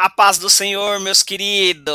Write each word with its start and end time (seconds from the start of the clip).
A 0.00 0.08
paz 0.08 0.38
do 0.38 0.48
Senhor, 0.48 0.98
meus 0.98 1.22
queridos. 1.22 1.92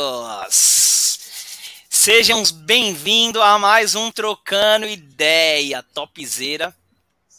Sejam 1.90 2.40
bem-vindos 2.62 3.42
a 3.42 3.58
mais 3.58 3.96
um 3.96 4.12
Trocando 4.12 4.86
Ideia, 4.86 5.82
topzera. 5.92 6.72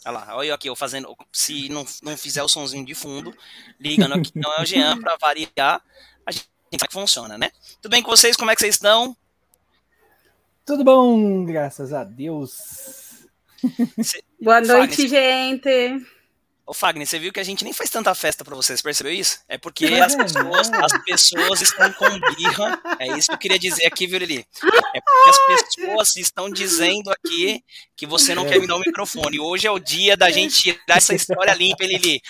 Olha 0.04 0.12
lá, 0.12 0.36
olha 0.36 0.48
eu 0.48 0.54
aqui, 0.54 0.68
eu 0.68 0.76
fazendo. 0.76 1.16
Se 1.32 1.70
não, 1.70 1.86
não 2.02 2.14
fizer 2.18 2.42
o 2.42 2.48
sonzinho 2.48 2.84
de 2.84 2.94
fundo, 2.94 3.34
ligando 3.80 4.12
aqui, 4.12 4.30
não 4.34 4.52
é 4.58 4.60
o 4.60 4.66
Jean, 4.66 5.00
para 5.00 5.16
variar. 5.16 5.82
A 6.26 6.32
gente 6.32 6.50
sabe 6.72 6.88
que 6.88 6.92
funciona, 6.92 7.38
né? 7.38 7.50
Tudo 7.80 7.92
bem 7.92 8.02
com 8.02 8.10
vocês? 8.10 8.36
Como 8.36 8.50
é 8.50 8.54
que 8.54 8.60
vocês 8.60 8.74
estão? 8.74 9.16
Tudo 10.66 10.84
bom, 10.84 11.46
graças 11.46 11.94
a 11.94 12.04
Deus. 12.04 13.24
Boa 14.38 14.60
noite, 14.60 15.08
gente. 15.08 16.06
Ô, 16.68 16.74
Fagner, 16.74 17.06
você 17.06 17.18
viu 17.18 17.32
que 17.32 17.40
a 17.40 17.44
gente 17.44 17.64
nem 17.64 17.72
faz 17.72 17.88
tanta 17.88 18.14
festa 18.14 18.44
para 18.44 18.54
vocês, 18.54 18.82
percebeu 18.82 19.10
isso? 19.10 19.40
É 19.48 19.56
porque 19.56 19.86
as 19.86 20.14
pessoas, 20.14 20.70
as 20.70 21.02
pessoas 21.02 21.62
estão 21.62 21.90
com 21.94 22.10
birra. 22.36 22.78
É 22.98 23.06
isso 23.16 23.28
que 23.28 23.34
eu 23.34 23.38
queria 23.38 23.58
dizer 23.58 23.86
aqui, 23.86 24.06
viu, 24.06 24.18
Lili? 24.18 24.44
É 24.94 25.00
porque 25.00 25.30
as 25.30 25.38
pessoas 25.46 26.16
estão 26.16 26.50
dizendo 26.50 27.10
aqui 27.10 27.64
que 27.96 28.06
você 28.06 28.34
não 28.34 28.46
quer 28.46 28.60
me 28.60 28.66
dar 28.66 28.76
o 28.76 28.80
microfone. 28.80 29.40
Hoje 29.40 29.66
é 29.66 29.70
o 29.70 29.78
dia 29.78 30.14
da 30.14 30.30
gente 30.30 30.58
tirar 30.58 30.98
essa 30.98 31.14
história 31.14 31.54
limpa, 31.54 31.84
Lili. 31.84 32.20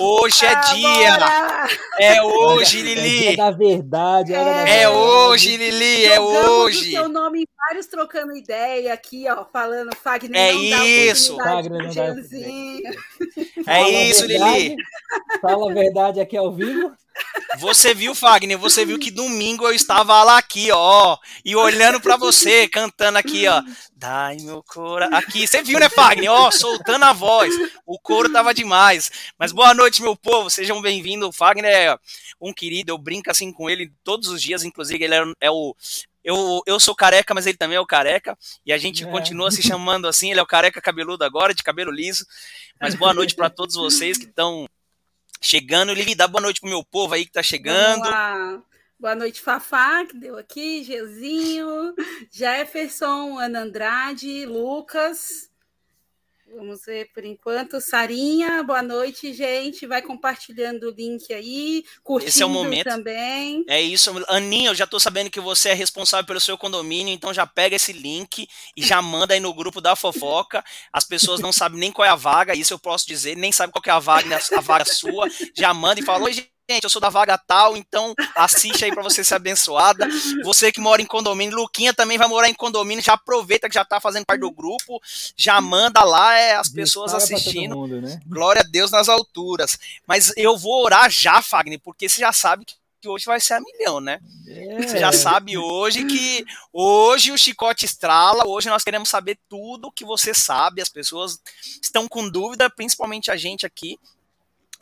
Hoje 0.00 0.44
é 0.44 0.48
ah, 0.48 0.60
dia. 0.74 1.68
É 2.00 2.20
hoje, 2.20 2.82
Lili. 2.82 3.28
É 3.28 3.36
da 3.36 3.52
verdade. 3.52 4.34
É, 4.34 4.82
é 4.82 4.88
hoje, 4.88 5.56
Lili. 5.56 6.04
É 6.06 6.18
hoje. 6.18 6.88
o 6.88 6.90
seu 6.90 7.08
nome 7.08 7.42
em 7.42 7.46
vários 7.68 7.86
trocando 7.86 8.36
ideia 8.36 8.92
aqui, 8.92 9.24
ó, 9.30 9.44
falando 9.44 9.94
Fagner. 10.02 10.38
É 10.38 10.52
isso. 10.52 11.36
Fagner 11.36 11.84
não 11.84 11.94
dá 11.94 12.14
é 13.66 13.83
é 13.90 14.08
isso, 14.08 14.26
Lili. 14.26 14.76
Fala 15.40 15.70
a 15.70 15.74
verdade 15.74 16.20
aqui 16.20 16.36
ao 16.36 16.52
vivo. 16.52 16.92
Você 17.58 17.94
viu, 17.94 18.14
Fagner? 18.14 18.58
Você 18.58 18.84
viu 18.84 18.98
que 18.98 19.10
domingo 19.10 19.64
eu 19.64 19.72
estava 19.72 20.22
lá 20.24 20.38
aqui, 20.38 20.70
ó, 20.72 21.16
e 21.44 21.54
olhando 21.54 22.00
para 22.00 22.16
você, 22.16 22.66
cantando 22.68 23.18
aqui, 23.18 23.46
ó. 23.46 23.62
Dai 23.94 24.36
meu 24.38 24.62
coração. 24.64 25.16
Aqui, 25.16 25.46
você 25.46 25.62
viu, 25.62 25.78
né, 25.78 25.88
Fagner? 25.88 26.30
Ó, 26.30 26.50
soltando 26.50 27.04
a 27.04 27.12
voz. 27.12 27.54
O 27.86 27.98
coro 27.98 28.30
tava 28.30 28.52
demais. 28.52 29.10
Mas 29.38 29.52
boa 29.52 29.72
noite, 29.72 30.02
meu 30.02 30.16
povo. 30.16 30.50
Sejam 30.50 30.82
bem-vindos. 30.82 31.28
O 31.28 31.32
Fagner 31.32 31.72
é 31.72 31.96
um 32.40 32.52
querido. 32.52 32.90
Eu 32.90 32.98
brinco 32.98 33.30
assim 33.30 33.52
com 33.52 33.70
ele 33.70 33.92
todos 34.02 34.28
os 34.28 34.42
dias. 34.42 34.64
Inclusive, 34.64 35.04
ele 35.04 35.14
é, 35.14 35.22
é 35.42 35.50
o 35.50 35.74
eu, 36.24 36.62
eu 36.66 36.80
sou 36.80 36.94
careca, 36.94 37.34
mas 37.34 37.46
ele 37.46 37.58
também 37.58 37.76
é 37.76 37.80
o 37.80 37.86
careca, 37.86 38.36
e 38.64 38.72
a 38.72 38.78
gente 38.78 39.04
é. 39.04 39.10
continua 39.10 39.50
se 39.50 39.62
chamando 39.62 40.08
assim. 40.08 40.30
Ele 40.30 40.40
é 40.40 40.42
o 40.42 40.46
careca 40.46 40.80
cabeludo 40.80 41.22
agora, 41.22 41.54
de 41.54 41.62
cabelo 41.62 41.92
liso. 41.92 42.26
Mas 42.80 42.94
boa 42.94 43.12
noite 43.12 43.34
para 43.34 43.50
todos 43.50 43.76
vocês 43.76 44.16
que 44.16 44.24
estão 44.24 44.66
chegando. 45.40 45.92
Lili, 45.92 46.14
dá 46.14 46.26
boa 46.26 46.40
noite 46.40 46.60
pro 46.60 46.70
meu 46.70 46.82
povo 46.82 47.14
aí 47.14 47.26
que 47.26 47.32
tá 47.32 47.42
chegando. 47.42 48.02
Boa 48.98 49.14
noite, 49.14 49.40
Fafá, 49.40 50.06
que 50.06 50.16
deu 50.16 50.38
aqui, 50.38 50.82
Geuzinho, 50.82 51.94
Jefferson, 52.30 53.38
Ana 53.38 53.60
Andrade, 53.60 54.46
Lucas. 54.46 55.50
Vamos 56.52 56.84
ver 56.84 57.10
por 57.12 57.24
enquanto. 57.24 57.80
Sarinha, 57.80 58.62
boa 58.62 58.82
noite, 58.82 59.32
gente. 59.32 59.86
Vai 59.86 60.02
compartilhando 60.02 60.84
o 60.84 60.90
link 60.90 61.32
aí, 61.32 61.84
curtindo 62.02 62.28
Esse 62.28 62.42
é 62.42 62.46
o 62.46 62.50
momento. 62.50 62.84
também. 62.84 63.64
É 63.66 63.80
isso. 63.80 64.10
Aninha, 64.28 64.70
eu 64.70 64.74
já 64.74 64.86
tô 64.86 65.00
sabendo 65.00 65.30
que 65.30 65.40
você 65.40 65.70
é 65.70 65.74
responsável 65.74 66.26
pelo 66.26 66.40
seu 66.40 66.56
condomínio, 66.58 67.12
então 67.12 67.32
já 67.34 67.46
pega 67.46 67.76
esse 67.76 67.92
link 67.92 68.46
e 68.76 68.82
já 68.82 69.00
manda 69.00 69.34
aí 69.34 69.40
no 69.40 69.54
grupo 69.54 69.80
da 69.80 69.96
fofoca. 69.96 70.62
As 70.92 71.04
pessoas 71.04 71.40
não 71.40 71.52
sabem 71.52 71.80
nem 71.80 71.90
qual 71.90 72.06
é 72.06 72.10
a 72.10 72.14
vaga, 72.14 72.54
isso 72.54 72.74
eu 72.74 72.78
posso 72.78 73.06
dizer, 73.06 73.36
nem 73.36 73.50
sabem 73.50 73.72
qual 73.72 73.82
é 73.86 73.90
a 73.90 73.98
vaga, 73.98 74.38
a 74.56 74.60
vaga 74.60 74.84
sua. 74.84 75.28
Já 75.54 75.72
manda 75.72 76.00
e 76.00 76.04
fala, 76.04 76.24
oi, 76.24 76.32
gente 76.34 76.53
gente, 76.70 76.84
eu 76.84 76.90
sou 76.90 77.00
da 77.00 77.10
vaga 77.10 77.36
tal, 77.36 77.76
então 77.76 78.14
assiste 78.34 78.84
aí 78.84 78.92
para 78.92 79.02
você 79.02 79.22
ser 79.22 79.34
abençoada. 79.34 80.08
Você 80.44 80.72
que 80.72 80.80
mora 80.80 81.02
em 81.02 81.06
condomínio, 81.06 81.56
Luquinha 81.56 81.92
também 81.92 82.16
vai 82.16 82.26
morar 82.26 82.48
em 82.48 82.54
condomínio, 82.54 83.04
já 83.04 83.14
aproveita 83.14 83.68
que 83.68 83.74
já 83.74 83.84
tá 83.84 84.00
fazendo 84.00 84.24
parte 84.24 84.40
do 84.40 84.50
grupo, 84.50 85.00
já 85.36 85.60
manda 85.60 86.02
lá 86.02 86.34
é, 86.34 86.56
as 86.56 86.68
pessoas 86.68 87.12
assistindo. 87.12 87.76
Mundo, 87.76 88.00
né? 88.00 88.18
Glória 88.26 88.62
a 88.62 88.64
Deus 88.64 88.90
nas 88.90 89.08
alturas. 89.08 89.78
Mas 90.06 90.32
eu 90.36 90.56
vou 90.56 90.84
orar 90.84 91.10
já, 91.10 91.42
Fagner, 91.42 91.80
porque 91.82 92.08
você 92.08 92.20
já 92.20 92.32
sabe 92.32 92.64
que 92.64 93.08
hoje 93.08 93.26
vai 93.26 93.38
ser 93.38 93.54
a 93.54 93.60
milhão, 93.60 94.00
né? 94.00 94.18
É. 94.48 94.80
Você 94.80 94.98
já 94.98 95.12
sabe 95.12 95.58
hoje 95.58 96.04
que 96.06 96.44
hoje 96.72 97.30
o 97.30 97.36
chicote 97.36 97.84
estrala, 97.84 98.46
hoje 98.46 98.70
nós 98.70 98.82
queremos 98.82 99.10
saber 99.10 99.38
tudo 99.46 99.92
que 99.92 100.06
você 100.06 100.32
sabe, 100.32 100.80
as 100.80 100.88
pessoas 100.88 101.38
estão 101.82 102.08
com 102.08 102.26
dúvida, 102.26 102.70
principalmente 102.70 103.30
a 103.30 103.36
gente 103.36 103.66
aqui, 103.66 103.98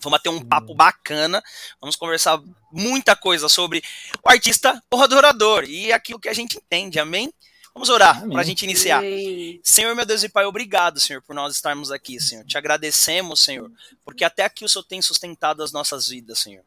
Vamos 0.03 0.21
ter 0.21 0.29
um 0.29 0.45
papo 0.45 0.75
bacana, 0.75 1.43
vamos 1.81 1.97
conversar 1.97 2.41
muita 2.71 3.15
coisa 3.15 3.49
sobre 3.49 3.83
o 4.25 4.29
artista, 4.29 4.83
o 4.91 5.03
adorador 5.03 5.65
e 5.65 5.93
aquilo 5.93 6.19
que 6.19 6.29
a 6.29 6.35
gente 6.35 6.57
entende, 6.57 6.99
amém? 6.99 7.33
Vamos 7.75 7.89
orar 7.89 8.29
para 8.29 8.43
a 8.43 8.45
gente 8.45 8.63
iniciar. 8.65 9.03
Senhor, 9.63 9.95
meu 9.97 10.05
Deus 10.05 10.23
e 10.23 10.29
Pai, 10.29 10.45
obrigado, 10.45 11.01
Senhor, 11.01 11.23
por 11.23 11.35
nós 11.35 11.55
estarmos 11.55 11.91
aqui, 11.91 12.21
Senhor. 12.21 12.45
Te 12.45 12.59
agradecemos, 12.59 13.41
Senhor, 13.41 13.71
porque 14.05 14.25
até 14.25 14.45
aqui 14.45 14.65
o 14.65 14.69
Senhor 14.69 14.85
tem 14.85 15.01
sustentado 15.01 15.63
as 15.63 15.73
nossas 15.73 16.09
vidas, 16.09 16.41
Senhor. 16.41 16.63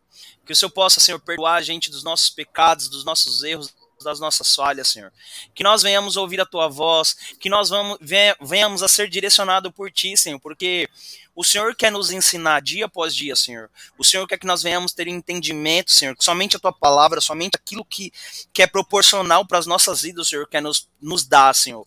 Que 0.46 0.52
o 0.52 0.56
Senhor 0.56 0.72
possa, 0.72 1.00
Senhor, 1.00 1.20
perdoar 1.20 1.56
a 1.56 1.62
gente 1.62 1.92
dos 1.92 2.04
nossos 2.04 2.32
pecados, 2.32 2.90
dos 2.90 3.06
nossos 3.06 3.44
erros, 3.44 3.72
das 4.04 4.20
nossas 4.20 4.54
falhas, 4.56 4.88
Senhor. 4.88 5.14
Que 5.54 5.64
nós 5.64 5.84
venhamos 5.84 6.18
ouvir 6.18 6.42
a 6.42 6.46
Tua 6.46 6.68
voz, 6.68 7.16
que 7.40 7.50
nós 7.50 7.70
vamos, 7.70 8.00
venhamos 8.42 8.82
a 8.82 8.88
ser 8.88 9.08
direcionado 9.08 9.72
por 9.72 9.92
Ti, 9.92 10.18
Senhor, 10.18 10.40
porque 10.40 10.90
o 11.36 11.44
Senhor 11.44 11.76
quer 11.76 11.92
nos 11.92 12.12
ensinar 12.12 12.62
dia 12.62 12.86
após 12.86 13.14
dia, 13.14 13.36
Senhor. 13.36 13.70
O 13.98 14.04
Senhor 14.04 14.26
quer 14.26 14.38
que 14.38 14.48
nós 14.48 14.64
venhamos 14.64 14.94
ter 14.94 15.08
entendimento, 15.08 15.92
Senhor, 15.92 16.16
que 16.16 16.24
somente 16.24 16.56
a 16.56 16.60
tua 16.60 16.72
palavra, 16.72 17.20
somente 17.20 17.56
aquilo 17.56 17.84
que, 17.84 18.12
que 18.54 18.62
é 18.62 18.68
proporcional 18.68 19.46
para 19.46 19.58
as 19.58 19.66
nossas 19.66 20.02
vidas, 20.02 20.28
o 20.28 20.30
Senhor 20.30 20.48
quer 20.48 20.62
nos, 20.62 20.88
nos 21.02 21.26
dar, 21.26 21.54
Senhor. 21.54 21.86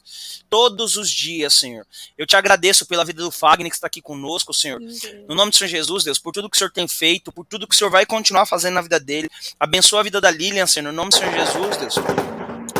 Todos 0.50 0.96
os 0.96 1.10
dias, 1.10 1.54
Senhor. 1.54 1.86
Eu 2.16 2.26
te 2.26 2.36
agradeço 2.36 2.84
pela 2.84 3.04
vida 3.04 3.22
do 3.22 3.30
Fagner 3.30 3.70
que 3.70 3.76
está 3.76 3.86
aqui 3.86 4.02
conosco, 4.02 4.52
Senhor. 4.52 4.80
No 5.26 5.34
nome 5.34 5.50
do 5.50 5.56
Senhor 5.56 5.70
Jesus, 5.70 6.04
Deus, 6.04 6.18
por 6.18 6.32
tudo 6.32 6.50
que 6.50 6.56
o 6.56 6.58
Senhor 6.58 6.70
tem 6.70 6.86
feito, 6.86 7.32
por 7.32 7.46
tudo 7.46 7.66
que 7.66 7.74
o 7.74 7.78
Senhor 7.78 7.90
vai 7.90 8.04
continuar 8.04 8.44
fazendo 8.44 8.74
na 8.74 8.82
vida 8.82 9.00
dele. 9.00 9.30
Abençoa 9.58 10.00
a 10.00 10.02
vida 10.02 10.20
da 10.20 10.30
Lilian, 10.30 10.66
Senhor. 10.66 10.84
No 10.84 10.92
nome 10.92 11.10
do 11.10 11.16
Senhor 11.16 11.32
Jesus, 11.32 11.76
Deus 11.78 12.37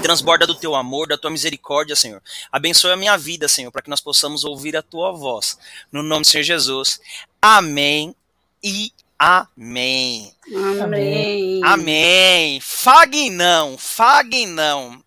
transborda 0.08 0.46
do 0.46 0.54
teu 0.54 0.74
amor, 0.74 1.06
da 1.06 1.18
tua 1.18 1.30
misericórdia, 1.30 1.94
Senhor. 1.94 2.22
Abençoe 2.50 2.92
a 2.92 2.96
minha 2.96 3.14
vida, 3.18 3.46
Senhor, 3.46 3.70
para 3.70 3.82
que 3.82 3.90
nós 3.90 4.00
possamos 4.00 4.42
ouvir 4.42 4.74
a 4.74 4.80
tua 4.80 5.12
voz. 5.12 5.58
No 5.92 6.02
nome 6.02 6.22
do 6.22 6.26
Senhor 6.26 6.44
Jesus. 6.44 6.98
Amém 7.42 8.14
e 8.64 8.90
amém. 9.18 10.32
Amém. 10.82 11.60
Amém. 11.62 12.58
Fagnão, 12.62 13.76
Fagnão. 13.76 15.04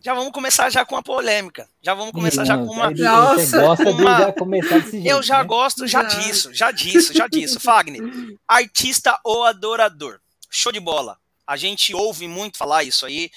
Já 0.00 0.14
vamos 0.14 0.32
começar 0.32 0.70
já 0.70 0.82
com 0.82 0.96
a 0.96 1.02
polêmica. 1.02 1.68
Já 1.82 1.92
vamos 1.92 2.12
começar 2.12 2.46
já 2.46 2.56
com 2.56 2.72
uma. 2.72 2.90
Nossa, 2.90 3.60
gosta 3.60 3.90
uma... 3.90 4.14
de 4.14 4.22
já 4.22 4.32
começar 4.32 4.78
desse 4.78 4.92
jeito, 4.92 5.08
Eu 5.08 5.22
já 5.22 5.38
né? 5.40 5.44
gosto 5.44 5.86
já 5.86 6.02
disso, 6.04 6.54
já 6.54 6.70
disso, 6.70 7.12
já 7.12 7.28
disso. 7.28 7.60
Fagner, 7.60 8.00
artista 8.48 9.20
ou 9.22 9.44
adorador? 9.44 10.18
Show 10.48 10.72
de 10.72 10.80
bola. 10.80 11.18
A 11.46 11.58
gente 11.58 11.94
ouve 11.94 12.26
muito 12.26 12.56
falar 12.56 12.82
isso 12.84 13.04
aí. 13.04 13.30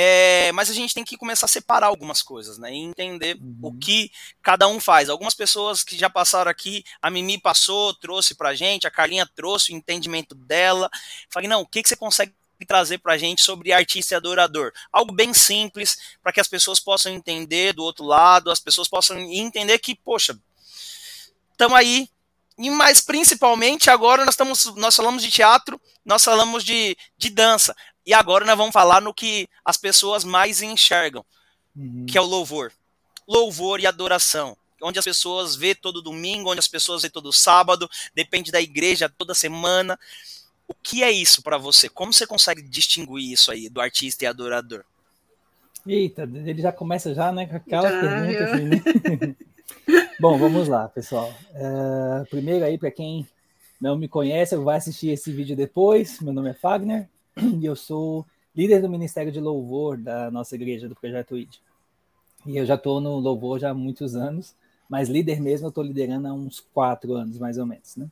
É, 0.00 0.52
mas 0.52 0.70
a 0.70 0.72
gente 0.72 0.94
tem 0.94 1.02
que 1.02 1.16
começar 1.16 1.46
a 1.46 1.48
separar 1.48 1.88
algumas 1.88 2.22
coisas, 2.22 2.56
né? 2.56 2.72
E 2.72 2.76
entender 2.76 3.36
uhum. 3.36 3.58
o 3.62 3.76
que 3.76 4.12
cada 4.40 4.68
um 4.68 4.78
faz. 4.78 5.08
Algumas 5.08 5.34
pessoas 5.34 5.82
que 5.82 5.98
já 5.98 6.08
passaram 6.08 6.48
aqui, 6.48 6.84
a 7.02 7.10
Mimi 7.10 7.36
passou, 7.36 7.92
trouxe 7.94 8.36
pra 8.36 8.54
gente, 8.54 8.86
a 8.86 8.92
Carlinha 8.92 9.28
trouxe 9.34 9.72
o 9.72 9.76
entendimento 9.76 10.36
dela. 10.36 10.88
Falei, 11.28 11.48
não, 11.48 11.62
o 11.62 11.66
que, 11.66 11.82
que 11.82 11.88
você 11.88 11.96
consegue 11.96 12.32
trazer 12.64 12.98
pra 12.98 13.18
gente 13.18 13.42
sobre 13.42 13.72
artista 13.72 14.14
e 14.14 14.16
adorador? 14.16 14.70
Algo 14.92 15.12
bem 15.12 15.34
simples, 15.34 15.98
para 16.22 16.32
que 16.32 16.40
as 16.40 16.46
pessoas 16.46 16.78
possam 16.78 17.12
entender 17.12 17.72
do 17.72 17.82
outro 17.82 18.04
lado, 18.04 18.52
as 18.52 18.60
pessoas 18.60 18.86
possam 18.86 19.18
entender 19.18 19.80
que, 19.80 19.96
poxa, 19.96 20.38
estamos 21.50 21.76
aí. 21.76 22.08
E 22.56 22.70
mais 22.70 23.00
principalmente 23.00 23.90
agora 23.90 24.24
nós 24.24 24.34
estamos, 24.34 24.76
nós 24.76 24.94
falamos 24.94 25.24
de 25.24 25.30
teatro, 25.30 25.80
nós 26.04 26.24
falamos 26.24 26.62
de, 26.62 26.96
de 27.16 27.30
dança. 27.30 27.74
E 28.08 28.14
agora 28.14 28.46
nós 28.46 28.56
vamos 28.56 28.72
falar 28.72 29.02
no 29.02 29.12
que 29.12 29.46
as 29.62 29.76
pessoas 29.76 30.24
mais 30.24 30.62
enxergam, 30.62 31.22
uhum. 31.76 32.06
que 32.06 32.16
é 32.16 32.20
o 32.22 32.24
louvor. 32.24 32.72
Louvor 33.28 33.80
e 33.80 33.86
adoração. 33.86 34.56
Onde 34.82 34.98
as 34.98 35.04
pessoas 35.04 35.54
vê 35.54 35.74
todo 35.74 36.00
domingo, 36.00 36.50
onde 36.50 36.58
as 36.58 36.66
pessoas 36.66 37.02
vê 37.02 37.10
todo 37.10 37.30
sábado, 37.34 37.86
depende 38.14 38.50
da 38.50 38.62
igreja 38.62 39.10
toda 39.10 39.34
semana. 39.34 40.00
O 40.66 40.72
que 40.72 41.02
é 41.02 41.10
isso 41.10 41.42
para 41.42 41.58
você? 41.58 41.86
Como 41.86 42.10
você 42.10 42.26
consegue 42.26 42.62
distinguir 42.62 43.30
isso 43.30 43.52
aí 43.52 43.68
do 43.68 43.78
artista 43.78 44.24
e 44.24 44.26
adorador? 44.26 44.84
Eita, 45.86 46.22
ele 46.22 46.62
já 46.62 46.72
começa 46.72 47.14
já, 47.14 47.30
né, 47.30 47.44
com 47.44 47.56
aquela 47.56 47.90
já, 47.90 48.00
pergunta 48.00 48.44
assim, 48.44 48.64
né? 48.64 49.36
Bom, 50.18 50.38
vamos 50.38 50.66
lá, 50.66 50.88
pessoal. 50.88 51.30
Uh, 51.50 52.24
primeiro 52.30 52.64
aí, 52.64 52.78
para 52.78 52.90
quem 52.90 53.28
não 53.78 53.98
me 53.98 54.08
conhece, 54.08 54.56
vai 54.56 54.78
assistir 54.78 55.10
esse 55.10 55.30
vídeo 55.30 55.54
depois. 55.54 56.20
Meu 56.20 56.32
nome 56.32 56.48
é 56.48 56.54
Fagner, 56.54 57.06
e 57.60 57.64
eu 57.64 57.76
sou 57.76 58.26
líder 58.54 58.80
do 58.80 58.88
Ministério 58.88 59.30
de 59.30 59.40
Louvor 59.40 59.96
da 59.96 60.30
nossa 60.30 60.54
igreja, 60.54 60.88
do 60.88 60.96
Projeto 60.96 61.36
ID. 61.36 61.54
E 62.46 62.56
eu 62.56 62.64
já 62.64 62.74
estou 62.74 63.00
no 63.00 63.18
louvor 63.18 63.58
já 63.58 63.70
há 63.70 63.74
muitos 63.74 64.14
anos, 64.14 64.54
mas 64.88 65.08
líder 65.08 65.40
mesmo 65.40 65.66
eu 65.66 65.68
estou 65.68 65.84
liderando 65.84 66.28
há 66.28 66.32
uns 66.32 66.60
quatro 66.60 67.14
anos, 67.14 67.38
mais 67.38 67.58
ou 67.58 67.66
menos, 67.66 67.96
né? 67.96 68.08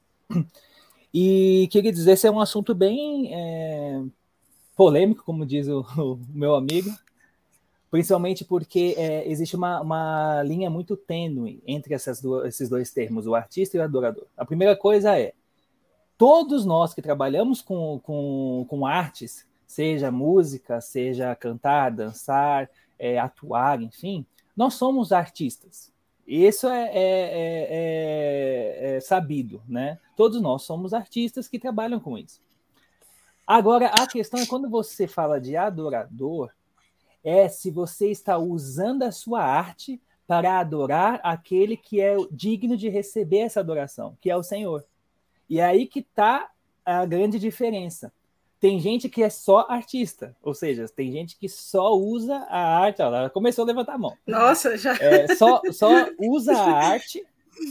E 1.19 1.69
queria 1.71 1.91
dizer, 1.93 2.13
esse 2.13 2.27
é 2.27 2.31
um 2.31 2.41
assunto 2.41 2.75
bem 2.75 3.33
é, 3.33 4.03
polêmico, 4.77 5.25
como 5.25 5.47
diz 5.47 5.67
o, 5.67 5.81
o, 5.97 6.21
meu 6.29 6.55
amigo, 6.55 6.91
principalmente 7.91 8.45
porque 8.45 8.95
é, 8.99 9.27
existe 9.27 9.57
uma, 9.57 9.81
uma, 9.81 10.43
linha 10.43 10.69
muito 10.69 10.95
tênue 10.95 11.63
entre 11.67 11.95
essas 11.95 12.21
duas, 12.21 12.47
esses 12.47 12.69
dois 12.69 12.91
termos, 12.91 13.27
o 13.27 13.35
artista 13.35 13.77
e 13.77 13.81
o 13.81 13.83
adorador. 13.83 14.27
A 14.37 14.45
primeira 14.45 14.77
coisa 14.77 15.19
é, 15.19 15.33
todos 16.19 16.65
nós 16.65 16.95
que 16.95 17.03
trabalhamos 17.03 17.61
com, 17.61 18.01
com, 18.03 18.67
com 18.69 18.87
artes, 18.87 19.47
seja 19.67 20.11
música, 20.11 20.81
seja 20.81 21.35
cantar, 21.35 21.91
dançar, 21.91 22.71
é, 22.99 23.19
atuar, 23.19 23.83
enfim, 23.83 24.25
nós 24.57 24.75
somos 24.75 25.13
artistas. 25.13 25.93
Isso 26.27 26.67
é, 26.67 26.89
é, 26.89 26.99
é, 26.99 27.69
é, 27.71 28.97
é, 28.97 29.01
sabido, 29.01 29.63
né? 29.69 29.99
Todos 30.17 30.41
nós 30.41 30.63
somos 30.63 30.93
artistas 30.93 31.47
que 31.47 31.59
trabalham 31.59 32.01
com 32.01 32.19
isso. 32.19 32.41
Agora, 33.47 33.87
a 33.89 34.07
questão 34.09 34.41
é 34.41 34.47
quando 34.47 34.69
você 34.69 35.07
fala 35.07 35.41
de 35.41 35.57
adorador, 35.57 36.51
é 37.23 37.49
se 37.49 37.71
você 37.71 38.11
está 38.11 38.39
usando 38.39 39.05
a 39.05 39.13
sua 39.13 39.43
arte 39.43 40.01
para 40.27 40.59
adorar 40.59 41.21
aquele 41.23 41.77
que 41.77 42.01
é 42.01 42.17
digno 42.31 42.77
de 42.77 42.89
receber 42.89 43.39
essa 43.39 43.61
adoração, 43.61 44.17
que 44.21 44.29
é 44.29 44.37
o 44.37 44.43
Senhor. 44.43 44.85
E 45.49 45.61
é 45.61 45.65
aí 45.65 45.87
que 45.87 46.01
está 46.01 46.51
a 46.85 47.05
grande 47.05 47.39
diferença. 47.39 48.13
Tem 48.59 48.81
gente 48.81 49.09
que 49.09 49.23
é 49.23 49.29
só 49.29 49.67
artista, 49.69 50.35
ou 50.43 50.55
seja, 50.55 50.89
tem 50.89 51.13
gente 51.13 51.37
que 51.37 51.49
só 51.49 51.95
usa 51.95 52.37
a 52.49 52.79
arte. 52.79 53.03
Ela 53.03 53.29
começou 53.29 53.65
a 53.65 53.67
levantar 53.67 53.95
a 53.95 53.99
mão. 53.99 54.17
Nossa, 54.27 54.79
já. 54.79 54.97
É, 54.97 55.35
só, 55.37 55.61
só 55.73 56.09
usa 56.19 56.57
a 56.57 56.87
arte 56.89 57.23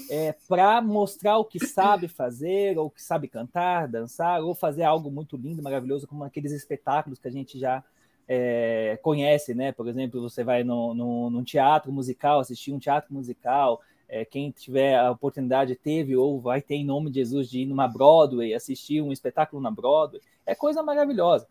é, 0.09 0.35
para 0.47 0.81
mostrar 0.81 1.37
o 1.37 1.45
que 1.45 1.65
sabe 1.65 2.07
fazer, 2.07 2.77
ou 2.77 2.89
que 2.89 3.01
sabe 3.01 3.27
cantar, 3.27 3.87
dançar, 3.87 4.41
ou 4.41 4.53
fazer 4.53 4.83
algo 4.83 5.09
muito 5.09 5.35
lindo, 5.37 5.63
maravilhoso, 5.63 6.07
como 6.07 6.23
aqueles 6.23 6.51
espetáculos 6.51 7.19
que 7.19 7.27
a 7.27 7.31
gente 7.31 7.57
já 7.59 7.83
é, 8.27 8.99
conhece, 9.01 9.53
né? 9.53 9.71
Por 9.71 9.87
exemplo, 9.87 10.21
você 10.21 10.43
vai 10.43 10.63
no, 10.63 10.93
no, 10.93 11.29
num 11.29 11.43
teatro 11.43 11.91
musical, 11.91 12.39
assistir 12.39 12.71
um 12.71 12.79
teatro 12.79 13.13
musical, 13.13 13.81
é, 14.07 14.23
quem 14.23 14.51
tiver 14.51 14.97
a 14.97 15.11
oportunidade, 15.11 15.75
teve 15.75 16.15
ou 16.15 16.39
vai 16.39 16.61
ter 16.61 16.75
em 16.75 16.85
nome 16.85 17.09
de 17.09 17.19
Jesus 17.19 17.49
de 17.49 17.61
ir 17.61 17.65
numa 17.65 17.87
Broadway, 17.87 18.53
assistir 18.53 19.01
um 19.01 19.11
espetáculo 19.11 19.61
na 19.61 19.71
Broadway, 19.71 20.21
é 20.45 20.53
coisa 20.53 20.83
maravilhosa. 20.83 21.47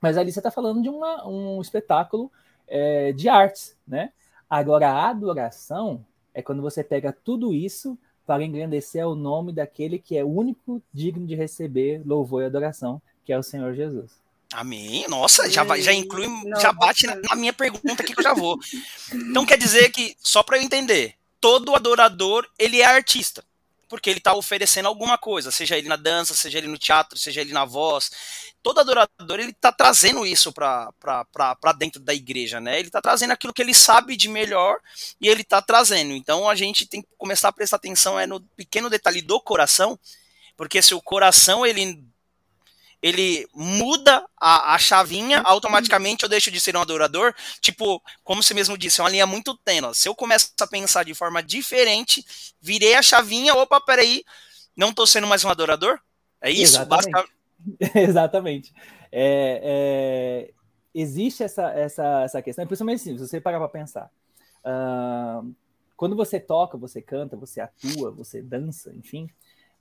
Mas 0.00 0.16
ali 0.16 0.32
você 0.32 0.40
está 0.40 0.50
falando 0.50 0.82
de 0.82 0.88
uma, 0.88 1.26
um 1.26 1.60
espetáculo 1.60 2.30
é, 2.66 3.12
de 3.12 3.28
artes, 3.28 3.76
né? 3.86 4.12
Agora, 4.48 4.90
a 4.90 5.08
adoração 5.08 6.04
é 6.32 6.42
quando 6.42 6.62
você 6.62 6.84
pega 6.84 7.12
tudo 7.12 7.54
isso 7.54 7.98
para 8.26 8.44
engrandecer 8.44 9.06
o 9.06 9.14
nome 9.14 9.52
daquele 9.52 9.98
que 9.98 10.16
é 10.16 10.24
o 10.24 10.28
único 10.28 10.82
digno 10.92 11.26
de 11.26 11.34
receber 11.34 12.02
louvor 12.04 12.42
e 12.42 12.46
adoração, 12.46 13.00
que 13.24 13.32
é 13.32 13.38
o 13.38 13.42
Senhor 13.42 13.74
Jesus. 13.74 14.12
Amém. 14.52 15.06
Nossa, 15.08 15.50
já, 15.50 15.64
vai, 15.64 15.80
já 15.80 15.92
inclui, 15.92 16.28
já 16.60 16.72
bate 16.72 17.06
na, 17.06 17.16
na 17.16 17.36
minha 17.36 17.52
pergunta 17.52 18.02
aqui 18.02 18.14
que 18.14 18.20
eu 18.20 18.24
já 18.24 18.32
vou. 18.32 18.58
Então 19.12 19.44
quer 19.44 19.58
dizer 19.58 19.90
que, 19.90 20.14
só 20.20 20.42
para 20.42 20.58
eu 20.58 20.62
entender, 20.62 21.14
todo 21.44 21.74
adorador, 21.74 22.48
ele 22.58 22.80
é 22.80 22.86
artista. 22.86 23.44
Porque 23.86 24.08
ele 24.08 24.16
está 24.16 24.34
oferecendo 24.34 24.88
alguma 24.88 25.18
coisa, 25.18 25.50
seja 25.50 25.76
ele 25.76 25.88
na 25.88 25.94
dança, 25.94 26.32
seja 26.32 26.56
ele 26.56 26.68
no 26.68 26.78
teatro, 26.78 27.18
seja 27.18 27.42
ele 27.42 27.52
na 27.52 27.66
voz. 27.66 28.10
Todo 28.62 28.80
adorador, 28.80 29.38
ele 29.38 29.50
está 29.50 29.70
trazendo 29.70 30.24
isso 30.24 30.50
para 30.54 30.90
dentro 31.78 32.00
da 32.00 32.14
igreja, 32.14 32.62
né? 32.62 32.78
Ele 32.78 32.88
está 32.88 33.02
trazendo 33.02 33.32
aquilo 33.32 33.52
que 33.52 33.60
ele 33.60 33.74
sabe 33.74 34.16
de 34.16 34.26
melhor 34.26 34.78
e 35.20 35.28
ele 35.28 35.42
está 35.42 35.60
trazendo. 35.60 36.14
Então 36.14 36.48
a 36.48 36.54
gente 36.54 36.86
tem 36.86 37.02
que 37.02 37.08
começar 37.18 37.48
a 37.48 37.52
prestar 37.52 37.76
atenção 37.76 38.18
é 38.18 38.26
no 38.26 38.40
pequeno 38.40 38.88
detalhe 38.88 39.20
do 39.20 39.38
coração, 39.38 39.98
porque 40.56 40.80
se 40.80 40.94
o 40.94 41.02
coração 41.02 41.66
ele 41.66 42.02
ele 43.04 43.46
muda 43.54 44.24
a, 44.34 44.74
a 44.74 44.78
chavinha, 44.78 45.42
automaticamente 45.44 46.22
eu 46.22 46.28
deixo 46.28 46.50
de 46.50 46.58
ser 46.58 46.74
um 46.74 46.80
adorador. 46.80 47.34
Tipo, 47.60 48.02
como 48.24 48.42
você 48.42 48.54
mesmo 48.54 48.78
disse, 48.78 48.98
é 48.98 49.04
uma 49.04 49.10
linha 49.10 49.26
muito 49.26 49.54
tênue. 49.58 49.94
Se 49.94 50.08
eu 50.08 50.14
começo 50.14 50.54
a 50.58 50.66
pensar 50.66 51.04
de 51.04 51.12
forma 51.12 51.42
diferente, 51.42 52.24
virei 52.62 52.94
a 52.94 53.02
chavinha, 53.02 53.54
opa, 53.56 53.78
peraí, 53.78 54.24
não 54.74 54.88
estou 54.88 55.06
sendo 55.06 55.26
mais 55.26 55.44
um 55.44 55.50
adorador? 55.50 56.00
É 56.40 56.50
isso? 56.50 56.80
Exatamente. 56.80 57.30
Exatamente. 57.94 58.72
É, 59.12 59.60
é, 59.62 60.50
existe 60.94 61.42
essa, 61.42 61.72
essa, 61.72 62.22
essa 62.22 62.40
questão, 62.40 62.66
principalmente 62.66 63.02
assim, 63.02 63.18
se 63.18 63.28
você 63.28 63.38
parar 63.38 63.58
para 63.58 63.68
pensar. 63.68 64.10
Uh, 64.64 65.54
quando 65.94 66.16
você 66.16 66.40
toca, 66.40 66.78
você 66.78 67.02
canta, 67.02 67.36
você 67.36 67.60
atua, 67.60 68.10
você 68.10 68.40
dança, 68.40 68.94
enfim, 68.94 69.28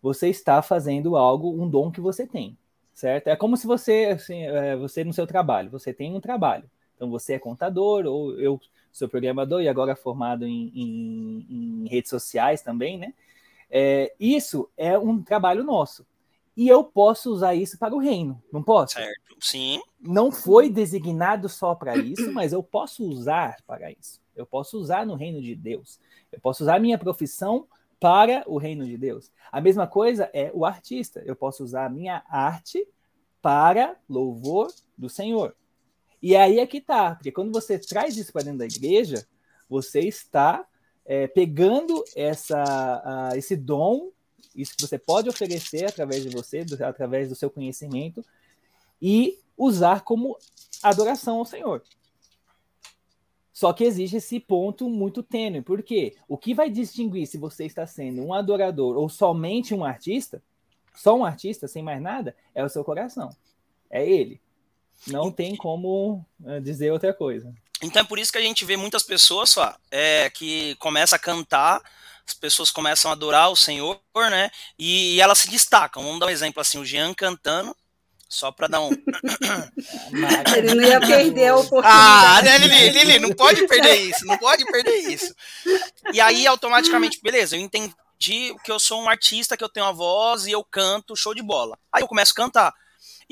você 0.01 0.27
está 0.27 0.61
fazendo 0.61 1.15
algo, 1.15 1.53
um 1.53 1.69
dom 1.69 1.89
que 1.89 2.01
você 2.01 2.27
tem 2.27 2.57
certo? 2.93 3.27
É 3.27 3.35
como 3.35 3.57
se 3.57 3.67
você, 3.67 4.09
assim, 4.15 4.43
é, 4.43 4.75
você 4.75 5.03
no 5.03 5.13
seu 5.13 5.27
trabalho, 5.27 5.69
você 5.69 5.93
tem 5.93 6.13
um 6.13 6.21
trabalho. 6.21 6.69
Então 6.95 7.09
você 7.09 7.33
é 7.33 7.39
contador, 7.39 8.05
ou 8.05 8.39
eu 8.39 8.59
sou 8.91 9.09
programador 9.09 9.61
e 9.61 9.67
agora 9.67 9.95
formado 9.95 10.45
em, 10.45 10.71
em, 10.73 11.47
em 11.49 11.87
redes 11.87 12.09
sociais 12.09 12.61
também, 12.61 12.97
né? 12.97 13.13
É, 13.69 14.13
isso 14.19 14.69
é 14.77 14.97
um 14.97 15.21
trabalho 15.21 15.63
nosso. 15.63 16.05
E 16.55 16.69
eu 16.69 16.83
posso 16.83 17.31
usar 17.31 17.55
isso 17.55 17.79
para 17.79 17.95
o 17.95 17.99
reino, 17.99 18.41
não 18.51 18.61
posso? 18.61 18.93
Certo, 18.93 19.35
sim. 19.39 19.81
Não 19.99 20.31
foi 20.31 20.69
designado 20.69 21.49
só 21.49 21.73
para 21.73 21.97
isso, 21.97 22.31
mas 22.31 22.53
eu 22.53 22.61
posso 22.61 23.03
usar 23.03 23.57
para 23.65 23.91
isso. 23.91 24.21
Eu 24.35 24.45
posso 24.45 24.77
usar 24.77 25.05
no 25.05 25.15
reino 25.15 25.41
de 25.41 25.55
Deus. 25.55 25.99
Eu 26.31 26.39
posso 26.39 26.63
usar 26.63 26.79
minha 26.79 26.97
profissão 26.97 27.67
para 28.03 28.43
o 28.47 28.57
reino 28.57 28.85
de 28.85 28.97
Deus. 28.97 29.31
A 29.49 29.61
mesma 29.61 29.87
coisa 29.87 30.29
é 30.33 30.51
o 30.53 30.65
artista. 30.65 31.23
Eu 31.25 31.37
posso 31.37 31.63
usar 31.63 31.85
a 31.85 31.89
minha 31.89 32.21
arte 32.27 32.85
para 33.41 33.95
louvor 34.09 34.73
do 34.97 35.07
Senhor. 35.07 35.55
E 36.21 36.35
aí 36.35 36.59
é 36.59 36.67
que 36.67 36.81
tá, 36.81 37.15
porque 37.15 37.31
quando 37.31 37.53
você 37.53 37.79
traz 37.79 38.17
isso 38.17 38.33
para 38.33 38.43
dentro 38.43 38.59
da 38.59 38.65
igreja, 38.65 39.25
você 39.69 40.01
está 40.01 40.65
é, 41.05 41.27
pegando 41.27 42.03
essa, 42.13 43.31
uh, 43.31 43.37
esse 43.37 43.55
dom, 43.55 44.11
isso 44.53 44.75
que 44.75 44.85
você 44.85 44.99
pode 44.99 45.29
oferecer 45.29 45.85
através 45.85 46.23
de 46.23 46.29
você, 46.29 46.65
do, 46.65 46.83
através 46.83 47.29
do 47.29 47.35
seu 47.35 47.49
conhecimento, 47.49 48.21
e 49.01 49.39
usar 49.57 50.01
como 50.01 50.37
adoração 50.81 51.37
ao 51.37 51.45
Senhor. 51.45 51.81
Só 53.53 53.71
que 53.71 53.83
existe 53.83 54.17
esse 54.17 54.39
ponto 54.39 54.89
muito 54.89 55.21
tênue, 55.21 55.61
porque 55.61 56.15
o 56.27 56.35
que 56.35 56.55
vai 56.55 56.71
distinguir 56.71 57.27
se 57.27 57.37
você 57.37 57.65
está 57.65 57.85
sendo 57.85 58.23
um 58.23 58.33
adorador 58.33 58.97
ou 58.97 59.07
somente 59.07 59.75
um 59.75 59.85
artista, 59.85 60.41
só 60.95 61.15
um 61.15 61.23
artista, 61.23 61.67
sem 61.67 61.83
mais 61.83 62.01
nada, 62.01 62.35
é 62.55 62.65
o 62.65 62.69
seu 62.69 62.83
coração. 62.83 63.29
É 63.91 64.07
ele. 64.07 64.41
Não 65.05 65.31
tem 65.31 65.55
como 65.55 66.25
eh, 66.45 66.59
dizer 66.59 66.91
outra 66.91 67.13
coisa. 67.13 67.53
Então 67.81 68.01
é 68.01 68.05
por 68.05 68.17
isso 68.17 68.31
que 68.31 68.37
a 68.37 68.41
gente 68.41 68.65
vê 68.65 68.75
muitas 68.75 69.03
pessoas 69.03 69.51
só, 69.51 69.75
é, 69.91 70.29
que 70.29 70.75
começam 70.75 71.15
a 71.15 71.19
cantar, 71.19 71.81
as 72.25 72.33
pessoas 72.33 72.71
começam 72.71 73.11
a 73.11 73.13
adorar 73.13 73.51
o 73.51 73.55
Senhor, 73.55 73.99
né? 74.15 74.49
E, 74.79 75.15
e 75.15 75.21
elas 75.21 75.39
se 75.39 75.49
destacam. 75.49 76.01
Vamos 76.01 76.19
dar 76.19 76.27
um 76.27 76.29
exemplo 76.29 76.61
assim, 76.61 76.77
o 76.77 76.85
Jean 76.85 77.13
cantando, 77.13 77.75
só 78.33 78.51
para 78.51 78.67
dar 78.67 78.81
um. 78.81 78.89
Ele 80.57 80.75
não 80.75 80.83
ia 80.83 80.99
perder 80.99 81.47
a 81.47 81.55
oportunidade. 81.55 81.95
Ah, 81.95 82.41
né, 82.41 82.57
Lili, 82.57 82.89
Lili, 82.89 83.19
não 83.19 83.31
pode 83.31 83.67
perder 83.67 83.95
isso, 83.95 84.25
não 84.25 84.37
pode 84.37 84.65
perder 84.65 84.97
isso. 85.09 85.33
E 86.11 86.19
aí, 86.19 86.47
automaticamente, 86.47 87.19
beleza, 87.21 87.55
eu 87.55 87.61
entendi 87.61 87.93
que 88.19 88.71
eu 88.71 88.79
sou 88.79 89.01
um 89.01 89.09
artista, 89.09 89.55
que 89.55 89.63
eu 89.63 89.69
tenho 89.69 89.85
a 89.85 89.91
voz 89.91 90.45
e 90.45 90.51
eu 90.51 90.63
canto, 90.63 91.15
show 91.15 91.33
de 91.33 91.41
bola. 91.43 91.77
Aí 91.91 92.01
eu 92.01 92.07
começo 92.07 92.31
a 92.31 92.35
cantar. 92.35 92.73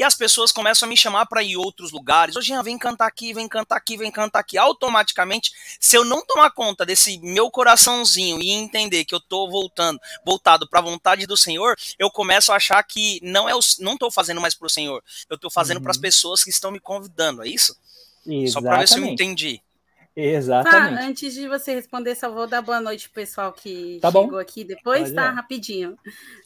E 0.01 0.03
as 0.03 0.15
pessoas 0.15 0.51
começam 0.51 0.87
a 0.87 0.89
me 0.89 0.97
chamar 0.97 1.27
para 1.27 1.43
ir 1.43 1.57
outros 1.57 1.91
lugares. 1.91 2.35
Hoje, 2.35 2.51
vem 2.63 2.75
cantar 2.75 3.05
aqui, 3.05 3.35
vem 3.35 3.47
cantar 3.47 3.75
aqui, 3.75 3.95
vem 3.95 4.09
cantar 4.09 4.39
aqui. 4.39 4.57
Automaticamente, 4.57 5.51
se 5.79 5.95
eu 5.95 6.03
não 6.03 6.25
tomar 6.25 6.49
conta 6.49 6.83
desse 6.83 7.19
meu 7.19 7.51
coraçãozinho 7.51 8.41
e 8.41 8.49
entender 8.49 9.05
que 9.05 9.13
eu 9.13 9.19
tô 9.19 9.47
voltando, 9.47 10.01
voltado 10.25 10.67
para 10.67 10.79
a 10.79 10.81
vontade 10.81 11.27
do 11.27 11.37
Senhor, 11.37 11.77
eu 11.99 12.09
começo 12.09 12.51
a 12.51 12.55
achar 12.55 12.81
que 12.81 13.19
não 13.21 13.47
é 13.47 13.53
o, 13.53 13.59
não 13.79 13.95
tô 13.95 14.09
fazendo 14.09 14.41
mais 14.41 14.55
para 14.55 14.65
o 14.65 14.69
Senhor. 14.71 15.03
Eu 15.29 15.37
tô 15.37 15.51
fazendo 15.51 15.77
uhum. 15.77 15.83
para 15.83 15.91
as 15.91 15.99
pessoas 15.99 16.43
que 16.43 16.49
estão 16.49 16.71
me 16.71 16.79
convidando, 16.79 17.43
é 17.43 17.47
isso? 17.47 17.77
Exatamente. 18.25 18.51
Só 18.53 18.59
para 18.59 18.79
ver 18.79 18.87
se 18.87 18.97
eu 18.97 19.05
entendi. 19.05 19.61
Exatamente. 20.15 20.95
Tá, 20.99 21.05
antes 21.05 21.33
de 21.33 21.47
você 21.47 21.73
responder, 21.73 22.15
só 22.15 22.29
vou 22.29 22.45
dar 22.45 22.61
boa 22.61 22.81
noite 22.81 23.09
pro 23.09 23.21
pessoal 23.21 23.53
que 23.53 23.99
tá 24.01 24.11
chegou 24.11 24.31
bom. 24.31 24.37
aqui 24.37 24.63
depois, 24.63 25.03
Pode 25.03 25.15
tá? 25.15 25.29
Rapidinho. 25.29 25.97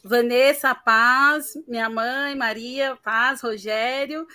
Vanessa 0.04 0.74
Paz, 0.74 1.54
minha 1.66 1.90
mãe, 1.90 2.36
Maria 2.36 2.96
Paz, 3.02 3.40
Rogério, 3.40 4.26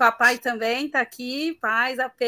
Papai 0.00 0.38
também 0.38 0.86
está 0.86 0.98
aqui, 1.02 1.58
paz, 1.60 1.98
AP. 1.98 2.22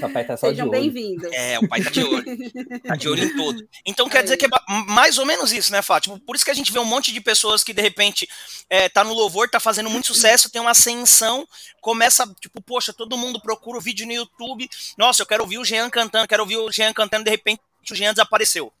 Papai 0.00 0.24
tá 0.24 0.34
só 0.36 0.48
Sejam 0.48 0.68
bem-vindos. 0.68 1.30
É, 1.32 1.56
o 1.56 1.68
pai 1.68 1.78
está 1.78 1.92
de 1.92 2.02
olho. 2.02 2.24
Está 2.28 2.96
de 2.98 3.08
olho 3.08 3.22
em 3.22 3.36
tudo. 3.36 3.68
Então 3.86 4.08
quer 4.08 4.24
dizer 4.24 4.36
que 4.36 4.46
é 4.46 4.48
mais 4.88 5.18
ou 5.18 5.24
menos 5.24 5.52
isso, 5.52 5.70
né, 5.70 5.80
Fátima? 5.82 6.18
Por 6.18 6.34
isso 6.34 6.44
que 6.44 6.50
a 6.50 6.54
gente 6.54 6.72
vê 6.72 6.80
um 6.80 6.84
monte 6.84 7.12
de 7.12 7.20
pessoas 7.20 7.62
que 7.62 7.72
de 7.72 7.80
repente 7.80 8.28
é, 8.68 8.88
tá 8.88 9.04
no 9.04 9.14
louvor, 9.14 9.48
tá 9.48 9.60
fazendo 9.60 9.88
muito 9.88 10.08
sucesso, 10.08 10.50
tem 10.50 10.60
uma 10.60 10.72
ascensão, 10.72 11.46
começa, 11.80 12.26
tipo, 12.40 12.60
poxa, 12.60 12.92
todo 12.92 13.16
mundo 13.16 13.40
procura 13.40 13.78
o 13.78 13.80
vídeo 13.80 14.04
no 14.04 14.12
YouTube. 14.12 14.68
Nossa, 14.98 15.22
eu 15.22 15.26
quero 15.26 15.44
ouvir 15.44 15.58
o 15.58 15.64
Jean 15.64 15.88
cantando, 15.90 16.26
quero 16.26 16.42
ouvir 16.42 16.56
o 16.56 16.72
Jean 16.72 16.92
cantando, 16.92 17.22
de 17.22 17.30
repente 17.30 17.60
o 17.88 17.94
Jean 17.94 18.12
desapareceu. 18.12 18.72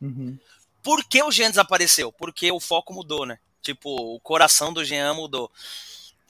Uhum. 0.00 0.38
Por 0.80 1.02
que 1.02 1.20
o 1.24 1.32
Jean 1.32 1.50
desapareceu? 1.50 2.12
Porque 2.12 2.52
o 2.52 2.60
foco 2.60 2.94
mudou, 2.94 3.26
né? 3.26 3.40
Tipo, 3.60 4.14
o 4.14 4.20
coração 4.20 4.72
do 4.72 4.84
Jean 4.84 5.12
mudou. 5.14 5.50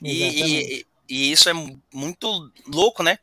E, 0.03 0.79
e, 0.81 0.87
e, 1.11 1.33
isso 1.33 1.49
é 1.49 1.53
muito 1.93 2.51
louco, 2.67 3.03
né? 3.03 3.19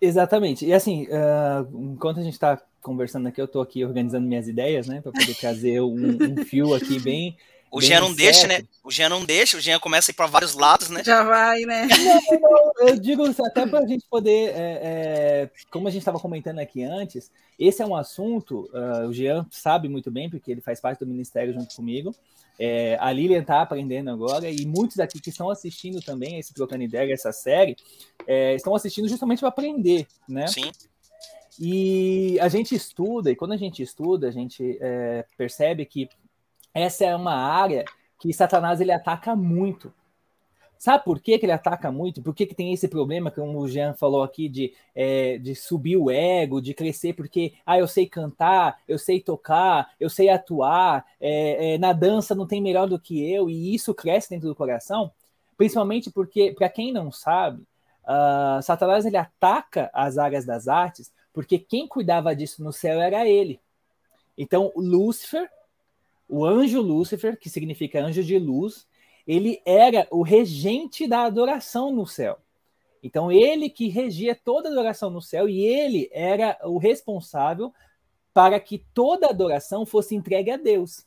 Exatamente. 0.00 0.66
E 0.66 0.72
assim, 0.72 1.06
uh, 1.06 1.92
enquanto 1.92 2.20
a 2.20 2.22
gente 2.22 2.34
está 2.34 2.60
conversando 2.80 3.28
aqui, 3.28 3.40
eu 3.40 3.44
estou 3.44 3.60
aqui 3.60 3.84
organizando 3.84 4.26
minhas 4.26 4.48
ideias, 4.48 4.86
né? 4.86 5.00
Para 5.00 5.12
poder 5.12 5.34
trazer 5.34 5.80
um, 5.80 5.94
um, 5.94 6.44
fio 6.44 6.74
aqui 6.74 6.98
bem. 6.98 7.36
O 7.70 7.80
Jean 7.80 8.00
não 8.00 8.12
deixa, 8.12 8.46
né? 8.46 8.62
O 8.82 8.90
Jean 8.90 9.08
não 9.08 9.24
deixa, 9.24 9.56
o 9.56 9.60
Jean 9.60 9.78
começa 9.78 10.10
a 10.10 10.12
ir 10.12 10.14
para 10.14 10.26
vários 10.26 10.54
lados, 10.54 10.90
né? 10.90 11.04
Já 11.04 11.22
vai, 11.22 11.60
né? 11.60 11.86
Não, 12.40 12.40
não, 12.40 12.88
eu 12.88 12.98
digo 12.98 13.24
até 13.44 13.66
para 13.66 13.80
a 13.80 13.86
gente 13.86 14.04
poder, 14.08 14.50
é, 14.50 14.80
é, 14.82 15.50
como 15.70 15.86
a 15.86 15.90
gente 15.90 16.00
estava 16.00 16.18
comentando 16.18 16.58
aqui 16.58 16.82
antes, 16.82 17.30
esse 17.58 17.82
é 17.82 17.86
um 17.86 17.94
assunto, 17.94 18.70
uh, 18.72 19.06
o 19.06 19.12
Jean 19.12 19.46
sabe 19.50 19.88
muito 19.88 20.10
bem, 20.10 20.28
porque 20.30 20.50
ele 20.50 20.60
faz 20.60 20.80
parte 20.80 21.00
do 21.00 21.06
ministério 21.06 21.52
junto 21.52 21.74
comigo. 21.76 22.14
É, 22.58 22.96
a 23.00 23.12
Lilian 23.12 23.40
está 23.40 23.62
aprendendo 23.62 24.10
agora, 24.10 24.50
e 24.50 24.66
muitos 24.66 24.98
aqui 24.98 25.20
que 25.20 25.30
estão 25.30 25.48
assistindo 25.50 26.00
também 26.00 26.38
esse 26.38 26.52
Trocando 26.52 26.82
Ideia, 26.82 27.12
essa 27.12 27.32
série, 27.32 27.76
é, 28.26 28.54
estão 28.54 28.74
assistindo 28.74 29.08
justamente 29.08 29.40
para 29.40 29.48
aprender, 29.48 30.06
né? 30.28 30.46
Sim. 30.46 30.70
E 31.58 32.38
a 32.40 32.48
gente 32.48 32.74
estuda, 32.74 33.30
e 33.30 33.36
quando 33.36 33.52
a 33.52 33.56
gente 33.56 33.82
estuda, 33.82 34.28
a 34.28 34.30
gente 34.30 34.78
é, 34.80 35.24
percebe 35.36 35.84
que 35.84 36.08
essa 36.74 37.04
é 37.04 37.14
uma 37.14 37.34
área 37.34 37.84
que 38.18 38.32
Satanás 38.32 38.80
ele 38.80 38.92
ataca 38.92 39.34
muito. 39.34 39.92
Sabe 40.80 41.04
por 41.04 41.20
que, 41.20 41.38
que 41.38 41.44
ele 41.44 41.52
ataca 41.52 41.92
muito? 41.92 42.22
Por 42.22 42.34
que, 42.34 42.46
que 42.46 42.54
tem 42.54 42.72
esse 42.72 42.88
problema, 42.88 43.30
como 43.30 43.58
o 43.58 43.68
Jean 43.68 43.92
falou 43.92 44.22
aqui, 44.22 44.48
de, 44.48 44.72
é, 44.94 45.36
de 45.36 45.54
subir 45.54 45.98
o 45.98 46.10
ego, 46.10 46.58
de 46.58 46.72
crescer, 46.72 47.12
porque 47.12 47.52
ah, 47.66 47.78
eu 47.78 47.86
sei 47.86 48.06
cantar, 48.06 48.80
eu 48.88 48.98
sei 48.98 49.20
tocar, 49.20 49.92
eu 50.00 50.08
sei 50.08 50.30
atuar, 50.30 51.04
é, 51.20 51.74
é, 51.74 51.78
na 51.78 51.92
dança 51.92 52.34
não 52.34 52.46
tem 52.46 52.62
melhor 52.62 52.88
do 52.88 52.98
que 52.98 53.30
eu, 53.30 53.50
e 53.50 53.74
isso 53.74 53.94
cresce 53.94 54.30
dentro 54.30 54.48
do 54.48 54.54
coração, 54.54 55.12
principalmente 55.54 56.10
porque, 56.10 56.54
para 56.54 56.70
quem 56.70 56.90
não 56.90 57.12
sabe, 57.12 57.62
uh, 58.04 58.62
Satanás 58.62 59.04
ele 59.04 59.18
ataca 59.18 59.90
as 59.92 60.16
áreas 60.16 60.46
das 60.46 60.66
artes, 60.66 61.12
porque 61.30 61.58
quem 61.58 61.86
cuidava 61.86 62.34
disso 62.34 62.64
no 62.64 62.72
céu 62.72 62.98
era 62.98 63.28
ele. 63.28 63.60
Então, 64.38 64.72
Lúcifer 64.74 65.46
o 66.30 66.44
anjo 66.44 66.80
Lúcifer, 66.80 67.38
que 67.38 67.50
significa 67.50 68.02
anjo 68.02 68.22
de 68.22 68.38
luz, 68.38 68.86
ele 69.26 69.60
era 69.66 70.06
o 70.10 70.22
regente 70.22 71.06
da 71.06 71.22
adoração 71.24 71.92
no 71.92 72.06
céu. 72.06 72.38
Então, 73.02 73.32
ele 73.32 73.68
que 73.68 73.88
regia 73.88 74.34
toda 74.34 74.68
a 74.68 74.72
adoração 74.72 75.10
no 75.10 75.22
céu 75.22 75.48
e 75.48 75.64
ele 75.64 76.08
era 76.12 76.58
o 76.64 76.78
responsável 76.78 77.72
para 78.32 78.60
que 78.60 78.78
toda 78.94 79.26
a 79.26 79.30
adoração 79.30 79.84
fosse 79.84 80.14
entregue 80.14 80.50
a 80.50 80.56
Deus. 80.56 81.04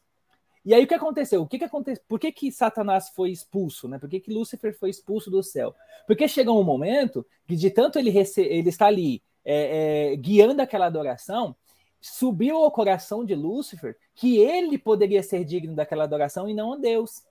E 0.65 0.73
aí 0.73 0.83
o 0.83 0.87
que 0.87 0.93
aconteceu? 0.93 1.41
O 1.41 1.47
que, 1.47 1.57
que 1.57 1.65
aconteceu? 1.65 2.03
Por 2.07 2.19
que, 2.19 2.31
que 2.31 2.51
Satanás 2.51 3.09
foi 3.09 3.31
expulso? 3.31 3.87
Né? 3.87 3.99
Por 3.99 4.09
que, 4.09 4.19
que 4.19 4.33
Lúcifer 4.33 4.77
foi 4.77 4.89
expulso 4.89 5.29
do 5.29 5.43
céu? 5.43 5.75
Porque 6.07 6.27
chegou 6.27 6.59
um 6.59 6.63
momento 6.63 7.25
que, 7.45 7.55
de 7.55 7.69
tanto 7.69 7.99
ele, 7.99 8.09
rece... 8.09 8.41
ele 8.41 8.69
está 8.69 8.87
ali 8.87 9.21
é, 9.43 10.13
é, 10.13 10.15
guiando 10.15 10.61
aquela 10.61 10.85
adoração, 10.85 11.55
subiu 12.03 12.57
ao 12.57 12.69
coração 12.69 13.23
de 13.23 13.33
Lúcifer 13.33 13.95
que 14.13 14.37
ele 14.37 14.77
poderia 14.77 15.23
ser 15.23 15.45
digno 15.45 15.73
daquela 15.73 16.03
adoração 16.03 16.49
e 16.49 16.53
não 16.53 16.77
Deus. 16.77 17.23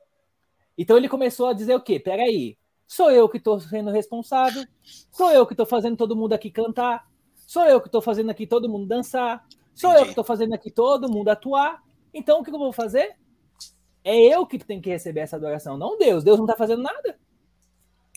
Então 0.78 0.96
ele 0.96 1.10
começou 1.10 1.48
a 1.48 1.52
dizer 1.52 1.74
o 1.74 1.80
quê? 1.80 2.00
Peraí, 2.00 2.56
sou 2.86 3.10
eu 3.10 3.28
que 3.28 3.36
estou 3.36 3.60
sendo 3.60 3.90
responsável, 3.90 4.64
sou 5.10 5.30
eu 5.30 5.46
que 5.46 5.52
estou 5.52 5.66
fazendo 5.66 5.96
todo 5.96 6.16
mundo 6.16 6.32
aqui 6.32 6.50
cantar, 6.50 7.06
sou 7.46 7.64
eu 7.66 7.82
que 7.82 7.88
estou 7.88 8.00
fazendo 8.00 8.30
aqui 8.30 8.46
todo 8.46 8.68
mundo 8.68 8.86
dançar, 8.86 9.46
sou 9.74 9.90
Entendi. 9.90 10.00
eu 10.00 10.04
que 10.06 10.12
estou 10.12 10.24
fazendo 10.24 10.54
aqui 10.54 10.70
todo 10.70 11.10
mundo 11.10 11.28
atuar. 11.28 11.82
Então 12.14 12.40
o 12.40 12.42
que 12.42 12.50
eu 12.50 12.58
vou 12.58 12.72
fazer? 12.72 13.14
É 14.02 14.16
eu 14.16 14.46
que 14.46 14.58
tenho 14.58 14.80
que 14.80 14.88
receber 14.88 15.20
essa 15.20 15.36
adoração, 15.36 15.76
não 15.76 15.98
Deus. 15.98 16.24
Deus 16.24 16.38
não 16.38 16.46
está 16.46 16.56
fazendo 16.56 16.82
nada. 16.82 17.18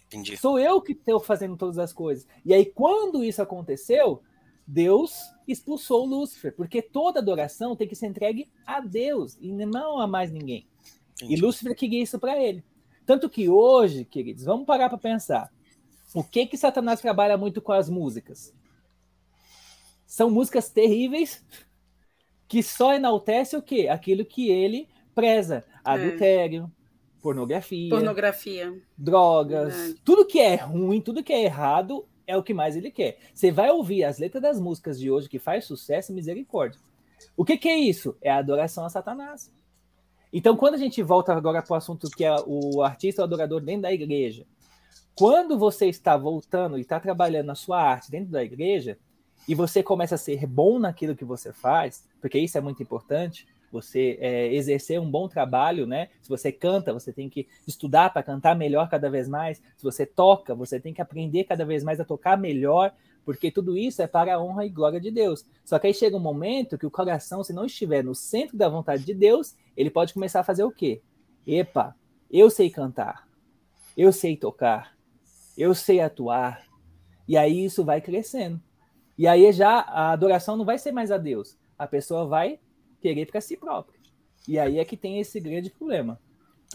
Entendi. 0.07 0.38
Sou 0.38 0.57
eu 0.57 0.81
que 0.81 0.93
estou 0.93 1.19
fazendo 1.19 1.57
todas 1.57 1.77
as 1.77 1.91
coisas. 1.91 2.25
E 2.45 2.53
aí, 2.53 2.65
quando 2.65 3.24
isso 3.24 3.41
aconteceu, 3.41 4.24
Deus 4.67 5.13
expulsou 5.48 6.05
Lúcifer, 6.05 6.55
porque 6.55 6.81
toda 6.81 7.19
adoração 7.19 7.75
tem 7.75 7.88
que 7.88 7.95
ser 7.95 8.07
entregue 8.07 8.50
a 8.65 8.79
Deus 8.79 9.38
e 9.39 9.51
não 9.51 10.00
a 10.00 10.07
mais 10.07 10.31
ninguém. 10.31 10.67
Entendi. 11.13 11.34
E 11.34 11.38
Lúcifer 11.38 11.75
queria 11.75 12.01
isso 12.01 12.19
para 12.19 12.41
ele. 12.41 12.63
Tanto 13.05 13.29
que 13.29 13.48
hoje, 13.48 14.03
queridos, 14.03 14.43
vamos 14.43 14.65
parar 14.65 14.89
para 14.89 14.98
pensar. 14.98 15.51
O 16.13 16.24
que 16.24 16.45
que 16.48 16.57
Satanás 16.57 17.00
trabalha 17.00 17.38
muito 17.38 17.62
com 17.62 17.72
as 17.72 17.89
músicas? 17.89 18.53
São 20.05 20.29
músicas 20.29 20.69
terríveis 20.69 21.45
que 22.48 22.63
só 22.63 22.93
enaltece 22.93 23.55
o 23.55 23.62
quê? 23.62 23.88
Aquilo 23.88 24.25
que 24.25 24.50
ele 24.50 24.88
preza. 25.13 25.63
É. 25.67 25.79
Adultério, 25.84 26.63
é. 26.63 27.22
pornografia, 27.22 27.89
pornografia, 27.89 28.81
drogas, 28.98 29.75
Verdade. 29.75 30.01
tudo 30.03 30.25
que 30.25 30.39
é 30.39 30.55
ruim, 30.55 31.00
tudo 31.00 31.24
que 31.24 31.34
é 31.34 31.43
errado, 31.43 32.07
é 32.27 32.38
o 32.38 32.44
que 32.44 32.53
mais 32.53 32.75
ele 32.75 32.91
quer. 32.91 33.17
Você 33.34 33.51
vai 33.51 33.70
ouvir 33.70 34.03
as 34.03 34.17
letras 34.17 34.41
das 34.41 34.60
músicas 34.60 35.00
de 35.00 35.10
hoje 35.10 35.29
que 35.29 35.39
faz 35.39 35.65
sucesso, 35.65 36.13
misericórdia. 36.13 36.79
O 37.36 37.46
que, 37.46 37.58
que 37.58 37.70
é 37.70 37.77
isso? 37.77 38.15
É 38.22 38.29
a 38.29 38.38
adoração 38.38 38.86
a 38.86 38.89
Satanás. 38.89 39.53
Então, 40.32 40.58
quando 40.58 40.75
a 40.75 40.77
gente 40.77 41.01
volta 41.01 41.34
agora 41.34 41.62
para 41.62 41.74
o 41.74 41.77
assunto 41.77 42.10
que 42.10 42.25
é 42.25 42.36
o 42.46 42.82
artista 42.82 43.22
o 43.22 43.25
adorador 43.25 43.62
dentro 43.62 43.84
da 43.84 43.94
igreja, 43.94 44.46
quando 45.15 45.58
você 45.58 45.88
está 45.88 46.17
voltando 46.17 46.77
e 46.77 46.82
está 46.82 47.00
trabalhando 47.00 47.51
a 47.51 47.55
sua 47.55 47.82
arte 47.82 48.12
dentro 48.12 48.32
da 48.32 48.44
igreja, 48.44 48.98
e 49.48 49.55
você 49.55 49.82
começa 49.84 50.15
a 50.15 50.17
ser 50.17 50.46
bom 50.46 50.79
naquilo 50.79 51.15
que 51.15 51.24
você 51.24 51.53
faz, 51.53 52.08
porque 52.20 52.39
isso 52.39 52.58
é 52.58 52.62
muito 52.62 52.82
importante, 52.82 53.48
você 53.75 54.17
é, 54.22 54.53
exercer 54.53 55.01
um 55.01 55.12
bom 55.12 55.27
trabalho, 55.27 55.86
né? 55.86 56.08
Se 56.22 56.29
você 56.29 56.50
canta, 56.50 56.94
você 56.94 57.12
tem 57.12 57.27
que 57.27 57.46
estudar 57.67 58.13
para 58.13 58.24
cantar 58.24 58.55
melhor 58.55 58.89
cada 58.89 59.10
vez 59.10 59.27
mais. 59.27 59.62
Se 59.75 59.84
você 59.84 60.05
toca, 60.05 60.55
você 60.55 60.79
tem 60.79 60.94
que 60.94 61.01
aprender 61.01 61.44
cada 61.44 61.65
vez 61.65 61.84
mais 61.84 62.00
a 62.00 62.05
tocar 62.05 62.38
melhor, 62.38 62.94
porque 63.25 63.51
tudo 63.51 63.77
isso 63.77 64.01
é 64.01 64.08
para 64.08 64.36
a 64.36 64.41
honra 64.41 64.65
e 64.65 64.70
glória 64.70 65.01
de 65.01 65.12
Deus. 65.12 65.46
Só 65.65 65.77
que 65.77 65.88
aí 65.88 65.94
chega 65.94 66.15
um 66.15 66.22
momento 66.22 66.77
que 66.77 66.86
o 66.86 66.91
coração, 66.91 67.44
se 67.44 67.51
não 67.51 67.65
estiver 67.65 68.01
no 68.01 68.15
centro 68.15 68.58
da 68.58 68.70
vontade 68.70 69.03
de 69.03 69.13
Deus, 69.13 69.55
ele 69.75 69.89
pode 69.89 70.13
começar 70.13 70.39
a 70.39 70.44
fazer 70.44 70.63
o 70.63 70.72
quê? 70.72 71.01
Epa, 71.46 71.94
eu 72.32 72.50
sei 72.50 72.70
cantar, 72.70 73.27
eu 73.98 74.13
sei 74.13 74.38
tocar, 74.38 74.96
eu 75.58 75.75
sei 75.75 76.00
atuar. 76.00 76.63
E 77.27 77.36
aí 77.36 77.65
isso 77.65 77.84
vai 77.84 78.00
crescendo. 78.00 78.62
E 79.17 79.27
aí 79.27 79.51
já 79.51 79.79
a 79.79 80.12
adoração 80.12 80.55
não 80.55 80.63
vai 80.63 80.77
ser 80.77 80.94
mais 80.94 81.12
a 81.12 81.17
Deus. 81.17 81.58
A 81.77 81.86
pessoa 81.86 82.25
vai 82.25 82.60
querer 83.05 83.27
para 83.27 83.39
si 83.39 83.55
próprio. 83.55 84.00
E 84.47 84.57
aí 84.57 84.79
é 84.79 84.85
que 84.85 84.97
tem 84.97 85.19
esse 85.19 85.39
grande 85.39 85.69
problema. 85.69 86.19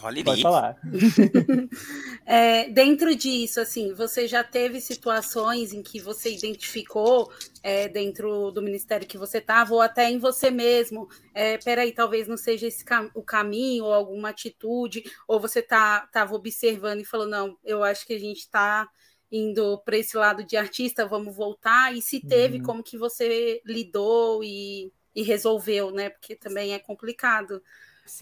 Olha 0.03 0.25
Pode 0.25 0.41
falar. 0.41 0.77
é, 2.25 2.71
dentro 2.71 3.15
disso, 3.15 3.61
assim, 3.61 3.93
você 3.93 4.27
já 4.27 4.43
teve 4.43 4.81
situações 4.81 5.73
em 5.73 5.83
que 5.83 6.01
você 6.01 6.33
identificou 6.33 7.31
é, 7.63 7.89
dentro 7.89 8.51
do 8.53 8.63
ministério 8.63 9.07
que 9.07 9.19
você 9.19 9.39
estava, 9.39 9.75
ou 9.75 9.81
até 9.81 10.09
em 10.09 10.19
você 10.19 10.51
mesmo, 10.51 11.09
é, 11.35 11.59
peraí, 11.59 11.93
talvez 11.93 12.29
não 12.29 12.37
seja 12.37 12.69
esse 12.69 12.85
cam 12.85 13.11
o 13.15 13.23
caminho, 13.23 13.85
ou 13.85 13.93
alguma 13.93 14.31
atitude, 14.31 15.03
ou 15.27 15.41
você 15.41 15.59
estava 15.59 16.07
tá, 16.07 16.25
observando 16.33 17.01
e 17.01 17.05
falou, 17.05 17.27
não, 17.27 17.59
eu 17.65 17.83
acho 17.83 18.07
que 18.07 18.15
a 18.15 18.21
gente 18.21 18.39
está 18.39 18.89
indo 19.31 19.79
para 19.85 19.99
esse 19.99 20.17
lado 20.17 20.45
de 20.45 20.57
artista, 20.57 21.07
vamos 21.07 21.37
voltar, 21.37 21.95
e 21.95 22.01
se 22.01 22.21
teve, 22.21 22.59
uhum. 22.59 22.63
como 22.63 22.83
que 22.83 22.97
você 22.97 23.61
lidou 23.67 24.43
e 24.43 24.91
e 25.15 25.23
resolveu, 25.23 25.91
né? 25.91 26.11
Porque 26.11 26.35
também 26.35 26.73
é 26.73 26.79
complicado. 26.79 27.63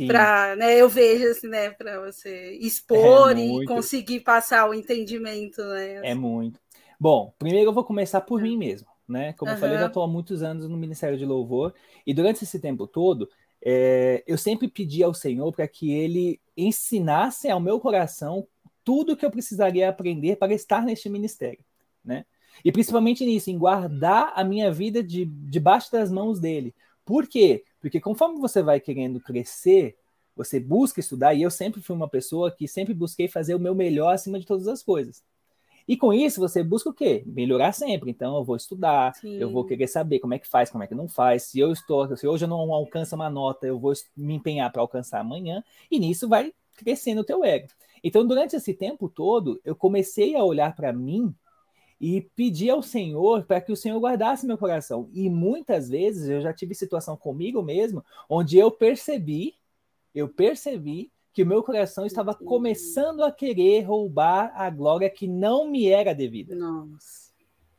Para, 0.07 0.54
né, 0.57 0.76
eu 0.76 0.88
vejo 0.88 1.28
assim, 1.28 1.49
né, 1.49 1.71
para 1.71 1.99
você 2.00 2.52
expor 2.61 3.30
é 3.30 3.40
e 3.40 3.64
conseguir 3.64 4.21
passar 4.21 4.68
o 4.68 4.75
entendimento, 4.75 5.62
né? 5.64 6.00
É 6.11 6.14
muito. 6.14 6.61
Bom, 7.00 7.33
primeiro 7.38 7.71
eu 7.71 7.73
vou 7.73 7.85
começar 7.85 8.21
por 8.21 8.42
mim 8.42 8.59
mesmo, 8.59 8.88
né? 9.09 9.33
Como 9.35 9.50
uhum. 9.50 9.57
eu 9.57 9.61
falei, 9.61 9.76
eu 9.76 9.80
já 9.80 9.87
estou 9.87 10.02
há 10.02 10.09
muitos 10.09 10.42
anos 10.42 10.68
no 10.68 10.76
Ministério 10.76 11.16
de 11.16 11.25
Louvor 11.25 11.73
e 12.07 12.12
durante 12.12 12.45
esse 12.45 12.61
tempo 12.61 12.87
todo, 12.87 13.30
é, 13.64 14.23
eu 14.26 14.37
sempre 14.37 14.68
pedi 14.68 15.02
ao 15.02 15.14
Senhor 15.14 15.50
para 15.52 15.66
que 15.66 15.92
Ele 15.92 16.40
ensinasse 16.57 17.49
ao 17.49 17.61
meu 17.61 17.80
coração 17.80 18.47
tudo 18.85 19.16
que 19.16 19.25
eu 19.25 19.30
precisaria 19.30 19.88
aprender 19.88 20.37
para 20.37 20.52
estar 20.52 20.83
neste 20.83 21.09
ministério, 21.09 21.64
né? 22.04 22.26
E 22.65 22.73
principalmente 22.73 23.25
nisso, 23.25 23.50
em 23.50 23.59
guardar 23.59 24.33
a 24.35 24.45
minha 24.45 24.71
vida 24.71 25.03
de, 25.03 25.25
debaixo 25.25 25.91
das 25.93 26.11
mãos 26.11 26.41
dele. 26.41 26.75
Por 27.05 27.27
quê? 27.27 27.65
Porque 27.81 28.00
conforme 28.00 28.38
você 28.38 28.62
vai 28.62 28.81
querendo 28.81 29.21
crescer, 29.21 29.97
você 30.37 30.61
busca 30.61 31.00
estudar, 31.00 31.35
e 31.35 31.43
eu 31.43 31.50
sempre 31.50 31.81
fui 31.81 31.97
uma 31.97 32.09
pessoa 32.09 32.50
que 32.50 32.69
sempre 32.69 32.95
busquei 32.95 33.29
fazer 33.29 33.55
o 33.55 33.61
meu 33.61 33.75
melhor 33.75 34.15
acima 34.15 34.38
de 34.38 34.47
todas 34.47 34.69
as 34.69 34.83
coisas. 34.83 35.23
E 35.88 35.97
com 35.97 36.12
isso 36.12 36.38
você 36.38 36.62
busca 36.62 36.91
o 36.91 36.93
quê? 36.93 37.23
Melhorar 37.27 37.73
sempre. 37.73 38.11
Então 38.11 38.37
eu 38.37 38.45
vou 38.45 38.57
estudar, 38.57 39.15
Sim. 39.15 39.38
eu 39.38 39.50
vou 39.50 39.65
querer 39.65 39.87
saber 39.87 40.19
como 40.19 40.35
é 40.35 40.38
que 40.38 40.47
faz, 40.47 40.71
como 40.71 40.85
é 40.85 40.87
que 40.87 40.95
não 40.95 41.09
faz. 41.09 41.45
Se 41.45 41.59
eu 41.59 41.73
estou, 41.73 42.15
se 42.15 42.29
hoje 42.29 42.45
eu 42.45 42.49
não 42.49 42.73
alcanço 42.75 43.17
uma 43.17 43.31
nota, 43.31 43.67
eu 43.67 43.79
vou 43.79 43.95
me 44.15 44.35
empenhar 44.35 44.71
para 44.71 44.83
alcançar 44.83 45.21
amanhã, 45.21 45.65
e 45.91 45.99
nisso 45.99 46.29
vai 46.29 46.53
crescendo 46.77 47.23
o 47.23 47.25
teu 47.25 47.43
ego. 47.43 47.69
Então, 48.05 48.25
durante 48.25 48.55
esse 48.55 48.75
tempo 48.75 49.09
todo, 49.09 49.61
eu 49.65 49.75
comecei 49.75 50.37
a 50.37 50.45
olhar 50.45 50.77
para 50.77 50.93
mim 50.93 51.35
e 52.00 52.23
pedir 52.37 52.71
ao 52.71 52.83
Senhor 52.83 53.45
para 53.45 53.61
que 53.61 53.73
o 53.73 53.76
Senhor 53.76 53.99
guardasse 53.99 54.47
meu 54.47 54.57
coração. 54.57 55.09
E 55.12 55.28
muitas 55.28 55.88
vezes 55.88 56.28
eu 56.28 56.40
já 56.40 56.52
tive 56.52 56.75
situação 56.75 57.17
comigo 57.17 57.62
mesmo, 57.62 58.05
onde 58.28 58.57
eu 58.57 58.71
percebi, 58.71 59.55
eu 60.14 60.28
percebi 60.28 61.11
que 61.33 61.43
o 61.43 61.47
meu 61.47 61.62
coração 61.62 62.07
estava 62.07 62.35
começando 62.35 63.23
a 63.23 63.33
querer 63.33 63.83
roubar 63.83 64.52
a 64.55 64.71
glória 64.71 65.11
que 65.11 65.26
não 65.26 65.71
me 65.71 65.88
era 65.88 66.14
devida. 66.14 66.55
Nossa. 66.55 67.28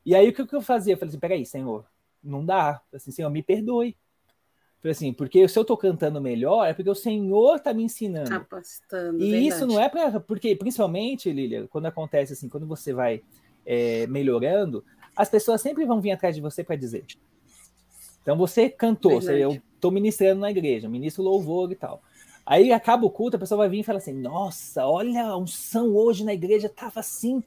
E 0.05 0.15
aí 0.15 0.29
o 0.29 0.33
que, 0.33 0.55
eu 0.55 0.61
fazia? 0.61 0.93
Eu 0.93 0.97
falei 0.97 1.09
assim, 1.09 1.19
peraí, 1.19 1.45
Senhor, 1.45 1.85
não 2.23 2.45
dá. 2.45 2.81
Assim, 2.93 3.11
Senhor, 3.11 3.29
me 3.29 3.43
perdoe. 3.43 3.97
Falei 4.81 4.91
assim, 4.91 5.11
porque 5.11 5.45
se 5.47 5.59
eu 5.59 5.65
tô 5.65 5.75
cantando 5.75 6.21
melhor, 6.21 6.65
é 6.65 6.73
porque 6.73 6.89
o 6.89 6.95
Senhor 6.95 7.59
tá 7.59 7.73
me 7.73 7.83
ensinando. 7.83 8.29
Capacitando, 8.29 9.21
e 9.21 9.31
verdade. 9.31 9.47
isso 9.47 9.67
não 9.67 9.77
é 9.77 9.89
para 9.89 10.21
porque 10.21 10.55
principalmente, 10.55 11.31
Lilia, 11.31 11.67
quando 11.67 11.87
acontece 11.87 12.31
assim, 12.31 12.47
quando 12.47 12.65
você 12.65 12.93
vai 12.93 13.21
é, 13.69 14.07
melhorando, 14.07 14.83
as 15.15 15.29
pessoas 15.29 15.61
sempre 15.61 15.85
vão 15.85 16.01
vir 16.01 16.09
atrás 16.11 16.35
de 16.35 16.41
você 16.41 16.63
para 16.63 16.75
dizer. 16.75 17.05
Então 18.23 18.35
você 18.35 18.67
cantou, 18.67 19.21
você, 19.21 19.43
eu 19.45 19.61
tô 19.79 19.91
ministrando 19.91 20.41
na 20.41 20.49
igreja, 20.49 20.89
ministro 20.89 21.23
louvor 21.23 21.71
e 21.71 21.75
tal. 21.75 22.01
Aí 22.45 22.73
acaba 22.73 23.05
o 23.05 23.11
culto, 23.11 23.37
a 23.37 23.39
pessoa 23.39 23.59
vai 23.59 23.69
vir 23.69 23.81
e 23.81 23.83
fala 23.83 23.99
assim: 23.99 24.13
Nossa, 24.13 24.87
olha, 24.87 25.23
a 25.27 25.37
unção 25.37 25.95
hoje 25.95 26.25
na 26.25 26.33
igreja 26.33 26.67
tava 26.67 26.99
assim. 26.99 27.43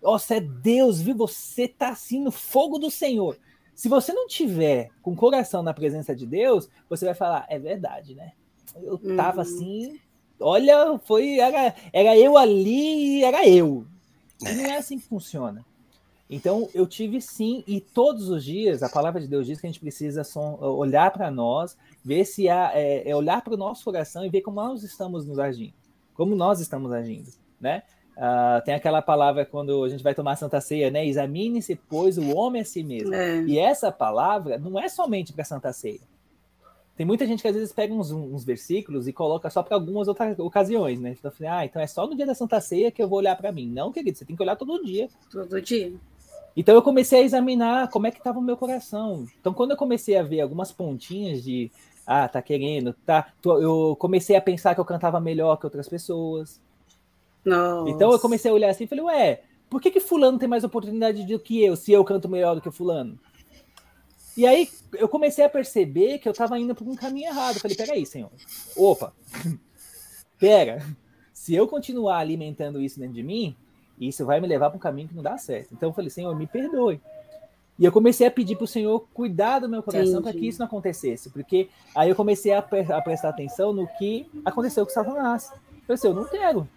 Nossa, 0.00 0.36
é 0.36 0.40
Deus, 0.40 1.00
viu? 1.00 1.16
Você 1.16 1.66
tá 1.66 1.88
assim 1.88 2.20
no 2.20 2.30
fogo 2.30 2.78
do 2.78 2.90
Senhor. 2.90 3.36
Se 3.74 3.88
você 3.88 4.12
não 4.12 4.28
tiver 4.28 4.90
com 5.02 5.10
o 5.12 5.16
coração 5.16 5.62
na 5.62 5.74
presença 5.74 6.14
de 6.14 6.24
Deus, 6.24 6.68
você 6.88 7.04
vai 7.04 7.14
falar: 7.14 7.46
É 7.48 7.58
verdade, 7.58 8.14
né? 8.14 8.32
Eu 8.80 8.96
tava 9.16 9.38
Uhum. 9.38 9.42
assim. 9.42 10.00
Olha, 10.38 10.98
foi. 11.04 11.38
Era, 11.40 11.74
era 11.92 12.16
eu 12.16 12.36
ali 12.36 13.24
era 13.24 13.48
eu. 13.48 13.86
E 14.50 14.54
não 14.54 14.64
é 14.64 14.76
assim 14.76 14.98
que 14.98 15.06
funciona. 15.06 15.64
Então, 16.28 16.68
eu 16.74 16.86
tive 16.86 17.20
sim, 17.20 17.62
e 17.66 17.80
todos 17.80 18.28
os 18.28 18.42
dias 18.42 18.82
a 18.82 18.88
palavra 18.88 19.20
de 19.20 19.28
Deus 19.28 19.46
diz 19.46 19.60
que 19.60 19.66
a 19.66 19.70
gente 19.70 19.80
precisa 19.80 20.22
olhar 20.60 21.10
para 21.12 21.30
nós, 21.30 21.76
ver 22.02 22.24
se 22.24 22.48
há, 22.48 22.72
é, 22.74 23.08
é 23.08 23.14
olhar 23.14 23.42
para 23.42 23.54
o 23.54 23.58
nosso 23.58 23.84
coração 23.84 24.24
e 24.24 24.30
ver 24.30 24.40
como 24.40 24.56
nós 24.56 24.82
estamos 24.82 25.26
nos 25.26 25.38
agindo, 25.38 25.74
como 26.14 26.34
nós 26.34 26.60
estamos 26.60 26.92
agindo, 26.92 27.30
né? 27.60 27.82
Ah, 28.16 28.62
tem 28.64 28.74
aquela 28.74 29.02
palavra 29.02 29.44
quando 29.44 29.82
a 29.84 29.88
gente 29.88 30.02
vai 30.02 30.14
tomar 30.14 30.32
a 30.32 30.36
Santa 30.36 30.60
Ceia, 30.60 30.90
né? 30.90 31.04
Examine-se, 31.06 31.74
pois, 31.88 32.16
o 32.16 32.34
homem 32.34 32.62
a 32.62 32.64
si 32.64 32.82
mesmo. 32.82 33.12
É. 33.12 33.42
E 33.42 33.58
essa 33.58 33.90
palavra 33.90 34.56
não 34.58 34.78
é 34.78 34.88
somente 34.88 35.32
para 35.32 35.44
Santa 35.44 35.72
Ceia. 35.72 36.00
Tem 36.96 37.04
muita 37.04 37.26
gente 37.26 37.42
que 37.42 37.48
às 37.48 37.54
vezes 37.54 37.72
pega 37.72 37.92
uns, 37.92 38.12
uns 38.12 38.44
versículos 38.44 39.08
e 39.08 39.12
coloca 39.12 39.50
só 39.50 39.62
para 39.62 39.74
algumas 39.74 40.06
outras 40.06 40.38
ocasiões, 40.38 41.00
né? 41.00 41.16
Então, 41.18 41.32
ah, 41.48 41.64
então 41.64 41.82
é 41.82 41.86
só 41.86 42.06
no 42.06 42.14
dia 42.14 42.26
da 42.26 42.34
Santa 42.34 42.60
Ceia 42.60 42.90
que 42.90 43.02
eu 43.02 43.08
vou 43.08 43.18
olhar 43.18 43.36
para 43.36 43.50
mim. 43.50 43.68
Não, 43.68 43.90
querido, 43.90 44.16
você 44.16 44.24
tem 44.24 44.36
que 44.36 44.42
olhar 44.42 44.54
todo 44.54 44.84
dia. 44.84 45.08
Todo 45.30 45.60
dia. 45.60 45.92
Então 46.56 46.74
eu 46.74 46.82
comecei 46.82 47.20
a 47.20 47.22
examinar 47.22 47.90
como 47.90 48.06
é 48.06 48.12
que 48.12 48.18
estava 48.18 48.38
o 48.38 48.42
meu 48.42 48.56
coração. 48.56 49.26
Então 49.40 49.52
quando 49.52 49.72
eu 49.72 49.76
comecei 49.76 50.16
a 50.16 50.22
ver 50.22 50.40
algumas 50.40 50.70
pontinhas 50.70 51.42
de 51.42 51.70
ah, 52.06 52.28
tá 52.28 52.40
querendo, 52.40 52.94
tá, 53.04 53.32
eu 53.44 53.96
comecei 53.98 54.36
a 54.36 54.40
pensar 54.40 54.74
que 54.74 54.80
eu 54.80 54.84
cantava 54.84 55.18
melhor 55.18 55.56
que 55.56 55.66
outras 55.66 55.88
pessoas. 55.88 56.60
Nossa. 57.44 57.90
Então 57.90 58.12
eu 58.12 58.20
comecei 58.20 58.50
a 58.50 58.54
olhar 58.54 58.70
assim 58.70 58.84
e 58.84 58.86
falei, 58.86 59.04
ué, 59.04 59.42
por 59.68 59.80
que 59.80 59.90
que 59.90 60.00
fulano 60.00 60.38
tem 60.38 60.48
mais 60.48 60.62
oportunidade 60.62 61.26
do 61.26 61.38
que 61.40 61.64
eu, 61.64 61.74
se 61.74 61.92
eu 61.92 62.04
canto 62.04 62.28
melhor 62.28 62.54
do 62.54 62.60
que 62.60 62.68
o 62.68 62.72
fulano? 62.72 63.18
E 64.36 64.46
aí 64.46 64.68
eu 64.94 65.08
comecei 65.08 65.44
a 65.44 65.48
perceber 65.48 66.18
que 66.18 66.28
eu 66.28 66.32
estava 66.32 66.58
indo 66.58 66.74
por 66.74 66.86
um 66.88 66.96
caminho 66.96 67.28
errado. 67.28 67.56
Eu 67.56 67.60
falei, 67.60 67.76
peraí, 67.76 68.04
senhor. 68.06 68.30
Opa, 68.76 69.12
pera. 70.38 70.84
Se 71.32 71.54
eu 71.54 71.68
continuar 71.68 72.18
alimentando 72.18 72.80
isso 72.80 72.98
dentro 72.98 73.14
de 73.14 73.22
mim, 73.22 73.54
isso 74.00 74.24
vai 74.24 74.40
me 74.40 74.46
levar 74.48 74.70
para 74.70 74.76
um 74.76 74.80
caminho 74.80 75.08
que 75.08 75.14
não 75.14 75.22
dá 75.22 75.36
certo. 75.36 75.68
Então 75.72 75.90
eu 75.90 75.92
falei, 75.92 76.10
Senhor, 76.10 76.34
me 76.34 76.46
perdoe. 76.46 77.00
E 77.78 77.84
eu 77.84 77.92
comecei 77.92 78.26
a 78.26 78.30
pedir 78.30 78.56
para 78.56 78.64
o 78.64 78.68
Senhor 78.68 79.06
cuidar 79.12 79.58
do 79.58 79.68
meu 79.68 79.82
coração 79.82 80.22
para 80.22 80.32
que 80.32 80.46
isso 80.48 80.58
não 80.60 80.66
acontecesse. 80.66 81.28
Porque 81.30 81.68
aí 81.94 82.08
eu 82.08 82.14
comecei 82.16 82.52
a, 82.52 82.62
pre- 82.62 82.90
a 82.92 83.00
prestar 83.02 83.30
atenção 83.30 83.72
no 83.72 83.86
que 83.98 84.26
aconteceu 84.44 84.86
com 84.86 84.92
Satanás. 84.92 85.50
Eu 85.52 85.80
falei 85.80 85.94
assim, 85.94 86.06
eu 86.08 86.14
não 86.14 86.24
quero. 86.24 86.68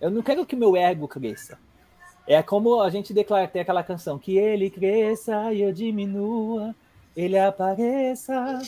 Eu 0.00 0.10
não 0.10 0.22
quero 0.22 0.44
que 0.44 0.56
meu 0.56 0.76
ego 0.76 1.06
cresça. 1.08 1.56
É 2.26 2.42
como 2.42 2.80
a 2.80 2.90
gente 2.90 3.12
declara, 3.14 3.46
tem 3.46 3.62
aquela 3.62 3.82
canção, 3.82 4.18
que 4.18 4.36
ele 4.36 4.70
cresça 4.70 5.52
e 5.52 5.62
eu 5.62 5.72
diminua, 5.72 6.74
ele 7.16 7.38
apareça, 7.38 8.60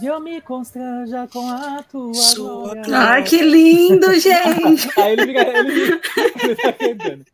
e 0.00 0.06
eu 0.06 0.20
me 0.20 0.40
constranja 0.40 1.26
com 1.32 1.48
a 1.50 1.82
tua 1.82 2.14
Sua 2.14 2.74
glória. 2.74 2.84
Ai, 2.96 3.24
que 3.24 3.42
lindo, 3.42 4.12
gente. 4.18 4.88
Aí 5.00 5.12
ele 5.12 5.26
fica, 5.26 5.40
ele 5.40 5.70
fica, 5.72 6.44
ele 6.44 6.56
fica 6.56 6.72
cantando. 6.72 7.24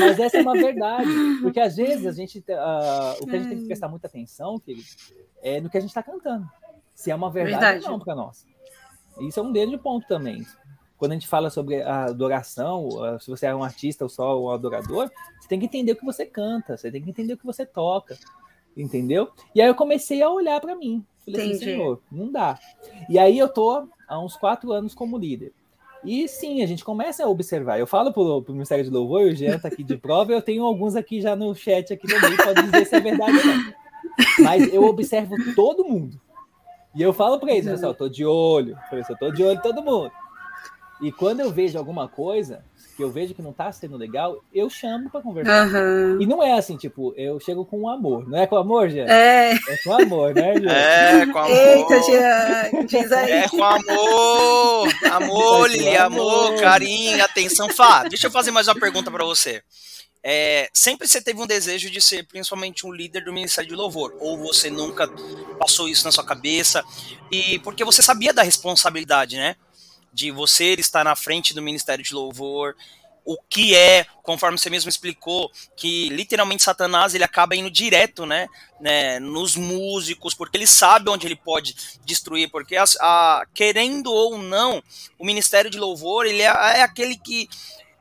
Mas 0.00 0.18
essa 0.18 0.38
é 0.38 0.42
uma 0.42 0.54
verdade, 0.54 1.10
porque 1.42 1.60
às 1.60 1.76
vezes 1.76 2.06
a 2.06 2.12
gente, 2.12 2.42
ah, 2.50 3.14
o 3.20 3.26
que 3.26 3.36
a 3.36 3.38
gente 3.38 3.48
tem 3.50 3.58
que 3.58 3.66
prestar 3.66 3.88
muita 3.88 4.06
atenção, 4.06 4.58
querido, 4.58 4.86
é 5.42 5.60
no 5.60 5.68
que 5.68 5.76
a 5.76 5.80
gente 5.80 5.90
está 5.90 6.02
cantando. 6.02 6.48
Se 6.94 7.10
é 7.10 7.14
uma 7.14 7.30
verdade, 7.30 7.60
Verdade. 7.60 7.84
ou 7.84 7.92
não 7.92 7.98
para 8.00 8.14
nós. 8.14 8.46
Isso 9.20 9.38
é 9.38 9.42
um 9.42 9.52
grande 9.52 9.76
ponto 9.76 10.06
também. 10.08 10.46
Quando 10.96 11.12
a 11.12 11.14
gente 11.14 11.28
fala 11.28 11.50
sobre 11.50 11.82
a 11.82 12.04
adoração, 12.04 12.88
ah, 13.04 13.18
se 13.18 13.28
você 13.28 13.46
é 13.46 13.54
um 13.54 13.62
artista 13.62 14.04
ou 14.04 14.08
só 14.08 14.42
um 14.42 14.50
adorador, 14.50 15.10
você 15.38 15.48
tem 15.48 15.60
que 15.60 15.66
entender 15.66 15.92
o 15.92 15.96
que 15.96 16.04
você 16.06 16.24
canta, 16.24 16.78
você 16.78 16.90
tem 16.90 17.02
que 17.02 17.10
entender 17.10 17.34
o 17.34 17.38
que 17.38 17.44
você 17.44 17.66
toca, 17.66 18.16
entendeu? 18.76 19.28
E 19.54 19.60
aí 19.60 19.68
eu 19.68 19.74
comecei 19.74 20.22
a 20.22 20.30
olhar 20.30 20.60
para 20.60 20.76
mim. 20.76 21.04
Falei 21.24 21.50
assim, 21.50 21.58
senhor, 21.58 22.00
não 22.10 22.30
dá. 22.30 22.58
E 23.08 23.18
aí 23.18 23.38
eu 23.38 23.48
tô 23.48 23.88
há 24.06 24.20
uns 24.20 24.36
quatro 24.36 24.72
anos 24.72 24.94
como 24.94 25.18
líder. 25.18 25.52
E 26.04 26.28
sim, 26.28 26.62
a 26.62 26.66
gente 26.66 26.84
começa 26.84 27.24
a 27.24 27.28
observar. 27.28 27.80
Eu 27.80 27.86
falo 27.86 28.12
pro, 28.12 28.42
pro 28.42 28.52
Ministério 28.52 28.84
de 28.84 28.90
Louvor, 28.90 29.22
o 29.22 29.34
Jean 29.34 29.58
tá 29.58 29.66
aqui 29.66 29.82
de 29.82 29.96
prova, 29.96 30.32
eu 30.32 30.40
tenho 30.40 30.64
alguns 30.64 30.94
aqui 30.94 31.20
já 31.20 31.34
no 31.34 31.52
chat 31.54 31.92
aqui 31.92 32.06
meio, 32.06 32.36
pode 32.36 32.62
dizer 32.62 32.84
se 32.86 32.94
é 32.94 33.00
verdade 33.00 33.38
ou 33.38 33.44
não. 33.44 33.74
Mas 34.40 34.72
eu 34.72 34.84
observo 34.84 35.34
todo 35.54 35.84
mundo. 35.84 36.20
E 36.94 37.02
eu 37.02 37.12
falo 37.12 37.40
para 37.40 37.52
eles, 37.52 37.68
pessoal, 37.68 37.92
tô 37.92 38.08
de 38.08 38.24
olho, 38.24 38.76
professor, 38.88 39.12
eu 39.14 39.18
tô 39.18 39.30
de 39.32 39.42
olho 39.42 39.60
todo 39.60 39.82
mundo. 39.82 40.12
E 41.02 41.10
quando 41.10 41.40
eu 41.40 41.50
vejo 41.50 41.76
alguma 41.76 42.08
coisa 42.08 42.64
que 42.96 43.04
eu 43.04 43.10
vejo 43.10 43.34
que 43.34 43.42
não 43.42 43.52
tá 43.52 43.70
sendo 43.70 43.96
legal, 43.96 44.42
eu 44.52 44.70
chamo 44.70 45.10
para 45.10 45.20
conversar. 45.20 45.66
Aham. 45.66 46.18
E 46.18 46.26
não 46.26 46.42
é 46.42 46.52
assim, 46.52 46.76
tipo, 46.76 47.12
eu 47.16 47.38
chego 47.38 47.64
com 47.64 47.88
amor. 47.88 48.26
Não 48.26 48.38
é 48.38 48.46
com 48.46 48.56
amor, 48.56 48.88
Jean? 48.88 49.04
É. 49.04 49.52
É 49.52 49.76
com 49.84 49.92
amor, 49.92 50.34
né, 50.34 50.54
Jean? 50.58 50.72
É, 50.72 51.26
com 51.26 51.38
amor. 51.38 51.50
Eita, 51.50 52.02
Jean. 52.02 52.86
Diz 52.86 53.12
aí. 53.12 53.30
É 53.30 53.48
com 53.48 53.62
amor, 53.62 54.88
amor, 55.12 55.70
Lili, 55.70 55.96
amor, 55.96 56.46
amor. 56.48 56.60
carinho, 56.60 57.22
atenção. 57.22 57.68
Fá, 57.68 58.04
deixa 58.04 58.28
eu 58.28 58.30
fazer 58.30 58.50
mais 58.50 58.66
uma 58.66 58.74
pergunta 58.74 59.10
para 59.10 59.24
você. 59.24 59.62
É, 60.28 60.68
sempre 60.72 61.06
você 61.06 61.20
teve 61.20 61.40
um 61.40 61.46
desejo 61.46 61.88
de 61.88 62.00
ser 62.00 62.26
principalmente 62.26 62.84
um 62.84 62.92
líder 62.92 63.24
do 63.24 63.32
Ministério 63.32 63.70
de 63.70 63.76
Louvor, 63.76 64.12
ou 64.18 64.38
você 64.38 64.68
nunca 64.70 65.06
passou 65.58 65.88
isso 65.88 66.04
na 66.04 66.10
sua 66.10 66.24
cabeça, 66.24 66.82
e 67.30 67.60
porque 67.60 67.84
você 67.84 68.02
sabia 68.02 68.32
da 68.32 68.42
responsabilidade, 68.42 69.36
né? 69.36 69.54
De 70.16 70.30
você 70.30 70.72
estar 70.72 71.04
na 71.04 71.14
frente 71.14 71.52
do 71.52 71.60
Ministério 71.60 72.02
de 72.02 72.14
Louvor, 72.14 72.74
o 73.22 73.36
que 73.50 73.74
é, 73.74 74.06
conforme 74.22 74.56
você 74.56 74.70
mesmo 74.70 74.88
explicou, 74.88 75.50
que 75.76 76.08
literalmente 76.10 76.62
Satanás 76.62 77.12
ele 77.14 77.24
acaba 77.24 77.56
indo 77.56 77.68
direto, 77.70 78.24
né, 78.24 78.46
né, 78.80 79.18
nos 79.18 79.56
músicos, 79.56 80.32
porque 80.32 80.56
ele 80.56 80.66
sabe 80.66 81.10
onde 81.10 81.26
ele 81.26 81.36
pode 81.36 81.74
destruir, 82.04 82.48
porque 82.50 82.76
as- 82.76 82.96
a- 83.00 83.44
querendo 83.52 84.12
ou 84.12 84.38
não, 84.38 84.82
o 85.18 85.26
Ministério 85.26 85.70
de 85.70 85.76
Louvor 85.76 86.24
ele 86.24 86.40
é, 86.40 86.46
é 86.46 86.82
aquele 86.82 87.16
que, 87.16 87.48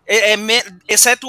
é, 0.07 0.33
é 0.33 0.37
exceto 0.87 1.27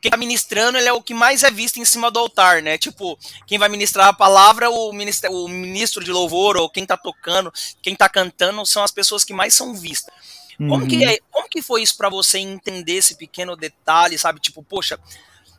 quem 0.00 0.10
tá 0.10 0.16
ministrando, 0.16 0.76
ele 0.78 0.88
é 0.88 0.92
o 0.92 1.02
que 1.02 1.14
mais 1.14 1.42
é 1.42 1.50
visto 1.50 1.78
em 1.78 1.84
cima 1.84 2.10
do 2.10 2.18
altar, 2.18 2.62
né? 2.62 2.78
Tipo, 2.78 3.18
quem 3.46 3.58
vai 3.58 3.68
ministrar 3.68 4.08
a 4.08 4.12
palavra, 4.12 4.70
o, 4.70 4.92
ministério, 4.92 5.36
o 5.36 5.48
ministro 5.48 6.04
de 6.04 6.12
louvor, 6.12 6.56
ou 6.56 6.70
quem 6.70 6.86
tá 6.86 6.96
tocando, 6.96 7.52
quem 7.82 7.96
tá 7.96 8.08
cantando, 8.08 8.64
são 8.66 8.84
as 8.84 8.92
pessoas 8.92 9.24
que 9.24 9.32
mais 9.32 9.54
são 9.54 9.74
vistas. 9.74 10.14
Como, 10.58 10.86
que, 10.86 10.96
Uhum. 10.96 11.10
é- 11.10 11.18
como 11.30 11.48
que 11.48 11.60
foi 11.62 11.82
isso 11.82 11.96
pra 11.96 12.08
você 12.08 12.38
entender 12.38 12.94
esse 12.94 13.14
pequeno 13.16 13.54
detalhe, 13.56 14.18
sabe? 14.18 14.40
Tipo, 14.40 14.62
poxa, 14.62 14.98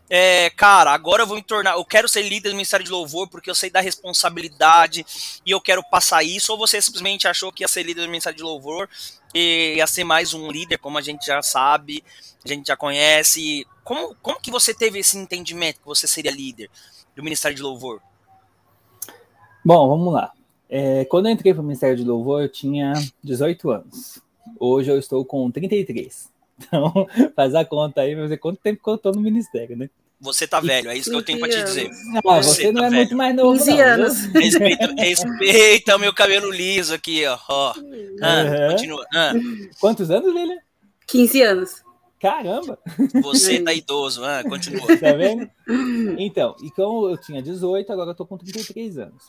é, 0.10 0.49
cara, 0.51 0.91
agora 0.91 1.23
eu 1.23 1.27
vou 1.27 1.36
me 1.36 1.43
tornar, 1.43 1.73
eu 1.75 1.86
quero 1.86 2.07
ser 2.07 2.23
líder 2.23 2.49
do 2.49 2.55
Ministério 2.55 2.83
de 2.86 2.91
Louvor 2.91 3.27
porque 3.27 3.49
eu 3.49 3.55
sei 3.55 3.69
da 3.69 3.81
responsabilidade 3.81 5.05
e 5.45 5.51
eu 5.51 5.62
quero 5.62 5.83
passar 5.83 6.23
isso, 6.23 6.51
ou 6.51 6.57
você 6.57 6.81
simplesmente 6.81 7.27
achou 7.27 7.51
que 7.51 7.63
ia 7.63 7.67
ser 7.67 7.83
líder 7.83 8.01
do 8.01 8.07
Ministério 8.07 8.38
de 8.38 8.43
Louvor 8.43 8.89
e 9.36 9.75
ia 9.77 9.86
ser 9.86 10.03
mais 10.03 10.33
um 10.33 10.49
líder, 10.49 10.77
como 10.79 10.97
a 10.97 11.01
gente 11.01 11.25
já 11.25 11.41
sabe, 11.41 12.03
a 12.43 12.47
gente 12.47 12.67
já 12.67 12.75
conhece. 12.77 13.67
Como, 13.83 14.15
como 14.15 14.39
que 14.41 14.49
você 14.49 14.73
teve 14.73 14.99
esse 14.99 15.17
entendimento 15.17 15.79
que 15.79 15.86
você 15.86 16.07
seria 16.07 16.31
líder 16.31 16.69
do 17.15 17.23
Ministério 17.23 17.55
de 17.55 17.62
Louvor? 17.62 18.01
Bom, 19.63 19.88
vamos 19.89 20.13
lá. 20.13 20.31
É, 20.69 21.05
quando 21.05 21.27
eu 21.27 21.31
entrei 21.33 21.53
para 21.53 21.62
o 21.62 21.65
Ministério 21.65 21.95
de 21.97 22.03
Louvor, 22.03 22.41
eu 22.41 22.49
tinha 22.49 22.93
18 23.23 23.69
anos. 23.71 24.19
Hoje 24.60 24.91
eu 24.91 24.98
estou 25.00 25.24
com 25.26 25.50
33. 25.52 26.30
Então, 26.60 27.08
faz 27.36 27.54
a 27.54 27.63
conta 27.63 28.02
aí 28.02 28.15
pra 28.15 28.26
ver 28.26 28.38
quanto 28.38 28.58
tempo 28.60 28.82
que 28.84 28.89
eu 28.89 28.96
estou 28.96 29.13
no 29.13 29.22
Ministério, 29.22 29.78
né? 29.78 29.91
Você 30.20 30.48
tá 30.48 30.60
velho, 30.60 30.89
é 30.89 30.98
isso 30.98 31.12
que 31.12 31.15
eu 31.15 31.22
tenho 31.22 31.38
pra 31.39 31.48
te 31.48 31.62
dizer. 31.63 31.88
Ah, 32.15 32.41
Você 32.41 32.63
você 32.63 32.72
não 32.72 32.82
tá 32.82 32.88
é 32.88 32.89
velho. 32.89 33.02
muito 33.04 33.15
mais 33.15 33.36
novo, 33.36 33.60
15 33.60 33.72
não, 33.72 33.80
anos. 33.80 34.26
Respeita, 34.34 34.93
respeita 34.98 35.96
o 35.96 36.00
meu 36.00 36.12
cabelo 36.12 36.50
liso 36.52 36.96
aqui, 36.96 37.24
ó. 37.28 37.38
ó. 37.48 37.74
Ah, 38.24 38.43
Uhum. 38.43 38.72
Continua. 38.72 39.06
Ah, 39.13 39.34
Quantos 39.80 40.10
anos, 40.10 40.34
Lilian? 40.34 40.58
15 41.06 41.41
anos. 41.43 41.84
Caramba, 42.20 42.80
você 43.22 43.60
tá 43.62 43.72
idoso. 43.72 44.26
Ah, 44.26 44.43
continua. 44.43 44.88
tá 44.98 45.13
vendo? 45.13 45.48
Então, 46.17 46.56
e 46.63 46.72
como 46.72 47.08
eu 47.08 47.17
tinha 47.17 47.39
18, 47.43 47.93
agora 47.93 48.10
eu 48.10 48.15
tô 48.15 48.26
com 48.26 48.36
33 48.36 48.98
anos. 48.98 49.24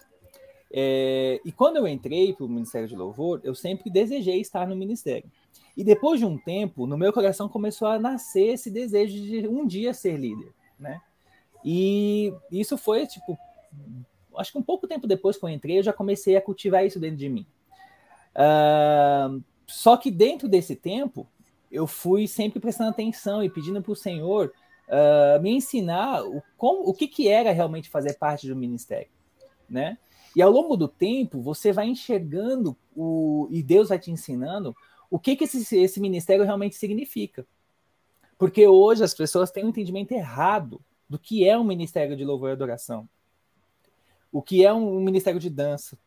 É, 0.70 1.40
e 1.44 1.50
quando 1.50 1.76
eu 1.76 1.88
entrei 1.88 2.33
para 2.35 2.44
o 2.44 2.48
Ministério 2.48 2.88
de 2.88 2.96
Louvor, 2.96 3.40
eu 3.42 3.54
sempre 3.54 3.90
desejei 3.90 4.40
estar 4.40 4.66
no 4.66 4.76
ministério. 4.76 5.31
E 5.76 5.85
depois 5.85 6.18
de 6.18 6.26
um 6.26 6.37
tempo, 6.37 6.87
no 6.87 6.98
meu 6.98 7.12
coração 7.12 7.48
começou 7.48 7.88
a 7.88 7.98
nascer 7.98 8.54
esse 8.54 8.70
desejo 8.70 9.14
de 9.14 9.48
um 9.48 9.66
dia 9.66 9.94
ser 9.94 10.16
líder, 10.16 10.52
né? 10.78 11.00
E 11.64 12.33
isso 12.50 12.76
foi, 12.76 13.07
tipo, 13.07 13.38
acho 14.37 14.52
que 14.52 14.59
um 14.59 14.62
pouco 14.62 14.87
tempo 14.87 15.07
depois 15.07 15.37
que 15.37 15.44
eu 15.44 15.48
entrei, 15.48 15.78
eu 15.78 15.83
já 15.83 15.92
comecei 15.92 16.37
a 16.37 16.42
cultivar 16.42 16.85
isso 16.85 17.00
dentro 17.00 17.16
de 17.16 17.28
mim. 17.28 17.46
Uh, 18.35 19.42
só 19.66 19.96
que 19.96 20.11
dentro 20.11 20.48
desse 20.48 20.74
tempo, 20.76 21.26
eu 21.70 21.87
fui 21.87 22.26
sempre 22.26 22.61
prestando 22.61 22.90
atenção 22.90 23.42
e 23.42 23.50
pedindo 23.50 23.83
para 23.83 23.92
o 23.92 23.96
Senhor 23.96 24.52
uh, 24.88 25.40
me 25.40 25.50
ensinar 25.50 26.24
o, 26.24 26.42
como, 26.57 26.88
o 26.88 26.94
que, 26.94 27.07
que 27.07 27.28
era 27.28 27.52
realmente 27.52 27.88
fazer 27.88 28.14
parte 28.14 28.48
do 28.48 28.57
ministério, 28.57 29.09
né? 29.68 29.98
E 30.38 30.42
ao 30.42 30.53
longo 30.53 30.77
do 30.77 30.87
tempo, 30.87 31.40
você 31.40 31.72
vai 31.72 31.88
enxergando 31.88 32.77
o, 32.94 33.48
e 33.51 33.61
Deus 33.61 33.88
vai 33.88 33.98
te 33.98 34.12
ensinando 34.12 34.72
o 35.11 35.18
que, 35.18 35.35
que 35.35 35.42
esse, 35.42 35.77
esse 35.77 35.98
ministério 35.98 36.44
realmente 36.44 36.77
significa. 36.77 37.44
Porque 38.38 38.64
hoje 38.64 39.03
as 39.03 39.12
pessoas 39.12 39.51
têm 39.51 39.64
um 39.64 39.70
entendimento 39.70 40.12
errado 40.12 40.81
do 41.09 41.18
que 41.18 41.44
é 41.44 41.59
um 41.59 41.64
ministério 41.64 42.16
de 42.16 42.24
louvor 42.24 42.51
e 42.51 42.53
adoração, 42.53 43.09
o 44.31 44.40
que 44.40 44.64
é 44.64 44.72
um 44.72 45.01
ministério 45.01 45.40
de 45.40 45.51
dança, 45.51 45.98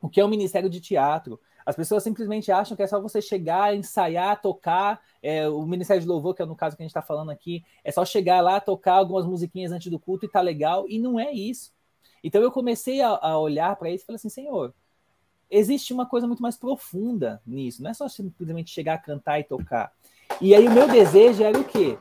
o 0.00 0.08
que 0.08 0.20
é 0.20 0.24
um 0.24 0.28
ministério 0.28 0.70
de 0.70 0.80
teatro. 0.80 1.40
As 1.66 1.74
pessoas 1.74 2.04
simplesmente 2.04 2.52
acham 2.52 2.76
que 2.76 2.84
é 2.84 2.86
só 2.86 3.00
você 3.00 3.20
chegar, 3.20 3.74
ensaiar, 3.74 4.40
tocar. 4.40 5.00
É, 5.20 5.48
o 5.48 5.66
Ministério 5.66 6.00
de 6.00 6.06
Louvor, 6.06 6.32
que 6.32 6.42
é 6.42 6.46
no 6.46 6.54
caso 6.54 6.76
que 6.76 6.82
a 6.82 6.84
gente 6.84 6.90
está 6.90 7.02
falando 7.02 7.30
aqui, 7.30 7.64
é 7.82 7.90
só 7.90 8.04
chegar 8.04 8.40
lá, 8.40 8.60
tocar 8.60 8.94
algumas 8.94 9.26
musiquinhas 9.26 9.72
antes 9.72 9.90
do 9.90 9.98
culto 9.98 10.26
e 10.26 10.28
tá 10.30 10.40
legal. 10.40 10.88
E 10.88 10.96
não 10.96 11.18
é 11.18 11.32
isso. 11.32 11.72
Então 12.22 12.42
eu 12.42 12.50
comecei 12.50 13.00
a, 13.00 13.08
a 13.08 13.38
olhar 13.38 13.74
para 13.76 13.90
isso 13.90 14.04
e 14.04 14.06
falei 14.06 14.16
assim, 14.16 14.28
Senhor, 14.28 14.74
existe 15.50 15.92
uma 15.92 16.06
coisa 16.06 16.26
muito 16.26 16.42
mais 16.42 16.56
profunda 16.56 17.40
nisso. 17.46 17.82
Não 17.82 17.90
é 17.90 17.94
só 17.94 18.08
simplesmente 18.08 18.70
chegar 18.70 18.94
a 18.94 18.98
cantar 18.98 19.40
e 19.40 19.44
tocar. 19.44 19.92
E 20.40 20.54
aí 20.54 20.66
o 20.68 20.72
meu 20.72 20.86
desejo 20.86 21.42
era 21.42 21.58
o 21.58 21.64
quê? 21.64 21.98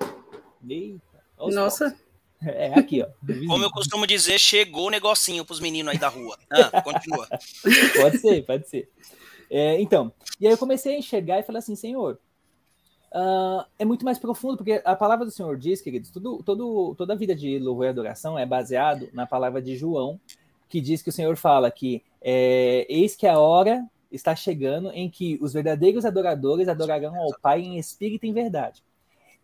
Eita, 0.67 1.23
Nossa. 1.37 1.97
É 2.41 2.73
aqui, 2.73 3.01
ó. 3.01 3.07
Como 3.47 3.63
eu 3.63 3.69
costumo 3.69 4.07
dizer, 4.07 4.39
chegou 4.39 4.87
o 4.87 4.89
negocinho 4.89 5.43
para 5.43 5.53
os 5.53 5.59
meninos 5.59 5.91
aí 5.91 5.99
da 5.99 6.07
rua. 6.07 6.37
Ah, 6.49 6.81
continua. 6.81 7.27
pode 7.99 8.17
ser, 8.19 8.45
pode 8.45 8.69
ser. 8.69 8.89
É, 9.49 9.81
então, 9.81 10.13
e 10.39 10.47
aí 10.47 10.53
eu 10.53 10.57
comecei 10.57 10.95
a 10.95 10.97
enxergar 10.97 11.39
e 11.39 11.43
falei 11.43 11.59
assim, 11.59 11.75
Senhor, 11.75 12.17
uh, 13.13 13.65
é 13.77 13.85
muito 13.85 14.05
mais 14.05 14.19
profundo, 14.19 14.57
porque 14.57 14.81
a 14.83 14.95
palavra 14.95 15.25
do 15.25 15.31
Senhor 15.31 15.57
diz, 15.57 15.81
queridos, 15.81 16.09
tudo, 16.09 16.41
todo, 16.43 16.95
toda 16.95 17.13
a 17.13 17.15
vida 17.15 17.35
de 17.35 17.59
louvor 17.59 17.85
e 17.85 17.89
adoração 17.89 18.37
é 18.37 18.45
baseado 18.45 19.09
na 19.13 19.25
palavra 19.25 19.61
de 19.61 19.75
João, 19.75 20.19
que 20.67 20.79
diz 20.79 21.01
que 21.01 21.09
o 21.09 21.13
Senhor 21.13 21.35
fala 21.35 21.71
que 21.71 22.03
é, 22.21 22.85
eis 22.89 23.15
que 23.15 23.27
a 23.27 23.39
hora 23.39 23.85
está 24.11 24.35
chegando 24.35 24.91
em 24.91 25.09
que 25.09 25.37
os 25.41 25.53
verdadeiros 25.53 26.05
adoradores 26.05 26.67
adorarão 26.67 27.15
ao 27.15 27.39
Pai 27.39 27.61
em 27.61 27.77
espírito 27.77 28.25
e 28.25 28.29
em 28.29 28.33
verdade. 28.33 28.83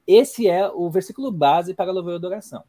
Esse 0.07 0.47
é 0.47 0.67
o 0.67 0.89
versículo 0.89 1.31
base 1.31 1.73
para 1.73 1.91
louvor 1.91 2.13
e 2.13 2.15
adoração. 2.15 2.63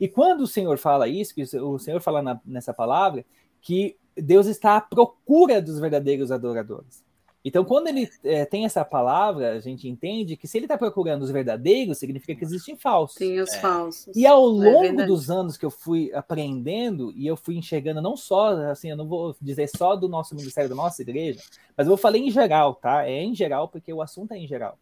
E 0.00 0.08
quando 0.08 0.40
o 0.40 0.46
Senhor 0.46 0.76
fala 0.78 1.08
isso, 1.08 1.34
que 1.34 1.42
o 1.56 1.78
Senhor 1.78 2.00
fala 2.00 2.20
na, 2.20 2.40
nessa 2.44 2.74
palavra, 2.74 3.24
que 3.60 3.96
Deus 4.16 4.46
está 4.46 4.76
à 4.76 4.80
procura 4.80 5.60
dos 5.62 5.78
verdadeiros 5.78 6.30
adoradores. 6.30 7.03
Então, 7.44 7.62
quando 7.62 7.88
ele 7.88 8.08
é, 8.24 8.46
tem 8.46 8.64
essa 8.64 8.82
palavra, 8.86 9.52
a 9.52 9.60
gente 9.60 9.86
entende 9.86 10.34
que 10.34 10.48
se 10.48 10.56
ele 10.56 10.64
está 10.64 10.78
procurando 10.78 11.22
os 11.22 11.30
verdadeiros, 11.30 11.98
significa 11.98 12.34
que 12.34 12.42
existem 12.42 12.74
falsos. 12.74 13.18
Tem 13.18 13.38
os 13.38 13.52
é. 13.52 13.60
falsos. 13.60 14.16
E 14.16 14.26
ao 14.26 14.40
é 14.62 14.70
longo 14.70 15.02
é 15.02 15.06
dos 15.06 15.30
anos 15.30 15.58
que 15.58 15.66
eu 15.66 15.70
fui 15.70 16.10
aprendendo 16.14 17.12
e 17.14 17.26
eu 17.26 17.36
fui 17.36 17.56
enxergando, 17.56 18.00
não 18.00 18.16
só, 18.16 18.56
assim, 18.70 18.88
eu 18.88 18.96
não 18.96 19.06
vou 19.06 19.36
dizer 19.42 19.68
só 19.68 19.94
do 19.94 20.08
nosso 20.08 20.34
ministério, 20.34 20.70
da 20.70 20.74
nossa 20.74 21.02
igreja, 21.02 21.42
mas 21.76 21.86
eu 21.86 21.90
vou 21.90 21.98
falar 21.98 22.16
em 22.16 22.30
geral, 22.30 22.76
tá? 22.76 23.06
É 23.06 23.22
em 23.22 23.34
geral, 23.34 23.68
porque 23.68 23.92
o 23.92 24.00
assunto 24.00 24.32
é 24.32 24.38
em 24.38 24.48
geral. 24.48 24.78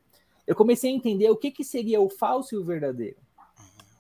Eu 0.47 0.55
comecei 0.55 0.93
a 0.93 0.95
entender 0.95 1.29
o 1.31 1.37
que, 1.37 1.51
que 1.51 1.65
seria 1.65 2.01
o 2.01 2.09
falso 2.09 2.55
e 2.55 2.59
o 2.59 2.65
verdadeiro. 2.65 3.17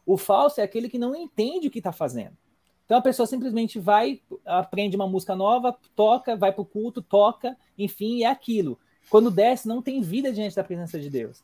O 0.06 0.16
falso 0.16 0.60
é 0.60 0.64
aquele 0.64 0.88
que 0.88 0.98
não 0.98 1.16
entende 1.16 1.66
o 1.66 1.70
que 1.70 1.78
está 1.78 1.92
fazendo. 1.92 2.36
Então 2.84 2.98
a 2.98 3.02
pessoa 3.02 3.26
simplesmente 3.26 3.78
vai, 3.78 4.20
aprende 4.44 4.96
uma 4.96 5.06
música 5.06 5.34
nova, 5.34 5.76
toca, 5.94 6.36
vai 6.36 6.52
para 6.52 6.62
o 6.62 6.66
culto, 6.66 7.00
toca, 7.00 7.56
enfim, 7.78 8.22
é 8.22 8.26
aquilo. 8.26 8.78
Quando 9.08 9.30
desce, 9.30 9.68
não 9.68 9.80
tem 9.82 10.00
vida 10.00 10.32
diante 10.32 10.56
da 10.56 10.64
presença 10.64 10.98
de 10.98 11.08
Deus. 11.08 11.42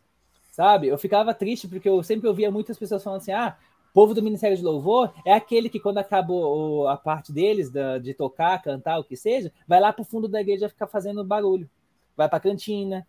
Sabe? 0.50 0.88
Eu 0.88 0.98
ficava 0.98 1.32
triste 1.32 1.68
porque 1.68 1.88
eu 1.88 2.02
sempre 2.02 2.28
ouvia 2.28 2.50
muitas 2.50 2.78
pessoas 2.78 3.02
falando 3.02 3.20
assim: 3.20 3.32
ah, 3.32 3.56
povo 3.98 4.14
do 4.14 4.22
Ministério 4.22 4.56
de 4.56 4.62
Louvor 4.62 5.12
é 5.24 5.32
aquele 5.32 5.68
que, 5.68 5.80
quando 5.80 5.98
acabou 5.98 6.86
a 6.86 6.96
parte 6.96 7.32
deles, 7.32 7.68
de 8.00 8.14
tocar, 8.14 8.62
cantar, 8.62 8.98
o 9.00 9.04
que 9.04 9.16
seja, 9.16 9.52
vai 9.66 9.80
lá 9.80 9.92
para 9.92 10.02
o 10.02 10.04
fundo 10.04 10.28
da 10.28 10.40
igreja 10.40 10.68
ficar 10.68 10.86
fazendo 10.86 11.24
barulho. 11.24 11.68
Vai 12.16 12.28
para 12.28 12.38
a 12.38 12.40
cantina, 12.40 13.04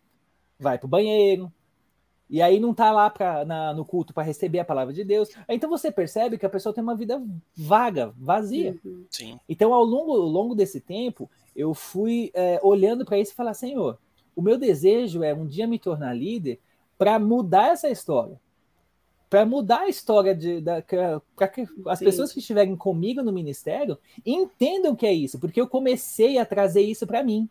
vai 0.60 0.80
para 0.80 0.88
o 0.88 0.90
banheiro, 0.90 1.52
e 2.30 2.42
aí 2.42 2.60
não 2.60 2.72
está 2.72 2.92
lá 2.92 3.10
pra, 3.10 3.44
na, 3.44 3.74
no 3.74 3.84
culto 3.84 4.14
para 4.14 4.24
receber 4.24 4.60
a 4.60 4.66
palavra 4.66 4.94
de 4.94 5.04
Deus. 5.04 5.30
Então 5.48 5.70
você 5.70 5.92
percebe 5.92 6.38
que 6.38 6.46
a 6.46 6.50
pessoa 6.50 6.74
tem 6.74 6.84
uma 6.84 6.96
vida 6.96 7.22
vaga, 7.56 8.14
vazia. 8.16 8.78
Uhum. 8.86 9.06
Sim. 9.10 9.40
Então, 9.50 9.74
ao 9.74 9.84
longo, 9.84 10.12
ao 10.12 10.28
longo 10.28 10.54
desse 10.54 10.80
tempo, 10.80 11.30
eu 11.56 11.74
fui 11.74 12.30
é, 12.36 12.60
olhando 12.62 13.04
para 13.04 13.18
isso 13.18 13.32
e 13.32 13.36
falar: 13.36 13.56
Senhor, 13.56 13.98
o 14.36 14.42
meu 14.42 14.58
desejo 14.58 15.24
é 15.24 15.34
um 15.34 15.48
dia 15.48 15.66
me 15.66 15.80
tornar 15.80 16.14
líder 16.14 16.60
para 16.98 17.18
mudar 17.18 17.72
essa 17.72 17.90
história. 17.90 18.40
Para 19.28 19.46
mudar 19.46 19.82
a 19.82 19.90
história 19.90 20.36
de, 20.36 20.62
para 21.36 21.48
que 21.48 21.68
as 21.88 22.00
Sim. 22.00 22.06
pessoas 22.06 22.32
que 22.32 22.40
estiverem 22.40 22.76
comigo 22.76 23.22
no 23.22 23.32
ministério 23.32 23.98
entendam 24.26 24.96
que 24.96 25.06
é 25.06 25.14
isso, 25.14 25.40
porque 25.40 25.62
eu 25.62 25.68
comecei 25.68 26.40
a 26.40 26.46
trazer 26.46 26.82
isso 26.82 27.06
para 27.06 27.24
mim. 27.24 27.48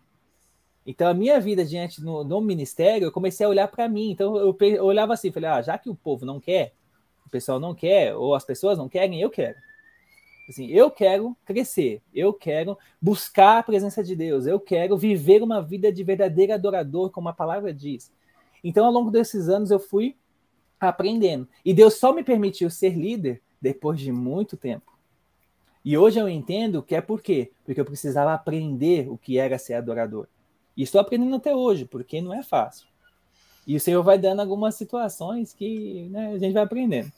Então, 0.90 1.06
a 1.06 1.12
minha 1.12 1.38
vida 1.38 1.66
diante 1.66 2.02
no, 2.02 2.24
no 2.24 2.40
ministério, 2.40 3.04
eu 3.04 3.12
comecei 3.12 3.44
a 3.44 3.48
olhar 3.50 3.68
para 3.68 3.86
mim. 3.86 4.10
Então, 4.10 4.38
eu, 4.38 4.56
eu, 4.58 4.86
olhava 4.86 5.12
assim, 5.12 5.30
falei, 5.30 5.50
ah, 5.50 5.60
já 5.60 5.76
que 5.76 5.90
o 5.90 5.94
povo 5.94 6.24
não 6.24 6.40
quer, 6.40 6.72
o 7.26 7.28
pessoal 7.28 7.60
não 7.60 7.74
quer, 7.74 8.16
ou 8.16 8.34
as 8.34 8.42
pessoas 8.42 8.78
não 8.78 8.88
querem, 8.88 9.20
eu 9.20 9.28
quero. 9.28 9.58
Assim, 10.48 10.66
eu 10.68 10.90
quero 10.90 11.36
crescer, 11.44 12.00
eu 12.14 12.32
quero 12.32 12.78
buscar 13.02 13.58
a 13.58 13.62
presença 13.62 14.02
de 14.02 14.16
Deus, 14.16 14.46
eu 14.46 14.58
quero 14.58 14.96
viver 14.96 15.42
uma 15.42 15.60
vida 15.60 15.92
de 15.92 16.02
verdadeiro 16.02 16.54
adorador, 16.54 17.10
como 17.10 17.28
a 17.28 17.34
palavra 17.34 17.70
diz. 17.70 18.10
Então, 18.64 18.86
ao 18.86 18.90
longo 18.90 19.10
desses 19.10 19.50
anos, 19.50 19.70
eu 19.70 19.78
fui 19.78 20.16
aprendendo. 20.80 21.46
E 21.62 21.74
Deus 21.74 21.96
só 21.96 22.14
me 22.14 22.24
permitiu 22.24 22.70
ser 22.70 22.94
líder 22.96 23.42
depois 23.60 24.00
de 24.00 24.10
muito 24.10 24.56
tempo. 24.56 24.96
E 25.84 25.98
hoje 25.98 26.18
eu 26.18 26.30
entendo 26.30 26.82
que 26.82 26.94
é 26.94 27.02
por 27.02 27.20
quê? 27.20 27.52
Porque 27.66 27.78
eu 27.78 27.84
precisava 27.84 28.32
aprender 28.32 29.06
o 29.10 29.18
que 29.18 29.36
era 29.36 29.58
ser 29.58 29.74
adorador. 29.74 30.26
E 30.78 30.84
estou 30.84 31.00
aprendendo 31.00 31.34
até 31.34 31.52
hoje, 31.52 31.84
porque 31.84 32.20
não 32.20 32.32
é 32.32 32.40
fácil. 32.40 32.86
E 33.66 33.74
o 33.74 33.80
Senhor 33.80 34.00
vai 34.04 34.16
dando 34.16 34.40
algumas 34.40 34.76
situações 34.76 35.52
que 35.52 36.08
né, 36.10 36.34
a 36.34 36.38
gente 36.38 36.52
vai 36.52 36.62
aprendendo. 36.62 37.10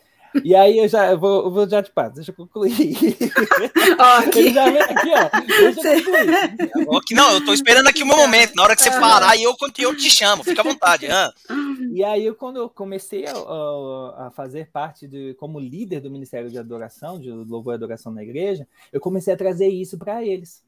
E 0.45 0.55
aí 0.55 0.79
eu 0.79 0.89
já 0.89 1.11
eu 1.11 1.19
vou, 1.19 1.45
eu 1.45 1.51
vou 1.51 1.69
já 1.69 1.83
te 1.83 1.91
passo, 1.91 2.15
deixa 2.15 2.31
eu 2.31 2.35
concluir. 2.35 2.73
Ele 4.35 4.53
já 4.53 4.71
vem 4.71 4.81
aqui, 4.81 5.11
ó. 5.11 5.41
Deixa 5.41 5.95
eu 5.95 6.87
concluir. 6.87 7.17
Não, 7.17 7.33
eu 7.35 7.45
tô 7.45 7.53
esperando 7.53 7.89
aqui 7.89 8.03
o 8.03 8.07
meu 8.07 8.17
momento. 8.17 8.55
Na 8.55 8.63
hora 8.63 8.75
que 8.75 8.83
você 8.83 8.91
parar, 8.93 9.37
eu, 9.39 9.55
eu 9.79 9.97
te 9.97 10.11
chamo, 10.11 10.43
fica 10.43 10.63
à 10.63 10.65
vontade. 10.65 11.07
Ah. 11.07 11.31
E 11.93 12.05
aí, 12.05 12.33
quando 12.35 12.59
eu 12.59 12.69
comecei 12.71 13.27
a, 13.27 13.33
a, 13.33 14.31
fazer 14.31 14.71
parte 14.71 15.09
de, 15.09 15.35
como 15.35 15.59
líder 15.59 16.01
do 16.01 16.11
Ministério 16.11 16.49
de 16.49 16.57
Adoração, 16.57 17.19
de 17.19 17.31
Louvor 17.31 17.75
e 17.75 17.77
Adoração 17.77 18.13
na 18.13 18.23
igreja, 18.23 18.67
eu 18.93 19.01
comecei 19.01 19.35
a 19.35 19.37
trazer 19.37 19.69
isso 19.69 19.99
para 19.99 20.25
eles. 20.25 20.63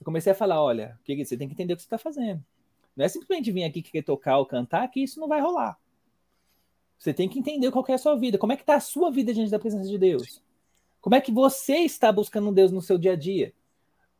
Eu 0.00 0.04
comecei 0.04 0.32
a 0.32 0.34
falar: 0.34 0.62
olha, 0.62 0.98
você 1.06 1.36
tem 1.36 1.46
que 1.46 1.54
entender 1.54 1.74
o 1.74 1.76
que 1.76 1.82
você 1.82 1.86
está 1.86 1.98
fazendo. 1.98 2.42
Não 2.96 3.04
é 3.04 3.08
simplesmente 3.08 3.52
vir 3.52 3.64
aqui 3.64 3.82
querer 3.82 4.02
tocar 4.02 4.38
ou 4.38 4.46
cantar, 4.46 4.88
que 4.88 5.00
isso 5.00 5.20
não 5.20 5.28
vai 5.28 5.40
rolar. 5.40 5.78
Você 6.98 7.14
tem 7.14 7.28
que 7.28 7.38
entender 7.38 7.70
qual 7.70 7.84
é 7.88 7.94
a 7.94 7.98
sua 7.98 8.16
vida. 8.16 8.36
Como 8.36 8.52
é 8.52 8.56
que 8.56 8.62
está 8.62 8.74
a 8.74 8.80
sua 8.80 9.10
vida 9.10 9.32
diante 9.32 9.50
da 9.50 9.58
presença 9.58 9.88
de 9.88 9.96
Deus? 9.96 10.42
Como 11.00 11.14
é 11.14 11.20
que 11.20 11.32
você 11.32 11.78
está 11.78 12.12
buscando 12.12 12.52
Deus 12.52 12.72
no 12.72 12.82
seu 12.82 12.98
dia 12.98 13.12
a 13.12 13.16
dia? 13.16 13.54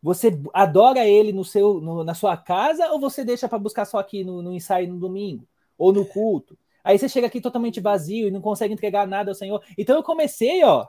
Você 0.02 0.40
adora 0.54 1.06
Ele 1.06 1.30
no 1.30 1.44
seu, 1.44 1.78
no, 1.78 2.02
na 2.02 2.14
sua 2.14 2.36
casa 2.38 2.90
ou 2.90 2.98
você 2.98 3.22
deixa 3.22 3.48
para 3.48 3.58
buscar 3.58 3.84
só 3.84 3.98
aqui 3.98 4.24
no, 4.24 4.40
no 4.40 4.52
ensaio 4.52 4.88
no 4.88 4.98
domingo? 4.98 5.46
Ou 5.76 5.92
no 5.92 6.06
culto? 6.06 6.56
Aí 6.82 6.98
você 6.98 7.06
chega 7.06 7.26
aqui 7.26 7.40
totalmente 7.40 7.80
vazio 7.80 8.28
e 8.28 8.30
não 8.30 8.40
consegue 8.40 8.72
entregar 8.72 9.06
nada 9.06 9.30
ao 9.30 9.34
Senhor. 9.34 9.62
Então 9.76 9.96
eu 9.96 10.02
comecei, 10.02 10.64
ó, 10.64 10.86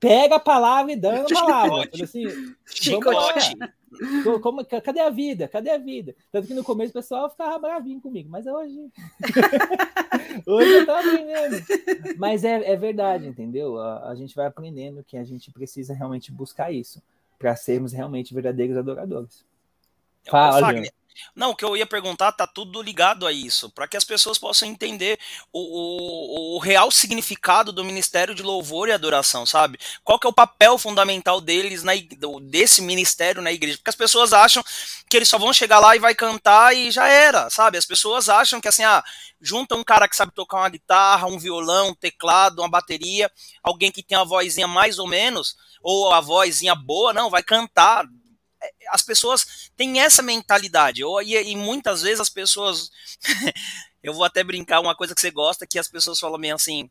pega 0.00 0.36
a 0.36 0.40
palavra 0.40 0.92
e 0.92 0.96
dando 0.96 1.26
a 1.36 1.40
palavra. 1.40 1.90
Assim, 2.02 2.24
Chicote. 2.64 3.54
Como, 4.42 4.64
cadê 4.64 5.00
a 5.00 5.10
vida? 5.10 5.48
Cadê 5.48 5.70
a 5.70 5.78
vida? 5.78 6.14
Tanto 6.30 6.46
que 6.46 6.54
no 6.54 6.64
começo 6.64 6.90
o 6.90 6.94
pessoal 6.94 7.30
ficava 7.30 7.58
bravinho 7.58 8.00
comigo, 8.00 8.28
mas 8.30 8.46
hoje. 8.46 8.90
hoje 10.46 10.70
eu 10.72 10.86
tô 10.86 10.92
aprendendo. 10.92 11.56
Mas 12.18 12.44
é, 12.44 12.72
é 12.72 12.76
verdade, 12.76 13.26
entendeu? 13.26 13.78
A, 13.78 14.10
a, 14.10 14.14
gente 14.14 14.34
vai 14.34 14.46
aprendendo 14.46 15.04
que 15.04 15.16
a 15.16 15.24
gente 15.24 15.50
precisa 15.50 15.94
realmente 15.94 16.32
buscar 16.32 16.72
isso 16.72 17.02
para 17.38 17.54
sermos 17.56 17.92
realmente 17.92 18.34
verdadeiros 18.34 18.76
adoradores. 18.76 19.44
Fala, 20.24 20.60
Fagner, 20.60 20.92
Não, 21.34 21.50
o 21.50 21.56
que 21.56 21.64
eu 21.64 21.76
ia 21.76 21.86
perguntar 21.86 22.32
tá 22.32 22.46
tudo 22.46 22.82
ligado 22.82 23.26
a 23.26 23.32
isso, 23.32 23.70
para 23.70 23.86
que 23.86 23.96
as 23.96 24.04
pessoas 24.04 24.38
possam 24.38 24.68
entender 24.68 25.18
o, 25.52 25.60
o, 25.60 26.56
o, 26.56 26.58
real 26.58 26.90
significado 26.90 27.72
do 27.72 27.84
ministério 27.84 28.34
de 28.34 28.42
louvor 28.42 28.88
e 28.88 28.92
adoração, 28.92 29.44
sabe? 29.44 29.78
Qual 30.02 30.18
que 30.18 30.26
é 30.26 30.30
o 30.30 30.34
papel 30.34 30.78
fundamental 30.78 31.40
deles 31.40 31.82
na 31.82 31.92
desse 32.42 32.82
ministério 32.82 33.42
na 33.42 33.52
igreja? 33.52 33.78
Porque 33.78 33.90
as 33.90 33.96
pessoas 33.96 34.32
acham 34.32 34.62
que 35.08 35.16
eles 35.16 35.28
só 35.28 35.38
vão 35.38 35.52
chegar 35.52 35.78
lá 35.78 35.94
e 35.96 35.98
vai 35.98 36.14
cantar 36.14 36.74
e 36.74 36.90
já 36.90 37.08
era, 37.08 37.48
sabe? 37.50 37.78
As 37.78 37.86
pessoas 37.86 38.28
acham 38.28 38.60
que 38.60 38.68
assim, 38.68 38.84
ah, 38.84 39.02
junta 39.40 39.76
um 39.76 39.84
cara 39.84 40.08
que 40.08 40.16
sabe 40.16 40.32
tocar 40.32 40.58
uma 40.58 40.68
guitarra, 40.68 41.26
um 41.26 41.38
violão, 41.38 41.88
um 41.90 41.94
teclado, 41.94 42.60
uma 42.60 42.68
bateria, 42.68 43.30
alguém 43.62 43.90
que 43.90 44.02
tem 44.02 44.16
a 44.16 44.24
vozinha 44.24 44.66
mais 44.66 44.98
ou 44.98 45.06
menos, 45.06 45.56
ou 45.82 46.12
a 46.12 46.20
vozinha 46.20 46.74
boa, 46.74 47.12
não, 47.12 47.30
vai 47.30 47.42
cantar 47.42 48.06
as 48.88 49.02
pessoas 49.02 49.70
têm 49.76 50.00
essa 50.00 50.22
mentalidade. 50.22 51.04
Ou, 51.04 51.22
e, 51.22 51.34
e 51.34 51.56
muitas 51.56 52.02
vezes 52.02 52.20
as 52.20 52.30
pessoas. 52.30 52.90
eu 54.02 54.12
vou 54.12 54.24
até 54.24 54.44
brincar 54.44 54.80
uma 54.80 54.94
coisa 54.94 55.14
que 55.14 55.20
você 55.20 55.30
gosta, 55.30 55.66
que 55.66 55.78
as 55.78 55.88
pessoas 55.88 56.18
falam 56.18 56.38
bem 56.38 56.52
assim. 56.52 56.90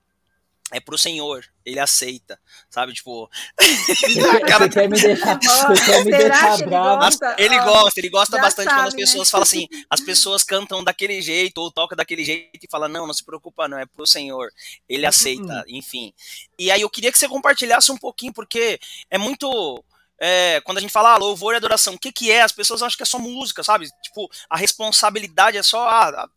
É 0.71 0.79
pro 0.79 0.97
Senhor, 0.97 1.45
ele 1.63 1.79
aceita, 1.79 2.39
sabe? 2.71 2.91
Tipo. 2.91 3.29
Você, 3.59 4.39
cara... 4.49 4.67
quer 4.67 4.89
me 4.89 4.99
deixar, 4.99 5.39
você 5.39 5.85
quer 5.85 6.03
me 6.03 6.09
deixar 6.09 6.57
bravo. 6.65 7.03
Ele 7.03 7.05
gosta, 7.05 7.35
ele 7.37 7.59
gosta, 7.59 7.99
ele 7.99 8.09
gosta 8.09 8.41
bastante 8.41 8.69
sabe, 8.69 8.79
quando 8.79 8.87
as 8.87 8.95
pessoas 8.95 9.27
né? 9.27 9.31
falam 9.31 9.43
assim. 9.43 9.67
As 9.87 10.01
pessoas 10.01 10.43
cantam 10.43 10.83
daquele 10.83 11.21
jeito, 11.21 11.59
ou 11.59 11.71
tocam 11.71 11.95
daquele 11.95 12.25
jeito 12.25 12.63
e 12.63 12.67
falam: 12.67 12.89
Não, 12.89 13.05
não 13.05 13.13
se 13.13 13.23
preocupa, 13.23 13.67
não, 13.67 13.77
é 13.77 13.85
pro 13.85 14.07
Senhor, 14.07 14.49
ele 14.89 15.05
aceita, 15.05 15.43
uhum. 15.43 15.63
enfim. 15.67 16.11
E 16.57 16.71
aí 16.71 16.81
eu 16.81 16.89
queria 16.89 17.11
que 17.11 17.19
você 17.19 17.27
compartilhasse 17.27 17.91
um 17.91 17.97
pouquinho, 17.97 18.33
porque 18.33 18.79
é 19.11 19.19
muito 19.19 19.83
é, 20.19 20.61
quando 20.61 20.77
a 20.77 20.81
gente 20.81 20.91
fala 20.91 21.13
ah, 21.13 21.17
louvor 21.17 21.53
e 21.53 21.57
adoração, 21.57 21.95
o 21.95 21.99
que, 21.99 22.11
que 22.11 22.31
é? 22.31 22.41
As 22.41 22.51
pessoas 22.51 22.81
acham 22.81 22.95
que 22.95 23.03
é 23.03 23.05
só 23.05 23.19
música, 23.19 23.63
sabe? 23.63 23.89
Tipo, 24.01 24.29
a 24.49 24.57
responsabilidade 24.57 25.57
é 25.57 25.63
só, 25.63 25.87
ah, 25.87 26.29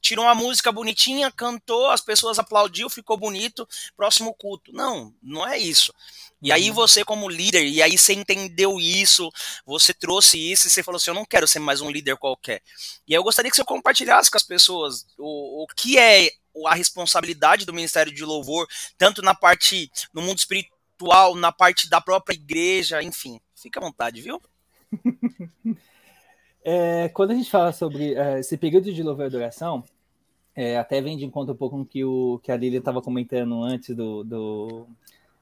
tirou 0.00 0.24
uma 0.24 0.34
música 0.34 0.70
bonitinha, 0.70 1.30
cantou, 1.30 1.90
as 1.90 2.00
pessoas 2.00 2.38
aplaudiu, 2.38 2.90
ficou 2.90 3.16
bonito, 3.16 3.66
próximo 3.96 4.34
culto. 4.34 4.72
Não, 4.72 5.14
não 5.22 5.46
é 5.46 5.58
isso. 5.58 5.92
E 6.42 6.50
aí 6.50 6.68
uhum. 6.70 6.74
você 6.74 7.04
como 7.04 7.28
líder, 7.28 7.64
e 7.64 7.80
aí 7.80 7.96
você 7.96 8.12
entendeu 8.12 8.78
isso, 8.80 9.30
você 9.64 9.94
trouxe 9.94 10.38
isso, 10.38 10.66
e 10.66 10.70
você 10.70 10.82
falou 10.82 10.96
assim, 10.96 11.10
eu 11.10 11.14
não 11.14 11.24
quero 11.24 11.46
ser 11.46 11.60
mais 11.60 11.80
um 11.80 11.88
líder 11.88 12.16
qualquer. 12.16 12.60
E 13.06 13.14
aí 13.14 13.18
eu 13.18 13.22
gostaria 13.22 13.48
que 13.48 13.56
você 13.56 13.64
compartilhasse 13.64 14.30
com 14.30 14.36
as 14.36 14.42
pessoas 14.42 15.06
o, 15.16 15.62
o 15.62 15.66
que 15.68 15.96
é 15.96 16.32
a 16.66 16.74
responsabilidade 16.74 17.64
do 17.64 17.72
Ministério 17.72 18.12
de 18.12 18.24
Louvor, 18.24 18.66
tanto 18.98 19.22
na 19.22 19.34
parte, 19.34 19.90
no 20.12 20.20
mundo 20.20 20.38
espiritual, 20.38 20.81
espiritual, 21.02 21.34
na 21.34 21.50
parte 21.50 21.88
da 21.88 22.00
própria 22.00 22.34
igreja, 22.34 23.02
enfim. 23.02 23.40
Fica 23.54 23.80
à 23.80 23.82
vontade, 23.82 24.20
viu? 24.20 24.40
é, 26.64 27.08
quando 27.08 27.32
a 27.32 27.34
gente 27.34 27.50
fala 27.50 27.72
sobre 27.72 28.14
é, 28.14 28.40
esse 28.40 28.56
período 28.56 28.92
de 28.92 29.02
louvor 29.02 29.24
e 29.24 29.28
adoração, 29.28 29.84
é, 30.54 30.76
até 30.76 31.00
vem 31.00 31.16
de 31.16 31.24
encontro 31.24 31.54
um 31.54 31.56
pouco 31.56 31.76
com 31.76 31.82
o 31.82 31.86
que, 31.86 32.04
o, 32.04 32.40
que 32.42 32.52
a 32.52 32.56
Lília 32.56 32.78
estava 32.78 33.02
comentando 33.02 33.62
antes 33.62 33.94
do, 33.94 34.22
do, 34.22 34.86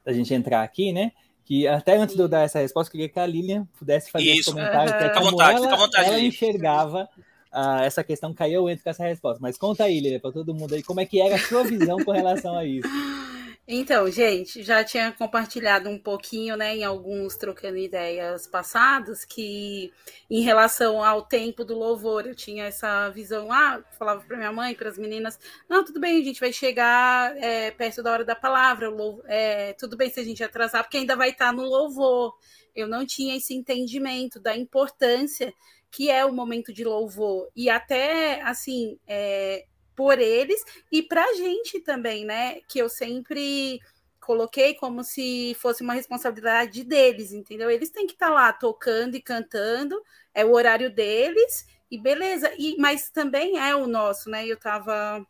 da 0.05 0.13
gente 0.13 0.33
entrar 0.33 0.63
aqui, 0.63 0.93
né? 0.93 1.13
Que 1.45 1.67
até 1.67 1.97
antes 1.97 2.15
de 2.15 2.23
eu 2.23 2.29
dar 2.29 2.43
essa 2.43 2.61
resposta, 2.61 2.89
eu 2.89 2.93
queria 2.93 3.09
que 3.09 3.19
a 3.19 3.27
Lilian 3.27 3.67
pudesse 3.77 4.11
fazer 4.11 4.25
Isso. 4.25 4.41
esse 4.41 4.53
comentário, 4.53 4.93
uhum. 4.93 5.15
como 5.15 5.31
vontade, 5.33 5.65
ela, 5.65 5.77
vontade, 5.77 6.09
ela 6.09 6.21
enxergava 6.21 7.09
uh, 7.53 7.83
essa 7.83 8.05
questão, 8.05 8.33
caiu 8.33 8.63
eu 8.63 8.69
entro 8.69 8.85
com 8.85 8.91
essa 8.91 9.05
resposta. 9.05 9.41
Mas 9.43 9.59
conta 9.59 9.85
aí, 9.85 9.99
Lilian, 9.99 10.21
para 10.21 10.31
todo 10.31 10.55
mundo 10.55 10.75
aí, 10.75 10.83
como 10.83 11.01
é 11.01 11.07
que 11.07 11.21
era 11.21 11.35
a 11.35 11.39
sua 11.39 11.65
visão 11.65 11.99
com 12.05 12.13
relação 12.13 12.57
a 12.57 12.65
isso. 12.65 12.89
Então, 13.73 14.11
gente, 14.11 14.65
já 14.65 14.83
tinha 14.83 15.13
compartilhado 15.13 15.89
um 15.89 15.97
pouquinho, 15.97 16.57
né, 16.57 16.75
em 16.75 16.83
alguns 16.83 17.37
trocando 17.37 17.77
ideias 17.77 18.45
passados, 18.45 19.25
que 19.25 19.93
em 20.29 20.41
relação 20.43 21.05
ao 21.05 21.23
tempo 21.23 21.65
do 21.65 21.79
louvor, 21.79 22.27
eu 22.27 22.35
tinha 22.35 22.65
essa 22.65 23.09
visão 23.11 23.47
lá, 23.47 23.77
ah, 23.77 23.93
falava 23.97 24.25
para 24.27 24.37
minha 24.37 24.51
mãe, 24.51 24.75
para 24.75 24.89
as 24.89 24.99
meninas, 24.99 25.39
não, 25.69 25.85
tudo 25.85 26.01
bem, 26.01 26.21
a 26.21 26.25
gente 26.25 26.41
vai 26.41 26.53
chegar 26.53 27.37
é, 27.37 27.71
perto 27.71 28.03
da 28.03 28.11
hora 28.11 28.25
da 28.25 28.35
palavra, 28.35 28.89
é, 29.27 29.73
tudo 29.75 29.97
bem 29.97 30.11
se 30.11 30.19
a 30.19 30.25
gente 30.25 30.43
atrasar, 30.43 30.83
porque 30.83 30.97
ainda 30.97 31.15
vai 31.15 31.31
estar 31.31 31.53
no 31.53 31.63
louvor. 31.63 32.37
Eu 32.75 32.89
não 32.89 33.07
tinha 33.07 33.37
esse 33.37 33.55
entendimento 33.55 34.41
da 34.41 34.57
importância 34.57 35.55
que 35.93 36.11
é 36.11 36.25
o 36.25 36.33
momento 36.33 36.73
de 36.73 36.83
louvor. 36.85 37.49
E 37.55 37.71
até, 37.71 38.41
assim, 38.43 38.99
é, 39.07 39.65
por 40.01 40.19
eles 40.19 40.65
e 40.91 41.03
para 41.03 41.23
a 41.23 41.35
gente 41.35 41.79
também, 41.79 42.25
né? 42.25 42.63
Que 42.67 42.79
eu 42.79 42.89
sempre 42.89 43.79
coloquei 44.19 44.73
como 44.73 45.05
se 45.05 45.55
fosse 45.61 45.83
uma 45.83 45.93
responsabilidade 45.93 46.83
deles, 46.85 47.35
entendeu? 47.35 47.71
Eles 47.71 47.91
têm 47.91 48.07
que 48.07 48.15
estar 48.15 48.29
tá 48.29 48.33
lá 48.33 48.51
tocando 48.51 49.15
e 49.15 49.21
cantando, 49.21 50.03
é 50.33 50.43
o 50.43 50.53
horário 50.53 50.91
deles 50.91 51.67
e 51.91 51.99
beleza. 51.99 52.51
E 52.59 52.79
mas 52.79 53.11
também 53.11 53.59
é 53.59 53.77
o 53.77 53.87
nosso, 53.87 54.31
né? 54.31 54.47
Eu 54.47 54.55
estava 54.55 55.23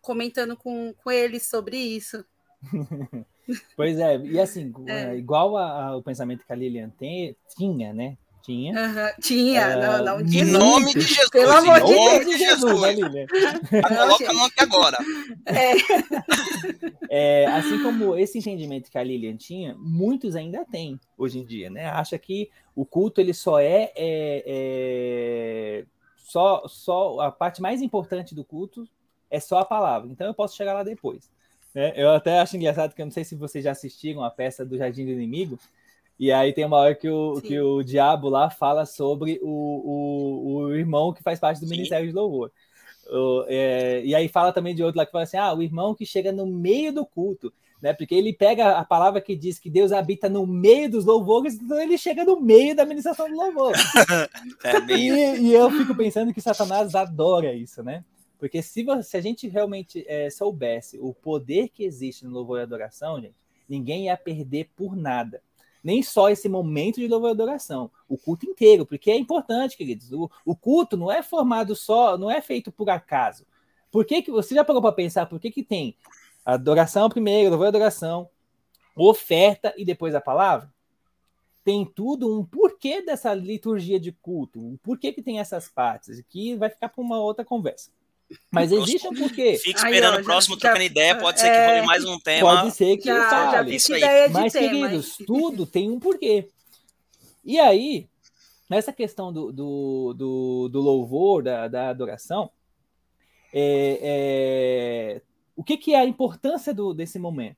comentando 0.00 0.56
com, 0.56 0.94
com 0.94 1.10
eles 1.10 1.46
sobre 1.46 1.76
isso. 1.76 2.24
pois 3.76 3.98
é, 3.98 4.16
e 4.16 4.40
assim, 4.40 4.72
é. 4.86 5.14
igual 5.14 5.58
a, 5.58 5.88
a, 5.88 5.96
o 5.96 6.02
pensamento 6.02 6.46
que 6.46 6.52
a 6.54 6.56
Lilian 6.56 6.88
tem, 6.88 7.36
tinha, 7.54 7.92
né? 7.92 8.16
Tinha. 8.42 8.72
Uhum, 8.72 9.20
tinha, 9.20 9.76
uh, 9.76 9.80
não, 9.80 10.04
não. 10.04 10.20
Em 10.20 10.44
nome 10.44 10.94
de 10.94 11.00
Jesus. 11.02 11.30
Pelo 11.30 11.52
amor 11.52 11.80
de 11.80 11.92
Deus. 11.92 12.26
De 12.26 12.38
Jesus, 12.38 12.98
né, 13.12 13.26
Coloca 13.86 14.30
a 14.30 14.32
mão 14.32 14.44
aqui 14.46 14.60
agora. 14.60 14.98
É. 15.46 15.72
é. 17.44 17.46
assim 17.46 17.82
como 17.82 18.16
esse 18.16 18.38
entendimento 18.38 18.90
que 18.90 18.96
a 18.96 19.02
Lilian 19.02 19.36
tinha, 19.36 19.74
muitos 19.78 20.34
ainda 20.36 20.64
têm 20.64 20.98
hoje 21.18 21.38
em 21.38 21.44
dia, 21.44 21.68
né? 21.68 21.86
Acha 21.86 22.18
que 22.18 22.50
o 22.74 22.86
culto 22.86 23.20
ele 23.20 23.34
só 23.34 23.60
é, 23.60 23.92
é, 23.94 24.44
é 24.46 25.84
só, 26.16 26.66
só 26.66 27.20
a 27.20 27.30
parte 27.30 27.60
mais 27.60 27.82
importante 27.82 28.34
do 28.34 28.44
culto 28.44 28.88
é 29.30 29.38
só 29.38 29.58
a 29.58 29.64
palavra. 29.64 30.10
Então 30.10 30.26
eu 30.26 30.34
posso 30.34 30.56
chegar 30.56 30.74
lá 30.74 30.82
depois. 30.82 31.30
Né? 31.74 31.92
Eu 31.94 32.10
até 32.10 32.38
acho 32.38 32.56
engraçado 32.56 32.94
que 32.94 33.02
eu 33.02 33.06
não 33.06 33.12
sei 33.12 33.24
se 33.24 33.34
vocês 33.34 33.64
já 33.64 33.72
assistiram 33.72 34.24
a 34.24 34.30
peça 34.30 34.64
do 34.64 34.78
Jardim 34.78 35.04
do 35.04 35.12
Inimigo, 35.12 35.58
e 36.20 36.30
aí 36.30 36.52
tem 36.52 36.66
uma 36.66 36.76
hora 36.76 36.94
que 36.94 37.08
o, 37.08 37.40
que 37.40 37.58
o 37.58 37.82
diabo 37.82 38.28
lá 38.28 38.50
fala 38.50 38.84
sobre 38.84 39.40
o, 39.42 39.48
o, 39.48 40.52
o 40.52 40.74
irmão 40.74 41.14
que 41.14 41.22
faz 41.22 41.40
parte 41.40 41.60
do 41.60 41.66
Sim. 41.66 41.76
Ministério 41.76 42.06
de 42.06 42.12
Louvor. 42.12 42.52
O, 43.10 43.46
é, 43.48 44.04
e 44.04 44.14
aí 44.14 44.28
fala 44.28 44.52
também 44.52 44.74
de 44.74 44.82
outro 44.82 44.98
lá 44.98 45.06
que 45.06 45.12
fala 45.12 45.24
assim: 45.24 45.38
ah, 45.38 45.54
o 45.54 45.62
irmão 45.62 45.94
que 45.94 46.04
chega 46.04 46.30
no 46.30 46.46
meio 46.46 46.92
do 46.92 47.06
culto, 47.06 47.50
né? 47.80 47.94
Porque 47.94 48.14
ele 48.14 48.34
pega 48.34 48.72
a 48.72 48.84
palavra 48.84 49.18
que 49.22 49.34
diz 49.34 49.58
que 49.58 49.70
Deus 49.70 49.92
habita 49.92 50.28
no 50.28 50.46
meio 50.46 50.90
dos 50.90 51.06
louvores, 51.06 51.54
então 51.54 51.80
ele 51.80 51.96
chega 51.96 52.22
no 52.22 52.38
meio 52.38 52.76
da 52.76 52.84
ministração 52.84 53.26
do 53.26 53.34
louvor. 53.34 53.72
é, 54.62 54.92
e, 54.92 55.40
e, 55.40 55.54
eu 55.54 55.70
fico 55.70 55.94
pensando 55.96 56.34
que 56.34 56.40
Satanás 56.42 56.94
adora 56.94 57.54
isso, 57.54 57.82
né? 57.82 58.04
Porque 58.38 58.60
se, 58.60 58.84
você, 58.84 59.02
se 59.04 59.16
a 59.16 59.22
gente 59.22 59.48
realmente 59.48 60.04
é, 60.06 60.28
soubesse 60.28 60.98
o 61.00 61.14
poder 61.14 61.70
que 61.70 61.82
existe 61.82 62.26
no 62.26 62.32
louvor 62.32 62.58
e 62.58 62.62
adoração, 62.62 63.18
gente, 63.18 63.36
ninguém 63.66 64.04
ia 64.04 64.18
perder 64.18 64.68
por 64.76 64.94
nada 64.94 65.40
nem 65.82 66.02
só 66.02 66.28
esse 66.28 66.48
momento 66.48 66.96
de 66.96 67.08
louvor 67.08 67.30
e 67.30 67.32
adoração, 67.32 67.90
o 68.08 68.18
culto 68.18 68.46
inteiro, 68.46 68.84
porque 68.84 69.10
é 69.10 69.16
importante, 69.16 69.76
queridos. 69.76 70.12
O, 70.12 70.30
o 70.44 70.54
culto 70.54 70.96
não 70.96 71.10
é 71.10 71.22
formado 71.22 71.74
só, 71.74 72.16
não 72.18 72.30
é 72.30 72.40
feito 72.40 72.70
por 72.70 72.88
acaso. 72.90 73.46
Por 73.90 74.04
que, 74.04 74.22
que 74.22 74.30
você 74.30 74.54
já 74.54 74.64
parou 74.64 74.80
para 74.80 74.92
pensar 74.92 75.26
por 75.26 75.40
que, 75.40 75.50
que 75.50 75.62
tem 75.62 75.96
adoração 76.44 77.08
primeiro, 77.08 77.50
louvor 77.50 77.66
e 77.66 77.68
adoração, 77.68 78.28
oferta 78.94 79.74
e 79.76 79.84
depois 79.84 80.14
a 80.14 80.20
palavra? 80.20 80.72
Tem 81.64 81.84
tudo 81.84 82.38
um 82.38 82.44
porquê 82.44 83.02
dessa 83.02 83.34
liturgia 83.34 84.00
de 84.00 84.12
culto, 84.12 84.60
um 84.60 84.76
porquê 84.78 85.12
que 85.12 85.22
tem 85.22 85.40
essas 85.40 85.68
partes, 85.68 86.22
que 86.28 86.56
vai 86.56 86.70
ficar 86.70 86.88
para 86.88 87.02
uma 87.02 87.18
outra 87.18 87.44
conversa. 87.44 87.90
Mas 88.50 88.72
existe 88.72 89.06
um 89.06 89.14
porquê. 89.14 89.58
Fica 89.58 89.78
esperando 89.78 90.14
Aí, 90.14 90.18
ó, 90.18 90.20
o 90.20 90.24
próximo 90.24 90.54
já, 90.54 90.60
trocando 90.60 90.84
ideia, 90.84 91.18
pode 91.18 91.40
ser 91.40 91.46
é, 91.46 91.50
que 91.50 91.72
role 91.74 91.86
mais 91.86 92.04
um 92.04 92.18
tema. 92.18 92.56
Pode 92.56 92.74
ser 92.74 92.96
que 92.96 93.04
já, 93.04 93.30
fale. 93.30 93.78
Já 93.78 93.96
ideia 93.96 94.28
de 94.28 94.34
Mas, 94.34 94.52
tema. 94.52 94.68
queridos, 94.68 95.16
tudo 95.26 95.66
tem 95.66 95.90
um 95.90 95.98
porquê. 95.98 96.48
E 97.44 97.58
aí, 97.58 98.08
nessa 98.68 98.92
questão 98.92 99.32
do, 99.32 99.52
do, 99.52 100.14
do, 100.14 100.68
do 100.68 100.80
louvor, 100.80 101.42
da, 101.42 101.66
da 101.66 101.88
adoração, 101.88 102.50
é, 103.52 103.98
é, 104.02 105.22
o 105.56 105.64
que, 105.64 105.76
que 105.76 105.94
é 105.94 106.00
a 106.00 106.04
importância 106.04 106.72
do, 106.72 106.94
desse 106.94 107.18
momento? 107.18 107.56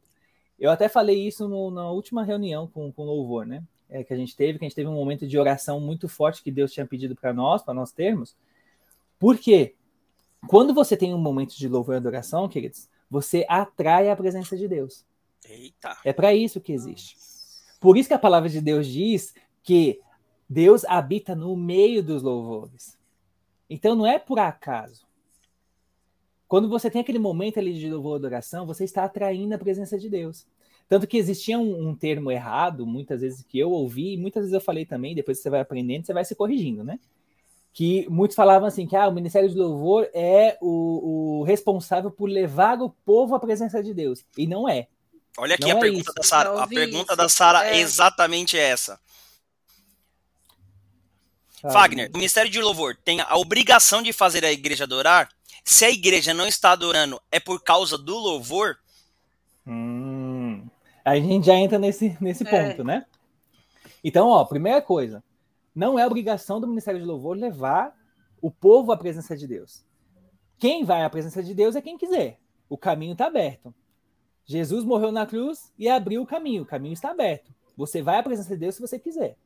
Eu 0.58 0.70
até 0.70 0.88
falei 0.88 1.26
isso 1.26 1.48
no, 1.48 1.70
na 1.70 1.90
última 1.90 2.24
reunião 2.24 2.66
com, 2.66 2.90
com 2.92 3.04
louvor, 3.04 3.44
né? 3.46 3.62
É, 3.90 4.02
que 4.02 4.14
a 4.14 4.16
gente 4.16 4.34
teve, 4.34 4.58
que 4.58 4.64
a 4.64 4.68
gente 4.68 4.74
teve 4.74 4.88
um 4.88 4.94
momento 4.94 5.26
de 5.26 5.38
oração 5.38 5.78
muito 5.78 6.08
forte 6.08 6.42
que 6.42 6.50
Deus 6.50 6.72
tinha 6.72 6.86
pedido 6.86 7.14
para 7.14 7.32
nós, 7.32 7.62
para 7.62 7.74
nós 7.74 7.92
termos. 7.92 8.34
Por 9.18 9.36
quê? 9.36 9.74
Quando 10.46 10.74
você 10.74 10.96
tem 10.96 11.14
um 11.14 11.18
momento 11.18 11.56
de 11.56 11.68
louvor 11.68 11.94
e 11.94 11.98
adoração, 11.98 12.48
queridos, 12.48 12.88
você 13.08 13.44
atrai 13.48 14.10
a 14.10 14.16
presença 14.16 14.56
de 14.56 14.66
Deus. 14.66 15.04
Eita. 15.48 15.96
É 16.04 16.12
para 16.12 16.34
isso 16.34 16.60
que 16.60 16.72
existe. 16.72 17.16
Por 17.80 17.96
isso 17.96 18.08
que 18.08 18.14
a 18.14 18.18
palavra 18.18 18.48
de 18.48 18.60
Deus 18.60 18.86
diz 18.86 19.34
que 19.62 20.00
Deus 20.48 20.84
habita 20.84 21.34
no 21.34 21.56
meio 21.56 22.02
dos 22.02 22.22
louvores. 22.22 22.98
Então 23.68 23.94
não 23.94 24.06
é 24.06 24.18
por 24.18 24.38
acaso. 24.38 25.06
Quando 26.46 26.68
você 26.68 26.90
tem 26.90 27.00
aquele 27.00 27.18
momento 27.18 27.58
ali 27.58 27.72
de 27.72 27.90
louvor 27.90 28.16
e 28.16 28.18
adoração, 28.18 28.66
você 28.66 28.84
está 28.84 29.04
atraindo 29.04 29.54
a 29.54 29.58
presença 29.58 29.98
de 29.98 30.10
Deus. 30.10 30.46
Tanto 30.86 31.06
que 31.06 31.16
existia 31.16 31.58
um, 31.58 31.88
um, 31.88 31.94
termo 31.94 32.30
errado, 32.30 32.86
muitas 32.86 33.22
vezes 33.22 33.42
que 33.42 33.58
eu 33.58 33.70
ouvi, 33.70 34.12
e 34.12 34.16
muitas 34.18 34.42
vezes 34.42 34.52
eu 34.52 34.60
falei 34.60 34.84
também, 34.84 35.14
depois 35.14 35.38
você 35.38 35.48
vai 35.48 35.60
aprendendo, 35.60 36.04
você 36.04 36.12
vai 36.12 36.24
se 36.24 36.34
corrigindo, 36.34 36.84
né? 36.84 37.00
Que 37.72 38.06
muitos 38.10 38.36
falavam 38.36 38.68
assim 38.68 38.86
que 38.86 38.94
ah, 38.94 39.08
o 39.08 39.12
Ministério 39.12 39.48
de 39.48 39.56
Louvor 39.56 40.08
é 40.12 40.58
o, 40.60 41.40
o 41.40 41.42
responsável 41.44 42.10
por 42.10 42.28
levar 42.28 42.80
o 42.80 42.90
povo 42.90 43.34
à 43.34 43.40
presença 43.40 43.82
de 43.82 43.94
Deus. 43.94 44.24
E 44.36 44.46
não 44.46 44.68
é. 44.68 44.88
Olha 45.38 45.54
aqui 45.54 45.68
não 45.68 45.76
a, 45.76 45.78
é 45.78 45.80
pergunta 45.80 46.12
da 46.12 46.22
Sara. 46.22 46.62
a 46.62 46.66
pergunta 46.66 47.12
isso. 47.12 47.16
da 47.16 47.28
Sara 47.28 47.66
é. 47.66 47.76
é 47.76 47.80
exatamente 47.80 48.58
essa. 48.58 49.00
Ah, 51.64 51.70
Fagner, 51.70 52.10
o 52.10 52.16
Ministério 52.16 52.50
de 52.50 52.60
Louvor 52.60 52.96
tem 53.02 53.20
a 53.20 53.36
obrigação 53.36 54.02
de 54.02 54.12
fazer 54.12 54.44
a 54.44 54.52
igreja 54.52 54.84
adorar? 54.84 55.28
Se 55.64 55.84
a 55.84 55.90
igreja 55.90 56.34
não 56.34 56.46
está 56.46 56.72
adorando, 56.72 57.22
é 57.30 57.38
por 57.38 57.62
causa 57.62 57.96
do 57.96 58.18
louvor? 58.18 58.76
Hum, 59.64 60.66
a 61.04 61.14
gente 61.14 61.46
já 61.46 61.54
entra 61.54 61.78
nesse, 61.78 62.16
nesse 62.20 62.46
é. 62.46 62.50
ponto, 62.50 62.82
né? 62.82 63.06
Então, 64.02 64.28
ó, 64.28 64.44
primeira 64.44 64.82
coisa, 64.82 65.22
não 65.74 65.98
é 65.98 66.06
obrigação 66.06 66.60
do 66.60 66.66
Ministério 66.66 67.00
de 67.00 67.06
Louvor 67.06 67.36
levar 67.36 67.96
o 68.40 68.50
povo 68.50 68.92
à 68.92 68.96
presença 68.96 69.36
de 69.36 69.46
Deus. 69.46 69.84
Quem 70.58 70.84
vai 70.84 71.04
à 71.04 71.10
presença 71.10 71.42
de 71.42 71.54
Deus 71.54 71.74
é 71.74 71.82
quem 71.82 71.96
quiser. 71.96 72.38
O 72.68 72.76
caminho 72.76 73.12
está 73.12 73.26
aberto. 73.26 73.74
Jesus 74.44 74.84
morreu 74.84 75.12
na 75.12 75.26
cruz 75.26 75.72
e 75.78 75.88
abriu 75.88 76.22
o 76.22 76.26
caminho. 76.26 76.62
O 76.62 76.66
caminho 76.66 76.92
está 76.92 77.10
aberto. 77.10 77.54
Você 77.76 78.02
vai 78.02 78.18
à 78.18 78.22
presença 78.22 78.50
de 78.50 78.60
Deus 78.60 78.74
se 78.74 78.80
você 78.80 78.98
quiser. 78.98 79.36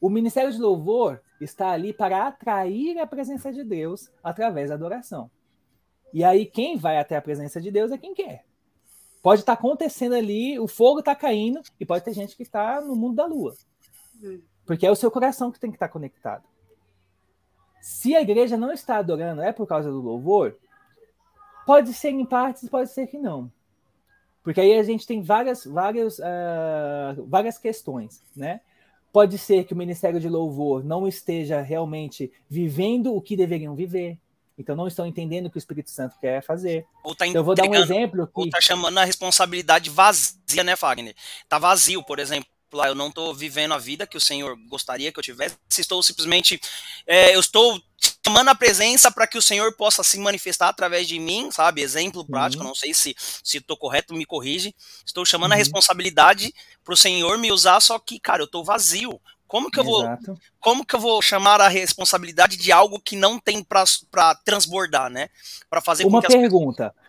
O 0.00 0.10
ministério 0.10 0.52
de 0.52 0.58
louvor 0.58 1.20
está 1.40 1.70
ali 1.70 1.92
para 1.92 2.26
atrair 2.26 2.98
a 2.98 3.06
presença 3.06 3.52
de 3.52 3.62
Deus 3.62 4.10
através 4.22 4.68
da 4.68 4.74
adoração. 4.74 5.30
E 6.12 6.22
aí, 6.24 6.44
quem 6.44 6.76
vai 6.76 6.98
até 6.98 7.16
a 7.16 7.22
presença 7.22 7.60
de 7.60 7.70
Deus 7.70 7.90
é 7.90 7.98
quem 7.98 8.12
quer. 8.12 8.44
Pode 9.22 9.42
estar 9.42 9.52
acontecendo 9.52 10.14
ali, 10.14 10.58
o 10.58 10.66
fogo 10.66 10.98
está 10.98 11.14
caindo, 11.14 11.62
e 11.78 11.86
pode 11.86 12.04
ter 12.04 12.12
gente 12.12 12.36
que 12.36 12.42
está 12.42 12.80
no 12.80 12.96
mundo 12.96 13.14
da 13.14 13.26
lua. 13.26 13.54
Porque 14.66 14.86
é 14.86 14.90
o 14.90 14.96
seu 14.96 15.10
coração 15.10 15.50
que 15.50 15.58
tem 15.58 15.70
que 15.70 15.76
estar 15.76 15.88
conectado. 15.88 16.44
Se 17.80 18.14
a 18.14 18.22
igreja 18.22 18.56
não 18.56 18.72
está 18.72 18.96
adorando, 18.96 19.42
é 19.42 19.52
por 19.52 19.66
causa 19.66 19.90
do 19.90 20.00
louvor? 20.00 20.56
Pode 21.66 21.92
ser 21.92 22.10
em 22.10 22.24
partes, 22.24 22.68
pode 22.68 22.90
ser 22.90 23.06
que 23.08 23.18
não. 23.18 23.50
Porque 24.42 24.60
aí 24.60 24.74
a 24.74 24.82
gente 24.82 25.06
tem 25.06 25.22
várias, 25.22 25.64
várias, 25.64 26.18
uh, 26.18 27.24
várias 27.26 27.58
questões, 27.58 28.22
né? 28.34 28.60
Pode 29.12 29.38
ser 29.38 29.64
que 29.64 29.74
o 29.74 29.76
Ministério 29.76 30.18
de 30.18 30.28
Louvor 30.28 30.82
não 30.82 31.06
esteja 31.06 31.60
realmente 31.60 32.32
vivendo 32.48 33.14
o 33.14 33.20
que 33.20 33.36
deveriam 33.36 33.74
viver. 33.74 34.18
Então 34.56 34.74
não 34.74 34.86
estão 34.86 35.06
entendendo 35.06 35.46
o 35.46 35.50
que 35.50 35.56
o 35.56 35.58
Espírito 35.58 35.90
Santo 35.90 36.16
quer 36.18 36.42
fazer. 36.42 36.86
Ou 37.04 37.14
tá 37.14 37.26
então, 37.26 37.40
eu 37.40 37.44
vou 37.44 37.54
dar 37.54 37.68
um 37.68 37.74
exemplo. 37.74 38.26
Que... 38.26 38.32
Ou 38.34 38.48
tá 38.48 38.60
chamando 38.60 38.98
a 38.98 39.04
responsabilidade 39.04 39.90
vazia, 39.90 40.64
né, 40.64 40.76
Fagner? 40.76 41.14
Tá 41.48 41.58
vazio, 41.58 42.02
por 42.02 42.18
exemplo. 42.18 42.48
Lá, 42.72 42.88
eu 42.88 42.94
não 42.94 43.08
estou 43.08 43.34
vivendo 43.34 43.74
a 43.74 43.78
vida 43.78 44.06
que 44.06 44.16
o 44.16 44.20
Senhor 44.20 44.56
gostaria 44.68 45.12
que 45.12 45.18
eu 45.18 45.22
tivesse. 45.22 45.56
Estou 45.78 46.02
simplesmente, 46.02 46.60
é, 47.06 47.34
eu 47.34 47.40
estou 47.40 47.80
chamando 48.24 48.48
a 48.48 48.54
presença 48.54 49.10
para 49.10 49.26
que 49.26 49.36
o 49.36 49.42
Senhor 49.42 49.76
possa 49.76 50.02
se 50.02 50.18
manifestar 50.18 50.68
através 50.68 51.06
de 51.06 51.18
mim, 51.18 51.50
sabe? 51.50 51.82
Exemplo 51.82 52.24
prático, 52.24 52.62
uhum. 52.62 52.68
não 52.68 52.74
sei 52.74 52.94
se 52.94 53.14
se 53.18 53.58
estou 53.58 53.76
correto, 53.76 54.14
me 54.14 54.24
corrige. 54.24 54.74
Estou 55.04 55.24
chamando 55.24 55.50
uhum. 55.50 55.56
a 55.56 55.58
responsabilidade 55.58 56.54
para 56.84 56.94
o 56.94 56.96
Senhor 56.96 57.38
me 57.38 57.52
usar, 57.52 57.80
só 57.80 57.98
que, 57.98 58.18
cara, 58.18 58.42
eu 58.42 58.46
estou 58.46 58.64
vazio. 58.64 59.20
Como 59.52 59.70
que 59.70 59.78
eu 59.78 59.84
vou, 59.84 60.02
como 60.58 60.82
que 60.82 60.96
eu 60.96 61.00
vou 61.00 61.20
chamar 61.20 61.60
a 61.60 61.68
responsabilidade 61.68 62.56
de 62.56 62.72
algo 62.72 62.98
que 62.98 63.14
não 63.14 63.38
tem 63.38 63.62
para 63.62 64.34
transbordar, 64.36 65.10
né? 65.10 65.28
Para 65.68 65.82
fazer 65.82 66.06
Uma 66.06 66.22
pergunta. 66.22 66.88
Pessoas... 66.88 67.01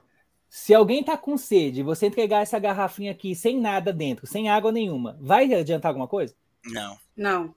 Se 0.56 0.72
alguém 0.72 1.00
está 1.00 1.18
com 1.18 1.36
sede, 1.36 1.82
você 1.82 2.06
entregar 2.06 2.44
essa 2.44 2.60
garrafinha 2.60 3.12
aqui 3.12 3.34
sem 3.34 3.60
nada 3.60 3.92
dentro, 3.92 4.28
sem 4.28 4.50
água 4.50 4.72
nenhuma, 4.72 5.18
vai 5.20 5.52
adiantar 5.52 5.90
alguma 5.90 6.08
coisa? 6.08 6.36
Não. 6.64 6.96
Não. 7.18 7.56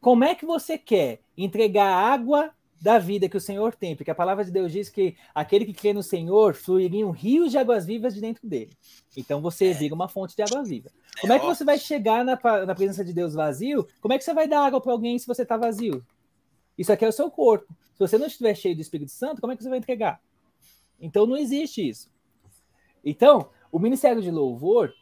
Como 0.00 0.22
é 0.22 0.36
que 0.36 0.46
você 0.46 0.78
quer 0.78 1.18
entregar 1.36 1.88
água 1.88 2.52
da 2.80 2.96
vida 2.96 3.28
que 3.28 3.36
o 3.36 3.40
Senhor 3.40 3.74
tem, 3.74 3.96
porque 3.96 4.12
a 4.12 4.14
palavra 4.14 4.44
de 4.44 4.52
Deus 4.52 4.70
diz 4.70 4.88
que 4.88 5.16
aquele 5.34 5.64
que 5.64 5.72
crê 5.72 5.92
no 5.92 6.00
Senhor 6.00 6.54
fluiriam 6.54 7.10
rios 7.10 7.50
de 7.50 7.58
águas 7.58 7.84
vivas 7.84 8.14
de 8.14 8.20
dentro 8.20 8.48
dele. 8.48 8.70
Então 9.16 9.42
você 9.42 9.70
é. 9.70 9.74
vira 9.74 9.92
uma 9.92 10.08
fonte 10.08 10.36
de 10.36 10.42
água 10.42 10.62
viva. 10.62 10.92
Como 11.20 11.32
é 11.32 11.40
que 11.40 11.44
você 11.44 11.64
vai 11.64 11.76
chegar 11.76 12.24
na, 12.24 12.38
na 12.64 12.74
presença 12.76 13.04
de 13.04 13.12
Deus 13.12 13.34
vazio? 13.34 13.84
Como 14.00 14.14
é 14.14 14.16
que 14.16 14.22
você 14.22 14.32
vai 14.32 14.46
dar 14.46 14.64
água 14.64 14.80
para 14.80 14.92
alguém 14.92 15.18
se 15.18 15.26
você 15.26 15.42
está 15.42 15.56
vazio? 15.56 16.06
Isso 16.78 16.92
aqui 16.92 17.04
é 17.04 17.08
o 17.08 17.12
seu 17.12 17.32
corpo. 17.32 17.66
Se 17.94 17.98
você 17.98 18.16
não 18.16 18.28
estiver 18.28 18.54
cheio 18.54 18.76
do 18.76 18.80
Espírito 18.80 19.10
Santo, 19.10 19.40
como 19.40 19.52
é 19.52 19.56
que 19.56 19.62
você 19.64 19.68
vai 19.68 19.78
entregar? 19.78 20.20
Então 21.00 21.26
não 21.26 21.36
existe 21.36 21.88
isso. 21.88 22.16
Então, 23.04 23.48
o 23.70 23.78
ministério 23.78 24.22
de 24.22 24.30
louvor, 24.30 24.92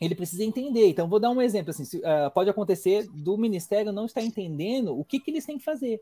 ele 0.00 0.14
precisa 0.14 0.44
entender. 0.44 0.88
Então, 0.88 1.08
vou 1.08 1.20
dar 1.20 1.30
um 1.30 1.40
exemplo. 1.40 1.70
Assim, 1.70 1.84
se, 1.84 1.98
uh, 1.98 2.30
pode 2.32 2.50
acontecer 2.50 3.06
do 3.12 3.36
ministério 3.36 3.92
não 3.92 4.06
estar 4.06 4.22
entendendo 4.22 4.98
o 4.98 5.04
que, 5.04 5.20
que 5.20 5.30
eles 5.30 5.46
têm 5.46 5.58
que 5.58 5.64
fazer 5.64 6.00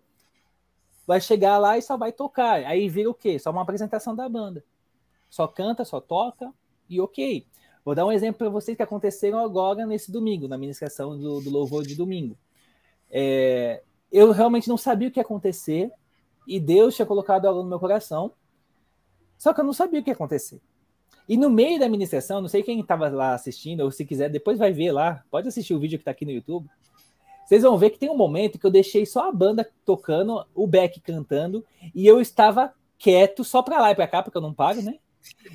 vai 1.07 1.21
chegar 1.21 1.59
lá 1.59 1.77
e 1.77 1.83
só 1.83 1.97
vai 1.97 2.13
tocar. 2.13 2.65
Aí 2.65 2.89
vira 2.89 3.11
o 3.11 3.15
quê? 3.15 3.39
Só 3.39 3.51
uma 3.51 3.63
apresentação 3.63 4.15
da 4.15 4.29
banda. 4.29 4.65
Só 5.29 5.47
canta, 5.47 5.85
só 5.85 6.01
toca 6.01 6.53
e 6.89 7.01
ok. 7.01 7.47
Vou 7.85 7.95
dar 7.95 8.07
um 8.07 8.13
exemplo 8.13 8.39
para 8.39 8.49
vocês 8.49 8.77
que 8.77 8.83
aconteceram 8.83 9.39
agora 9.39 9.85
nesse 9.87 10.13
domingo, 10.13 10.47
na 10.47 10.57
ministração 10.57 11.19
do, 11.19 11.41
do 11.41 11.51
louvor 11.51 11.85
de 11.85 11.97
domingo. 11.97 12.37
É, 13.11 13.83
eu 14.11 14.31
realmente 14.31 14.69
não 14.69 14.77
sabia 14.77 15.09
o 15.09 15.11
que 15.11 15.19
ia 15.19 15.23
acontecer 15.23 15.91
e 16.47 16.61
Deus 16.61 16.95
tinha 16.95 17.07
colocado 17.07 17.47
algo 17.47 17.63
no 17.63 17.69
meu 17.69 17.79
coração, 17.79 18.33
só 19.37 19.53
que 19.53 19.61
eu 19.61 19.65
não 19.65 19.73
sabia 19.73 20.01
o 20.01 20.03
que 20.03 20.11
ia 20.11 20.15
acontecer. 20.15 20.61
E 21.33 21.37
no 21.39 21.49
meio 21.49 21.81
da 21.81 21.89
ministração, 21.89 22.43
não 22.43 22.49
sei 22.49 22.63
quem 22.63 22.79
estava 22.79 23.09
lá 23.09 23.33
assistindo, 23.33 23.81
ou 23.81 23.91
se 23.91 24.05
quiser, 24.05 24.29
depois 24.29 24.59
vai 24.59 24.71
ver 24.71 24.93
lá, 24.93 25.25
pode 25.31 25.49
assistir 25.49 25.73
o 25.73 25.79
vídeo 25.79 25.97
que 25.97 26.03
está 26.03 26.11
aqui 26.11 26.27
no 26.27 26.31
YouTube. 26.31 26.69
Vocês 27.47 27.63
vão 27.63 27.79
ver 27.79 27.89
que 27.89 27.99
tem 27.99 28.11
um 28.11 28.17
momento 28.19 28.59
que 28.59 28.67
eu 28.67 28.71
deixei 28.71 29.07
só 29.07 29.31
a 29.31 29.33
banda 29.33 29.67
tocando, 29.83 30.45
o 30.55 30.67
Beck 30.67 31.01
cantando, 31.01 31.65
e 31.95 32.07
eu 32.07 32.21
estava 32.21 32.75
quieto 32.99 33.45
só 33.45 33.63
para 33.63 33.81
lá 33.81 33.91
e 33.91 33.95
para 33.95 34.07
cá, 34.07 34.23
porque 34.23 34.37
eu 34.37 34.43
não 34.43 34.53
pago, 34.53 34.83
né? 34.83 34.99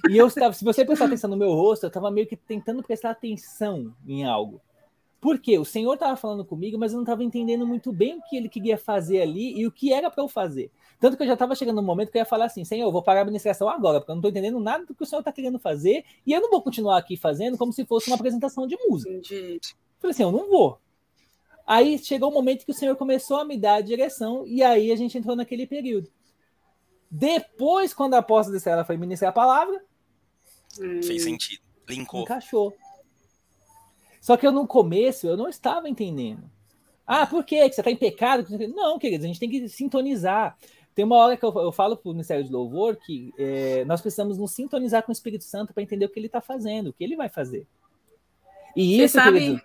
E 0.10 0.18
eu 0.18 0.26
estava, 0.26 0.52
se 0.52 0.66
você 0.66 0.84
prestar 0.84 1.06
atenção 1.06 1.30
no 1.30 1.38
meu 1.38 1.52
rosto, 1.52 1.84
eu 1.84 1.90
estava 1.90 2.10
meio 2.10 2.26
que 2.26 2.36
tentando 2.36 2.82
prestar 2.82 3.12
atenção 3.12 3.94
em 4.08 4.26
algo. 4.26 4.60
Por 5.22 5.38
quê? 5.38 5.60
O 5.60 5.66
Senhor 5.66 5.94
estava 5.94 6.18
falando 6.18 6.44
comigo, 6.44 6.80
mas 6.80 6.92
eu 6.92 6.96
não 6.96 7.04
estava 7.04 7.24
entendendo 7.24 7.68
muito 7.68 7.94
bem 7.94 8.18
o 8.18 8.22
que 8.28 8.36
ele 8.36 8.50
queria 8.50 8.80
fazer 8.80 9.22
ali 9.22 9.56
e 9.56 9.68
o 9.68 9.72
que 9.72 9.94
era 9.94 10.10
para 10.10 10.24
eu 10.24 10.28
fazer. 10.28 10.72
Tanto 11.00 11.16
que 11.16 11.24
eu 11.24 11.28
já 11.28 11.34
estava 11.34 11.54
chegando 11.56 11.76
no 11.76 11.84
momento 11.84 12.12
que 12.12 12.18
eu 12.18 12.22
ia 12.22 12.26
falar 12.26 12.46
assim: 12.46 12.64
Senhor, 12.66 12.88
eu 12.88 12.92
vou 12.92 13.04
parar 13.04 13.20
a 13.20 13.24
administração 13.24 13.70
agora, 13.70 14.00
porque 14.00 14.12
eu 14.12 14.16
não 14.16 14.20
estou 14.20 14.32
entendendo 14.32 14.60
nada 14.60 14.86
do 14.86 14.96
que 14.96 15.04
o 15.04 15.06
Senhor 15.06 15.22
está 15.22 15.32
querendo 15.32 15.60
fazer 15.60 16.04
e 16.26 16.34
eu 16.34 16.42
não 16.42 16.50
vou 16.50 16.62
continuar 16.62 16.98
aqui 16.98 17.16
fazendo 17.16 17.58
como 17.58 17.72
se 17.72 17.86
fosse 17.86 18.08
uma 18.10 18.16
apresentação 18.16 18.66
de 18.66 18.76
música. 18.88 19.12
Entendi. 19.12 19.60
Falei 20.00 20.12
assim: 20.12 20.24
eu 20.24 20.32
não 20.32 20.50
vou. 20.50 20.80
Aí 21.66 22.00
chegou 22.00 22.30
o 22.30 22.32
um 22.32 22.36
momento 22.36 22.66
que 22.66 22.72
o 22.72 22.74
Senhor 22.74 22.96
começou 22.96 23.38
a 23.38 23.46
me 23.46 23.58
dar 23.58 23.76
a 23.76 23.82
direção, 23.82 24.48
e 24.48 24.64
aí 24.64 24.92
a 24.92 24.96
gente 24.96 25.18
entrou 25.18 25.36
naquele 25.36 25.68
período. 25.68 26.10
Depois, 27.12 27.94
quando 27.94 28.14
a 28.14 28.20
apóstola 28.20 28.58
de 28.58 28.70
ela 28.70 28.86
foi 28.86 28.98
ministrar 28.98 29.30
a 29.30 29.34
palavra. 29.34 29.84
Fez 31.04 31.24
sentido. 31.24 31.62
Linkou. 31.88 32.22
Encaixou. 32.22 32.74
Só 34.22 34.36
que 34.36 34.46
eu 34.46 34.52
no 34.52 34.68
começo 34.68 35.28
eu 35.28 35.38
não 35.38 35.48
estava 35.48 35.88
entendendo. 35.88 36.50
Ah, 37.06 37.26
por 37.26 37.46
quê? 37.46 37.70
Que 37.70 37.76
você 37.76 37.82
está 37.82 37.90
em 37.90 37.96
pecado? 37.96 38.46
Não, 38.76 39.00
queridos, 39.00 39.24
a 39.24 39.28
gente 39.28 39.40
tem 39.40 39.50
que 39.50 39.70
sintonizar. 39.70 40.58
Tem 40.98 41.06
uma 41.06 41.18
hora 41.18 41.38
que 41.38 41.46
eu, 41.46 41.54
eu 41.60 41.72
falo 41.72 41.96
para 41.96 42.10
o 42.10 42.12
Ministério 42.12 42.44
de 42.44 42.52
Louvor 42.52 42.96
que 42.96 43.32
é, 43.38 43.86
nós 43.86 44.02
precisamos 44.02 44.36
nos 44.36 44.50
sintonizar 44.50 45.04
com 45.04 45.12
o 45.12 45.14
Espírito 45.14 45.44
Santo 45.44 45.72
para 45.72 45.84
entender 45.84 46.04
o 46.06 46.10
que 46.10 46.20
ele 46.20 46.26
está 46.26 46.42
fazendo, 46.42 46.88
o 46.88 46.94
que 46.94 47.04
ele 47.04 47.16
vai 47.16 47.30
fazer. 47.30 47.68
E 48.76 49.00
isso, 49.00 49.14
sabe... 49.14 49.40
querido, 49.40 49.62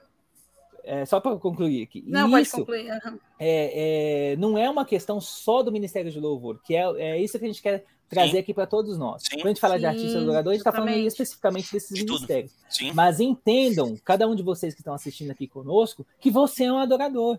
é, 0.84 1.06
só 1.06 1.20
para 1.20 1.34
concluir 1.36 1.84
aqui. 1.84 2.04
Não, 2.06 2.38
isso 2.38 2.56
concluir. 2.56 2.90
Uhum. 2.90 3.18
É, 3.38 4.32
é, 4.32 4.36
não 4.36 4.58
é 4.58 4.68
uma 4.68 4.84
questão 4.84 5.22
só 5.22 5.62
do 5.62 5.72
Ministério 5.72 6.10
de 6.10 6.20
Louvor, 6.20 6.60
que 6.62 6.76
é, 6.76 6.82
é 7.00 7.18
isso 7.18 7.38
que 7.38 7.46
a 7.46 7.48
gente 7.48 7.62
quer 7.62 7.86
trazer 8.10 8.32
Sim. 8.32 8.38
aqui 8.38 8.52
para 8.52 8.66
todos 8.66 8.98
nós. 8.98 9.22
Sim. 9.22 9.36
Quando 9.36 9.46
a 9.46 9.48
gente 9.48 9.60
fala 9.60 9.76
Sim, 9.76 9.80
de 9.80 9.86
artista 9.86 10.18
adorador, 10.18 10.50
a 10.50 10.54
gente 10.54 10.60
está 10.60 10.70
falando 10.70 10.94
especificamente 10.98 11.72
desses 11.72 11.96
de 11.96 12.04
ministérios. 12.04 12.52
Mas 12.92 13.20
entendam, 13.20 13.96
cada 14.04 14.28
um 14.28 14.34
de 14.34 14.42
vocês 14.42 14.74
que 14.74 14.82
estão 14.82 14.92
assistindo 14.92 15.30
aqui 15.30 15.48
conosco, 15.48 16.06
que 16.20 16.30
você 16.30 16.64
é 16.64 16.72
um 16.72 16.78
adorador. 16.78 17.38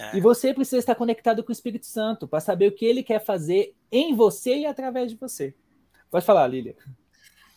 É. 0.00 0.16
E 0.16 0.20
você 0.20 0.54
precisa 0.54 0.78
estar 0.78 0.94
conectado 0.94 1.44
com 1.44 1.50
o 1.50 1.52
Espírito 1.52 1.86
Santo 1.86 2.26
para 2.26 2.40
saber 2.40 2.68
o 2.68 2.72
que 2.72 2.84
ele 2.84 3.02
quer 3.02 3.24
fazer 3.24 3.74
em 3.92 4.14
você 4.14 4.58
e 4.58 4.66
através 4.66 5.10
de 5.10 5.16
você. 5.16 5.54
Pode 6.10 6.24
falar, 6.24 6.46
Lília. 6.46 6.74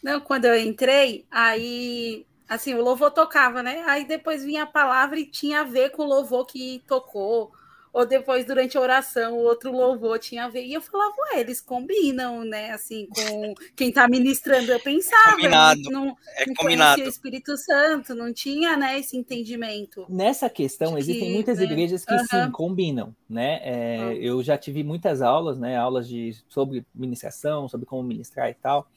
Não, 0.03 0.19
quando 0.19 0.45
eu 0.45 0.59
entrei, 0.59 1.25
aí 1.31 2.25
Assim, 2.47 2.73
o 2.75 2.83
louvor 2.83 3.09
tocava, 3.09 3.63
né? 3.63 3.83
Aí 3.87 4.05
depois 4.05 4.43
vinha 4.43 4.63
a 4.63 4.67
palavra 4.67 5.17
e 5.19 5.25
tinha 5.25 5.61
a 5.61 5.63
ver 5.63 5.91
com 5.91 6.03
o 6.03 6.07
louvor 6.07 6.45
que 6.45 6.83
tocou. 6.87 7.51
Ou 7.93 8.07
depois, 8.07 8.43
durante 8.43 8.75
a 8.75 8.81
oração, 8.81 9.37
o 9.37 9.43
outro 9.43 9.71
louvor 9.71 10.17
tinha 10.17 10.45
a 10.45 10.49
ver. 10.49 10.65
E 10.65 10.73
eu 10.73 10.81
falava, 10.81 11.13
ué, 11.31 11.41
eles 11.41 11.61
combinam, 11.61 12.43
né? 12.43 12.71
Assim, 12.71 13.07
com 13.07 13.53
quem 13.75 13.89
está 13.89 14.07
ministrando. 14.07 14.71
Eu 14.71 14.79
pensava, 14.79 15.35
combinado. 15.35 15.81
não, 15.91 16.17
é 16.35 16.47
não 16.47 16.55
combinado. 16.55 17.03
o 17.03 17.07
Espírito 17.07 17.55
Santo, 17.55 18.15
não 18.15 18.33
tinha, 18.33 18.75
né, 18.75 18.99
esse 18.99 19.15
entendimento. 19.15 20.07
Nessa 20.09 20.49
questão, 20.49 20.97
existem 20.97 21.27
que, 21.27 21.33
muitas 21.33 21.59
né? 21.59 21.65
igrejas 21.65 22.03
que 22.03 22.17
sim, 22.17 22.51
combinam, 22.51 23.15
né? 23.29 23.59
É, 23.63 23.97
uhum. 23.99 24.11
Eu 24.13 24.43
já 24.43 24.57
tive 24.57 24.83
muitas 24.83 25.21
aulas, 25.21 25.59
né? 25.59 25.77
Aulas 25.77 26.07
de, 26.07 26.35
sobre 26.49 26.83
ministração, 26.95 27.69
sobre 27.69 27.85
como 27.85 28.01
ministrar 28.01 28.49
e 28.49 28.55
tal. 28.55 28.87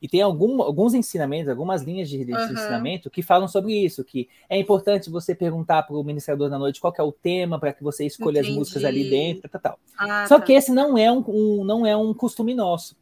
E 0.00 0.08
tem 0.08 0.20
algum, 0.22 0.62
alguns 0.62 0.94
ensinamentos, 0.94 1.48
algumas 1.48 1.82
linhas 1.82 2.08
de, 2.08 2.24
de 2.24 2.32
uhum. 2.32 2.52
ensinamento 2.52 3.10
que 3.10 3.22
falam 3.22 3.48
sobre 3.48 3.72
isso, 3.72 4.04
que 4.04 4.28
é 4.48 4.58
importante 4.58 5.10
você 5.10 5.34
perguntar 5.34 5.82
para 5.82 5.96
o 5.96 6.04
ministrador 6.04 6.50
da 6.50 6.58
noite 6.58 6.80
qual 6.80 6.92
é 6.96 7.02
o 7.02 7.12
tema 7.12 7.58
para 7.58 7.72
que 7.72 7.82
você 7.82 8.04
escolha 8.04 8.38
Entendi. 8.38 8.52
as 8.52 8.56
músicas 8.56 8.84
ali 8.84 9.08
dentro, 9.08 9.48
tal, 9.48 9.60
tal. 9.60 9.78
Ah, 9.98 10.26
Só 10.26 10.38
tá. 10.38 10.44
que 10.44 10.52
esse 10.52 10.72
não 10.72 10.96
é 10.96 11.10
um, 11.10 11.24
um, 11.28 11.64
não 11.64 11.86
é 11.86 11.96
um 11.96 12.12
costume 12.12 12.54
nosso. 12.54 12.96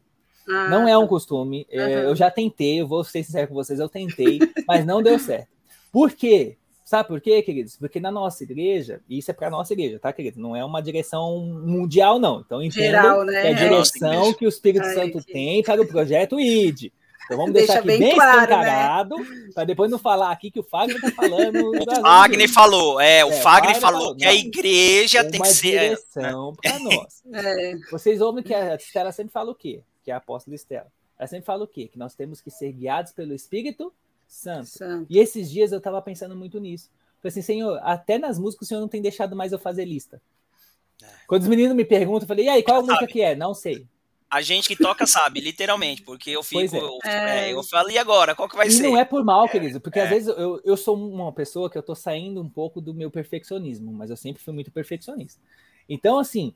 Ah, 0.47 0.69
não 0.69 0.87
é 0.87 0.97
um 0.97 1.03
tá. 1.03 1.07
costume. 1.07 1.67
Uhum. 1.71 1.79
É, 1.79 2.05
eu 2.05 2.15
já 2.15 2.29
tentei, 2.31 2.81
eu 2.81 2.87
vou 2.87 3.03
ser 3.03 3.23
sincero 3.23 3.47
com 3.47 3.53
vocês, 3.53 3.79
eu 3.79 3.89
tentei, 3.89 4.39
mas 4.67 4.85
não 4.85 5.01
deu 5.01 5.17
certo. 5.19 5.49
Por 5.91 6.11
quê? 6.11 6.57
Sabe 6.85 7.09
por 7.09 7.19
quê, 7.19 7.41
queridos? 7.41 7.75
Porque 7.77 7.99
na 7.99 8.11
nossa 8.11 8.43
igreja, 8.43 9.01
e 9.09 9.17
isso 9.17 9.31
é 9.31 9.33
para 9.33 9.49
nossa 9.49 9.73
igreja, 9.73 9.97
tá, 9.97 10.13
querido? 10.13 10.39
Não 10.39 10.55
é 10.55 10.63
uma 10.63 10.83
direção 10.83 11.39
mundial, 11.39 12.19
não. 12.19 12.41
Então, 12.41 12.61
entenda 12.61 13.25
né? 13.25 13.41
que 13.41 13.47
é 13.47 13.49
a 13.49 13.53
direção 13.53 14.33
que 14.35 14.45
o 14.45 14.49
Espírito 14.49 14.85
Ai, 14.85 14.93
Santo 14.93 15.17
que... 15.25 15.33
tem 15.33 15.63
para 15.63 15.81
o 15.81 15.87
projeto 15.87 16.39
ID. 16.39 16.91
Então 17.25 17.37
vamos 17.37 17.53
deixar 17.53 17.73
Deixa 17.73 17.79
aqui 17.79 17.87
bem, 17.87 17.99
bem 17.99 18.13
claro, 18.13 18.41
escancarado, 18.41 19.17
né? 19.17 19.49
para 19.55 19.63
depois 19.63 19.89
não 19.89 19.97
falar 19.97 20.31
aqui 20.31 20.51
que 20.51 20.59
o 20.59 20.63
Fagner 20.63 20.97
está 20.97 21.09
falando. 21.09 21.71
O 21.75 22.01
Fagner 22.01 22.53
falou, 22.53 23.01
é, 23.01 23.25
o 23.25 23.29
é, 23.29 23.41
Fagner 23.41 23.79
falou, 23.79 24.01
falou 24.01 24.15
que 24.15 24.25
a 24.25 24.33
igreja 24.35 25.23
tem 25.23 25.41
que 25.41 25.47
ser. 25.47 25.73
Uma 25.73 25.75
é, 25.75 25.87
direção 25.89 26.53
é, 26.63 26.69
para 26.69 26.79
nós. 26.79 27.23
É. 27.33 27.75
Vocês 27.91 28.21
ouvem 28.21 28.43
que 28.43 28.53
a 28.53 28.75
Estela 28.75 29.11
sempre 29.11 29.33
fala 29.33 29.49
o 29.49 29.55
quê? 29.55 29.81
Que 30.03 30.11
é 30.11 30.13
a 30.13 30.17
apóstola 30.17 30.53
Estela. 30.53 30.85
Ela 31.17 31.27
sempre 31.27 31.47
fala 31.47 31.63
o 31.63 31.67
quê? 31.67 31.89
Que 31.91 31.97
nós 31.97 32.13
temos 32.13 32.41
que 32.41 32.51
ser 32.51 32.71
guiados 32.71 33.11
pelo 33.11 33.33
Espírito 33.33 33.91
Santo. 34.27 34.67
Santo. 34.67 35.07
E 35.09 35.19
esses 35.19 35.49
dias 35.49 35.71
eu 35.71 35.77
estava 35.77 36.01
pensando 36.01 36.35
muito 36.35 36.59
nisso. 36.59 36.89
Falei 37.21 37.31
assim, 37.31 37.41
Senhor, 37.41 37.79
até 37.83 38.17
nas 38.17 38.37
músicas 38.37 38.67
o 38.67 38.69
Senhor 38.69 38.81
não 38.81 38.87
tem 38.87 39.01
deixado 39.01 39.35
mais 39.35 39.51
eu 39.51 39.59
fazer 39.59 39.85
lista. 39.85 40.21
É. 41.01 41.07
Quando 41.27 41.43
os 41.43 41.47
meninos 41.47 41.75
me 41.75 41.85
perguntam, 41.85 42.23
eu 42.23 42.27
falei, 42.27 42.45
e 42.45 42.49
aí, 42.49 42.63
qual 42.63 42.79
a 42.79 42.81
música 42.81 43.07
que 43.07 43.21
é? 43.21 43.35
Não 43.35 43.53
sei. 43.53 43.87
A 44.29 44.41
gente 44.41 44.67
que 44.67 44.75
toca 44.75 45.05
sabe, 45.05 45.39
literalmente, 45.39 46.01
porque 46.01 46.31
eu 46.31 46.43
fico, 46.43 46.75
é. 46.75 46.79
eu, 46.79 46.99
é, 47.03 47.53
eu 47.53 47.63
falo, 47.63 47.89
e 47.89 47.97
agora? 47.97 48.35
Qual 48.35 48.49
que 48.49 48.55
vai 48.55 48.67
e 48.67 48.71
ser? 48.71 48.83
não 48.83 48.97
é 48.97 49.05
por 49.05 49.23
mal, 49.23 49.47
querido, 49.47 49.79
porque 49.79 49.99
às 49.99 50.09
vezes 50.09 50.27
eu, 50.27 50.59
eu 50.63 50.75
sou 50.75 50.97
uma 50.97 51.31
pessoa 51.31 51.69
que 51.69 51.77
eu 51.77 51.83
tô 51.83 51.95
saindo 51.95 52.41
um 52.41 52.49
pouco 52.49 52.81
do 52.81 52.93
meu 52.93 53.09
perfeccionismo, 53.11 53.93
mas 53.93 54.09
eu 54.09 54.17
sempre 54.17 54.43
fui 54.43 54.53
muito 54.53 54.71
perfeccionista. 54.71 55.39
Então, 55.87 56.17
assim, 56.17 56.53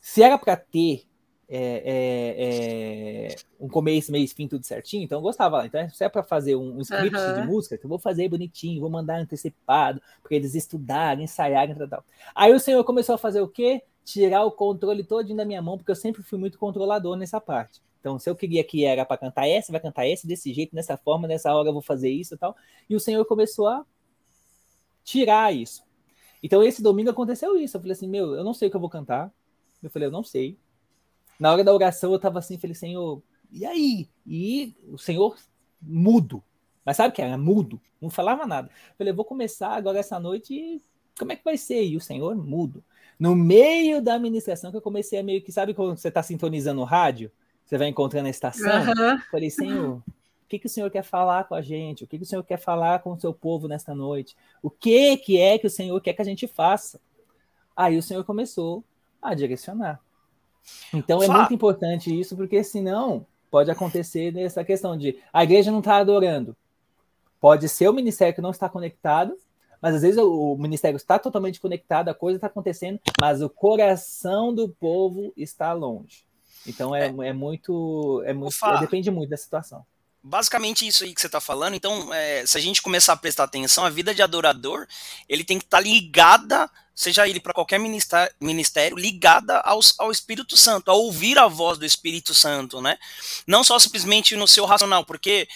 se 0.00 0.22
era 0.22 0.38
para 0.38 0.56
ter 0.56 1.04
é, 1.50 1.82
é, 1.84 3.32
é, 3.32 3.36
um 3.58 3.68
começo, 3.68 4.12
meio, 4.12 4.28
fim, 4.28 4.46
tudo 4.46 4.66
certinho, 4.66 5.02
então 5.02 5.18
eu 5.18 5.22
gostava. 5.22 5.64
Então, 5.64 5.88
se 5.88 6.04
é 6.04 6.08
para 6.08 6.22
fazer 6.22 6.54
um, 6.54 6.76
um 6.76 6.80
script 6.82 7.16
uhum. 7.16 7.40
de 7.40 7.46
música, 7.46 7.74
então 7.74 7.86
eu 7.86 7.90
vou 7.90 7.98
fazer 7.98 8.28
bonitinho, 8.28 8.80
vou 8.80 8.90
mandar 8.90 9.18
antecipado, 9.18 10.02
para 10.22 10.36
eles 10.36 10.54
estudarem, 10.54 11.24
ensaiarem 11.24 11.74
e 11.74 11.88
tal. 11.88 12.04
Aí 12.34 12.52
o 12.52 12.60
senhor 12.60 12.84
começou 12.84 13.14
a 13.14 13.18
fazer 13.18 13.40
o 13.40 13.48
quê? 13.48 13.82
Tirar 14.04 14.44
o 14.44 14.52
controle 14.52 15.02
todo 15.02 15.34
da 15.34 15.44
minha 15.44 15.62
mão, 15.62 15.78
porque 15.78 15.90
eu 15.90 15.96
sempre 15.96 16.22
fui 16.22 16.38
muito 16.38 16.58
controlador 16.58 17.16
nessa 17.16 17.40
parte. 17.40 17.80
Então, 17.98 18.18
se 18.18 18.28
eu 18.28 18.36
queria 18.36 18.62
que 18.62 18.84
era 18.84 19.04
para 19.04 19.16
cantar 19.16 19.48
essa, 19.48 19.72
vai 19.72 19.80
cantar 19.80 20.06
essa 20.06 20.26
desse 20.26 20.52
jeito, 20.52 20.76
nessa 20.76 20.96
forma, 20.96 21.26
nessa 21.26 21.52
hora 21.54 21.70
eu 21.70 21.72
vou 21.72 21.82
fazer 21.82 22.10
isso 22.10 22.34
e 22.34 22.38
tal. 22.38 22.54
E 22.88 22.94
o 22.94 23.00
senhor 23.00 23.24
começou 23.24 23.68
a 23.68 23.84
tirar 25.02 25.54
isso. 25.54 25.82
Então, 26.42 26.62
esse 26.62 26.82
domingo 26.82 27.10
aconteceu 27.10 27.56
isso. 27.56 27.76
Eu 27.76 27.80
falei 27.80 27.92
assim: 27.92 28.08
meu, 28.08 28.34
eu 28.34 28.44
não 28.44 28.54
sei 28.54 28.68
o 28.68 28.70
que 28.70 28.76
eu 28.76 28.80
vou 28.80 28.88
cantar. 28.88 29.32
Eu 29.82 29.90
falei, 29.90 30.06
eu 30.06 30.12
não 30.12 30.22
sei 30.22 30.56
na 31.38 31.52
hora 31.52 31.64
da 31.64 31.72
oração 31.72 32.12
eu 32.12 32.18
tava 32.18 32.38
assim, 32.38 32.58
falei, 32.58 32.74
Senhor, 32.74 33.22
e 33.50 33.64
aí? 33.64 34.08
E 34.26 34.74
o 34.88 34.98
Senhor 34.98 35.36
mudo. 35.80 36.42
Mas 36.84 36.96
sabe 36.96 37.10
o 37.10 37.12
que 37.12 37.22
era? 37.22 37.36
Mudo. 37.36 37.80
Não 38.00 38.10
falava 38.10 38.46
nada. 38.46 38.70
Falei, 38.96 39.12
vou 39.12 39.24
começar 39.24 39.70
agora 39.70 39.98
essa 39.98 40.18
noite 40.18 40.54
e 40.54 40.82
como 41.18 41.32
é 41.32 41.36
que 41.36 41.44
vai 41.44 41.56
ser? 41.56 41.84
E 41.84 41.96
o 41.96 42.00
Senhor 42.00 42.36
mudo. 42.36 42.82
No 43.18 43.34
meio 43.34 44.00
da 44.00 44.14
administração 44.14 44.70
que 44.70 44.76
eu 44.76 44.82
comecei 44.82 45.18
a 45.18 45.22
meio 45.22 45.42
que, 45.42 45.50
sabe 45.50 45.74
quando 45.74 45.96
você 45.96 46.08
está 46.08 46.22
sintonizando 46.22 46.80
o 46.80 46.84
rádio? 46.84 47.30
Você 47.64 47.76
vai 47.76 47.88
encontrando 47.88 48.28
a 48.28 48.30
estação? 48.30 48.80
Uhum. 48.80 49.18
Falei, 49.30 49.50
Senhor, 49.50 49.96
o 49.96 50.48
que, 50.48 50.58
que 50.58 50.66
o 50.66 50.70
Senhor 50.70 50.90
quer 50.90 51.02
falar 51.02 51.44
com 51.44 51.54
a 51.54 51.60
gente? 51.60 52.04
O 52.04 52.06
que, 52.06 52.16
que 52.16 52.22
o 52.22 52.26
Senhor 52.26 52.42
quer 52.44 52.58
falar 52.58 53.00
com 53.00 53.12
o 53.12 53.20
seu 53.20 53.34
povo 53.34 53.68
nesta 53.68 53.94
noite? 53.94 54.36
O 54.62 54.70
que, 54.70 55.16
que 55.18 55.38
é 55.38 55.58
que 55.58 55.66
o 55.66 55.70
Senhor 55.70 56.00
quer 56.00 56.14
que 56.14 56.22
a 56.22 56.24
gente 56.24 56.46
faça? 56.46 57.00
Aí 57.76 57.98
o 57.98 58.02
Senhor 58.02 58.24
começou 58.24 58.84
a 59.20 59.34
direcionar. 59.34 60.00
Então 60.92 61.22
é 61.22 61.28
muito 61.28 61.54
importante 61.54 62.18
isso, 62.18 62.36
porque 62.36 62.62
senão 62.64 63.26
pode 63.50 63.70
acontecer 63.70 64.32
nessa 64.32 64.64
questão 64.64 64.96
de 64.96 65.18
a 65.32 65.44
igreja 65.44 65.70
não 65.70 65.78
está 65.80 65.96
adorando. 65.96 66.56
Pode 67.40 67.68
ser 67.68 67.88
o 67.88 67.92
ministério 67.92 68.34
que 68.34 68.40
não 68.40 68.50
está 68.50 68.68
conectado, 68.68 69.36
mas 69.80 69.94
às 69.94 70.02
vezes 70.02 70.18
o, 70.18 70.56
ministério 70.56 70.96
está 70.96 71.18
totalmente 71.18 71.60
conectado, 71.60 72.08
a 72.08 72.14
coisa 72.14 72.36
está 72.36 72.48
acontecendo, 72.48 72.98
mas 73.20 73.40
o 73.40 73.48
coração 73.48 74.52
do 74.52 74.68
povo 74.68 75.32
está 75.36 75.72
longe. 75.72 76.24
Então 76.66 76.94
é, 76.94 77.06
é, 77.06 77.28
é 77.28 77.32
muito. 77.32 78.22
É 78.26 78.32
muito 78.32 78.56
é, 78.64 78.80
depende 78.80 79.10
muito 79.10 79.30
da 79.30 79.36
situação 79.36 79.84
basicamente 80.20 80.86
isso 80.86 81.04
aí 81.04 81.14
que 81.14 81.20
você 81.20 81.26
está 81.26 81.40
falando. 81.40 81.74
Então, 81.74 82.12
é, 82.12 82.44
se 82.44 82.58
a 82.58 82.60
gente 82.60 82.82
começar 82.82 83.14
a 83.14 83.16
prestar 83.16 83.44
atenção, 83.44 83.84
a 83.84 83.90
vida 83.90 84.14
de 84.14 84.20
adorador, 84.20 84.86
ele 85.28 85.44
tem 85.44 85.58
que 85.58 85.64
estar 85.64 85.78
tá 85.78 85.82
ligada, 85.82 86.70
seja 86.98 87.28
ele 87.28 87.38
para 87.38 87.54
qualquer 87.54 87.78
ministério, 87.78 88.96
ligada 88.96 89.60
ao, 89.60 89.78
ao 89.98 90.10
Espírito 90.10 90.56
Santo, 90.56 90.90
a 90.90 90.94
ouvir 90.94 91.38
a 91.38 91.46
voz 91.46 91.78
do 91.78 91.86
Espírito 91.86 92.34
Santo, 92.34 92.80
né? 92.82 92.98
Não 93.46 93.62
só 93.62 93.78
simplesmente 93.78 94.34
no 94.34 94.48
seu 94.48 94.64
racional, 94.64 95.04
porque 95.04 95.46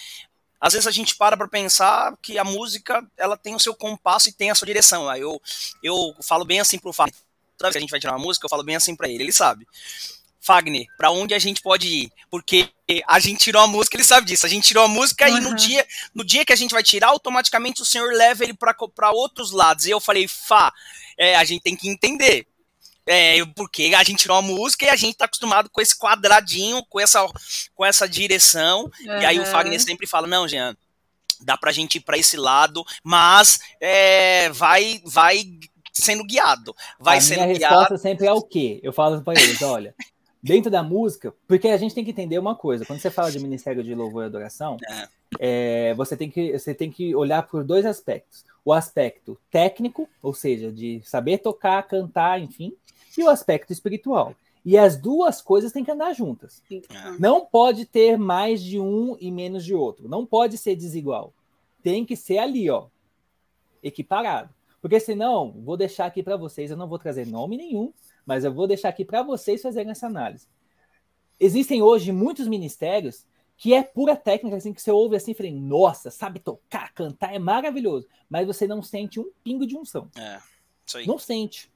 às 0.57 0.71
vezes 0.71 0.87
a 0.87 0.91
gente 0.91 1.15
para 1.15 1.35
para 1.35 1.49
pensar 1.49 2.15
que 2.21 2.37
a 2.37 2.45
música 2.45 3.05
ela 3.17 3.35
tem 3.35 3.53
o 3.53 3.59
seu 3.59 3.75
compasso 3.75 4.29
e 4.29 4.31
tem 4.31 4.51
a 4.51 4.55
sua 4.55 4.65
direção. 4.65 5.09
Aí 5.09 5.19
eu, 5.19 5.41
eu 5.83 6.15
falo 6.21 6.45
bem 6.45 6.61
assim 6.61 6.79
pro 6.79 6.93
Fábio, 6.93 7.13
toda 7.57 7.67
vez 7.67 7.73
que 7.73 7.77
a 7.79 7.81
gente 7.81 7.91
vai 7.91 7.99
tirar 7.99 8.13
uma 8.13 8.23
música, 8.23 8.45
eu 8.45 8.49
falo 8.49 8.63
bem 8.63 8.77
assim 8.77 8.95
para 8.95 9.09
ele, 9.09 9.25
ele 9.25 9.33
sabe. 9.33 9.67
Fagner, 10.43 10.85
para 10.97 11.09
onde 11.09 11.33
a 11.33 11.39
gente 11.39 11.61
pode 11.61 11.87
ir? 11.87 12.11
Porque 12.29 12.69
a 13.07 13.17
gente 13.17 13.39
tirou 13.39 13.61
a 13.61 13.67
música, 13.67 13.95
ele 13.95 14.03
sabe 14.03 14.27
disso. 14.27 14.45
A 14.45 14.49
gente 14.49 14.67
tirou 14.67 14.83
a 14.83 14.89
música 14.89 15.29
uhum. 15.29 15.37
e 15.37 15.39
no 15.39 15.55
dia, 15.55 15.87
no 16.13 16.23
dia 16.23 16.45
que 16.45 16.51
a 16.51 16.55
gente 16.55 16.73
vai 16.73 16.83
tirar, 16.83 17.07
automaticamente 17.07 17.81
o 17.81 17.85
senhor 17.85 18.11
leva 18.13 18.43
ele 18.43 18.53
para 18.53 19.11
outros 19.11 19.51
lados. 19.51 19.85
E 19.85 19.91
eu 19.91 20.01
falei, 20.01 20.27
Fá, 20.27 20.71
é, 21.17 21.37
a 21.37 21.45
gente 21.45 21.61
tem 21.63 21.77
que 21.77 21.87
entender. 21.87 22.45
É, 23.05 23.43
porque 23.55 23.93
a 23.95 24.03
gente 24.03 24.19
tirou 24.19 24.37
a 24.37 24.41
música 24.41 24.85
e 24.85 24.89
a 24.89 24.95
gente 24.95 25.15
tá 25.15 25.25
acostumado 25.25 25.69
com 25.69 25.81
esse 25.81 25.97
quadradinho, 25.97 26.83
com 26.89 26.99
essa, 26.99 27.25
com 27.73 27.85
essa 27.85 28.07
direção. 28.07 28.83
Uhum. 28.83 29.21
E 29.21 29.25
aí 29.25 29.39
o 29.39 29.45
Fagner 29.45 29.79
sempre 29.81 30.05
fala: 30.05 30.27
não, 30.27 30.45
Jean, 30.45 30.75
dá 31.39 31.57
pra 31.57 31.71
gente 31.71 31.95
ir 31.95 32.01
para 32.01 32.17
esse 32.17 32.35
lado, 32.35 32.83
mas 33.01 33.59
é, 33.79 34.49
vai, 34.49 35.01
vai 35.05 35.45
sendo 35.93 36.25
guiado. 36.25 36.75
Vai 36.99 37.19
a 37.19 37.21
sendo 37.21 37.43
minha 37.43 37.57
guiado. 37.57 37.79
resposta 37.79 37.97
sempre 37.97 38.27
é 38.27 38.33
o 38.33 38.41
quê? 38.41 38.81
Eu 38.83 38.91
falo 38.91 39.21
para 39.21 39.41
eles: 39.41 39.61
olha 39.61 39.95
dentro 40.43 40.69
da 40.69 40.83
música, 40.83 41.33
porque 41.47 41.69
a 41.69 41.77
gente 41.77 41.95
tem 41.95 42.03
que 42.03 42.11
entender 42.11 42.37
uma 42.37 42.53
coisa, 42.53 42.85
quando 42.85 42.99
você 42.99 43.09
fala 43.09 43.31
de 43.31 43.39
ministério 43.39 43.81
de 43.81 43.95
louvor 43.95 44.23
e 44.23 44.25
adoração, 44.25 44.77
é. 44.89 45.07
É, 45.39 45.93
você, 45.93 46.17
tem 46.17 46.29
que, 46.29 46.59
você 46.59 46.75
tem 46.75 46.91
que 46.91 47.15
olhar 47.15 47.47
por 47.47 47.63
dois 47.63 47.85
aspectos. 47.85 48.43
O 48.65 48.73
aspecto 48.73 49.39
técnico, 49.49 50.07
ou 50.21 50.33
seja, 50.33 50.71
de 50.71 51.01
saber 51.03 51.37
tocar, 51.37 51.81
cantar, 51.83 52.41
enfim, 52.41 52.75
e 53.17 53.23
o 53.23 53.29
aspecto 53.29 53.71
espiritual. 53.71 54.35
E 54.65 54.77
as 54.77 54.97
duas 54.97 55.41
coisas 55.41 55.71
têm 55.71 55.83
que 55.83 55.91
andar 55.91 56.13
juntas. 56.13 56.61
É. 56.71 56.83
Não 57.19 57.45
pode 57.45 57.85
ter 57.85 58.17
mais 58.17 58.61
de 58.61 58.79
um 58.79 59.17
e 59.19 59.31
menos 59.31 59.63
de 59.63 59.73
outro. 59.73 60.07
Não 60.07 60.25
pode 60.25 60.57
ser 60.57 60.75
desigual. 60.75 61.33
Tem 61.81 62.05
que 62.05 62.15
ser 62.15 62.37
ali, 62.37 62.69
ó, 62.69 62.87
equiparado. 63.81 64.49
Porque 64.81 64.99
senão, 64.99 65.51
vou 65.63 65.77
deixar 65.77 66.05
aqui 66.05 66.21
para 66.21 66.37
vocês, 66.37 66.69
eu 66.69 66.77
não 66.77 66.87
vou 66.87 66.99
trazer 66.99 67.25
nome 67.25 67.55
nenhum, 67.57 67.93
mas 68.25 68.43
eu 68.43 68.53
vou 68.53 68.67
deixar 68.67 68.89
aqui 68.89 69.03
para 69.05 69.23
vocês 69.23 69.61
fazerem 69.61 69.91
essa 69.91 70.07
análise. 70.07 70.47
Existem 71.39 71.81
hoje 71.81 72.11
muitos 72.11 72.47
ministérios 72.47 73.25
que 73.57 73.73
é 73.73 73.83
pura 73.83 74.15
técnica, 74.15 74.57
assim, 74.57 74.73
que 74.73 74.81
você 74.81 74.91
ouve 74.91 75.15
assim 75.15 75.31
e 75.31 75.33
fala, 75.33 75.49
nossa, 75.51 76.09
sabe 76.09 76.39
tocar, 76.39 76.91
cantar, 76.93 77.33
é 77.33 77.39
maravilhoso, 77.39 78.07
mas 78.29 78.47
você 78.47 78.67
não 78.67 78.81
sente 78.81 79.19
um 79.19 79.31
pingo 79.43 79.65
de 79.65 79.77
unção. 79.77 80.09
É, 80.17 80.39
isso 80.85 80.97
aí. 80.97 81.07
Não 81.07 81.17
sente. 81.17 81.71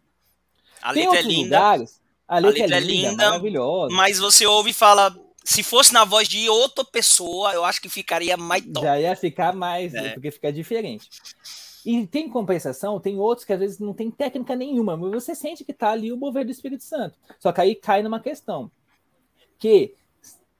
A 0.82 0.93
Tem 0.93 1.04
letra 1.04 1.20
é 1.20 1.22
linda. 1.22 1.58
Lugares, 1.58 2.02
a 2.28 2.39
letra, 2.39 2.64
a 2.64 2.68
letra 2.68 2.78
é, 2.78 2.80
linda, 2.80 3.08
é 3.08 3.12
linda, 3.12 3.26
maravilhosa. 3.26 3.95
Mas 3.95 4.20
você 4.20 4.45
ouve 4.45 4.72
e 4.72 4.74
fala, 4.74 5.16
se 5.43 5.64
fosse 5.64 5.93
na 5.93 6.04
voz 6.04 6.28
de 6.28 6.50
outra 6.50 6.84
pessoa, 6.84 7.54
eu 7.54 7.64
acho 7.64 7.82
que 7.82 7.88
ficaria 7.88 8.36
mais 8.36 8.66
top. 8.66 8.86
Já 8.86 9.00
ia 9.00 9.16
ficar 9.16 9.54
mais, 9.54 9.93
é. 9.93 10.10
porque 10.10 10.30
fica 10.30 10.52
diferente. 10.52 11.10
E 11.88 12.05
tem 12.05 12.27
compensação, 12.27 12.99
tem 12.99 13.17
outros 13.17 13.45
que 13.45 13.53
às 13.53 13.59
vezes 13.61 13.79
não 13.79 13.93
tem 13.93 14.11
técnica 14.11 14.57
nenhuma, 14.57 14.97
mas 14.97 15.09
você 15.09 15.33
sente 15.33 15.63
que 15.63 15.71
está 15.71 15.91
ali 15.91 16.11
o 16.11 16.17
mover 16.17 16.43
do 16.43 16.51
Espírito 16.51 16.83
Santo. 16.83 17.17
Só 17.39 17.49
que 17.53 17.61
aí 17.61 17.75
cai 17.75 18.03
numa 18.03 18.19
questão 18.19 18.69
que 19.57 19.95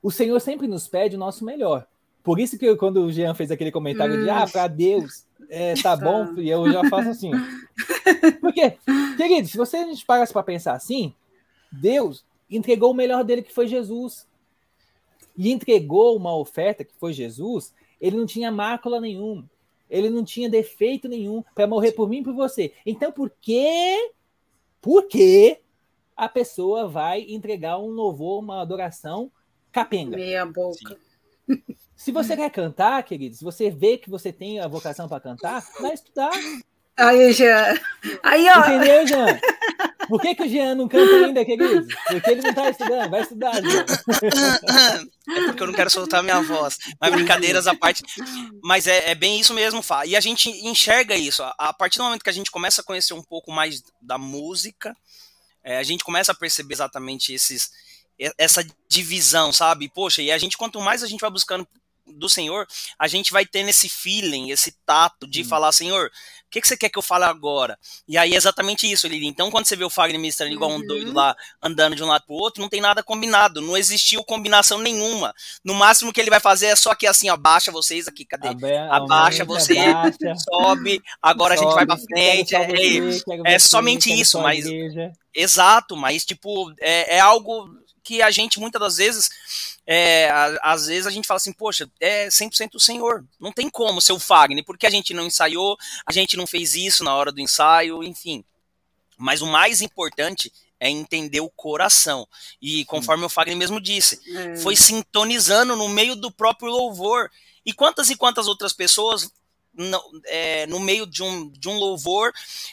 o 0.02 0.10
Senhor 0.10 0.40
sempre 0.40 0.70
nos 0.70 0.88
pede 0.88 1.18
o 1.18 1.20
nosso 1.20 1.44
melhor. 1.44 1.86
Por 2.24 2.40
isso 2.40 2.58
que 2.58 2.74
quando 2.78 3.02
o 3.02 3.12
Jean 3.12 3.34
fez 3.34 3.52
aquele 3.52 3.74
comentário 3.74 4.16
hum. 4.16 4.24
de 4.24 4.30
ah, 4.30 4.48
para 4.50 4.70
Deus, 4.70 5.26
é, 5.50 5.74
tá, 5.74 5.98
tá 5.98 5.98
bom, 6.00 6.40
e 6.40 6.50
eu 6.50 6.72
já 6.72 6.90
faço 6.90 7.10
assim. 7.10 7.32
Porque, 8.40 8.78
querido, 9.18 9.50
se 9.50 9.58
você 9.58 9.76
a 9.76 9.86
gente 9.86 10.06
parasse 10.06 10.32
para 10.32 10.44
pensar 10.44 10.76
assim, 10.76 11.14
Deus 11.70 12.24
entregou 12.50 12.92
o 12.92 12.96
melhor 12.96 13.26
dele 13.26 13.42
que 13.42 13.54
foi 13.54 13.68
Jesus. 13.68 14.26
E 15.38 15.52
entregou 15.52 16.16
uma 16.16 16.34
oferta 16.38 16.86
que 16.86 16.94
foi 16.98 17.12
Jesus, 17.12 17.74
ele 18.00 18.16
não 18.16 18.26
tinha 18.26 18.50
mácula 18.50 19.02
nenhuma. 19.02 19.44
Ele 19.90 20.10
não 20.10 20.24
tinha 20.24 20.50
defeito 20.50 21.08
nenhum 21.08 21.44
para 21.56 21.68
morrer 21.68 21.92
por 21.92 22.10
mim 22.10 22.20
e 22.20 22.24
por 22.24 22.34
você. 22.34 22.74
Então, 22.86 23.12
por 23.12 23.32
que, 23.42 24.12
por 24.82 25.08
que 25.08 25.60
a 26.16 26.28
pessoa 26.28 26.88
vai 26.88 27.22
entregar 27.22 27.78
um 27.78 27.90
louvor, 27.90 28.40
uma 28.40 28.62
adoração 28.62 29.32
capenga? 29.72 30.18
Meia 30.18 30.46
boca. 30.46 30.98
Se 31.96 32.12
você 32.12 32.36
quer 32.36 32.52
cantar, 32.52 33.02
querido, 33.04 33.36
se 33.36 33.44
você 33.44 33.70
vê 33.72 33.98
que 33.98 34.10
você 34.10 34.32
tem 34.32 34.60
a 34.60 34.68
vocação 34.68 35.08
para 35.08 35.20
cantar, 35.20 35.64
vai 35.82 35.94
estudar. 35.94 36.32
Aí, 36.98 37.32
Jean. 37.32 37.80
Aí, 38.24 38.48
ó. 38.50 38.60
Entendeu, 38.60 39.08
Jean? 39.08 39.40
Por 40.08 40.22
que, 40.22 40.34
que 40.34 40.44
o 40.44 40.50
Jean 40.50 40.76
não 40.76 40.88
canta 40.88 41.14
ainda, 41.14 41.46
querido? 41.46 41.88
Porque 42.08 42.32
ele 42.32 42.42
não 42.42 42.50
está 42.50 42.70
estudando. 42.70 43.10
Vai 43.10 43.22
estudar, 43.22 43.62
Jean. 43.62 43.86
É 45.30 45.44
porque 45.48 45.62
eu 45.62 45.68
não 45.68 45.74
quero 45.74 45.90
soltar 45.90 46.24
minha 46.24 46.42
voz. 46.42 46.78
Mas 47.02 47.12
brincadeiras 47.12 47.68
à 47.68 47.76
parte. 47.76 48.02
Mas 48.64 48.88
é, 48.88 49.12
é 49.12 49.14
bem 49.14 49.38
isso 49.38 49.54
mesmo, 49.54 49.84
Fá. 49.84 50.06
E 50.06 50.16
a 50.16 50.22
gente 50.22 50.50
enxerga 50.66 51.18
isso. 51.18 51.44
A 51.58 51.74
partir 51.74 51.98
do 51.98 52.06
momento 52.06 52.24
que 52.24 52.30
a 52.30 52.34
gente 52.34 52.50
começa 52.50 52.80
a 52.80 52.84
conhecer 52.84 53.14
um 53.14 53.22
pouco 53.22 53.52
mais 53.52 53.84
da 54.02 54.18
música, 54.18 54.96
é, 55.62 55.78
a 55.78 55.84
gente 55.84 56.02
começa 56.02 56.32
a 56.32 56.36
perceber 56.36 56.76
exatamente 56.76 57.34
esses, 57.34 57.70
essa 58.38 58.66
divisão, 58.90 59.52
sabe? 59.52 59.92
Poxa, 59.94 60.22
e 60.22 60.32
a 60.32 60.38
gente, 60.38 60.58
quanto 60.58 60.80
mais 60.80 61.04
a 61.04 61.08
gente 61.08 61.20
vai 61.20 61.30
buscando 61.30 61.68
do 62.16 62.30
Senhor, 62.30 62.68
a 62.98 63.08
gente 63.08 63.32
vai 63.32 63.46
tendo 63.46 63.70
esse 63.70 63.90
feeling, 63.90 64.52
esse 64.52 64.72
tato 64.86 65.28
de 65.28 65.42
hum. 65.42 65.46
falar, 65.46 65.72
Senhor, 65.72 66.12
o 66.48 66.50
que, 66.50 66.62
que 66.62 66.68
você 66.68 66.78
quer 66.78 66.90
que 66.90 66.98
eu 66.98 67.04
fale 67.04 67.26
agora? 67.26 67.78
E 68.08 68.18
aí 68.18 68.34
é 68.34 68.38
exatamente 68.38 68.90
isso, 68.90 69.06
Lili. 69.06 69.28
Então, 69.28 69.52
quando 69.52 69.66
você 69.66 69.76
vê 69.76 69.84
o 69.84 69.90
Fagner 69.90 70.20
ministrando 70.20 70.54
igual 70.54 70.72
um 70.72 70.80
doido 70.80 71.10
uhum. 71.10 71.14
lá, 71.14 71.36
andando 71.62 71.96
de 71.96 72.02
um 72.02 72.08
lado 72.08 72.26
pro 72.26 72.36
outro, 72.36 72.62
não 72.62 72.70
tem 72.70 72.80
nada 72.80 73.04
combinado, 73.04 73.62
não 73.62 73.76
existiu 73.76 74.24
combinação 74.24 74.80
nenhuma. 74.80 75.34
No 75.62 75.74
máximo 75.74 76.14
que 76.14 76.22
ele 76.22 76.30
vai 76.30 76.40
fazer 76.40 76.68
é 76.68 76.76
só 76.78 76.96
que 76.96 77.06
assim, 77.06 77.28
abaixa 77.28 77.70
vocês 77.70 78.08
aqui, 78.08 78.24
cadê? 78.24 78.48
abaixa 78.90 79.44
você, 79.44 79.78
abaixa, 79.78 80.36
sobe, 80.50 81.02
agora 81.22 81.58
sobe, 81.58 81.66
a 81.66 81.70
gente 81.70 81.76
vai 81.76 81.86
pra 81.86 81.98
frente. 81.98 82.56
É, 82.56 83.02
você, 83.02 83.24
é, 83.46 83.54
é 83.56 83.60
somente 83.60 84.10
isso, 84.10 84.40
mas. 84.40 84.66
Igreja. 84.66 85.12
Exato, 85.36 85.98
mas 85.98 86.26
tipo, 86.26 86.74
é, 86.80 87.18
é 87.18 87.20
algo 87.20 87.70
que 88.04 88.22
a 88.22 88.32
gente 88.32 88.58
muitas 88.58 88.80
das 88.80 88.96
vezes, 88.96 89.30
é, 89.90 90.30
às 90.62 90.88
vezes 90.88 91.08
a 91.08 91.10
gente 91.10 91.26
fala 91.26 91.38
assim, 91.38 91.54
poxa, 91.54 91.90
é 92.02 92.28
100% 92.28 92.76
o 92.76 92.80
Senhor, 92.80 93.26
não 93.40 93.54
tem 93.54 93.70
como 93.70 94.02
ser 94.02 94.12
o 94.12 94.20
Fagner, 94.20 94.66
porque 94.66 94.86
a 94.86 94.90
gente 94.90 95.14
não 95.14 95.26
ensaiou, 95.26 95.78
a 96.06 96.12
gente 96.12 96.36
não 96.36 96.46
fez 96.46 96.76
isso 96.76 97.06
na 97.06 97.16
hora 97.16 97.32
do 97.32 97.40
ensaio, 97.40 98.04
enfim. 98.04 98.44
Mas 99.18 99.42
o 99.42 99.48
mais 99.48 99.82
importante 99.82 100.52
é 100.78 100.90
entender 100.90 101.40
o 101.40 101.50
coração. 101.50 102.28
E 102.62 102.84
conforme 102.86 103.24
o 103.24 103.30
Fagner 103.30 103.58
mesmo 103.58 103.80
disse, 103.80 104.20
é. 104.36 104.58
foi 104.58 104.76
sintonizando 104.76 105.76
no 105.76 105.88
meio 105.88 106.18
do 106.18 106.30
próprio 106.30 106.70
louvor. 106.70 107.32
E 107.66 107.72
quantas 107.72 108.10
e 108.10 108.16
quantas 108.16 108.48
outras 108.48 108.74
pessoas 108.74 109.32
no, 109.78 110.02
é, 110.26 110.66
no 110.68 110.80
meio 110.80 111.06
de 111.06 111.22
um, 111.24 111.50
de 111.52 111.70
um 111.70 111.78
louvor 111.78 112.32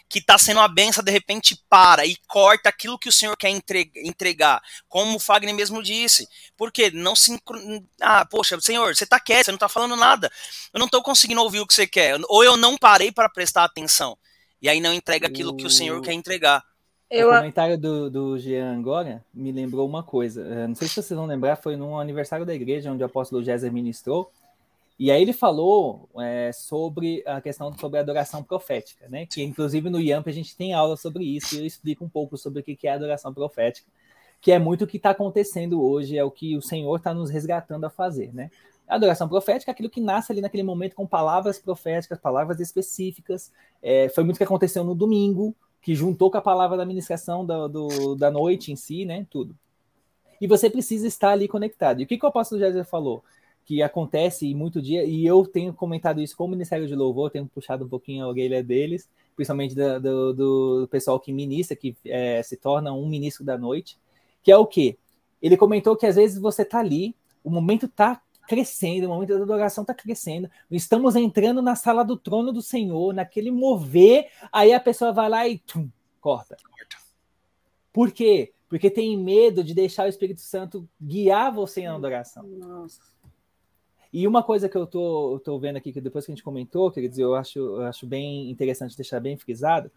que 0.08 0.18
está 0.18 0.38
sendo 0.38 0.58
uma 0.58 0.68
benção, 0.68 1.04
de 1.04 1.12
repente 1.12 1.56
para 1.68 2.06
e 2.06 2.16
corta 2.26 2.68
aquilo 2.68 2.98
que 2.98 3.08
o 3.08 3.12
Senhor 3.12 3.36
quer 3.36 3.50
entregar, 3.50 4.62
como 4.88 5.16
o 5.16 5.20
Fagner 5.20 5.54
mesmo 5.54 5.82
disse. 5.82 6.26
Porque 6.56 6.90
não 6.90 7.14
se. 7.14 7.38
Ah, 8.00 8.24
poxa, 8.24 8.60
Senhor, 8.60 8.96
você 8.96 9.04
está 9.04 9.20
quieto, 9.20 9.46
você 9.46 9.50
não 9.50 9.56
está 9.56 9.68
falando 9.68 9.96
nada. 9.96 10.30
Eu 10.72 10.78
não 10.78 10.86
estou 10.86 11.02
conseguindo 11.02 11.42
ouvir 11.42 11.60
o 11.60 11.66
que 11.66 11.74
você 11.74 11.86
quer. 11.86 12.18
Ou 12.28 12.42
eu 12.42 12.56
não 12.56 12.76
parei 12.76 13.12
para 13.12 13.28
prestar 13.28 13.64
atenção. 13.64 14.16
E 14.60 14.68
aí 14.68 14.80
não 14.80 14.94
entrega 14.94 15.26
aquilo 15.26 15.54
que 15.54 15.66
o 15.66 15.70
Senhor 15.70 16.00
quer 16.00 16.12
entregar. 16.14 16.64
Eu... 17.10 17.28
O 17.28 17.36
comentário 17.36 17.78
do, 17.78 18.10
do 18.10 18.38
Jean 18.38 18.76
agora 18.76 19.24
me 19.32 19.52
lembrou 19.52 19.86
uma 19.86 20.02
coisa. 20.02 20.42
Eh, 20.42 20.66
não 20.66 20.74
sei 20.74 20.88
se 20.88 20.94
vocês 20.94 21.16
vão 21.16 21.26
lembrar, 21.26 21.56
foi 21.56 21.76
no 21.76 21.98
aniversário 22.00 22.46
da 22.46 22.54
igreja 22.54 22.90
onde 22.90 23.02
o 23.02 23.06
apóstolo 23.06 23.44
Jéssica 23.44 23.70
ministrou. 23.70 24.32
E 24.98 25.10
aí 25.10 25.20
ele 25.20 25.32
falou 25.32 26.08
é, 26.20 26.52
sobre 26.52 27.22
a 27.26 27.40
questão 27.40 27.72
sobre 27.76 27.98
a 27.98 28.02
adoração 28.02 28.42
profética, 28.42 29.08
né? 29.08 29.26
Que 29.26 29.42
inclusive 29.42 29.90
no 29.90 30.00
IAMP 30.00 30.28
a 30.28 30.32
gente 30.32 30.56
tem 30.56 30.72
aula 30.72 30.96
sobre 30.96 31.24
isso 31.24 31.56
e 31.56 31.58
eu 31.58 31.66
explico 31.66 32.04
um 32.04 32.08
pouco 32.08 32.36
sobre 32.36 32.60
o 32.60 32.62
que 32.62 32.86
é 32.86 32.92
adoração 32.92 33.34
profética, 33.34 33.88
que 34.40 34.52
é 34.52 34.58
muito 34.58 34.84
o 34.84 34.86
que 34.86 34.96
está 34.96 35.10
acontecendo 35.10 35.82
hoje, 35.82 36.16
é 36.16 36.22
o 36.22 36.30
que 36.30 36.56
o 36.56 36.62
Senhor 36.62 36.96
está 36.96 37.12
nos 37.12 37.30
resgatando 37.30 37.84
a 37.84 37.90
fazer, 37.90 38.32
né? 38.32 38.50
A 38.86 38.96
adoração 38.96 39.28
profética 39.28 39.70
é 39.70 39.72
aquilo 39.72 39.90
que 39.90 40.00
nasce 40.00 40.30
ali 40.30 40.40
naquele 40.40 40.62
momento 40.62 40.94
com 40.94 41.06
palavras 41.06 41.58
proféticas, 41.58 42.18
palavras 42.18 42.60
específicas. 42.60 43.50
É, 43.82 44.08
foi 44.10 44.22
muito 44.22 44.36
o 44.36 44.38
que 44.38 44.44
aconteceu 44.44 44.84
no 44.84 44.94
domingo, 44.94 45.56
que 45.80 45.94
juntou 45.94 46.30
com 46.30 46.36
a 46.36 46.42
palavra 46.42 46.76
da 46.76 46.84
ministração 46.84 47.44
da, 47.44 47.66
do, 47.66 48.14
da 48.14 48.30
noite 48.30 48.70
em 48.70 48.76
si, 48.76 49.04
né? 49.04 49.26
Tudo. 49.30 49.56
E 50.40 50.46
você 50.46 50.68
precisa 50.68 51.06
estar 51.06 51.30
ali 51.30 51.48
conectado. 51.48 52.00
E 52.00 52.04
o 52.04 52.06
que, 52.06 52.18
que 52.18 52.24
o 52.24 52.28
apóstolo 52.28 52.60
Jesus 52.60 52.88
falou? 52.88 53.24
Que 53.64 53.82
acontece 53.82 54.54
muito 54.54 54.80
dia, 54.80 55.04
e 55.04 55.24
eu 55.24 55.46
tenho 55.46 55.72
comentado 55.72 56.20
isso 56.20 56.36
com 56.36 56.44
o 56.44 56.48
Ministério 56.48 56.86
de 56.86 56.94
Louvor, 56.94 57.30
tenho 57.30 57.46
puxado 57.46 57.84
um 57.84 57.88
pouquinho 57.88 58.24
a 58.24 58.28
orelha 58.28 58.62
deles, 58.62 59.08
principalmente 59.34 59.74
do, 59.74 60.00
do, 60.00 60.32
do 60.34 60.88
pessoal 60.88 61.18
que 61.18 61.32
ministra, 61.32 61.74
que 61.74 61.96
é, 62.04 62.42
se 62.42 62.56
torna 62.56 62.92
um 62.92 63.08
ministro 63.08 63.44
da 63.44 63.56
noite, 63.56 63.98
que 64.42 64.52
é 64.52 64.56
o 64.56 64.66
quê? 64.66 64.98
Ele 65.40 65.56
comentou 65.56 65.96
que 65.96 66.06
às 66.06 66.16
vezes 66.16 66.38
você 66.38 66.62
está 66.62 66.78
ali, 66.78 67.16
o 67.42 67.50
momento 67.50 67.86
está 67.86 68.20
crescendo, 68.46 69.06
o 69.06 69.08
momento 69.08 69.36
da 69.36 69.42
adoração 69.42 69.82
está 69.82 69.94
crescendo, 69.94 70.50
estamos 70.70 71.16
entrando 71.16 71.62
na 71.62 71.74
sala 71.74 72.04
do 72.04 72.16
trono 72.16 72.52
do 72.52 72.60
Senhor, 72.60 73.14
naquele 73.14 73.50
mover, 73.50 74.28
aí 74.52 74.72
a 74.72 74.80
pessoa 74.80 75.12
vai 75.12 75.28
lá 75.28 75.48
e 75.48 75.58
tum, 75.58 75.88
corta. 76.20 76.56
Por 77.92 78.12
quê? 78.12 78.52
Porque 78.68 78.90
tem 78.90 79.16
medo 79.16 79.64
de 79.64 79.72
deixar 79.72 80.04
o 80.04 80.08
Espírito 80.08 80.40
Santo 80.40 80.86
guiar 81.00 81.52
você 81.52 81.84
na 81.84 81.94
adoração. 81.94 82.42
Nossa. 82.42 83.13
E 84.14 84.28
uma 84.28 84.44
coisa 84.44 84.68
que 84.68 84.76
eu 84.76 84.86
tô, 84.86 85.40
tô 85.44 85.58
vendo 85.58 85.74
aqui, 85.74 85.92
que 85.92 86.00
depois 86.00 86.24
que 86.24 86.30
a 86.30 86.34
gente 86.36 86.44
comentou, 86.44 86.88
quer 86.88 87.08
dizer, 87.08 87.24
eu 87.24 87.34
acho, 87.34 87.58
eu 87.58 87.82
acho 87.82 88.06
bem 88.06 88.48
interessante 88.48 88.96
deixar 88.96 89.18
bem 89.18 89.36
frisado, 89.36 89.90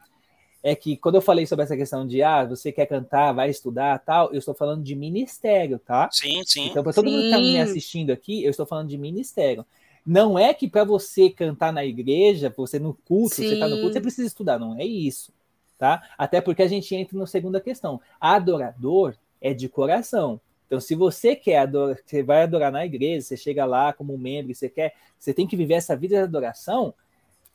é 0.63 0.75
que 0.75 0.97
quando 0.97 1.13
eu 1.13 1.21
falei 1.21 1.45
sobre 1.45 1.63
essa 1.63 1.77
questão 1.77 2.05
de, 2.05 2.23
ah, 2.23 2.43
você 2.43 2.71
quer 2.71 2.87
cantar, 2.87 3.31
vai 3.31 3.51
estudar 3.51 3.99
tal, 3.99 4.33
eu 4.33 4.39
estou 4.39 4.55
falando 4.55 4.83
de 4.83 4.95
ministério, 4.95 5.77
tá? 5.77 6.09
Sim, 6.11 6.41
sim. 6.43 6.65
Então, 6.65 6.81
para 6.81 6.93
todo 6.93 7.07
sim. 7.07 7.11
mundo 7.11 7.21
que 7.21 7.27
está 7.27 7.37
me 7.37 7.61
assistindo 7.61 8.09
aqui, 8.09 8.43
eu 8.43 8.49
estou 8.49 8.65
falando 8.65 8.89
de 8.89 8.97
ministério. 8.97 9.63
Não 10.03 10.39
é 10.39 10.51
que 10.51 10.67
para 10.67 10.83
você 10.83 11.29
cantar 11.29 11.71
na 11.71 11.85
igreja, 11.85 12.51
você 12.57 12.79
no 12.79 12.95
culto, 12.95 13.35
sim. 13.35 13.47
você 13.47 13.53
está 13.53 13.67
no 13.67 13.75
culto, 13.77 13.93
você 13.93 14.01
precisa 14.01 14.27
estudar, 14.27 14.57
não 14.57 14.75
é 14.79 14.83
isso, 14.83 15.31
tá? 15.77 16.01
Até 16.17 16.41
porque 16.41 16.63
a 16.63 16.67
gente 16.67 16.95
entra 16.95 17.15
na 17.15 17.27
segunda 17.27 17.61
questão. 17.61 18.01
Adorador 18.19 19.13
é 19.39 19.53
de 19.53 19.69
coração. 19.69 20.41
Então, 20.67 20.79
se 20.79 20.93
você 20.93 21.35
quer 21.35 21.59
adorar, 21.59 21.97
você 22.05 22.21
vai 22.21 22.43
adorar 22.43 22.71
na 22.71 22.85
igreja, 22.85 23.25
você 23.25 23.37
chega 23.37 23.65
lá 23.65 23.93
como 23.93 24.17
membro, 24.17 24.53
você 24.53 24.69
quer, 24.69 24.93
você 25.17 25.33
tem 25.33 25.47
que 25.47 25.55
viver 25.55 25.75
essa 25.75 25.95
vida 25.95 26.17
de 26.17 26.23
adoração, 26.23 26.93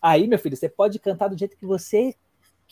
aí, 0.01 0.27
meu 0.27 0.39
filho, 0.39 0.57
você 0.57 0.69
pode 0.69 0.99
cantar 0.99 1.29
do 1.29 1.39
jeito 1.39 1.57
que 1.57 1.67
você 1.67 2.15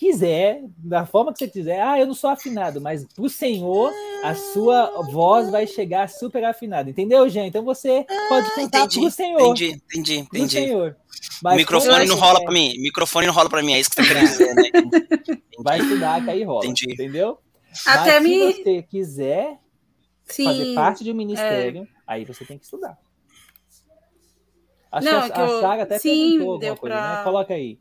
quiser, 0.01 0.63
da 0.79 1.05
forma 1.05 1.31
que 1.31 1.39
você 1.39 1.47
quiser. 1.47 1.83
Ah, 1.83 2.01
eu 2.01 2.07
não 2.07 2.15
sou 2.15 2.31
afinado, 2.31 2.81
mas 2.81 3.05
pro 3.05 3.29
Senhor 3.29 3.93
a 4.25 4.35
sua 4.35 5.03
voz 5.03 5.51
vai 5.51 5.67
chegar 5.67 6.09
super 6.09 6.43
afinada. 6.43 6.89
Entendeu, 6.89 7.29
Jean? 7.29 7.47
Então 7.47 7.63
você 7.63 8.07
pode 8.31 8.47
ah, 8.47 8.55
cantar 8.55 8.85
entendi, 8.85 9.01
pro 9.01 9.11
Senhor. 9.11 9.41
Entendi, 9.43 9.83
entendi, 9.93 10.19
entendi. 10.21 10.53
Senhor. 10.53 10.97
Mas, 11.43 11.53
o 11.53 11.57
microfone 11.57 12.07
não 12.07 12.17
rola 12.17 12.43
para 12.43 12.51
mim. 12.51 12.79
microfone 12.79 13.27
não 13.27 13.35
rola 13.35 13.51
para 13.51 13.63
mim, 13.63 13.75
é 13.75 13.81
isso 13.81 13.91
que 13.91 14.03
você 14.03 14.15
quer 14.15 14.21
dizer, 14.23 14.55
né? 14.55 14.71
Vai 15.59 15.81
estudar 15.81 16.25
que 16.25 16.31
aí 16.31 16.45
rola, 16.45 16.65
entendi. 16.65 16.95
entendeu? 16.95 17.39
Até 17.87 18.21
mas 18.21 18.23
me... 18.23 18.53
se 18.55 18.63
você 18.63 18.83
quiser, 18.83 19.59
Sim, 20.33 20.45
fazer 20.45 20.75
parte 20.75 21.05
de 21.05 21.13
um 21.13 21.15
ministério, 21.15 21.83
é. 21.83 21.89
aí 22.07 22.25
você 22.25 22.45
tem 22.45 22.59
que 22.59 22.65
estudar. 22.65 22.99
Acho 24.91 25.07
não, 25.07 25.31
que 25.31 25.33
a, 25.33 25.45
a 25.45 25.49
eu... 25.49 25.61
Sara 25.61 25.83
até 25.85 25.99
Sim, 25.99 26.39
perguntou 26.39 26.53
alguma 26.55 26.77
coisa, 26.77 26.97
pra... 26.97 27.17
né? 27.19 27.25
Coloca 27.25 27.55
aí. 27.55 27.79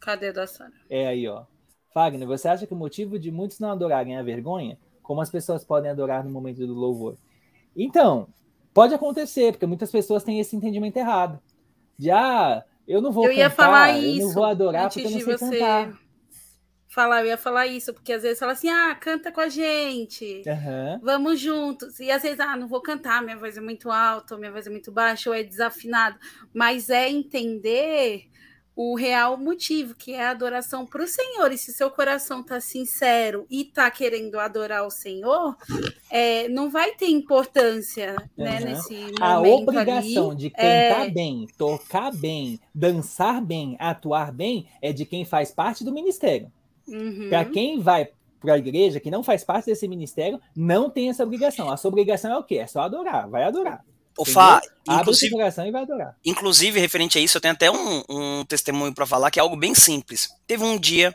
Cadê 0.00 0.32
da 0.32 0.46
Sara? 0.46 0.72
É 0.90 1.06
aí, 1.06 1.26
ó. 1.26 1.44
Fagner, 1.92 2.26
você 2.26 2.48
acha 2.48 2.66
que 2.66 2.74
o 2.74 2.76
motivo 2.76 3.18
de 3.18 3.30
muitos 3.30 3.60
não 3.60 3.70
adorarem 3.70 4.16
é 4.16 4.18
a 4.18 4.22
vergonha? 4.22 4.78
Como 5.02 5.20
as 5.20 5.30
pessoas 5.30 5.64
podem 5.64 5.90
adorar 5.90 6.24
no 6.24 6.30
momento 6.30 6.66
do 6.66 6.74
louvor? 6.74 7.16
Então, 7.76 8.28
pode 8.74 8.92
acontecer, 8.94 9.52
porque 9.52 9.66
muitas 9.66 9.90
pessoas 9.90 10.22
têm 10.22 10.40
esse 10.40 10.54
entendimento 10.56 10.96
errado. 10.96 11.40
De, 11.96 12.10
ah, 12.10 12.64
eu 12.86 13.00
não 13.00 13.12
vou 13.12 13.24
eu 13.24 13.30
cantar, 13.30 13.40
ia 13.40 13.50
falar 13.50 13.98
isso 13.98 14.20
eu 14.20 14.26
não 14.26 14.34
vou 14.34 14.44
adorar 14.44 14.88
porque 14.88 15.00
eu 15.00 15.10
não 15.10 15.20
sei 15.20 15.38
você... 15.38 15.58
cantar 15.58 16.03
falar, 16.94 17.22
eu 17.22 17.26
ia 17.26 17.36
falar 17.36 17.66
isso, 17.66 17.92
porque 17.92 18.12
às 18.12 18.22
vezes 18.22 18.38
fala 18.38 18.52
assim, 18.52 18.68
ah, 18.70 18.94
canta 18.94 19.32
com 19.32 19.40
a 19.40 19.48
gente, 19.48 20.42
uhum. 20.46 21.00
vamos 21.02 21.40
juntos. 21.40 21.98
E 21.98 22.08
às 22.08 22.22
vezes, 22.22 22.38
ah, 22.38 22.56
não 22.56 22.68
vou 22.68 22.80
cantar, 22.80 23.20
minha 23.20 23.36
voz 23.36 23.56
é 23.56 23.60
muito 23.60 23.90
alta, 23.90 24.38
minha 24.38 24.52
voz 24.52 24.66
é 24.66 24.70
muito 24.70 24.92
baixa, 24.92 25.28
ou 25.28 25.34
é 25.34 25.42
desafinado. 25.42 26.16
Mas 26.54 26.88
é 26.90 27.10
entender 27.10 28.30
o 28.76 28.94
real 28.96 29.36
motivo, 29.36 29.94
que 29.94 30.12
é 30.12 30.24
a 30.24 30.30
adoração 30.30 30.86
para 30.86 31.02
o 31.02 31.06
Senhor. 31.06 31.50
E 31.50 31.58
se 31.58 31.72
seu 31.72 31.90
coração 31.90 32.40
está 32.40 32.60
sincero 32.60 33.44
e 33.50 33.62
está 33.62 33.90
querendo 33.90 34.38
adorar 34.38 34.86
o 34.86 34.90
Senhor, 34.90 35.56
é, 36.10 36.48
não 36.48 36.70
vai 36.70 36.92
ter 36.92 37.08
importância 37.08 38.14
uhum. 38.38 38.44
né, 38.44 38.60
nesse 38.60 38.94
momento. 38.94 39.22
A 39.22 39.40
obrigação 39.40 40.30
ali, 40.30 40.38
de 40.38 40.50
cantar 40.50 41.06
é... 41.06 41.10
bem, 41.10 41.46
tocar 41.58 42.12
bem, 42.12 42.60
dançar 42.72 43.44
bem, 43.44 43.76
atuar 43.80 44.32
bem, 44.32 44.68
é 44.80 44.92
de 44.92 45.04
quem 45.04 45.24
faz 45.24 45.50
parte 45.50 45.82
do 45.82 45.92
ministério. 45.92 46.52
Uhum. 46.88 47.28
Para 47.28 47.44
quem 47.44 47.80
vai 47.80 48.08
para 48.40 48.54
a 48.54 48.58
igreja, 48.58 49.00
que 49.00 49.10
não 49.10 49.24
faz 49.24 49.42
parte 49.42 49.66
desse 49.66 49.88
ministério, 49.88 50.40
não 50.54 50.90
tem 50.90 51.08
essa 51.08 51.22
obrigação. 51.22 51.70
A 51.70 51.76
sua 51.76 51.88
obrigação 51.88 52.30
é 52.30 52.38
o 52.38 52.44
quê? 52.44 52.56
É 52.56 52.66
só 52.66 52.82
adorar, 52.82 53.28
vai 53.28 53.44
adorar. 53.44 53.82
O 54.16 54.24
Fá, 54.24 54.60
inclusive, 54.88 55.34
e 55.34 55.70
vai 55.72 55.82
adorar. 55.82 56.16
inclusive, 56.24 56.78
referente 56.78 57.18
a 57.18 57.20
isso, 57.20 57.36
eu 57.36 57.40
tenho 57.40 57.54
até 57.54 57.68
um, 57.68 58.02
um 58.08 58.44
testemunho 58.44 58.94
para 58.94 59.06
falar 59.06 59.28
que 59.30 59.40
é 59.40 59.42
algo 59.42 59.56
bem 59.56 59.74
simples. 59.74 60.28
Teve 60.46 60.62
um 60.62 60.78
dia 60.78 61.12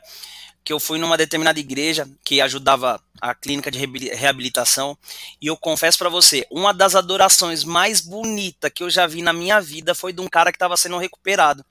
que 0.66 0.74
eu 0.74 0.80
fui 0.82 1.00
numa 1.00 1.16
determinada 1.16 1.60
igreja 1.60 2.06
que 2.26 2.42
ajudava 2.42 3.02
a 3.22 3.34
clínica 3.34 3.72
de 3.72 3.80
reabilitação 4.10 4.98
e 5.42 5.48
eu 5.48 5.56
confesso 5.56 5.98
para 5.98 6.10
você, 6.10 6.46
uma 6.52 6.74
das 6.74 6.94
adorações 6.94 7.64
mais 7.64 8.02
bonitas 8.02 8.70
que 8.74 8.84
eu 8.84 8.90
já 8.90 9.08
vi 9.08 9.22
na 9.22 9.32
minha 9.32 9.62
vida 9.62 9.96
foi 9.96 10.12
de 10.12 10.20
um 10.20 10.28
cara 10.28 10.52
que 10.52 10.58
estava 10.58 10.76
sendo 10.76 10.98
recuperado 10.98 11.66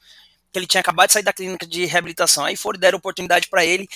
que 0.53 0.59
ele 0.59 0.67
tinha 0.67 0.81
acabado 0.81 1.09
de 1.09 1.13
sair 1.15 1.23
da 1.23 1.33
clínica 1.33 1.67
de 1.67 1.85
reabilitação. 1.85 2.45
Aí 2.45 2.57
foram 2.57 2.79
deram 2.79 2.99
oportunidade 2.99 3.49
para 3.49 3.65
ele. 3.65 3.89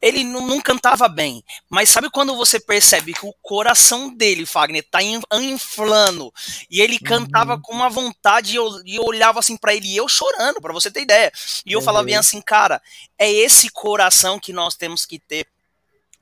Ele 0.00 0.24
não, 0.24 0.46
não, 0.46 0.60
cantava 0.60 1.08
bem, 1.08 1.42
mas 1.68 1.88
sabe 1.88 2.10
quando 2.10 2.36
você 2.36 2.58
percebe 2.60 3.12
que 3.12 3.26
o 3.26 3.34
coração 3.42 4.14
dele, 4.14 4.46
Fagner, 4.46 4.86
tá 4.88 5.00
inflando 5.02 6.32
e 6.70 6.80
ele 6.80 6.98
cantava 6.98 7.54
uhum. 7.54 7.60
com 7.60 7.72
uma 7.72 7.88
vontade 7.88 8.52
e 8.52 8.56
eu, 8.56 8.68
e 8.84 8.96
eu 8.96 9.04
olhava 9.04 9.40
assim 9.40 9.56
para 9.56 9.74
ele 9.74 9.88
e 9.88 9.96
eu 9.96 10.08
chorando, 10.08 10.60
para 10.60 10.72
você 10.72 10.90
ter 10.90 11.02
ideia. 11.02 11.32
E 11.66 11.72
eu 11.72 11.78
uhum. 11.78 11.84
falava 11.84 12.04
bem 12.04 12.16
assim, 12.16 12.40
cara, 12.40 12.80
é 13.18 13.30
esse 13.30 13.68
coração 13.70 14.38
que 14.38 14.52
nós 14.52 14.74
temos 14.74 15.04
que 15.04 15.18
ter 15.18 15.46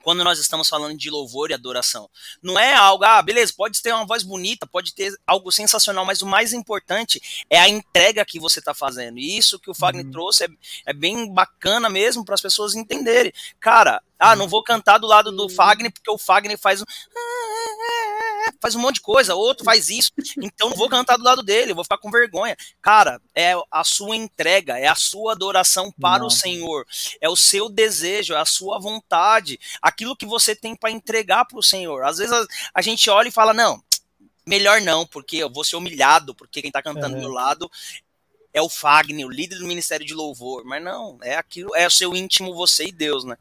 quando 0.02 0.24
nós 0.24 0.38
estamos 0.38 0.68
falando 0.68 0.96
de 0.96 1.10
louvor 1.10 1.50
e 1.50 1.54
adoração. 1.54 2.08
Não 2.42 2.58
é 2.58 2.74
algo, 2.74 3.04
ah, 3.04 3.22
beleza, 3.22 3.52
pode 3.56 3.80
ter 3.82 3.92
uma 3.92 4.06
voz 4.06 4.22
bonita, 4.22 4.66
pode 4.66 4.94
ter 4.94 5.12
algo 5.26 5.50
sensacional, 5.52 6.04
mas 6.04 6.22
o 6.22 6.26
mais 6.26 6.52
importante 6.52 7.20
é 7.48 7.58
a 7.58 7.68
entrega 7.68 8.24
que 8.24 8.40
você 8.40 8.58
está 8.58 8.74
fazendo. 8.74 9.18
E 9.18 9.36
isso 9.36 9.58
que 9.58 9.70
o 9.70 9.74
Fagner 9.74 10.04
uhum. 10.04 10.10
trouxe 10.10 10.44
é, 10.44 10.48
é, 10.86 10.92
bem 10.92 11.32
bacana 11.32 11.88
mesmo 11.88 12.24
para 12.24 12.34
as 12.34 12.40
pessoas 12.40 12.74
entenderem. 12.74 13.32
Cara, 13.58 14.02
ah, 14.18 14.36
não 14.36 14.48
vou 14.48 14.62
cantar 14.62 14.98
do 14.98 15.06
lado 15.06 15.32
do 15.32 15.48
Fagner 15.48 15.92
porque 15.92 16.10
o 16.10 16.18
Fagner 16.18 16.58
faz 16.58 16.82
um 16.82 16.84
faz 18.60 18.74
um 18.74 18.80
monte 18.80 18.96
de 18.96 19.00
coisa, 19.00 19.34
outro 19.34 19.64
faz 19.64 19.90
isso, 19.90 20.10
então 20.38 20.70
não 20.70 20.76
vou 20.76 20.88
cantar 20.88 21.16
do 21.16 21.24
lado 21.24 21.42
dele, 21.42 21.74
vou 21.74 21.84
ficar 21.84 21.98
com 21.98 22.10
vergonha. 22.10 22.56
Cara, 22.80 23.20
é 23.34 23.54
a 23.70 23.84
sua 23.84 24.16
entrega, 24.16 24.78
é 24.78 24.86
a 24.86 24.94
sua 24.94 25.32
adoração 25.32 25.92
para 25.92 26.20
não. 26.20 26.26
o 26.26 26.30
Senhor, 26.30 26.86
é 27.20 27.28
o 27.28 27.36
seu 27.36 27.68
desejo, 27.68 28.34
é 28.34 28.38
a 28.38 28.44
sua 28.44 28.78
vontade, 28.78 29.58
aquilo 29.80 30.16
que 30.16 30.26
você 30.26 30.54
tem 30.54 30.74
para 30.74 30.90
entregar 30.90 31.44
para 31.44 31.58
o 31.58 31.62
Senhor. 31.62 32.04
Às 32.04 32.18
vezes 32.18 32.32
a, 32.32 32.46
a, 32.74 32.82
gente 32.82 33.08
olha 33.10 33.28
e 33.28 33.32
fala, 33.32 33.52
não, 33.52 33.82
melhor 34.46 34.80
não, 34.80 35.06
porque 35.06 35.36
eu 35.36 35.50
vou 35.50 35.64
ser 35.64 35.76
humilhado, 35.76 36.34
porque 36.34 36.60
quem 36.60 36.68
está 36.68 36.82
cantando 36.82 37.14
do 37.14 37.20
meu 37.20 37.30
lado 37.30 37.70
é 38.52 38.60
o 38.60 38.68
Fagner, 38.68 39.26
o 39.26 39.30
líder 39.30 39.58
do 39.58 39.66
Ministério 39.66 40.04
de 40.04 40.14
Louvor, 40.14 40.64
mas 40.64 40.82
não, 40.82 41.18
é 41.22 41.36
aquilo, 41.36 41.74
é 41.74 41.86
o 41.86 41.90
seu 41.90 42.16
íntimo 42.16 42.54
você 42.54 42.86
e 42.86 42.92
Deus, 42.92 43.24
né? 43.24 43.36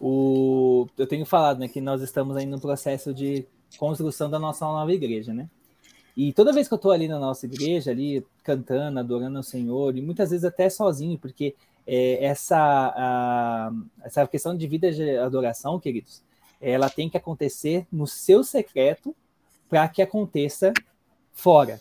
O, 0.00 0.86
eu 0.98 1.06
tenho 1.06 1.24
falado 1.24 1.58
né, 1.58 1.68
que 1.68 1.80
nós 1.80 2.02
estamos 2.02 2.36
aí 2.36 2.46
no 2.46 2.60
processo 2.60 3.14
de 3.14 3.46
construção 3.78 4.30
da 4.30 4.38
nossa 4.38 4.64
nova 4.64 4.92
igreja, 4.92 5.32
né? 5.32 5.48
E 6.16 6.32
toda 6.32 6.52
vez 6.52 6.68
que 6.68 6.74
eu 6.74 6.76
estou 6.76 6.92
ali 6.92 7.08
na 7.08 7.18
nossa 7.18 7.46
igreja, 7.46 7.90
ali 7.90 8.24
cantando, 8.42 9.00
adorando 9.00 9.36
ao 9.36 9.42
Senhor, 9.42 9.96
e 9.96 10.00
muitas 10.00 10.30
vezes 10.30 10.44
até 10.44 10.70
sozinho, 10.70 11.18
porque 11.18 11.54
é, 11.86 12.24
essa, 12.24 12.56
a, 12.56 13.72
essa 14.02 14.26
questão 14.26 14.56
de 14.56 14.66
vida 14.66 14.92
de 14.92 15.16
adoração, 15.16 15.80
queridos, 15.80 16.22
ela 16.60 16.88
tem 16.88 17.10
que 17.10 17.16
acontecer 17.16 17.86
no 17.92 18.06
seu 18.06 18.44
secreto 18.44 19.14
para 19.68 19.88
que 19.88 20.00
aconteça 20.00 20.72
fora. 21.32 21.80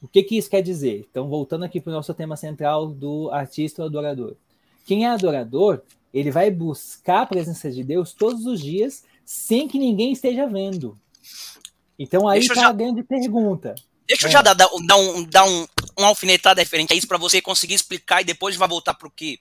O 0.00 0.08
que, 0.08 0.22
que 0.22 0.38
isso 0.38 0.48
quer 0.48 0.62
dizer? 0.62 1.06
Então, 1.10 1.28
voltando 1.28 1.64
aqui 1.64 1.80
para 1.80 1.90
o 1.90 1.94
nosso 1.94 2.14
tema 2.14 2.36
central 2.36 2.86
do 2.86 3.30
artista 3.30 3.82
ou 3.82 3.88
adorador. 3.88 4.34
Quem 4.86 5.04
é 5.04 5.08
adorador, 5.08 5.82
ele 6.14 6.30
vai 6.30 6.50
buscar 6.50 7.22
a 7.22 7.26
presença 7.26 7.70
de 7.70 7.84
Deus 7.84 8.12
todos 8.12 8.46
os 8.46 8.60
dias 8.60 9.04
sem 9.24 9.68
que 9.68 9.78
ninguém 9.78 10.12
esteja 10.12 10.46
vendo. 10.46 10.98
Então 11.98 12.26
aí 12.26 12.40
está 12.40 12.54
já... 12.54 12.68
a 12.68 12.72
grande 12.72 13.02
pergunta. 13.02 13.74
Deixa 14.06 14.26
eu 14.26 14.30
já 14.30 14.42
dar, 14.42 14.54
dar, 14.54 14.68
um, 14.74 15.22
dar 15.24 15.44
um, 15.44 15.66
uma 15.96 16.08
alfinetada 16.08 16.60
referente 16.60 16.92
a 16.92 16.96
isso 16.96 17.06
para 17.06 17.18
você 17.18 17.40
conseguir 17.40 17.74
explicar 17.74 18.20
e 18.20 18.24
depois 18.24 18.56
vai 18.56 18.66
voltar 18.66 18.94
para 18.94 19.06
o 19.06 19.10
que 19.10 19.38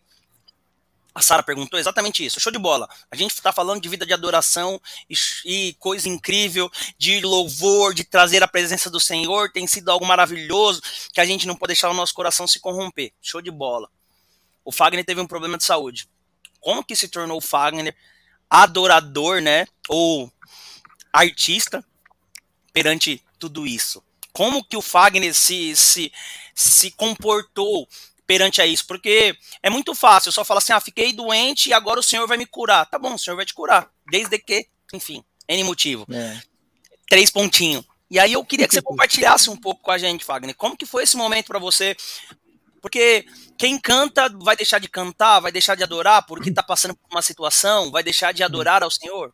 a 1.14 1.22
Sara 1.22 1.42
perguntou 1.42 1.80
exatamente 1.80 2.24
isso. 2.24 2.40
Show 2.40 2.52
de 2.52 2.60
bola. 2.60 2.88
A 3.10 3.16
gente 3.16 3.32
está 3.32 3.52
falando 3.52 3.82
de 3.82 3.90
vida 3.90 4.06
de 4.06 4.14
adoração 4.14 4.80
e, 5.10 5.16
e, 5.46 5.74
coisa 5.74 6.08
incrível, 6.08 6.70
de 6.98 7.20
louvor, 7.22 7.94
de 7.94 8.04
trazer 8.04 8.44
a 8.44 8.48
presença 8.48 8.90
do 8.90 9.00
Senhor. 9.00 9.52
Tem 9.52 9.66
sido 9.66 9.90
algo 9.90 10.06
maravilhoso 10.06 10.82
que 11.12 11.20
a 11.20 11.26
gente 11.26 11.48
não 11.48 11.56
pode 11.56 11.70
deixar 11.70 11.90
o 11.90 11.94
nosso 11.94 12.14
coração 12.14 12.48
se 12.48 12.60
corromper. 12.60 13.12
Show 13.22 13.42
de 13.42 13.52
bola. 13.52 13.90
O 14.64 14.72
Fagner 14.72 15.04
teve 15.04 15.20
um 15.20 15.28
problema 15.28 15.58
de 15.58 15.64
saúde. 15.64 16.08
Como 16.60 16.84
que 16.84 16.96
se 16.96 17.08
tornou 17.08 17.38
o 17.38 17.42
Fagner 17.42 17.96
adorador, 18.50 19.42
né? 19.42 19.68
Ou 19.88 20.32
artista 21.14 21.84
perante 22.74 23.22
tudo 23.38 23.68
isso? 23.68 24.04
Como 24.32 24.64
que 24.64 24.78
o 24.78 24.82
Fagner 24.82 25.34
se, 25.34 25.76
se, 25.76 26.12
se 26.56 26.92
comportou 26.92 27.88
perante 28.26 28.62
a 28.62 28.66
isso? 28.66 28.86
Porque 28.86 29.36
é 29.62 29.70
muito 29.70 29.94
fácil, 29.94 30.30
eu 30.30 30.34
só 30.34 30.46
falo 30.46 30.60
assim, 30.60 30.74
ah, 30.74 30.80
fiquei 30.80 31.12
doente 31.12 31.70
e 31.70 31.74
agora 31.74 32.00
o 32.00 32.04
Senhor 32.04 32.28
vai 32.28 32.38
me 32.38 32.46
curar. 32.46 32.86
Tá 32.86 32.98
bom, 32.98 33.16
o 33.16 33.20
Senhor 33.20 33.36
vai 33.36 33.46
te 33.46 33.54
curar, 33.54 33.92
desde 34.10 34.38
que, 34.40 34.68
enfim, 34.94 35.24
N 35.48 35.64
motivo. 35.64 36.06
É. 36.12 36.40
Três 37.08 37.30
pontinhos. 37.32 37.84
E 38.10 38.20
aí 38.20 38.34
eu 38.34 38.44
queria 38.44 38.68
que 38.68 38.74
você 38.74 38.82
compartilhasse 38.84 39.50
um 39.50 39.58
pouco 39.58 39.82
com 39.82 39.92
a 39.92 39.98
gente, 39.98 40.24
Fagner. 40.24 40.56
Como 40.56 40.78
que 40.78 40.86
foi 40.86 41.04
esse 41.04 41.18
momento 41.18 41.48
para 41.48 41.60
você? 41.60 41.96
Porque 42.80 43.26
quem 43.58 43.80
canta 43.80 44.30
vai 44.42 44.56
deixar 44.56 44.80
de 44.80 44.90
cantar, 44.90 45.40
vai 45.40 45.52
deixar 45.52 45.76
de 45.76 45.84
adorar 45.84 46.26
porque 46.26 46.50
está 46.50 46.64
passando 46.64 46.96
por 46.96 47.08
uma 47.12 47.22
situação, 47.22 47.92
vai 47.92 48.04
deixar 48.04 48.34
de 48.34 48.44
adorar 48.44 48.84
ao 48.84 48.92
Senhor? 48.92 49.34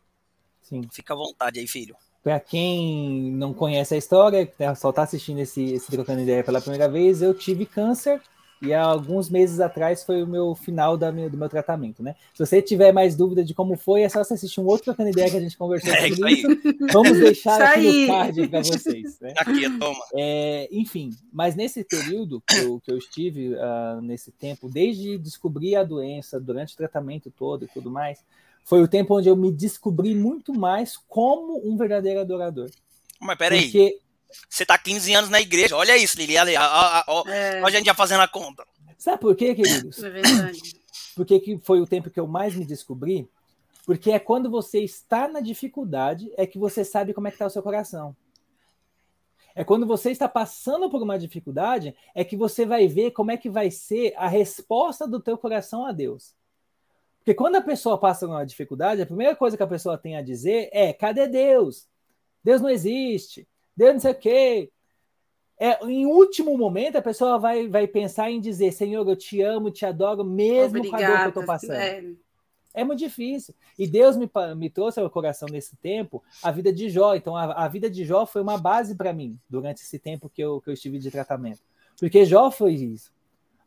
Sim. 0.62 0.82
Fica 0.92 1.14
à 1.14 1.16
vontade 1.16 1.60
aí, 1.60 1.66
filho. 1.66 1.96
Para 2.22 2.40
quem 2.40 3.30
não 3.32 3.54
conhece 3.54 3.94
a 3.94 3.98
história, 3.98 4.52
né, 4.58 4.74
só 4.74 4.90
está 4.90 5.02
assistindo 5.02 5.38
esse, 5.38 5.62
esse 5.72 5.90
Trocando 5.90 6.22
Ideia 6.22 6.42
pela 6.42 6.60
primeira 6.60 6.88
vez, 6.88 7.22
eu 7.22 7.32
tive 7.32 7.64
câncer 7.64 8.20
e 8.60 8.72
há 8.72 8.82
alguns 8.82 9.28
meses 9.28 9.60
atrás 9.60 10.02
foi 10.02 10.22
o 10.22 10.26
meu 10.26 10.54
final 10.54 10.96
da 10.96 11.12
minha, 11.12 11.28
do 11.28 11.36
meu 11.36 11.48
tratamento, 11.48 12.02
né? 12.02 12.14
Se 12.32 12.44
você 12.44 12.62
tiver 12.62 12.92
mais 12.92 13.14
dúvida 13.14 13.44
de 13.44 13.54
como 13.54 13.76
foi, 13.76 14.02
é 14.02 14.08
só 14.08 14.24
você 14.24 14.34
assistir 14.34 14.60
um 14.60 14.66
outro 14.66 14.84
trocando 14.84 15.10
ideia 15.10 15.30
que 15.30 15.36
a 15.36 15.40
gente 15.40 15.56
conversou 15.56 15.92
é, 15.92 16.08
sobre 16.08 16.32
isso. 16.32 16.48
Vamos 16.92 17.18
deixar 17.18 17.60
aqui 17.60 18.02
no 18.02 18.06
card 18.06 18.48
para 18.48 18.62
vocês. 18.62 19.20
Né? 19.20 19.34
Aqui, 19.36 19.78
toma. 19.78 20.04
É, 20.14 20.68
enfim, 20.72 21.10
mas 21.32 21.54
nesse 21.54 21.84
período 21.84 22.42
que 22.46 22.56
eu, 22.56 22.80
que 22.80 22.90
eu 22.90 22.98
estive, 22.98 23.54
uh, 23.54 24.00
nesse 24.00 24.32
tempo, 24.32 24.68
desde 24.68 25.18
descobrir 25.18 25.76
a 25.76 25.84
doença, 25.84 26.40
durante 26.40 26.74
o 26.74 26.76
tratamento 26.76 27.30
todo 27.30 27.64
e 27.64 27.68
tudo 27.68 27.90
mais, 27.90 28.24
foi 28.64 28.82
o 28.82 28.88
tempo 28.88 29.16
onde 29.16 29.28
eu 29.28 29.36
me 29.36 29.52
descobri 29.52 30.14
muito 30.14 30.52
mais 30.52 30.96
como 31.08 31.60
um 31.64 31.76
verdadeiro 31.76 32.20
adorador. 32.20 32.70
Mas 33.20 33.38
peraí. 33.38 33.62
Porque 33.62 34.00
você 34.48 34.64
tá 34.64 34.76
15 34.78 35.14
anos 35.14 35.30
na 35.30 35.40
igreja. 35.40 35.76
Olha 35.76 35.96
isso, 35.96 36.16
Lili. 36.16 36.36
Olha, 36.36 36.60
olha, 36.60 37.04
olha, 37.06 37.34
é. 37.34 37.62
a 37.62 37.70
gente 37.70 37.86
já 37.86 37.94
fazendo 37.94 38.20
a 38.22 38.28
conta. 38.28 38.66
Sabe 38.98 39.20
por 39.20 39.36
quê, 39.36 39.54
queridos? 39.54 40.02
É 40.02 40.10
verdade. 40.10 40.60
Porque 41.14 41.40
que 41.40 41.58
foi 41.58 41.80
o 41.80 41.86
tempo 41.86 42.10
que 42.10 42.20
eu 42.20 42.26
mais 42.26 42.54
me 42.54 42.64
descobri? 42.64 43.28
Porque 43.86 44.10
é 44.10 44.18
quando 44.18 44.50
você 44.50 44.80
está 44.80 45.28
na 45.28 45.40
dificuldade 45.40 46.30
é 46.36 46.46
que 46.46 46.58
você 46.58 46.84
sabe 46.84 47.14
como 47.14 47.28
é 47.28 47.30
que 47.30 47.36
está 47.36 47.46
o 47.46 47.50
seu 47.50 47.62
coração. 47.62 48.14
É 49.54 49.64
quando 49.64 49.86
você 49.86 50.10
está 50.10 50.28
passando 50.28 50.90
por 50.90 51.02
uma 51.02 51.18
dificuldade 51.18 51.94
é 52.14 52.22
que 52.22 52.36
você 52.36 52.66
vai 52.66 52.86
ver 52.86 53.12
como 53.12 53.30
é 53.30 53.38
que 53.38 53.48
vai 53.48 53.70
ser 53.70 54.12
a 54.16 54.28
resposta 54.28 55.08
do 55.08 55.18
teu 55.18 55.38
coração 55.38 55.86
a 55.86 55.92
Deus. 55.92 56.34
Porque 57.18 57.32
quando 57.32 57.56
a 57.56 57.62
pessoa 57.62 57.98
passa 57.98 58.26
por 58.26 58.34
uma 58.34 58.44
dificuldade, 58.44 59.00
a 59.00 59.06
primeira 59.06 59.34
coisa 59.34 59.56
que 59.56 59.62
a 59.62 59.66
pessoa 59.66 59.96
tem 59.96 60.16
a 60.16 60.22
dizer 60.22 60.68
é: 60.72 60.92
cadê 60.92 61.26
Deus? 61.26 61.88
Deus 62.44 62.60
não 62.60 62.68
existe. 62.68 63.48
Deus 63.76 63.94
não 63.94 64.00
sei 64.00 64.12
o 64.12 64.14
quê. 64.14 64.72
É, 65.58 65.84
em 65.86 66.04
último 66.06 66.56
momento, 66.56 66.96
a 66.96 67.02
pessoa 67.02 67.38
vai, 67.38 67.66
vai 67.66 67.86
pensar 67.86 68.30
em 68.30 68.40
dizer: 68.40 68.72
Senhor, 68.72 69.08
eu 69.08 69.16
te 69.16 69.40
amo, 69.42 69.70
te 69.70 69.86
adoro, 69.86 70.24
mesmo 70.24 70.78
Obrigada. 70.78 70.90
com 70.90 70.96
a 71.04 71.08
dor 71.08 71.18
que 71.18 71.24
eu 71.24 71.28
estou 71.28 71.44
passando. 71.44 71.72
É. 71.72 72.04
é. 72.74 72.84
muito 72.84 72.98
difícil. 72.98 73.54
E 73.78 73.86
Deus 73.86 74.16
me, 74.16 74.30
me 74.56 74.68
trouxe 74.68 75.00
ao 75.00 75.10
coração 75.10 75.48
nesse 75.50 75.76
tempo 75.76 76.22
a 76.42 76.50
vida 76.50 76.72
de 76.72 76.90
Jó. 76.90 77.14
Então, 77.14 77.36
a, 77.36 77.64
a 77.64 77.68
vida 77.68 77.88
de 77.88 78.04
Jó 78.04 78.26
foi 78.26 78.42
uma 78.42 78.58
base 78.58 78.94
para 78.94 79.12
mim 79.12 79.38
durante 79.48 79.82
esse 79.82 79.98
tempo 79.98 80.28
que 80.28 80.42
eu, 80.42 80.60
que 80.60 80.68
eu 80.68 80.74
estive 80.74 80.98
de 80.98 81.10
tratamento. 81.10 81.60
Porque 81.98 82.24
Jó 82.24 82.50
foi 82.50 82.74
isso. 82.74 83.10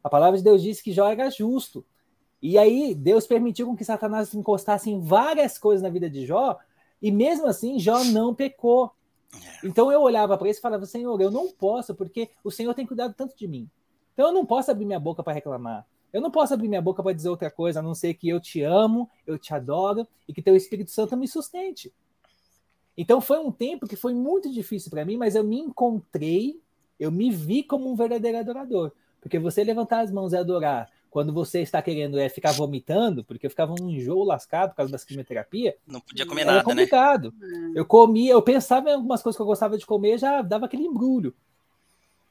A 0.04 0.10
palavra 0.10 0.38
de 0.38 0.44
Deus 0.44 0.62
disse 0.62 0.84
que 0.84 0.92
Jó 0.92 1.10
era 1.10 1.30
justo. 1.30 1.84
E 2.42 2.58
aí, 2.58 2.96
Deus 2.96 3.28
permitiu 3.28 3.68
com 3.68 3.76
que 3.76 3.84
Satanás 3.84 4.34
encostasse 4.34 4.90
em 4.90 5.02
várias 5.02 5.58
coisas 5.58 5.82
na 5.82 5.90
vida 5.90 6.10
de 6.10 6.26
Jó, 6.26 6.58
e 7.02 7.12
mesmo 7.12 7.48
assim, 7.48 7.80
Jó 7.80 8.04
não 8.06 8.34
pecou. 8.34 8.92
É. 9.34 9.68
Então 9.68 9.92
eu 9.92 10.02
olhava 10.02 10.38
para 10.38 10.50
isso 10.50 10.60
e 10.60 10.62
falava, 10.62 10.86
Senhor, 10.86 11.20
eu 11.22 11.32
não 11.32 11.52
posso, 11.52 11.94
porque 11.94 12.30
o 12.44 12.52
Senhor 12.52 12.74
tem 12.74 12.86
cuidado 12.86 13.14
tanto 13.14 13.36
de 13.36 13.48
mim. 13.48 13.70
Então 14.14 14.28
eu 14.28 14.34
não 14.34 14.46
posso 14.46 14.72
abrir 14.72 14.86
minha 14.86 15.00
boca 15.00 15.24
para 15.24 15.34
reclamar. 15.34 15.86
Eu 16.12 16.22
não 16.22 16.32
posso 16.32 16.54
abrir 16.54 16.68
minha 16.68 16.82
boca 16.82 17.04
para 17.04 17.14
dizer 17.14 17.30
outra 17.30 17.52
coisa, 17.52 17.80
a 17.80 17.84
não 17.84 17.94
ser 17.94 18.16
que 18.16 18.28
eu 18.28 18.40
te 18.40 18.62
amo, 18.64 19.10
eu 19.28 19.38
te 19.38 19.54
adoro 19.54 20.08
e 20.28 20.34
que 20.34 20.42
teu 20.42 20.56
Espírito 20.56 20.92
Santo 20.92 21.16
me 21.16 21.28
sustente. 21.28 21.94
Então 22.98 23.22
foi 23.22 23.40
um 23.40 23.52
tempo 23.52 23.88
que 23.88 23.96
foi 23.96 24.14
muito 24.14 24.52
difícil 24.52 24.90
para 24.90 25.06
mim, 25.06 25.18
mas 25.18 25.36
eu 25.36 25.44
me 25.44 25.60
encontrei, 25.60 26.60
eu 27.00 27.12
me 27.12 27.32
vi 27.32 27.64
como 27.64 27.90
um 27.90 27.96
verdadeiro 27.96 28.40
adorador. 28.40 28.92
Porque 29.22 29.38
você 29.38 29.64
levantar 29.64 30.02
as 30.02 30.12
mãos 30.12 30.34
e 30.34 30.38
adorar 30.38 30.90
quando 31.10 31.34
você 31.34 31.62
está 31.62 31.82
querendo 31.82 32.20
é, 32.20 32.30
ficar 32.30 32.52
vomitando, 32.52 33.24
porque 33.24 33.46
eu 33.46 33.50
ficava 33.50 33.74
um 33.74 33.90
enjoo 33.90 34.24
lascado 34.24 34.70
por 34.70 34.78
causa 34.78 34.92
da 34.92 35.00
quimioterapia. 35.00 35.76
Não 35.88 36.00
podia 36.00 36.26
comer 36.26 36.46
nada, 36.46 36.64
complicado. 36.64 37.34
né? 37.40 37.74
Eu 37.76 37.86
comia, 37.86 38.34
eu 38.34 38.42
pensava 38.42 38.90
em 38.90 38.94
algumas 38.94 39.22
coisas 39.22 39.36
que 39.36 39.42
eu 39.42 39.46
gostava 39.48 39.78
de 39.78 39.86
comer, 39.86 40.18
já 40.18 40.42
dava 40.42 40.66
aquele 40.66 40.84
embrulho. 40.84 41.34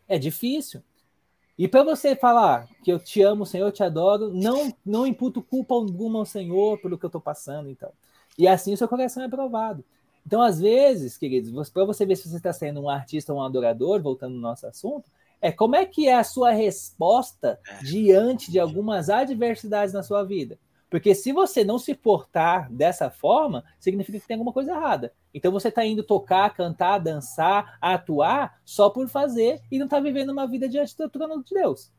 É 0.09 0.19
difícil. 0.19 0.83
E 1.59 1.67
para 1.67 1.83
você 1.83 2.15
falar 2.15 2.69
que 2.85 2.93
eu 2.93 3.01
te 3.01 3.21
amo, 3.21 3.45
Senhor, 3.45 3.67
eu 3.67 3.73
te 3.73 3.83
adoro, 3.83 4.33
não 4.33 4.73
não 4.87 5.07
imputo 5.07 5.43
culpa 5.43 5.75
alguma 5.75 6.21
ao 6.21 6.25
Senhor 6.25 6.79
pelo 6.81 6.97
que 6.97 7.05
eu 7.05 7.09
estou 7.09 7.21
passando, 7.21 7.69
então. 7.69 7.91
E 8.39 8.47
assim 8.47 8.73
o 8.73 8.77
seu 8.77 8.87
coração 8.87 9.25
é 9.25 9.29
provado. 9.29 9.85
Então, 10.25 10.43
às 10.43 10.61
vezes, 10.61 11.17
queridos, 11.17 11.71
para 11.71 11.85
você 11.85 12.05
ver 12.05 12.15
se 12.15 12.29
você 12.29 12.37
está 12.37 12.53
sendo 12.53 12.81
um 12.81 12.89
artista 12.89 13.33
ou 13.33 13.41
um 13.41 13.43
adorador, 13.43 14.01
voltando 14.01 14.35
no 14.35 14.41
nosso 14.41 14.67
assunto, 14.67 15.11
é 15.41 15.53
como 15.53 15.77
é 15.77 15.87
que 15.87 16.09
é 16.09 16.15
a 16.15 16.25
sua 16.25 16.51
resposta 16.51 17.61
é. 17.67 17.85
diante 17.85 18.51
de 18.51 18.59
algumas 18.59 19.09
adversidades 19.09 19.95
na 19.95 20.03
sua 20.03 20.25
vida. 20.25 20.59
Porque 20.91 21.15
se 21.15 21.33
você 21.33 21.65
não 21.65 21.79
se 21.79 21.95
portar 21.95 22.71
dessa 22.73 23.11
forma, 23.11 23.63
significa 23.79 24.19
que 24.19 24.27
tem 24.27 24.37
alguma 24.37 24.53
coisa 24.53 24.73
errada. 24.73 25.13
Então 25.35 25.53
você 25.53 25.69
está 25.69 25.85
indo 25.85 26.03
tocar, 26.03 26.55
cantar, 26.55 26.99
dançar, 26.99 27.77
atuar 27.81 28.59
só 28.65 28.89
por 28.89 29.07
fazer 29.09 29.61
e 29.71 29.79
não 29.79 29.85
está 29.85 30.01
vivendo 30.01 30.31
uma 30.31 30.47
vida 30.47 30.69
diante 30.69 30.97
do 30.97 31.09
trono 31.09 31.45
de 31.45 31.55
Deus. 31.55 31.93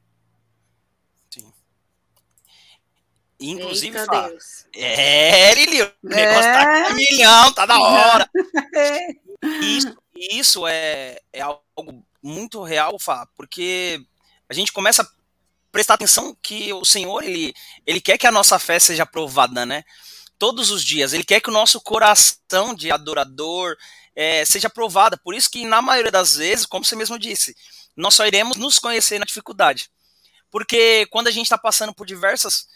Sim. 1.29 1.53
Inclusive, 3.39 3.95
Eita 3.97 4.11
fala, 4.11 4.29
Deus. 4.29 4.65
é, 4.75 5.53
Lili, 5.53 5.83
o 5.83 5.91
negócio 6.03 6.41
tá 6.41 6.61
é. 6.61 6.83
tá 6.83 6.93
milhão, 6.95 7.53
tá 7.53 7.65
da 7.65 7.79
hora. 7.79 8.29
É. 8.75 9.29
Isso, 9.61 9.97
isso 10.15 10.67
é, 10.67 11.21
é 11.31 11.41
algo 11.41 12.03
muito 12.21 12.63
real, 12.63 12.97
Fá, 12.99 13.27
porque 13.35 14.01
a 14.49 14.53
gente 14.53 14.71
começa 14.71 15.03
a 15.03 15.07
prestar 15.71 15.95
atenção 15.95 16.35
que 16.41 16.73
o 16.73 16.83
Senhor, 16.83 17.23
ele, 17.23 17.53
ele 17.85 18.01
quer 18.01 18.17
que 18.17 18.27
a 18.27 18.31
nossa 18.31 18.57
fé 18.57 18.79
seja 18.79 19.03
aprovada, 19.03 19.65
né? 19.65 19.83
Todos 20.37 20.71
os 20.71 20.83
dias. 20.83 21.13
Ele 21.13 21.23
quer 21.23 21.41
que 21.41 21.49
o 21.49 21.53
nosso 21.53 21.79
coração 21.81 22.73
de 22.73 22.91
adorador 22.91 23.75
é, 24.15 24.43
seja 24.45 24.67
aprovada. 24.67 25.17
Por 25.17 25.35
isso 25.35 25.49
que, 25.49 25.65
na 25.65 25.81
maioria 25.81 26.11
das 26.11 26.35
vezes, 26.35 26.65
como 26.65 26.83
você 26.83 26.95
mesmo 26.95 27.19
disse, 27.19 27.55
nós 27.95 28.13
só 28.13 28.25
iremos 28.25 28.57
nos 28.57 28.79
conhecer 28.79 29.19
na 29.19 29.25
dificuldade. 29.25 29.89
Porque 30.49 31.05
quando 31.11 31.27
a 31.27 31.31
gente 31.31 31.45
está 31.45 31.57
passando 31.57 31.93
por 31.93 32.07
diversas. 32.07 32.67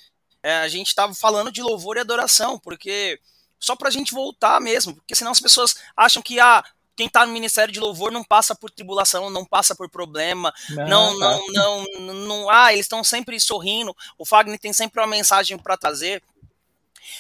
É, 0.46 0.58
a 0.58 0.68
gente 0.68 0.88
estava 0.88 1.14
falando 1.14 1.50
de 1.50 1.62
louvor 1.62 1.96
e 1.96 2.02
adoração, 2.02 2.60
porque 2.60 3.18
só 3.58 3.78
para 3.78 3.88
a 3.88 3.92
gente 3.92 4.14
voltar 4.14 4.60
mesmo, 4.60 4.94
porque 4.96 5.16
senão 5.16 5.32
as 5.32 5.40
pessoas 5.40 5.78
acham 5.96 6.22
que 6.22 6.38
ah, 6.38 6.62
quem 6.96 7.08
está 7.08 7.26
no 7.26 7.34
ministério 7.34 7.74
de 7.74 7.80
louvor 7.80 8.12
não 8.12 8.24
passa 8.24 8.56
por 8.56 8.70
tribulação, 8.70 9.30
não 9.30 9.46
passa 9.46 9.76
por 9.76 9.90
problema, 9.90 10.54
não, 10.70 11.18
não, 11.18 11.20
tá. 11.20 11.54
não, 11.54 11.86
não, 12.14 12.50
ah, 12.50 12.72
eles 12.72 12.86
estão 12.86 13.04
sempre 13.04 13.40
sorrindo. 13.40 13.96
O 14.18 14.26
Fagner 14.26 14.60
tem 14.60 14.74
sempre 14.74 15.00
uma 15.00 15.08
mensagem 15.08 15.58
para 15.58 15.78
trazer. 15.78 16.22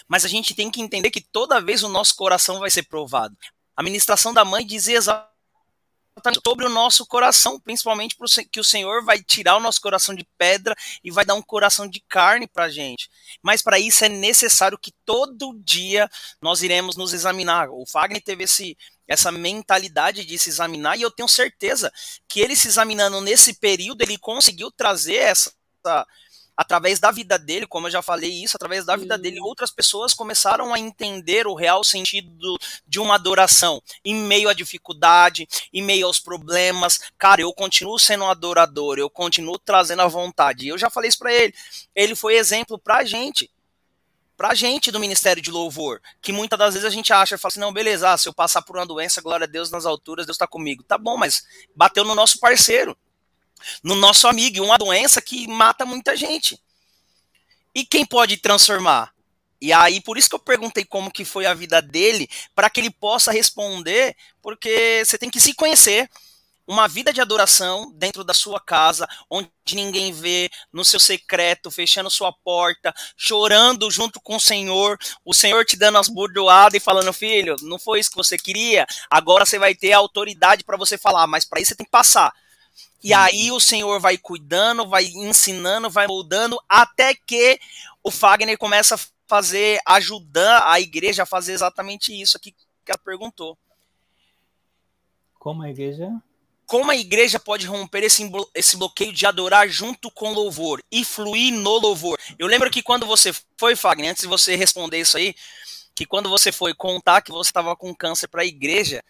Mas 0.07 0.24
a 0.26 0.28
gente 0.28 0.53
tem 0.53 0.71
que 0.71 0.82
entender 0.82 1.11
que 1.11 1.21
toda 1.21 1.61
vez 1.61 1.84
o 1.84 1.89
nosso 1.89 2.15
coração 2.15 2.59
vai 2.59 2.69
ser 2.69 2.84
provado. 2.84 3.36
A 3.76 3.84
ministração 3.84 4.34
da 4.34 4.45
mãe 4.45 4.65
diz 4.65 4.88
exatamente 4.88 5.34
sobre 6.45 6.65
o 6.65 6.69
nosso 6.69 7.05
coração, 7.05 7.59
principalmente 7.59 8.15
que 8.51 8.59
o 8.59 8.63
Senhor 8.63 9.03
vai 9.03 9.21
tirar 9.21 9.57
o 9.57 9.59
nosso 9.59 9.82
coração 9.82 10.13
de 10.13 10.26
pedra 10.38 10.76
e 11.03 11.09
vai 11.09 11.26
dar 11.26 11.34
um 11.34 11.41
coração 11.41 11.88
de 11.88 11.99
carne 12.01 12.47
para 12.47 12.69
gente. 12.69 13.09
Mas 13.41 13.61
para 13.61 13.80
isso 13.80 14.05
é 14.05 14.09
necessário 14.09 14.78
que 14.78 14.93
todo 15.05 15.59
dia 15.63 16.09
nós 16.41 16.61
iremos 16.61 16.95
nos 16.95 17.13
examinar. 17.13 17.69
O 17.69 17.86
Fagner 17.86 18.21
teve 18.21 18.43
esse, 18.43 18.78
essa 19.08 19.32
mentalidade 19.32 20.26
de 20.26 20.38
se 20.38 20.49
examinar, 20.49 20.97
e 20.97 21.01
eu 21.01 21.12
tenho 21.12 21.28
certeza 21.28 21.91
que 22.28 22.39
ele 22.39 22.56
se 22.56 22.68
examinando 22.68 23.20
nesse 23.22 23.54
período, 23.54 24.01
ele 24.01 24.18
conseguiu 24.18 24.72
trazer 24.72 25.16
essa. 25.16 25.51
Através 26.56 26.99
da 26.99 27.10
vida 27.10 27.39
dele, 27.39 27.66
como 27.66 27.88
eu 27.88 27.91
já 27.91 28.04
falei 28.04 28.30
isso, 28.30 28.56
através 28.56 28.86
da 28.86 28.95
vida 28.95 29.18
dele, 29.18 29.39
outras 29.41 29.72
pessoas 29.72 30.14
começaram 30.14 30.72
a 30.72 30.78
entender 30.78 31.47
o 31.47 31.56
real 31.56 31.84
sentido 31.84 32.58
de 32.86 32.99
uma 32.99 33.16
adoração. 33.16 33.82
Em 34.06 34.14
meio 34.14 34.47
à 34.47 34.54
dificuldade, 34.54 35.47
em 35.74 35.82
meio 35.82 36.06
aos 36.06 36.20
problemas. 36.20 36.99
Cara, 37.18 37.41
eu 37.41 37.51
continuo 37.51 37.97
sendo 37.97 38.24
um 38.24 38.30
adorador, 38.30 38.99
eu 38.99 39.10
continuo 39.10 39.58
trazendo 39.58 40.04
a 40.04 40.08
vontade. 40.08 40.68
Eu 40.68 40.78
já 40.78 40.91
falei 40.91 41.10
isso 41.10 41.18
para 41.18 41.34
ele. 41.34 41.56
Ele 41.95 42.16
foi 42.16 42.36
exemplo 42.36 42.78
pra 42.78 43.04
gente 43.04 43.49
pra 44.44 44.54
gente 44.54 44.91
do 44.91 45.00
Ministério 45.00 45.41
de 45.41 45.50
Louvor, 45.50 46.02
que 46.22 46.34
muitas 46.34 46.60
das 46.60 46.74
vezes 46.74 46.86
a 46.86 46.89
gente 46.89 47.14
acha, 47.14 47.38
fala 47.38 47.50
assim, 47.50 47.62
não, 47.62 47.72
beleza, 47.72 48.12
ah, 48.12 48.18
se 48.18 48.28
eu 48.28 48.34
passar 48.34 48.62
por 48.62 48.76
uma 48.76 48.86
doença, 48.86 49.22
glória 49.22 49.46
a 49.46 49.48
Deus 49.48 49.72
nas 49.72 49.86
alturas, 49.86 50.26
Deus 50.26 50.36
está 50.36 50.46
comigo. 50.46 50.84
Tá 50.84 50.98
bom, 50.98 51.16
mas 51.16 51.46
bateu 51.74 52.04
no 52.04 52.14
nosso 52.14 52.38
parceiro, 52.41 52.94
no 53.82 53.96
nosso 53.96 54.28
amigo, 54.28 54.62
uma 54.62 54.78
doença 54.78 55.22
que 55.22 55.48
mata 55.48 55.86
muita 55.86 56.18
gente. 56.18 56.62
E 57.74 57.86
quem 57.86 58.06
pode 58.06 58.36
transformar? 58.36 59.14
E 59.62 59.72
aí, 59.72 60.02
por 60.02 60.18
isso 60.18 60.28
que 60.28 60.36
eu 60.36 60.39
perguntei 60.39 60.84
como 60.84 61.10
que 61.10 61.24
foi 61.24 61.46
a 61.46 61.54
vida 61.54 61.82
dele, 61.82 62.28
para 62.54 62.70
que 62.70 62.82
ele 62.82 62.91
possa 62.91 63.32
responder, 63.32 64.14
porque 64.41 65.04
você 65.06 65.18
tem 65.18 65.30
que 65.30 65.39
se 65.39 65.54
conhecer, 65.54 66.10
uma 66.68 66.88
vida 66.88 67.11
de 67.11 67.22
adoração 67.22 67.91
dentro 67.95 68.24
da 68.24 68.34
sua 68.34 68.59
casa, 68.59 69.07
onde 69.30 69.49
ninguém 69.74 70.11
vê, 70.11 70.49
no 70.72 70.86
seu 70.86 70.99
secreto, 70.99 71.70
fechando 71.70 72.09
sua 72.09 72.32
porta, 72.32 72.93
chorando 73.18 73.91
junto 73.91 74.20
com 74.22 74.38
o 74.38 74.39
Senhor, 74.39 74.97
o 75.26 75.34
Senhor 75.34 75.66
te 75.66 75.76
dando 75.76 75.97
as 75.97 76.07
burdoadas 76.07 76.76
e 76.76 76.84
falando, 76.84 77.11
filho, 77.11 77.55
não 77.61 77.78
foi 77.78 77.99
isso 77.99 78.09
que 78.09 78.18
você 78.18 78.38
queria, 78.38 78.86
agora 79.09 79.45
você 79.45 79.59
vai 79.59 79.76
ter 79.76 79.91
a 79.91 79.97
autoridade 79.97 80.64
para 80.64 80.78
você 80.78 80.97
falar, 80.97 81.28
mas 81.28 81.45
para 81.45 81.59
isso 81.59 81.70
você 81.70 81.76
tem 81.76 81.86
que 81.86 81.91
passar. 81.91 82.34
E 83.03 83.14
aí 83.14 83.51
o 83.51 83.59
Senhor 83.59 83.99
vai 83.99 84.18
cuidando, 84.18 84.88
vai 84.88 85.05
ensinando, 85.05 85.89
vai 85.89 86.07
moldando, 86.07 86.57
até 86.70 87.14
que 87.14 87.59
o 88.01 88.09
Fagner 88.09 88.57
começa 88.57 88.95
a 88.95 88.99
fazer, 89.28 89.82
ajudar 89.86 90.72
a 90.72 90.80
igreja 90.80 91.24
a 91.24 91.26
fazer 91.26 91.51
exatamente 91.51 92.14
isso 92.14 92.38
aqui 92.38 92.51
que 92.51 92.91
ela 92.91 92.97
perguntou. 92.97 93.57
Como 95.38 95.61
a 95.61 95.70
igreja? 95.70 96.09
Como 96.66 96.91
a 96.91 96.95
igreja 96.95 97.39
pode 97.39 97.66
romper 97.66 98.03
esse, 98.03 98.30
esse 98.53 98.78
bloqueio 98.78 99.14
de 99.14 99.26
adorar 99.26 99.68
junto 99.68 100.09
com 100.09 100.34
louvor 100.34 100.82
e 100.91 101.03
fluir 101.03 101.53
no 101.53 101.78
louvor. 101.78 102.20
Eu 102.39 102.47
lembro 102.47 102.70
que 102.70 102.82
quando 102.82 103.05
você 103.05 103.34
foi, 103.57 103.76
Fagner, 103.76 104.11
antes 104.11 104.24
de 104.24 104.28
você 104.28 104.55
responder 104.55 104.99
isso 104.99 105.18
aí, 105.18 105.36
que 105.95 106.05
quando 106.05 106.30
você 106.30 106.51
foi 106.51 106.74
contar 106.74 107.22
que 107.22 107.32
você 107.32 107.49
estava 107.49 107.76
com 107.76 107.93
câncer 107.93 108.28
para 108.28 108.41
a 108.41 108.45
igreja, 108.45 109.03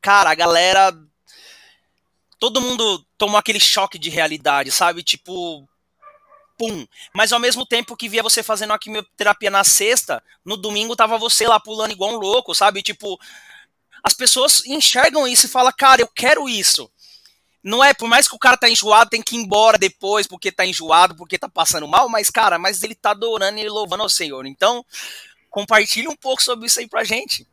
cara, 0.00 0.30
a 0.30 0.34
galera. 0.34 0.92
Todo 2.38 2.60
mundo 2.60 3.06
tomou 3.16 3.38
aquele 3.38 3.60
choque 3.60 3.98
de 3.98 4.10
realidade, 4.10 4.70
sabe? 4.70 5.02
Tipo. 5.02 5.66
Pum. 6.56 6.86
Mas 7.12 7.32
ao 7.32 7.40
mesmo 7.40 7.66
tempo 7.66 7.96
que 7.96 8.08
via 8.08 8.22
você 8.22 8.40
fazendo 8.42 8.72
a 8.72 8.78
quimioterapia 8.78 9.50
na 9.50 9.64
sexta, 9.64 10.22
no 10.44 10.56
domingo 10.56 10.94
tava 10.94 11.18
você 11.18 11.48
lá 11.48 11.58
pulando 11.58 11.92
igual 11.92 12.12
um 12.12 12.18
louco, 12.18 12.54
sabe? 12.54 12.82
Tipo. 12.82 13.18
As 14.02 14.12
pessoas 14.12 14.66
enxergam 14.66 15.26
isso 15.26 15.46
e 15.46 15.48
falam, 15.48 15.72
cara, 15.76 16.02
eu 16.02 16.08
quero 16.08 16.46
isso 16.46 16.90
não 17.64 17.82
é, 17.82 17.94
por 17.94 18.06
mais 18.06 18.28
que 18.28 18.36
o 18.36 18.38
cara 18.38 18.58
tá 18.58 18.68
enjoado, 18.68 19.08
tem 19.08 19.22
que 19.22 19.34
ir 19.34 19.38
embora 19.38 19.78
depois 19.78 20.26
porque 20.26 20.52
tá 20.52 20.66
enjoado, 20.66 21.16
porque 21.16 21.38
tá 21.38 21.48
passando 21.48 21.88
mal, 21.88 22.10
mas, 22.10 22.28
cara, 22.28 22.58
mas 22.58 22.82
ele 22.82 22.94
tá 22.94 23.12
adorando 23.12 23.58
e 23.58 23.66
louvando 23.66 24.02
ao 24.02 24.08
Senhor. 24.08 24.44
Então, 24.44 24.84
compartilhe 25.48 26.06
um 26.06 26.14
pouco 26.14 26.42
sobre 26.42 26.66
isso 26.66 26.78
aí 26.78 26.86
pra 26.86 27.04
gente. 27.04 27.46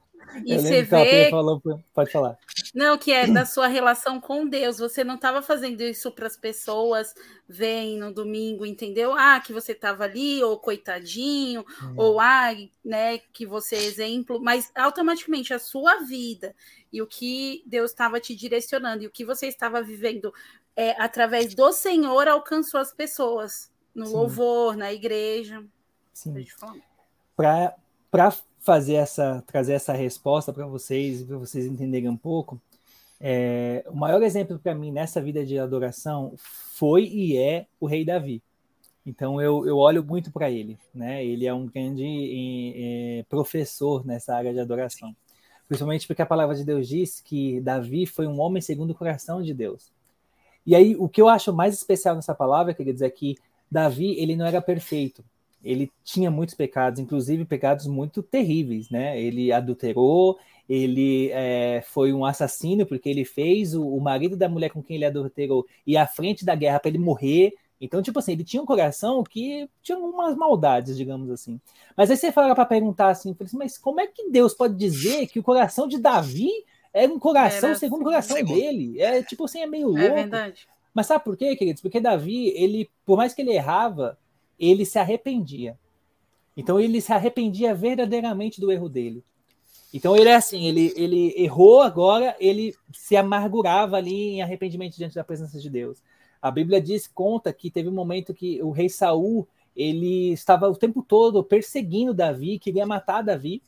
E 0.46 0.58
você 0.58 0.84
vê. 0.84 1.30
Falou, 1.30 1.62
pode 1.94 2.12
falar. 2.12 2.38
Não, 2.74 2.98
que 2.98 3.12
é 3.12 3.28
da 3.28 3.46
sua 3.46 3.68
relação 3.68 4.20
com 4.20 4.48
Deus. 4.48 4.80
Você 4.80 5.04
não 5.04 5.16
estava 5.16 5.42
fazendo 5.42 5.82
isso 5.82 6.12
para 6.12 6.28
as 6.28 6.38
pessoas 6.38 7.14
verem 7.48 7.98
no 7.98 8.14
domingo, 8.14 8.66
entendeu? 8.66 9.14
Ah, 9.14 9.40
que 9.40 9.52
você 9.52 9.74
estava 9.74 10.06
ali, 10.06 10.44
ou 10.44 10.58
coitadinho, 10.58 11.66
hum. 11.84 11.94
ou 11.98 12.20
ah, 12.20 12.50
né, 12.84 13.18
que 13.34 13.46
você 13.46 13.76
é 13.76 13.84
exemplo, 13.84 14.42
mas 14.42 14.72
automaticamente 14.76 15.54
a 15.54 15.60
sua 15.60 15.98
vida 16.02 16.56
e 16.92 17.02
o 17.02 17.08
que 17.08 17.64
Deus 17.66 17.92
estava 17.92 18.20
te 18.20 18.36
direcionando 18.36 19.04
e 19.04 19.08
o 19.08 19.12
que 19.12 19.26
você 19.26 19.48
estava 19.48 19.82
vivendo 19.82 20.34
é, 20.76 20.92
através 21.02 21.54
do 21.54 21.72
Senhor 21.72 22.28
alcançou 22.28 22.80
as 22.80 22.94
pessoas 22.94 23.72
no 23.94 24.06
Sim. 24.06 24.14
louvor, 24.14 24.76
na 24.76 24.92
igreja. 24.92 25.64
Sim. 26.14 26.46
Para 27.36 27.76
fazer 28.60 28.96
essa, 28.96 29.44
trazer 29.48 29.74
essa 29.74 29.94
resposta 29.94 30.54
para 30.54 30.66
vocês, 30.66 31.24
para 31.24 31.38
vocês 31.38 31.66
entenderem 31.66 32.10
um 32.10 32.18
pouco, 32.18 32.62
é, 33.20 33.84
o 33.88 33.96
maior 33.96 34.22
exemplo 34.24 34.58
para 34.58 34.74
mim 34.74 34.92
nessa 34.92 35.22
vida 35.22 35.46
de 35.46 35.60
adoração 35.60 36.34
foi 36.38 37.06
e 37.06 37.38
é 37.38 37.68
o 37.80 37.86
rei 37.86 38.04
Davi. 38.04 38.42
Então 39.06 39.40
eu, 39.42 39.66
eu 39.66 39.78
olho 39.78 40.04
muito 40.04 40.32
para 40.32 40.50
ele, 40.50 40.78
né? 40.94 41.24
Ele 41.24 41.46
é 41.46 41.54
um 41.54 41.68
grande 41.68 42.04
é, 42.76 43.26
professor 43.30 44.06
nessa 44.06 44.36
área 44.36 44.54
de 44.54 44.60
adoração, 44.60 45.16
principalmente 45.68 46.08
porque 46.08 46.22
a 46.22 46.26
palavra 46.26 46.56
de 46.56 46.64
Deus 46.64 46.88
diz 46.88 47.20
que 47.20 47.62
Davi 47.62 48.06
foi 48.06 48.28
um 48.28 48.40
homem 48.40 48.62
segundo 48.62 48.92
o 48.92 48.96
coração 48.96 49.42
de 49.42 49.54
Deus. 49.54 49.92
E 50.66 50.76
aí 50.76 50.96
o 50.96 51.10
que 51.10 51.22
eu 51.22 51.30
acho 51.30 51.54
mais 51.54 51.74
especial 51.74 52.16
nessa 52.16 52.36
palavra, 52.36 52.74
quer 52.74 52.92
dizer, 52.92 53.06
é 53.06 53.10
que 53.10 53.36
Davi 53.70 54.16
ele 54.20 54.36
não 54.36 54.46
era 54.46 54.62
perfeito, 54.62 55.24
ele 55.64 55.92
tinha 56.04 56.32
muitos 56.32 56.56
pecados, 56.56 57.00
inclusive 57.00 57.46
pecados 57.46 57.88
muito 57.88 58.24
terríveis, 58.24 58.90
né? 58.90 59.20
Ele 59.22 59.52
adulterou, 59.52 60.40
ele 60.68 61.30
é, 61.32 61.84
foi 61.86 62.14
um 62.14 62.26
assassino 62.26 62.86
porque 62.86 63.10
ele 63.10 63.26
fez 63.26 63.76
o, 63.76 63.86
o, 63.86 64.00
marido 64.02 64.36
da 64.36 64.50
mulher 64.50 64.70
com 64.70 64.82
quem 64.82 64.96
ele 64.96 65.06
adulterou 65.06 65.66
ir 65.86 65.98
à 65.98 66.08
frente 66.08 66.46
da 66.46 66.56
guerra 66.56 66.80
para 66.80 66.90
ele 66.90 66.98
morrer. 66.98 67.54
Então, 67.80 68.02
tipo 68.02 68.20
assim, 68.20 68.34
ele 68.34 68.44
tinha 68.44 68.62
um 68.62 68.66
coração 68.66 69.24
que 69.24 69.68
tinha 69.82 69.98
umas 69.98 70.36
maldades, 70.36 70.96
digamos 70.98 71.30
assim. 71.32 71.60
Mas 71.98 72.12
aí 72.12 72.18
você 72.18 72.32
fala 72.32 72.54
para 72.54 72.66
perguntar 72.66 73.10
assim, 73.10 73.36
assim, 73.40 73.58
mas 73.58 73.78
como 73.78 74.00
é 74.00 74.08
que 74.08 74.30
Deus 74.30 74.54
pode 74.54 74.76
dizer 74.76 75.28
que 75.28 75.40
o 75.40 75.44
coração 75.44 75.88
de 75.88 76.00
Davi 76.00 76.50
é 76.94 77.08
um 77.08 77.20
coração 77.20 77.70
Era 77.70 77.80
segundo 77.80 78.02
o 78.02 78.06
coração 78.06 78.38
segundo. 78.38 78.56
dele? 78.56 79.02
É 79.02 79.24
tipo 79.24 79.46
assim, 79.46 79.62
é 79.62 79.68
meio 79.68 79.84
é 79.84 79.86
louco. 79.88 80.00
É 80.00 80.22
verdade. 80.22 80.68
Mas 80.94 81.08
sabe 81.08 81.24
por 81.24 81.38
quê, 81.38 81.56
queridos? 81.56 81.82
Porque 81.82 82.00
Davi, 82.00 82.50
ele, 82.50 82.90
por 83.06 83.18
mais 83.18 83.34
que 83.34 83.42
ele 83.42 83.52
errava, 83.52 84.18
ele 84.62 84.86
se 84.86 85.00
arrependia. 85.00 85.76
Então 86.56 86.80
ele 86.80 87.02
se 87.02 87.12
arrependia 87.12 87.74
verdadeiramente 87.74 88.62
do 88.62 88.72
erro 88.72 88.88
dele. 88.88 89.24
Então 89.92 90.16
ele 90.16 90.30
é 90.30 90.36
assim, 90.36 90.68
ele, 90.68 90.94
ele 90.96 91.34
errou 91.36 91.82
agora, 91.82 92.36
ele 92.40 92.76
se 92.94 93.18
amargurava 93.18 93.98
ali 93.98 94.36
em 94.36 94.42
arrependimento 94.42 94.96
diante 94.96 95.16
da 95.16 95.24
presença 95.24 95.60
de 95.60 95.70
Deus. 95.70 96.02
A 96.40 96.52
Bíblia 96.52 96.80
diz, 96.80 97.08
conta 97.08 97.52
que 97.52 97.72
teve 97.72 97.90
um 97.90 97.94
momento 97.94 98.34
que 98.34 98.62
o 98.62 98.70
rei 98.70 98.88
Saul, 98.88 99.48
ele 99.76 100.32
estava 100.32 100.70
o 100.70 100.76
tempo 100.76 101.04
todo 101.04 101.44
perseguindo 101.44 102.14
Davi, 102.14 102.60
queria 102.60 102.86
matar 102.86 103.24
Davi, 103.24 103.62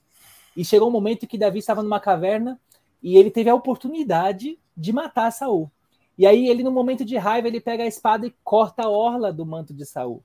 e 0.56 0.64
chegou 0.64 0.88
um 0.88 0.92
momento 0.92 1.28
que 1.28 1.38
Davi 1.38 1.60
estava 1.60 1.82
numa 1.82 2.00
caverna 2.00 2.60
e 3.02 3.18
ele 3.18 3.32
teve 3.32 3.50
a 3.50 3.56
oportunidade 3.56 4.60
de 4.78 4.94
matar 4.94 5.32
Saul. 5.32 5.70
E 6.18 6.28
aí 6.28 6.48
ele 6.48 6.64
no 6.64 6.72
momento 6.72 7.04
de 7.04 7.18
raiva, 7.18 7.48
ele 7.48 7.60
pega 7.60 7.84
a 7.84 7.88
espada 7.88 8.28
e 8.28 8.34
corta 8.44 8.84
a 8.84 8.90
orla 8.90 9.34
do 9.34 9.46
manto 9.46 9.74
de 9.74 9.86
Saul. 9.86 10.24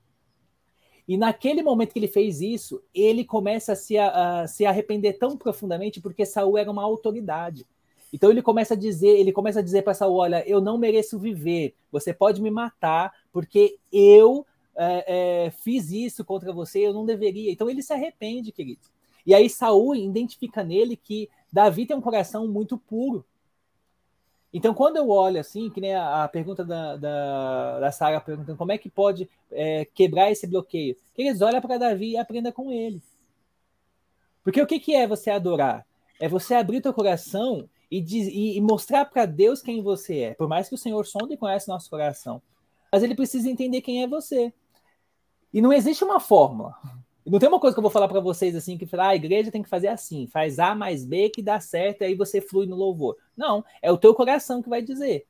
E 1.09 1.17
naquele 1.17 1.63
momento 1.63 1.91
que 1.91 1.97
ele 1.97 2.07
fez 2.07 2.39
isso, 2.39 2.83
ele 2.93 3.25
começa 3.25 3.71
a 3.71 3.75
se, 3.75 3.97
a, 3.97 4.41
a 4.41 4.47
se 4.47 4.63
arrepender 4.63 5.13
tão 5.13 5.35
profundamente 5.35 5.99
porque 5.99 6.23
Saul 6.23 6.55
era 6.55 6.69
uma 6.69 6.83
autoridade. 6.83 7.65
Então 8.13 8.29
ele 8.29 8.43
começa 8.43 8.75
a 8.75 8.77
dizer, 8.77 9.17
ele 9.17 9.31
começa 9.31 9.57
a 9.57 9.63
dizer 9.63 9.81
para 9.81 9.95
Saul, 9.95 10.17
olha, 10.17 10.47
eu 10.47 10.61
não 10.61 10.77
mereço 10.77 11.17
viver. 11.17 11.73
Você 11.91 12.13
pode 12.13 12.39
me 12.39 12.51
matar 12.51 13.11
porque 13.33 13.79
eu 13.91 14.45
é, 14.77 15.45
é, 15.47 15.49
fiz 15.49 15.89
isso 15.91 16.23
contra 16.23 16.53
você, 16.53 16.77
eu 16.77 16.93
não 16.93 17.07
deveria. 17.07 17.51
Então 17.51 17.67
ele 17.67 17.81
se 17.81 17.91
arrepende, 17.91 18.51
querido. 18.51 18.81
E 19.25 19.33
aí 19.33 19.49
Saul 19.49 19.95
identifica 19.95 20.63
nele 20.63 20.95
que 20.95 21.27
Davi 21.51 21.87
tem 21.87 21.97
um 21.97 22.01
coração 22.01 22.47
muito 22.47 22.77
puro. 22.77 23.25
Então, 24.53 24.73
quando 24.73 24.97
eu 24.97 25.09
olho 25.09 25.39
assim, 25.39 25.69
que 25.69 25.79
nem 25.79 25.93
a, 25.93 26.23
a 26.23 26.27
pergunta 26.27 26.65
da, 26.65 26.95
da, 26.95 27.79
da 27.79 27.91
Sara 27.91 28.19
perguntando 28.19 28.57
como 28.57 28.71
é 28.71 28.77
que 28.77 28.89
pode 28.89 29.29
é, 29.51 29.85
quebrar 29.85 30.31
esse 30.31 30.47
bloqueio, 30.47 30.95
que 31.13 31.21
eles 31.21 31.41
olham 31.41 31.61
para 31.61 31.77
Davi 31.77 32.11
e 32.11 32.17
aprenda 32.17 32.51
com 32.51 32.71
ele. 32.71 33.01
Porque 34.43 34.61
o 34.61 34.65
que, 34.65 34.79
que 34.79 34.95
é 34.95 35.07
você 35.07 35.29
adorar? 35.29 35.85
É 36.19 36.27
você 36.27 36.55
abrir 36.55 36.81
teu 36.81 36.93
coração 36.93 37.69
e, 37.91 38.01
diz, 38.01 38.27
e, 38.27 38.57
e 38.57 38.61
mostrar 38.61 39.05
para 39.05 39.25
Deus 39.25 39.61
quem 39.61 39.81
você 39.83 40.19
é. 40.19 40.33
Por 40.33 40.47
mais 40.47 40.67
que 40.67 40.75
o 40.75 40.77
Senhor 40.77 41.05
sonde 41.05 41.35
e 41.35 41.37
conhece 41.37 41.67
nosso 41.67 41.89
coração. 41.89 42.41
Mas 42.91 43.03
ele 43.03 43.15
precisa 43.15 43.49
entender 43.49 43.81
quem 43.81 44.01
é 44.01 44.07
você. 44.07 44.51
E 45.53 45.61
não 45.61 45.71
existe 45.71 46.03
uma 46.03 46.19
fórmula. 46.19 46.75
Não 47.25 47.37
tem 47.37 47.49
uma 47.49 47.59
coisa 47.59 47.75
que 47.75 47.79
eu 47.79 47.83
vou 47.83 47.91
falar 47.91 48.07
para 48.07 48.19
vocês 48.19 48.55
assim, 48.55 48.77
que 48.77 48.87
ah, 48.95 49.09
a 49.09 49.15
igreja 49.15 49.51
tem 49.51 49.61
que 49.61 49.69
fazer 49.69 49.87
assim, 49.87 50.27
faz 50.27 50.57
A 50.57 50.73
mais 50.73 51.05
B 51.05 51.29
que 51.29 51.41
dá 51.41 51.59
certo, 51.59 52.01
e 52.01 52.05
aí 52.05 52.15
você 52.15 52.41
flui 52.41 52.65
no 52.65 52.75
louvor. 52.75 53.17
Não, 53.35 53.63
é 53.81 53.91
o 53.91 53.97
teu 53.97 54.15
coração 54.15 54.61
que 54.61 54.69
vai 54.69 54.81
dizer. 54.81 55.25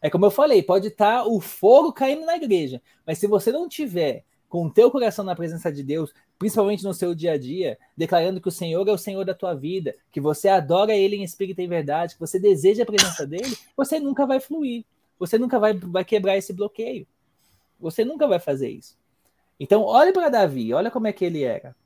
É 0.00 0.10
como 0.10 0.26
eu 0.26 0.30
falei, 0.30 0.62
pode 0.62 0.88
estar 0.88 1.18
tá 1.18 1.26
o 1.26 1.40
fogo 1.40 1.92
caindo 1.92 2.24
na 2.24 2.36
igreja, 2.36 2.80
mas 3.06 3.18
se 3.18 3.26
você 3.26 3.52
não 3.52 3.68
tiver 3.68 4.24
com 4.48 4.66
o 4.66 4.70
teu 4.70 4.90
coração 4.90 5.24
na 5.24 5.34
presença 5.34 5.72
de 5.72 5.82
Deus, 5.82 6.12
principalmente 6.38 6.84
no 6.84 6.92
seu 6.92 7.14
dia 7.14 7.32
a 7.32 7.38
dia, 7.38 7.78
declarando 7.96 8.40
que 8.40 8.48
o 8.48 8.52
Senhor 8.52 8.86
é 8.86 8.92
o 8.92 8.98
Senhor 8.98 9.24
da 9.24 9.32
tua 9.32 9.54
vida, 9.54 9.94
que 10.10 10.20
você 10.20 10.48
adora 10.48 10.94
Ele 10.94 11.16
em 11.16 11.22
espírito 11.22 11.60
e 11.60 11.64
em 11.64 11.68
verdade, 11.68 12.14
que 12.14 12.20
você 12.20 12.38
deseja 12.38 12.82
a 12.82 12.86
presença 12.86 13.26
dele, 13.26 13.56
você 13.76 13.98
nunca 13.98 14.26
vai 14.26 14.40
fluir. 14.40 14.84
Você 15.18 15.38
nunca 15.38 15.58
vai, 15.58 15.72
vai 15.72 16.04
quebrar 16.04 16.36
esse 16.36 16.52
bloqueio. 16.52 17.06
Você 17.78 18.04
nunca 18.04 18.26
vai 18.26 18.40
fazer 18.40 18.68
isso. 18.68 18.98
Então, 19.62 19.84
olhe 19.84 20.12
para 20.12 20.28
Davi, 20.28 20.74
olha 20.74 20.90
como 20.90 21.06
é 21.06 21.12
que 21.12 21.24
ele 21.24 21.44
era. 21.44 21.76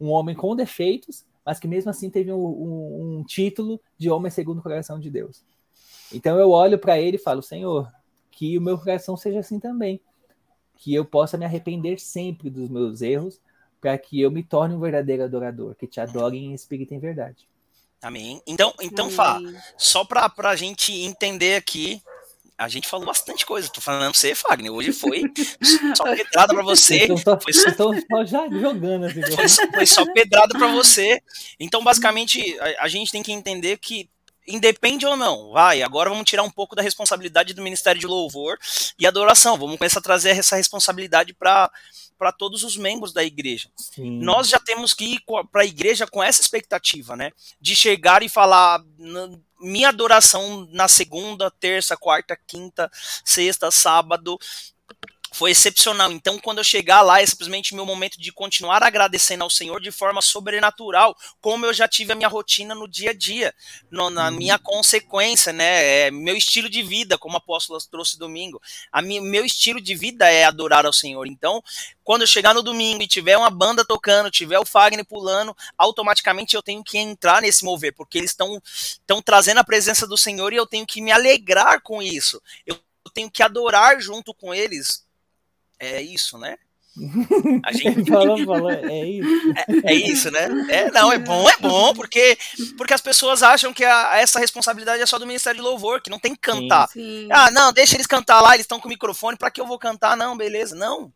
Um 0.00 0.10
homem 0.10 0.34
com 0.34 0.56
defeitos, 0.56 1.24
mas 1.46 1.60
que 1.60 1.68
mesmo 1.68 1.88
assim 1.88 2.10
teve 2.10 2.32
um, 2.32 2.44
um, 2.44 3.18
um 3.18 3.24
título 3.24 3.80
de 3.96 4.10
homem 4.10 4.32
segundo 4.32 4.58
o 4.58 4.62
coração 4.62 4.98
de 4.98 5.08
Deus. 5.08 5.44
Então 6.12 6.40
eu 6.40 6.50
olho 6.50 6.76
para 6.76 6.98
ele 6.98 7.16
e 7.16 7.20
falo, 7.20 7.40
Senhor, 7.40 7.88
que 8.32 8.58
o 8.58 8.60
meu 8.60 8.76
coração 8.76 9.16
seja 9.16 9.38
assim 9.38 9.60
também. 9.60 10.00
Que 10.74 10.92
eu 10.92 11.04
possa 11.04 11.38
me 11.38 11.44
arrepender 11.44 12.00
sempre 12.00 12.50
dos 12.50 12.68
meus 12.68 13.00
erros, 13.00 13.40
para 13.80 13.96
que 13.96 14.20
eu 14.20 14.28
me 14.28 14.42
torne 14.42 14.74
um 14.74 14.80
verdadeiro 14.80 15.22
adorador, 15.22 15.76
que 15.76 15.86
te 15.86 16.00
adore 16.00 16.36
em 16.36 16.52
espírito 16.52 16.94
e 16.94 16.96
em 16.96 17.00
verdade. 17.00 17.48
Amém. 18.02 18.42
Então, 18.44 18.74
então 18.82 19.08
Fá, 19.08 19.38
só 19.78 20.04
para 20.04 20.28
a 20.50 20.56
gente 20.56 20.92
entender 20.92 21.54
aqui 21.54 22.02
a 22.56 22.68
gente 22.68 22.88
falou 22.88 23.06
bastante 23.06 23.44
coisa. 23.44 23.68
Tô 23.68 23.80
falando 23.80 24.10
pra 24.10 24.12
você, 24.12 24.34
Fagner. 24.34 24.72
Hoje 24.72 24.92
foi 24.92 25.22
só 25.96 26.04
pedrada 26.04 26.54
pra 26.54 26.62
você. 26.62 27.04
Então, 27.04 27.16
só, 27.16 27.40
foi 27.40 27.52
só, 27.52 28.24
já 28.24 28.48
jogando. 28.48 29.06
Assim, 29.06 29.22
foi, 29.34 29.48
só, 29.48 29.62
foi 29.72 29.86
só 29.86 30.12
pedrada 30.12 30.56
pra 30.56 30.68
você. 30.68 31.20
Então, 31.58 31.82
basicamente, 31.82 32.58
a, 32.60 32.84
a 32.84 32.88
gente 32.88 33.10
tem 33.10 33.22
que 33.22 33.32
entender 33.32 33.78
que 33.78 34.08
independe 34.46 35.06
ou 35.06 35.16
não, 35.16 35.52
vai, 35.52 35.80
agora 35.80 36.10
vamos 36.10 36.28
tirar 36.28 36.42
um 36.42 36.50
pouco 36.50 36.76
da 36.76 36.82
responsabilidade 36.82 37.54
do 37.54 37.62
Ministério 37.62 37.98
de 37.98 38.06
Louvor 38.06 38.58
e 38.98 39.06
Adoração, 39.06 39.56
vamos 39.56 39.78
começar 39.78 40.00
a 40.00 40.02
trazer 40.02 40.36
essa 40.36 40.56
responsabilidade 40.56 41.32
para 41.32 41.70
para 42.16 42.30
todos 42.30 42.62
os 42.62 42.76
membros 42.76 43.12
da 43.12 43.24
igreja. 43.24 43.68
Sim. 43.76 44.20
Nós 44.20 44.48
já 44.48 44.58
temos 44.58 44.94
que 44.94 45.14
ir 45.14 45.20
para 45.50 45.62
a 45.62 45.66
igreja 45.66 46.06
com 46.06 46.22
essa 46.22 46.40
expectativa, 46.40 47.16
né? 47.16 47.32
De 47.60 47.74
chegar 47.74 48.22
e 48.22 48.28
falar 48.28 48.82
minha 49.64 49.88
adoração 49.88 50.68
na 50.70 50.88
segunda, 50.88 51.50
terça, 51.50 51.96
quarta, 51.96 52.38
quinta, 52.46 52.90
sexta, 53.24 53.70
sábado 53.70 54.38
foi 55.34 55.50
excepcional. 55.50 56.12
Então, 56.12 56.38
quando 56.38 56.58
eu 56.58 56.64
chegar 56.64 57.02
lá, 57.02 57.20
é 57.20 57.26
simplesmente 57.26 57.74
meu 57.74 57.84
momento 57.84 58.20
de 58.20 58.30
continuar 58.30 58.84
agradecendo 58.84 59.42
ao 59.42 59.50
Senhor 59.50 59.80
de 59.80 59.90
forma 59.90 60.22
sobrenatural, 60.22 61.16
como 61.40 61.66
eu 61.66 61.74
já 61.74 61.88
tive 61.88 62.12
a 62.12 62.14
minha 62.14 62.28
rotina 62.28 62.72
no 62.72 62.86
dia 62.86 63.10
a 63.10 63.12
dia, 63.12 63.52
no, 63.90 64.10
na 64.10 64.28
uhum. 64.28 64.36
minha 64.36 64.60
consequência, 64.60 65.52
né? 65.52 66.06
É 66.06 66.10
meu 66.12 66.36
estilo 66.36 66.70
de 66.70 66.84
vida, 66.84 67.18
como 67.18 67.34
o 67.34 67.38
apóstolo 67.38 67.80
trouxe 67.90 68.16
domingo. 68.16 68.62
A 68.92 69.02
minha, 69.02 69.20
meu 69.20 69.44
estilo 69.44 69.80
de 69.80 69.96
vida 69.96 70.30
é 70.30 70.44
adorar 70.44 70.86
ao 70.86 70.92
Senhor. 70.92 71.26
Então, 71.26 71.60
quando 72.04 72.20
eu 72.20 72.28
chegar 72.28 72.54
no 72.54 72.62
domingo 72.62 73.02
e 73.02 73.08
tiver 73.08 73.36
uma 73.36 73.50
banda 73.50 73.84
tocando, 73.84 74.30
tiver 74.30 74.60
o 74.60 74.64
Fagner 74.64 75.04
pulando, 75.04 75.56
automaticamente 75.76 76.54
eu 76.54 76.62
tenho 76.62 76.84
que 76.84 76.96
entrar 76.96 77.42
nesse 77.42 77.64
mover, 77.64 77.92
porque 77.92 78.18
eles 78.18 78.30
estão 78.30 79.20
trazendo 79.20 79.58
a 79.58 79.64
presença 79.64 80.06
do 80.06 80.16
Senhor 80.16 80.52
e 80.52 80.56
eu 80.56 80.66
tenho 80.66 80.86
que 80.86 81.02
me 81.02 81.10
alegrar 81.10 81.80
com 81.80 82.00
isso. 82.00 82.40
Eu 82.64 82.78
tenho 83.12 83.28
que 83.28 83.42
adorar 83.42 84.00
junto 84.00 84.32
com 84.32 84.54
eles 84.54 85.04
é 85.84 86.02
isso, 86.02 86.38
né? 86.38 86.56
A 87.64 87.72
gente 87.72 88.08
falou, 88.08 88.44
falou, 88.44 88.70
é 88.70 89.04
isso. 89.04 89.54
É, 89.56 89.92
é, 89.92 89.94
isso, 89.94 90.30
né? 90.30 90.46
É, 90.68 90.90
não, 90.92 91.12
é 91.12 91.18
bom, 91.18 91.48
é 91.48 91.56
bom, 91.58 91.92
porque, 91.92 92.38
porque 92.76 92.94
as 92.94 93.00
pessoas 93.00 93.42
acham 93.42 93.72
que 93.72 93.84
a, 93.84 94.16
essa 94.18 94.38
responsabilidade 94.38 95.02
é 95.02 95.06
só 95.06 95.18
do 95.18 95.26
Ministério 95.26 95.58
de 95.58 95.64
Louvor, 95.64 96.00
que 96.00 96.10
não 96.10 96.20
tem 96.20 96.34
que 96.34 96.40
cantar. 96.40 96.88
Sim, 96.88 97.00
sim. 97.00 97.28
Ah, 97.32 97.50
não, 97.50 97.72
deixa 97.72 97.96
eles 97.96 98.06
cantar 98.06 98.40
lá, 98.40 98.54
eles 98.54 98.64
estão 98.64 98.78
com 98.78 98.86
o 98.86 98.90
microfone, 98.90 99.36
para 99.36 99.50
que 99.50 99.60
eu 99.60 99.66
vou 99.66 99.78
cantar? 99.78 100.16
Não, 100.16 100.36
beleza, 100.36 100.76
não. 100.76 101.12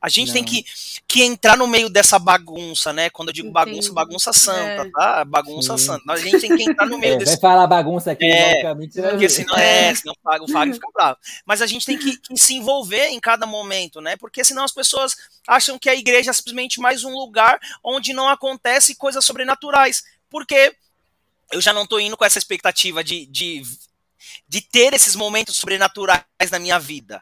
A 0.00 0.08
gente 0.08 0.28
não. 0.28 0.34
tem 0.34 0.44
que, 0.44 0.64
que 1.08 1.22
entrar 1.22 1.56
no 1.56 1.66
meio 1.66 1.88
dessa 1.88 2.18
bagunça, 2.18 2.92
né? 2.92 3.10
Quando 3.10 3.30
eu 3.30 3.32
digo 3.32 3.50
bagunça, 3.50 3.92
bagunça 3.92 4.32
santa, 4.32 4.82
é. 4.86 4.90
tá? 4.90 5.24
Bagunça 5.24 5.76
Sim. 5.76 5.86
santa. 5.86 6.12
A 6.12 6.16
gente 6.16 6.40
tem 6.40 6.56
que 6.56 6.70
entrar 6.70 6.86
no 6.86 6.98
meio 6.98 7.14
é, 7.14 7.16
desse. 7.16 7.32
Vai 7.32 7.50
falar 7.50 7.66
bagunça 7.66 8.12
aqui, 8.12 8.24
é, 8.24 8.62
porque 9.10 9.28
senão, 9.28 9.56
é, 9.56 9.94
senão 9.94 10.14
o 10.40 10.48
Fábio 10.48 10.74
fica 10.74 10.88
bravo. 10.94 11.16
Mas 11.44 11.60
a 11.60 11.66
gente 11.66 11.84
tem 11.84 11.98
que, 11.98 12.16
que, 12.16 12.36
se 12.36 12.54
envolver 12.54 13.08
em 13.08 13.18
cada 13.18 13.44
momento, 13.44 14.00
né? 14.00 14.16
Porque 14.16 14.44
senão 14.44 14.62
as 14.62 14.72
pessoas 14.72 15.16
acham 15.46 15.76
que 15.78 15.90
a 15.90 15.96
igreja 15.96 16.30
é 16.30 16.34
simplesmente 16.34 16.80
mais 16.80 17.02
um 17.02 17.12
lugar 17.12 17.58
onde 17.82 18.12
não 18.12 18.28
acontece 18.28 18.94
coisas 18.94 19.24
sobrenaturais. 19.24 20.04
Porque 20.30 20.76
eu 21.50 21.60
já 21.60 21.72
não 21.72 21.86
tô 21.86 21.98
indo 21.98 22.16
com 22.16 22.24
essa 22.24 22.38
expectativa 22.38 23.02
de, 23.02 23.26
de, 23.26 23.62
de 24.48 24.60
ter 24.60 24.94
esses 24.94 25.16
momentos 25.16 25.56
sobrenaturais 25.56 26.22
na 26.52 26.58
minha 26.58 26.78
vida. 26.78 27.20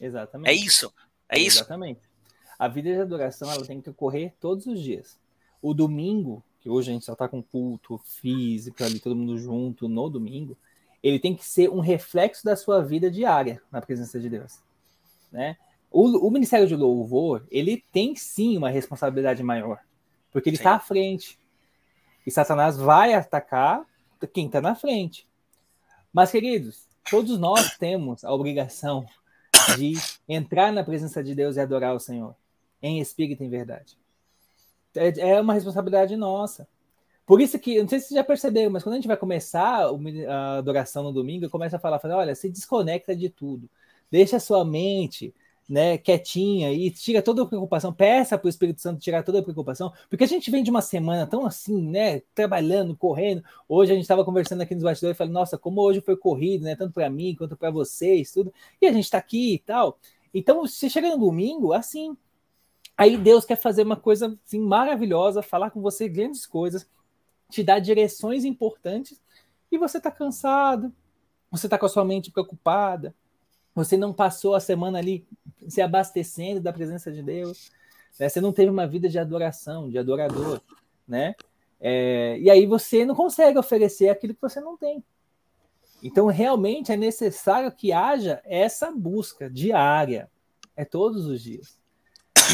Exatamente. 0.00 0.50
É 0.50 0.52
isso. 0.54 0.92
É 1.30 1.38
isso? 1.38 1.58
Exatamente. 1.58 2.00
A 2.58 2.68
vida 2.68 2.92
de 2.92 3.00
adoração 3.00 3.50
ela 3.50 3.64
tem 3.64 3.80
que 3.80 3.88
ocorrer 3.88 4.34
todos 4.40 4.66
os 4.66 4.82
dias. 4.82 5.18
O 5.62 5.72
domingo, 5.72 6.42
que 6.60 6.68
hoje 6.68 6.90
a 6.90 6.94
gente 6.94 7.04
só 7.04 7.12
está 7.12 7.28
com 7.28 7.42
culto 7.42 7.98
físico 7.98 8.82
ali, 8.84 8.98
todo 8.98 9.16
mundo 9.16 9.38
junto 9.38 9.88
no 9.88 10.10
domingo, 10.10 10.56
ele 11.02 11.18
tem 11.18 11.34
que 11.34 11.44
ser 11.44 11.70
um 11.70 11.80
reflexo 11.80 12.44
da 12.44 12.54
sua 12.56 12.82
vida 12.82 13.10
diária 13.10 13.62
na 13.70 13.80
presença 13.80 14.18
de 14.20 14.28
Deus. 14.28 14.58
Né? 15.32 15.56
O, 15.90 16.26
o 16.26 16.30
Ministério 16.30 16.66
de 16.66 16.76
Louvor, 16.76 17.46
ele 17.50 17.82
tem 17.92 18.14
sim 18.14 18.56
uma 18.56 18.68
responsabilidade 18.68 19.42
maior, 19.42 19.78
porque 20.30 20.50
ele 20.50 20.56
está 20.56 20.74
à 20.74 20.80
frente. 20.80 21.38
E 22.26 22.30
Satanás 22.30 22.76
vai 22.76 23.14
atacar 23.14 23.86
quem 24.32 24.46
está 24.46 24.60
na 24.60 24.74
frente. 24.74 25.26
Mas, 26.12 26.30
queridos, 26.30 26.86
todos 27.10 27.38
nós 27.38 27.76
temos 27.78 28.24
a 28.24 28.32
obrigação 28.32 29.06
de 29.76 29.94
entrar 30.28 30.72
na 30.72 30.84
presença 30.84 31.22
de 31.22 31.34
Deus 31.34 31.56
e 31.56 31.60
adorar 31.60 31.94
o 31.94 32.00
Senhor, 32.00 32.34
em 32.82 33.00
espírito 33.00 33.42
e 33.42 33.46
em 33.46 33.50
verdade. 33.50 33.96
É, 34.94 35.32
é 35.32 35.40
uma 35.40 35.54
responsabilidade 35.54 36.16
nossa. 36.16 36.66
Por 37.26 37.40
isso 37.40 37.58
que, 37.58 37.80
não 37.80 37.88
sei 37.88 38.00
se 38.00 38.08
vocês 38.08 38.18
já 38.18 38.24
perceberam, 38.24 38.70
mas 38.70 38.82
quando 38.82 38.94
a 38.94 38.96
gente 38.96 39.06
vai 39.06 39.16
começar 39.16 39.86
a 40.28 40.56
adoração 40.58 41.04
no 41.04 41.12
domingo, 41.12 41.48
começa 41.48 41.76
a 41.76 41.78
falar, 41.78 42.00
fala, 42.00 42.16
olha, 42.16 42.34
se 42.34 42.50
desconecta 42.50 43.14
de 43.14 43.28
tudo. 43.28 43.70
Deixa 44.10 44.38
a 44.38 44.40
sua 44.40 44.64
mente 44.64 45.32
né, 45.70 45.96
quietinha 45.96 46.72
e 46.72 46.90
tira 46.90 47.22
toda 47.22 47.44
a 47.44 47.46
preocupação, 47.46 47.92
peça 47.92 48.36
para 48.36 48.46
o 48.46 48.50
Espírito 48.50 48.80
Santo 48.80 49.00
tirar 49.00 49.22
toda 49.22 49.38
a 49.38 49.42
preocupação, 49.42 49.92
porque 50.08 50.24
a 50.24 50.26
gente 50.26 50.50
vem 50.50 50.64
de 50.64 50.70
uma 50.70 50.82
semana 50.82 51.28
tão 51.28 51.46
assim, 51.46 51.80
né, 51.88 52.22
trabalhando, 52.34 52.96
correndo. 52.96 53.44
Hoje 53.68 53.92
a 53.92 53.94
gente 53.94 54.02
estava 54.02 54.24
conversando 54.24 54.62
aqui 54.62 54.74
nos 54.74 54.82
bastidores 54.82 55.14
e 55.14 55.18
falei, 55.18 55.32
nossa, 55.32 55.56
como 55.56 55.80
hoje 55.80 56.00
foi 56.00 56.16
corrido, 56.16 56.64
né, 56.64 56.74
tanto 56.74 56.92
para 56.92 57.08
mim 57.08 57.36
quanto 57.36 57.56
para 57.56 57.70
vocês, 57.70 58.32
tudo. 58.32 58.52
E 58.82 58.86
a 58.86 58.92
gente 58.92 59.04
está 59.04 59.18
aqui 59.18 59.54
e 59.54 59.58
tal. 59.60 59.96
Então, 60.34 60.66
você 60.66 60.90
chega 60.90 61.08
no 61.08 61.18
domingo, 61.18 61.72
assim, 61.72 62.16
aí 62.96 63.16
Deus 63.16 63.44
quer 63.44 63.56
fazer 63.56 63.84
uma 63.84 63.96
coisa 63.96 64.36
assim, 64.44 64.58
maravilhosa, 64.58 65.40
falar 65.40 65.70
com 65.70 65.80
você 65.80 66.08
grandes 66.08 66.46
coisas, 66.46 66.88
te 67.48 67.62
dar 67.62 67.78
direções 67.78 68.44
importantes, 68.44 69.22
e 69.70 69.78
você 69.78 69.98
está 69.98 70.10
cansado, 70.10 70.92
você 71.48 71.68
está 71.68 71.78
com 71.78 71.86
a 71.86 71.88
sua 71.88 72.04
mente 72.04 72.32
preocupada, 72.32 73.14
você 73.74 73.96
não 73.96 74.12
passou 74.12 74.54
a 74.54 74.60
semana 74.60 74.98
ali 74.98 75.26
se 75.68 75.80
abastecendo 75.80 76.60
da 76.60 76.72
presença 76.72 77.10
de 77.10 77.22
Deus, 77.22 77.70
né? 78.18 78.28
você 78.28 78.40
não 78.40 78.52
teve 78.52 78.70
uma 78.70 78.86
vida 78.86 79.08
de 79.08 79.18
adoração, 79.18 79.88
de 79.88 79.98
adorador, 79.98 80.60
né? 81.06 81.34
É, 81.80 82.38
e 82.38 82.50
aí 82.50 82.66
você 82.66 83.04
não 83.06 83.14
consegue 83.14 83.58
oferecer 83.58 84.10
aquilo 84.10 84.34
que 84.34 84.42
você 84.42 84.60
não 84.60 84.76
tem. 84.76 85.02
Então, 86.02 86.26
realmente 86.26 86.92
é 86.92 86.96
necessário 86.96 87.70
que 87.72 87.92
haja 87.92 88.40
essa 88.44 88.90
busca 88.90 89.48
diária, 89.50 90.30
é 90.76 90.84
todos 90.84 91.26
os 91.26 91.42
dias. 91.42 91.78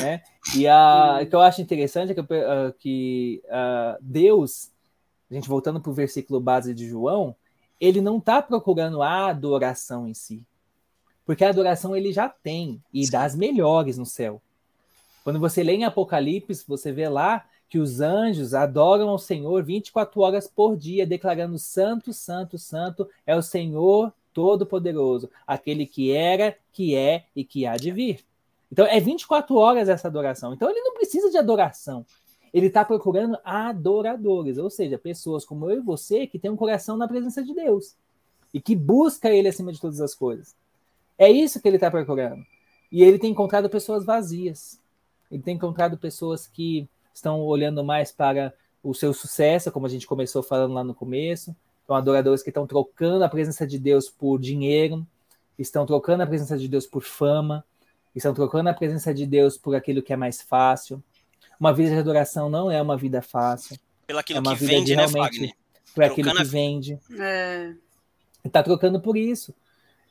Né? 0.00 0.22
E 0.56 0.66
a, 0.66 1.20
o 1.22 1.26
que 1.26 1.34
eu 1.34 1.40
acho 1.40 1.62
interessante 1.62 2.12
é 2.12 2.14
que, 2.14 2.20
uh, 2.20 2.72
que 2.78 3.42
uh, 3.46 3.98
Deus, 4.00 4.70
a 5.30 5.34
gente 5.34 5.48
voltando 5.48 5.80
para 5.80 5.90
o 5.90 5.94
versículo 5.94 6.40
base 6.40 6.74
de 6.74 6.88
João, 6.88 7.34
ele 7.80 8.00
não 8.00 8.18
está 8.18 8.42
procurando 8.42 9.02
a 9.02 9.28
adoração 9.28 10.08
em 10.08 10.14
si. 10.14 10.44
Porque 11.26 11.44
a 11.44 11.50
adoração 11.50 11.94
ele 11.96 12.12
já 12.12 12.28
tem, 12.28 12.80
e 12.94 13.10
das 13.10 13.34
melhores 13.34 13.98
no 13.98 14.06
céu. 14.06 14.40
Quando 15.24 15.40
você 15.40 15.64
lê 15.64 15.72
em 15.72 15.84
Apocalipse, 15.84 16.64
você 16.68 16.92
vê 16.92 17.08
lá 17.08 17.44
que 17.68 17.80
os 17.80 18.00
anjos 18.00 18.54
adoram 18.54 19.08
ao 19.08 19.18
Senhor 19.18 19.62
24 19.64 20.20
horas 20.20 20.46
por 20.46 20.76
dia, 20.76 21.04
declarando: 21.04 21.58
Santo, 21.58 22.12
Santo, 22.12 22.56
Santo 22.56 23.08
é 23.26 23.34
o 23.34 23.42
Senhor 23.42 24.12
Todo-Poderoso, 24.32 25.28
aquele 25.44 25.84
que 25.84 26.12
era, 26.12 26.56
que 26.72 26.94
é 26.94 27.24
e 27.34 27.44
que 27.44 27.66
há 27.66 27.76
de 27.76 27.90
vir. 27.90 28.24
Então 28.70 28.86
é 28.86 29.00
24 29.00 29.56
horas 29.56 29.88
essa 29.88 30.06
adoração. 30.06 30.54
Então 30.54 30.70
ele 30.70 30.80
não 30.80 30.94
precisa 30.94 31.28
de 31.28 31.38
adoração. 31.38 32.06
Ele 32.54 32.66
está 32.66 32.84
procurando 32.84 33.36
adoradores, 33.44 34.58
ou 34.58 34.70
seja, 34.70 34.96
pessoas 34.96 35.44
como 35.44 35.68
eu 35.68 35.78
e 35.78 35.82
você 35.82 36.26
que 36.26 36.38
tem 36.38 36.50
um 36.50 36.56
coração 36.56 36.96
na 36.96 37.08
presença 37.08 37.42
de 37.42 37.52
Deus 37.52 37.96
e 38.54 38.60
que 38.60 38.76
busca 38.76 39.28
Ele 39.28 39.48
acima 39.48 39.72
de 39.72 39.80
todas 39.80 40.00
as 40.00 40.14
coisas. 40.14 40.54
É 41.18 41.30
isso 41.30 41.60
que 41.60 41.68
ele 41.68 41.76
está 41.76 41.90
procurando. 41.90 42.44
E 42.90 43.02
ele 43.02 43.18
tem 43.18 43.30
encontrado 43.30 43.68
pessoas 43.68 44.04
vazias. 44.04 44.80
Ele 45.30 45.42
tem 45.42 45.56
encontrado 45.56 45.96
pessoas 45.96 46.46
que 46.46 46.88
estão 47.12 47.40
olhando 47.40 47.82
mais 47.82 48.12
para 48.12 48.52
o 48.82 48.94
seu 48.94 49.12
sucesso, 49.12 49.72
como 49.72 49.86
a 49.86 49.88
gente 49.88 50.06
começou 50.06 50.42
falando 50.42 50.74
lá 50.74 50.84
no 50.84 50.94
começo. 50.94 51.56
São 51.86 51.96
adoradores 51.96 52.42
que 52.42 52.50
estão 52.50 52.66
trocando 52.66 53.24
a 53.24 53.28
presença 53.28 53.66
de 53.66 53.78
Deus 53.78 54.08
por 54.08 54.38
dinheiro, 54.38 55.06
estão 55.58 55.86
trocando 55.86 56.22
a 56.22 56.26
presença 56.26 56.56
de 56.56 56.68
Deus 56.68 56.86
por 56.86 57.02
fama, 57.02 57.64
estão 58.14 58.34
trocando 58.34 58.68
a 58.68 58.74
presença 58.74 59.14
de 59.14 59.26
Deus 59.26 59.56
por 59.56 59.74
aquilo 59.74 60.02
que 60.02 60.12
é 60.12 60.16
mais 60.16 60.42
fácil. 60.42 61.02
Uma 61.58 61.72
vida 61.72 61.90
de 61.90 61.98
adoração 61.98 62.50
não 62.50 62.70
é 62.70 62.80
uma 62.80 62.96
vida 62.96 63.22
fácil. 63.22 63.78
Pelo 64.06 64.18
aquilo 64.18 64.38
é 64.38 64.40
uma 64.40 64.52
que 64.52 64.60
vida 64.60 64.72
vende, 64.72 64.96
né, 64.96 65.08
Fagner? 65.08 65.52
Por 65.94 66.04
aquilo 66.04 66.34
que 66.34 66.44
vende. 66.44 66.98
É. 67.18 67.72
Está 68.44 68.62
trocando 68.62 69.00
por 69.00 69.16
isso 69.16 69.54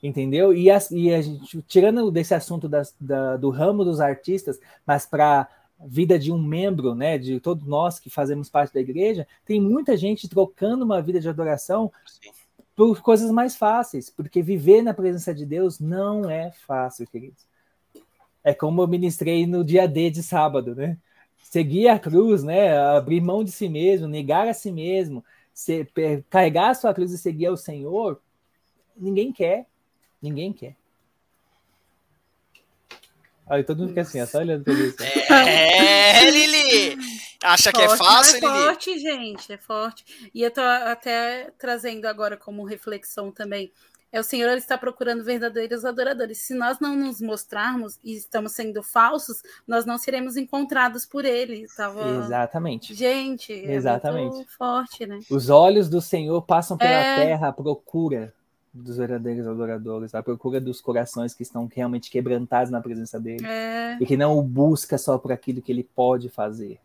entendeu? 0.06 0.54
E 0.54 0.70
a, 0.70 0.78
e 0.92 1.14
a 1.14 1.22
gente, 1.22 1.62
tirando 1.64 2.12
desse 2.12 2.34
assunto 2.34 2.70
das, 2.70 2.96
da, 3.00 3.38
do 3.38 3.50
ramo 3.50 3.84
dos 3.84 4.00
artistas, 4.00 4.60
mas 4.86 5.06
para 5.06 5.50
vida 5.80 6.18
de 6.18 6.32
um 6.32 6.42
membro, 6.42 6.96
né, 6.96 7.18
de 7.18 7.40
todos 7.40 7.66
nós 7.68 8.00
que 8.00 8.10
fazemos 8.10 8.50
parte 8.50 8.74
da 8.74 8.80
igreja, 8.80 9.28
tem 9.44 9.60
muita 9.60 9.98
gente 9.98 10.30
trocando 10.30 10.86
uma 10.86 11.02
vida 11.02 11.20
de 11.20 11.28
adoração 11.28 11.92
Sim. 12.06 12.32
por 12.76 13.02
coisas 13.02 13.30
mais 13.32 13.56
fáceis, 13.56 14.10
porque 14.10 14.42
viver 14.42 14.82
na 14.82 14.94
presença 14.94 15.34
de 15.34 15.46
Deus 15.46 15.80
não 15.80 16.30
é 16.30 16.52
fácil, 16.52 17.08
queridos. 17.08 17.46
É 18.44 18.54
como 18.54 18.82
eu 18.82 18.88
ministrei 18.88 19.48
no 19.48 19.64
dia 19.64 19.88
D 19.88 20.10
de 20.10 20.22
sábado, 20.22 20.76
né? 20.76 20.98
Seguir 21.42 21.88
a 21.88 21.98
cruz, 21.98 22.44
né? 22.44 22.78
Abrir 22.78 23.20
mão 23.22 23.44
de 23.44 23.52
si 23.52 23.68
mesmo, 23.68 24.08
negar 24.08 24.48
a 24.48 24.54
si 24.54 24.72
mesmo, 24.72 25.24
ser, 25.54 25.92
carregar 26.30 26.70
a 26.70 26.74
sua 26.76 26.94
cruz 26.94 27.12
e 27.12 27.18
seguir 27.18 27.48
ao 27.48 27.58
Senhor, 27.58 28.22
ninguém 28.96 29.32
quer. 29.34 29.66
Ninguém 30.26 30.52
quer. 30.52 30.76
Aí 33.48 33.64
todo 33.64 33.84
mundo 33.84 33.94
quer 33.94 34.02
assim, 34.02 34.20
é 34.20 34.26
só 34.26 34.40
olhando 34.40 34.64
pra 34.64 34.74
isso. 34.74 34.98
É, 35.32 36.32
Lili! 36.32 36.98
Acha 37.44 37.72
forte, 37.72 37.76
que 37.76 37.82
é 37.94 37.96
fácil, 37.96 38.40
Lili? 38.40 38.46
É 38.46 38.66
forte, 38.66 39.00
gente, 39.00 39.54
é 39.54 39.58
forte. 39.58 40.32
E 40.34 40.42
eu 40.42 40.50
tô 40.50 40.62
até 40.62 41.52
trazendo 41.60 42.06
agora 42.08 42.36
como 42.36 42.64
reflexão 42.64 43.32
também. 43.32 43.72
É 44.12 44.20
o 44.20 44.24
Senhor 44.24 44.50
ele 44.50 44.58
está 44.58 44.80
procurando 44.80 45.24
verdadeiros 45.24 45.86
adoradores. 45.86 46.40
Se 46.40 46.56
nós 46.56 46.80
não 46.80 46.96
nos 46.96 47.22
mostrarmos 47.22 48.00
e 48.04 48.16
estamos 48.16 48.54
sendo 48.54 48.82
falsos, 48.82 49.44
nós 49.68 49.86
não 49.86 50.00
seremos 50.00 50.38
encontrados 50.38 51.06
por 51.06 51.24
Ele. 51.24 51.68
Tava... 51.78 52.24
Exatamente. 52.24 52.96
Gente, 52.96 53.54
é 53.54 53.74
Exatamente. 53.74 54.44
forte, 54.58 55.06
né? 55.06 55.20
Os 55.30 55.52
olhos 55.52 55.88
do 55.88 56.02
Senhor 56.02 56.42
passam 56.42 56.78
pela 56.78 56.90
é... 56.90 57.26
terra 57.26 57.50
à 57.50 57.54
procura 57.54 58.34
dos 58.76 58.98
verdadeiros 58.98 59.48
adoradores, 59.48 60.14
a 60.14 60.22
procura 60.22 60.60
dos 60.60 60.82
corações 60.82 61.34
que 61.34 61.44
estão 61.44 61.70
realmente 61.74 62.12
quebrantados 62.12 62.70
na 62.70 62.82
presença 62.82 63.18
dele 63.20 63.46
é. 63.46 63.98
e 64.02 64.06
que 64.06 64.18
não 64.18 64.38
o 64.38 64.42
busca 64.42 64.98
só 64.98 65.18
por 65.18 65.32
aquilo 65.32 65.62
que 65.62 65.72
ele 65.72 65.84
pode 65.84 66.28
fazer. 66.28 66.78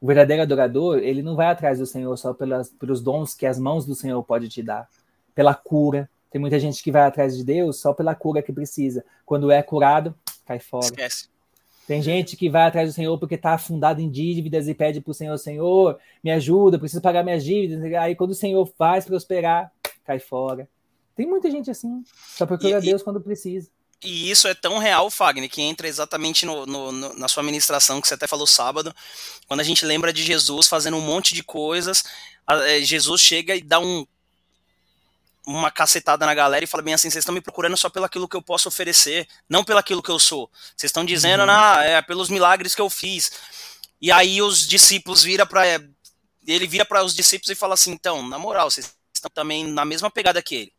O 0.00 0.06
verdadeiro 0.06 0.42
adorador, 0.42 0.98
ele 0.98 1.22
não 1.22 1.34
vai 1.34 1.46
atrás 1.46 1.78
do 1.78 1.86
Senhor 1.86 2.14
só 2.18 2.34
pelas, 2.34 2.68
pelos 2.68 3.00
dons 3.00 3.34
que 3.34 3.46
as 3.46 3.58
mãos 3.58 3.86
do 3.86 3.94
Senhor 3.94 4.22
pode 4.22 4.50
te 4.50 4.62
dar, 4.62 4.86
pela 5.34 5.54
cura. 5.54 6.10
Tem 6.30 6.38
muita 6.38 6.60
gente 6.60 6.82
que 6.82 6.92
vai 6.92 7.02
atrás 7.02 7.34
de 7.34 7.42
Deus 7.42 7.80
só 7.80 7.94
pela 7.94 8.14
cura 8.14 8.42
que 8.42 8.52
precisa. 8.52 9.02
Quando 9.24 9.50
é 9.50 9.62
curado, 9.62 10.14
cai 10.44 10.58
fora. 10.58 10.84
Esquece. 10.84 11.28
Tem 11.86 12.02
gente 12.02 12.36
que 12.36 12.50
vai 12.50 12.66
atrás 12.66 12.90
do 12.90 12.94
Senhor 12.94 13.18
porque 13.18 13.34
está 13.34 13.54
afundado 13.54 14.00
em 14.00 14.10
dívidas 14.10 14.68
e 14.68 14.74
pede 14.74 15.00
para 15.00 15.10
o 15.10 15.14
Senhor, 15.14 15.38
Senhor, 15.38 15.98
me 16.22 16.30
ajuda, 16.30 16.78
preciso 16.78 17.00
pagar 17.00 17.22
minhas 17.22 17.44
dívidas. 17.44 17.82
Aí 17.94 18.14
quando 18.14 18.30
o 18.30 18.34
Senhor 18.34 18.66
faz 18.76 19.06
prosperar, 19.06 19.72
cai 20.04 20.18
fora. 20.18 20.68
Tem 21.16 21.26
muita 21.26 21.50
gente 21.50 21.70
assim, 21.70 22.02
só 22.36 22.44
procura 22.44 22.78
e, 22.78 22.80
Deus 22.80 23.02
quando 23.02 23.20
precisa. 23.20 23.70
E 24.02 24.30
isso 24.30 24.46
é 24.46 24.54
tão 24.54 24.78
real, 24.78 25.10
Fagner, 25.10 25.48
que 25.48 25.62
entra 25.62 25.88
exatamente 25.88 26.44
no, 26.44 26.66
no, 26.66 26.92
no, 26.92 27.14
na 27.14 27.28
sua 27.28 27.42
ministração, 27.42 28.00
que 28.00 28.08
você 28.08 28.14
até 28.14 28.26
falou 28.26 28.46
sábado, 28.46 28.94
quando 29.46 29.60
a 29.60 29.64
gente 29.64 29.84
lembra 29.84 30.12
de 30.12 30.22
Jesus 30.22 30.66
fazendo 30.66 30.96
um 30.96 31.00
monte 31.00 31.32
de 31.34 31.42
coisas, 31.42 32.04
é, 32.48 32.80
Jesus 32.82 33.20
chega 33.22 33.54
e 33.54 33.62
dá 33.62 33.78
um, 33.78 34.06
uma 35.46 35.70
cacetada 35.70 36.26
na 36.26 36.34
galera 36.34 36.64
e 36.64 36.68
fala 36.68 36.82
bem 36.82 36.94
assim, 36.94 37.08
vocês 37.08 37.22
estão 37.22 37.34
me 37.34 37.40
procurando 37.40 37.76
só 37.76 37.88
pelo 37.88 38.04
aquilo 38.04 38.28
que 38.28 38.36
eu 38.36 38.42
posso 38.42 38.68
oferecer, 38.68 39.26
não 39.48 39.64
pelo 39.64 39.78
aquilo 39.78 40.02
que 40.02 40.10
eu 40.10 40.18
sou. 40.18 40.50
Vocês 40.76 40.90
estão 40.90 41.04
dizendo, 41.04 41.44
uhum. 41.44 41.50
ah, 41.50 41.82
é 41.82 42.02
pelos 42.02 42.28
milagres 42.28 42.74
que 42.74 42.80
eu 42.80 42.90
fiz. 42.90 43.30
E 44.00 44.10
aí 44.12 44.42
os 44.42 44.66
discípulos 44.66 45.22
vira 45.22 45.46
para 45.46 45.64
ele 46.46 46.66
vira 46.66 46.84
para 46.84 47.02
os 47.02 47.14
discípulos 47.14 47.50
e 47.50 47.54
fala 47.54 47.72
assim, 47.72 47.90
então, 47.90 48.26
na 48.28 48.38
moral, 48.38 48.70
vocês 48.70 48.94
estão 49.14 49.30
também 49.30 49.66
na 49.66 49.84
mesma 49.84 50.10
pegada 50.10 50.42
que 50.42 50.54
ele. 50.54 50.72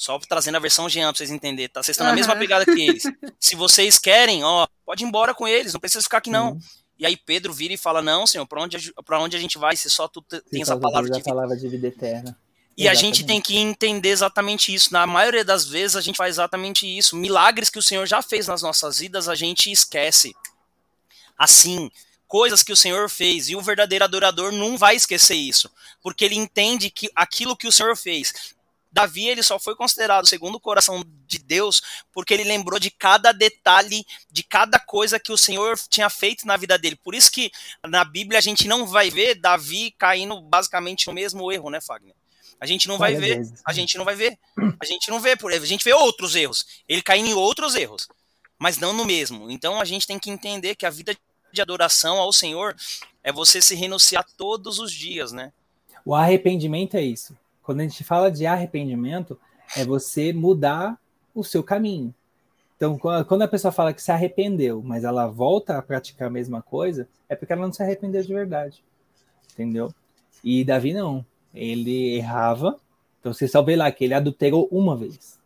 Só 0.00 0.18
trazendo 0.18 0.56
a 0.56 0.58
versão 0.58 0.88
Jean 0.88 1.12
pra 1.12 1.18
vocês 1.18 1.30
entenderem, 1.30 1.68
tá? 1.68 1.82
Vocês 1.82 1.92
estão 1.92 2.06
uhum. 2.06 2.12
na 2.12 2.16
mesma 2.16 2.34
pegada 2.34 2.64
que 2.64 2.70
eles. 2.88 3.02
Se 3.38 3.54
vocês 3.54 3.98
querem, 3.98 4.42
ó, 4.42 4.66
pode 4.82 5.04
ir 5.04 5.06
embora 5.06 5.34
com 5.34 5.46
eles, 5.46 5.74
não 5.74 5.80
precisa 5.80 6.02
ficar 6.02 6.16
aqui 6.16 6.30
não. 6.30 6.52
Uhum. 6.52 6.60
E 6.98 7.04
aí 7.04 7.18
Pedro 7.18 7.52
vira 7.52 7.74
e 7.74 7.76
fala: 7.76 8.00
Não, 8.00 8.26
senhor, 8.26 8.46
para 8.46 8.62
onde, 8.62 8.94
pra 9.04 9.20
onde 9.20 9.36
a 9.36 9.38
gente 9.38 9.58
vai 9.58 9.76
se 9.76 9.90
só 9.90 10.08
tu 10.08 10.22
tens 10.22 10.70
a 10.70 10.76
palavra 10.78 11.10
de 11.10 11.18
vida? 11.18 11.30
palavra 11.30 11.54
de 11.54 11.68
vida 11.68 11.86
eterna. 11.86 12.34
E 12.78 12.84
Exatamente. 12.84 12.88
a 12.88 12.94
gente 12.94 13.26
tem 13.26 13.40
que 13.42 13.58
entender 13.58 14.08
exatamente 14.08 14.72
isso. 14.72 14.90
Na 14.90 15.06
maioria 15.06 15.44
das 15.44 15.66
vezes 15.66 15.96
a 15.96 16.00
gente 16.00 16.16
faz 16.16 16.36
exatamente 16.36 16.86
isso. 16.86 17.14
Milagres 17.14 17.68
que 17.68 17.78
o 17.78 17.82
Senhor 17.82 18.06
já 18.06 18.22
fez 18.22 18.46
nas 18.46 18.62
nossas 18.62 19.00
vidas, 19.00 19.28
a 19.28 19.34
gente 19.34 19.70
esquece. 19.70 20.34
Assim, 21.36 21.90
coisas 22.26 22.62
que 22.62 22.72
o 22.72 22.76
Senhor 22.76 23.10
fez. 23.10 23.50
E 23.50 23.54
o 23.54 23.60
verdadeiro 23.60 24.06
adorador 24.06 24.50
não 24.50 24.78
vai 24.78 24.96
esquecer 24.96 25.34
isso. 25.34 25.70
Porque 26.02 26.24
ele 26.24 26.36
entende 26.36 26.88
que 26.88 27.10
aquilo 27.14 27.54
que 27.54 27.68
o 27.68 27.72
Senhor 27.72 27.94
fez 27.98 28.32
Davi 28.92 29.28
ele 29.28 29.42
só 29.42 29.58
foi 29.58 29.76
considerado 29.76 30.26
segundo 30.26 30.56
o 30.56 30.60
coração 30.60 31.04
de 31.26 31.38
Deus 31.38 31.80
porque 32.12 32.34
ele 32.34 32.44
lembrou 32.44 32.78
de 32.78 32.90
cada 32.90 33.32
detalhe, 33.32 34.04
de 34.30 34.42
cada 34.42 34.78
coisa 34.78 35.20
que 35.20 35.32
o 35.32 35.38
Senhor 35.38 35.78
tinha 35.88 36.10
feito 36.10 36.46
na 36.46 36.56
vida 36.56 36.76
dele. 36.78 36.96
Por 36.96 37.14
isso 37.14 37.30
que 37.30 37.50
na 37.86 38.04
Bíblia 38.04 38.38
a 38.38 38.42
gente 38.42 38.66
não 38.66 38.86
vai 38.86 39.10
ver 39.10 39.36
Davi 39.36 39.94
caindo 39.98 40.40
basicamente 40.40 41.06
no 41.06 41.12
mesmo 41.12 41.50
erro, 41.52 41.70
né, 41.70 41.80
Fagner? 41.80 42.14
A 42.60 42.66
gente 42.66 42.88
não 42.88 42.98
vai 42.98 43.14
ver, 43.14 43.40
a 43.64 43.72
gente 43.72 43.96
não 43.96 44.04
vai 44.04 44.14
ver, 44.14 44.38
a 44.78 44.84
gente 44.84 45.08
não 45.08 45.18
vê 45.18 45.34
por 45.34 45.50
a 45.50 45.58
gente 45.64 45.82
vê 45.82 45.94
outros 45.94 46.36
erros. 46.36 46.66
Ele 46.86 47.00
caindo 47.00 47.30
em 47.30 47.32
outros 47.32 47.74
erros, 47.74 48.06
mas 48.58 48.76
não 48.76 48.92
no 48.92 49.06
mesmo. 49.06 49.50
Então 49.50 49.80
a 49.80 49.84
gente 49.86 50.06
tem 50.06 50.18
que 50.18 50.30
entender 50.30 50.74
que 50.74 50.84
a 50.84 50.90
vida 50.90 51.16
de 51.52 51.62
adoração 51.62 52.18
ao 52.18 52.32
Senhor 52.32 52.76
é 53.24 53.32
você 53.32 53.62
se 53.62 53.74
renunciar 53.74 54.26
todos 54.36 54.78
os 54.78 54.92
dias, 54.92 55.32
né? 55.32 55.52
O 56.04 56.14
arrependimento 56.14 56.96
é 56.96 57.02
isso. 57.02 57.36
Quando 57.70 57.82
a 57.82 57.84
gente 57.84 58.02
fala 58.02 58.32
de 58.32 58.46
arrependimento, 58.46 59.38
é 59.76 59.84
você 59.84 60.32
mudar 60.32 60.98
o 61.32 61.44
seu 61.44 61.62
caminho. 61.62 62.12
Então, 62.76 62.98
quando 62.98 63.42
a 63.42 63.46
pessoa 63.46 63.70
fala 63.70 63.92
que 63.92 64.02
se 64.02 64.10
arrependeu, 64.10 64.82
mas 64.84 65.04
ela 65.04 65.28
volta 65.28 65.78
a 65.78 65.82
praticar 65.82 66.26
a 66.26 66.32
mesma 66.32 66.60
coisa, 66.60 67.08
é 67.28 67.36
porque 67.36 67.52
ela 67.52 67.62
não 67.62 67.72
se 67.72 67.80
arrependeu 67.80 68.20
de 68.22 68.34
verdade. 68.34 68.82
Entendeu? 69.52 69.94
E 70.42 70.64
Davi 70.64 70.92
não. 70.92 71.24
Ele 71.54 72.16
errava. 72.16 72.76
Então 73.20 73.32
você 73.32 73.46
só 73.46 73.62
vê 73.62 73.76
lá 73.76 73.88
que 73.92 74.02
ele 74.02 74.14
adulterou 74.14 74.66
uma 74.72 74.96
vez. 74.96 75.38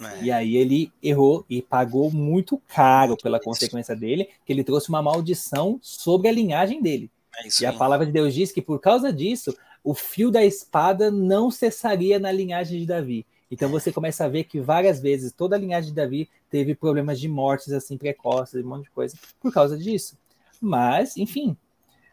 É. 0.00 0.24
E 0.24 0.32
aí 0.32 0.56
ele 0.56 0.92
errou 1.00 1.46
e 1.48 1.62
pagou 1.62 2.10
muito 2.10 2.60
caro 2.66 3.16
pela 3.16 3.38
consequência 3.38 3.94
dele, 3.94 4.30
que 4.44 4.52
ele 4.52 4.64
trouxe 4.64 4.88
uma 4.88 5.00
maldição 5.00 5.78
sobre 5.80 6.26
a 6.26 6.32
linhagem 6.32 6.82
dele. 6.82 7.08
É 7.36 7.62
e 7.62 7.66
a 7.66 7.72
palavra 7.72 8.04
de 8.04 8.10
Deus 8.10 8.34
diz 8.34 8.50
que 8.50 8.60
por 8.60 8.80
causa 8.80 9.12
disso, 9.12 9.56
o 9.82 9.94
fio 9.94 10.30
da 10.30 10.44
espada 10.44 11.10
não 11.10 11.50
cessaria 11.50 12.18
na 12.18 12.30
linhagem 12.32 12.80
de 12.80 12.86
Davi. 12.86 13.26
Então 13.50 13.70
você 13.70 13.90
começa 13.90 14.24
a 14.24 14.28
ver 14.28 14.44
que 14.44 14.60
várias 14.60 15.00
vezes 15.00 15.32
toda 15.32 15.56
a 15.56 15.58
linhagem 15.58 15.90
de 15.90 15.96
Davi 15.96 16.28
teve 16.50 16.74
problemas 16.74 17.18
de 17.18 17.28
mortes 17.28 17.72
assim 17.72 17.96
precoces, 17.96 18.64
um 18.64 18.68
monte 18.68 18.84
de 18.84 18.90
coisa 18.90 19.16
por 19.40 19.52
causa 19.52 19.76
disso. 19.76 20.16
Mas, 20.60 21.16
enfim, 21.16 21.56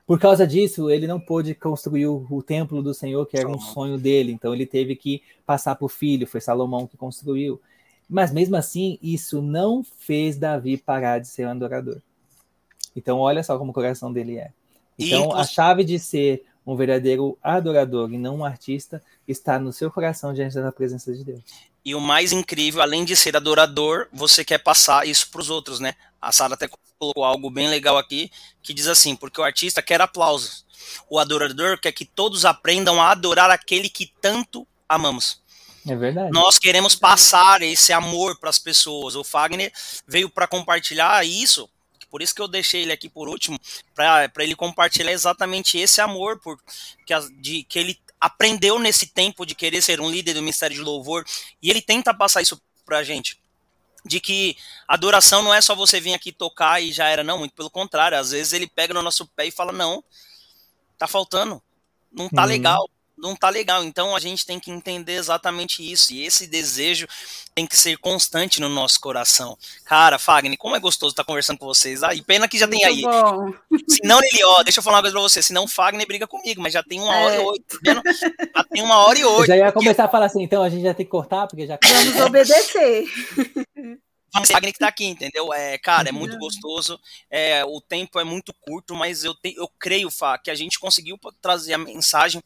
por 0.06 0.20
causa 0.20 0.46
disso, 0.46 0.90
ele 0.90 1.08
não 1.08 1.20
pôde 1.20 1.56
construir 1.56 2.08
o, 2.08 2.26
o 2.30 2.44
templo 2.44 2.82
do 2.82 2.94
Senhor, 2.94 3.26
que 3.26 3.38
era 3.38 3.50
um 3.50 3.60
sonho 3.60 3.98
dele. 3.98 4.32
Então 4.32 4.54
ele 4.54 4.66
teve 4.66 4.96
que 4.96 5.22
passar 5.46 5.76
para 5.76 5.86
o 5.86 5.90
filho, 5.90 6.28
foi 6.28 6.40
Salomão 6.40 6.88
que 6.88 6.96
construiu. 6.96 7.60
Mas 8.08 8.32
mesmo 8.32 8.56
assim, 8.56 9.00
isso 9.02 9.42
não 9.42 9.84
fez 9.84 10.38
Davi 10.38 10.78
parar 10.78 11.20
de 11.20 11.28
ser 11.28 11.48
um 11.48 11.52
adorador. 11.52 12.00
Então, 12.96 13.20
olha 13.20 13.44
só 13.44 13.58
como 13.58 13.72
o 13.72 13.74
coração 13.74 14.14
dele 14.14 14.38
é. 14.38 14.52
Então, 14.98 15.34
a 15.34 15.44
chave 15.44 15.84
de 15.84 16.00
ser 16.00 16.46
um 16.66 16.76
verdadeiro 16.76 17.38
adorador 17.44 18.12
e 18.12 18.18
não 18.18 18.38
um 18.38 18.46
artista 18.46 19.02
está 19.28 19.60
no 19.60 19.72
seu 19.72 19.92
coração 19.92 20.34
diante 20.34 20.56
da 20.56 20.72
presença 20.72 21.14
de 21.14 21.24
Deus. 21.24 21.42
E 21.84 21.94
o 21.94 22.02
mais 22.02 22.32
incrível, 22.32 22.82
além 22.82 23.06
de 23.06 23.16
ser 23.16 23.36
adorador, 23.38 24.08
você 24.12 24.44
quer 24.44 24.58
passar 24.58 25.08
isso 25.08 25.30
para 25.30 25.42
os 25.42 25.52
outros, 25.52 25.80
né? 25.80 25.94
A 26.20 26.32
Sara 26.32 26.56
até 26.56 26.68
colocou 26.68 27.24
algo 27.24 27.52
bem 27.52 27.68
legal 27.70 27.98
aqui, 27.98 28.32
que 28.64 28.74
diz 28.74 28.88
assim, 28.88 29.16
porque 29.16 29.40
o 29.40 29.44
artista 29.44 29.84
quer 29.84 30.02
aplausos. 30.02 30.66
O 31.08 31.20
adorador 31.20 31.80
quer 31.80 31.92
que 31.92 32.06
todos 32.06 32.46
aprendam 32.46 33.00
a 33.00 33.12
adorar 33.12 33.52
aquele 33.52 33.88
que 33.88 34.12
tanto 34.20 34.68
amamos. 34.90 35.44
É 35.88 35.96
verdade. 35.96 36.32
Nós 36.32 36.58
queremos 36.58 36.96
passar 36.96 37.62
esse 37.62 37.94
amor 37.94 38.40
para 38.40 38.50
as 38.50 38.58
pessoas. 38.58 39.16
O 39.16 39.24
Fagner 39.24 39.72
veio 40.08 40.30
para 40.30 40.48
compartilhar 40.48 41.24
isso, 41.24 41.70
por 42.16 42.22
isso 42.22 42.34
que 42.34 42.42
eu 42.42 42.48
deixei 42.48 42.84
ele 42.84 42.94
aqui 42.94 43.10
por 43.10 43.28
último, 43.28 43.60
para 43.94 44.32
ele 44.40 44.56
compartilhar 44.56 45.12
exatamente 45.12 45.78
esse 45.78 46.00
amor 46.00 46.40
por, 46.40 46.58
que, 47.06 47.14
de, 47.32 47.64
que 47.64 47.78
ele 47.78 48.00
aprendeu 48.22 48.80
nesse 48.80 49.08
tempo 49.08 49.46
de 49.46 49.54
querer 49.54 49.82
ser 49.82 50.00
um 50.00 50.10
líder 50.10 50.34
do 50.34 50.40
Ministério 50.40 50.78
de 50.78 50.82
Louvor. 50.82 51.26
E 51.62 51.70
ele 51.70 51.82
tenta 51.82 52.14
passar 52.14 52.42
isso 52.42 52.58
para 52.86 53.00
a 53.00 53.04
gente 53.04 53.38
de 54.06 54.22
que 54.22 54.56
adoração 54.88 55.42
não 55.42 55.54
é 55.54 55.60
só 55.60 55.76
você 55.76 56.00
vir 56.00 56.14
aqui 56.14 56.32
tocar 56.32 56.82
e 56.82 56.94
já 56.94 57.10
era, 57.10 57.22
não, 57.22 57.38
muito 57.38 57.54
pelo 57.54 57.70
contrário, 57.70 58.18
às 58.18 58.32
vezes 58.32 58.54
ele 58.54 58.66
pega 58.66 58.94
no 58.94 59.02
nosso 59.02 59.28
pé 59.28 59.48
e 59.48 59.52
fala, 59.52 59.74
não, 59.74 60.02
tá 60.98 61.08
faltando, 61.08 61.62
não 62.14 62.30
tá 62.30 62.44
uhum. 62.44 62.48
legal, 62.48 62.90
não 63.18 63.36
tá 63.36 63.50
legal. 63.50 63.84
Então 63.84 64.16
a 64.16 64.20
gente 64.20 64.46
tem 64.46 64.60
que 64.60 64.72
entender 64.72 65.14
exatamente 65.14 65.82
isso. 65.90 66.14
E 66.14 66.26
esse 66.26 66.48
desejo 66.48 67.08
tem 67.54 67.66
que 67.66 67.78
ser 67.78 67.98
constante 67.98 68.60
no 68.60 68.70
nosso 68.70 69.00
coração. 69.00 69.58
Cara, 69.84 70.20
Fagner, 70.20 70.58
como 70.58 70.76
é 70.76 70.80
gostoso 70.80 71.12
estar 71.12 71.24
conversando 71.24 71.58
com 71.58 71.66
vocês. 71.66 72.04
Ah, 72.04 72.14
e 72.14 72.22
pena 72.22 72.48
que 72.48 72.58
já 72.58 72.68
Muito 72.68 72.80
tem 72.80 72.86
aí. 72.86 73.02
Bom. 73.02 73.54
Se 73.88 74.00
não, 74.04 74.20
ele, 74.22 74.44
ó, 74.44 74.64
deixa 74.64 74.80
eu 74.80 74.84
falar 74.84 74.98
uma 74.98 75.04
coisa 75.04 75.16
pra 75.16 75.22
você. 75.22 75.42
Se 75.42 75.54
não, 75.54 75.68
Fagner 75.68 76.08
briga 76.08 76.28
comigo, 76.28 76.62
mas 76.62 76.74
já 76.74 76.84
tem 76.84 77.00
uma 77.00 77.16
é. 77.16 77.26
hora 77.26 77.36
e 77.36 77.40
oito. 77.40 77.80
Tá 77.82 78.02
já 78.56 78.64
tem 78.66 78.82
uma 78.82 78.98
hora 78.98 79.20
e 79.20 79.26
oito. 79.26 79.48
já 79.48 79.58
ia 79.58 79.72
começar 79.72 79.94
porque... 79.94 80.02
a 80.02 80.10
falar 80.10 80.26
assim, 80.26 80.44
então 80.44 80.62
a 80.64 80.70
gente 80.70 80.84
já 80.84 80.94
tem 80.94 81.06
que 81.06 81.12
cortar, 81.12 81.48
porque 81.48 81.66
já. 81.66 81.78
Vamos 81.82 82.22
obedecer. 82.22 83.06
Vamos 84.34 84.52
Fagner 84.52 84.74
que 84.74 84.80
tá 84.80 84.90
aqui, 84.90 85.06
entendeu? 85.06 85.54
É, 85.54 85.78
cara, 85.78 86.10
é 86.10 86.12
muito 86.12 86.38
gostoso. 86.38 87.00
É, 87.32 87.64
o 87.64 87.80
tempo 87.80 88.20
é 88.20 88.24
muito 88.26 88.54
curto, 88.54 88.94
mas 88.94 89.24
eu, 89.24 89.34
te, 89.34 89.56
eu 89.56 89.70
creio, 89.80 90.12
Fá, 90.12 90.38
que 90.38 90.52
a 90.52 90.56
gente 90.56 90.78
conseguiu 90.78 91.18
trazer 91.42 91.74
a 91.74 91.78
mensagem 91.78 92.44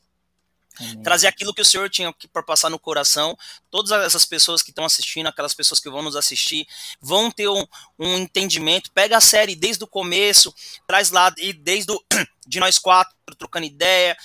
Amém. 0.79 1.03
trazer 1.03 1.27
aquilo 1.27 1.53
que 1.53 1.61
o 1.61 1.65
Senhor 1.65 1.89
tinha 1.89 2.13
para 2.31 2.43
passar 2.43 2.69
no 2.69 2.79
coração. 2.79 3.37
Todas 3.69 3.91
essas 3.91 4.25
pessoas 4.25 4.61
que 4.61 4.71
estão 4.71 4.85
assistindo, 4.85 5.27
aquelas 5.27 5.53
pessoas 5.53 5.79
que 5.79 5.89
vão 5.89 6.01
nos 6.01 6.15
assistir, 6.15 6.67
vão 7.01 7.29
ter 7.31 7.47
um, 7.47 7.65
um 7.97 8.17
entendimento. 8.17 8.91
Pega 8.91 9.17
a 9.17 9.21
série 9.21 9.55
desde 9.55 9.83
o 9.83 9.87
começo, 9.87 10.53
traz 10.87 11.11
lá 11.11 11.33
e 11.37 11.53
desde 11.53 11.91
o, 11.91 12.03
de 12.47 12.59
nós 12.59 12.77
quatro 12.77 13.15
trocando 13.35 13.65
ideia, 13.65 14.17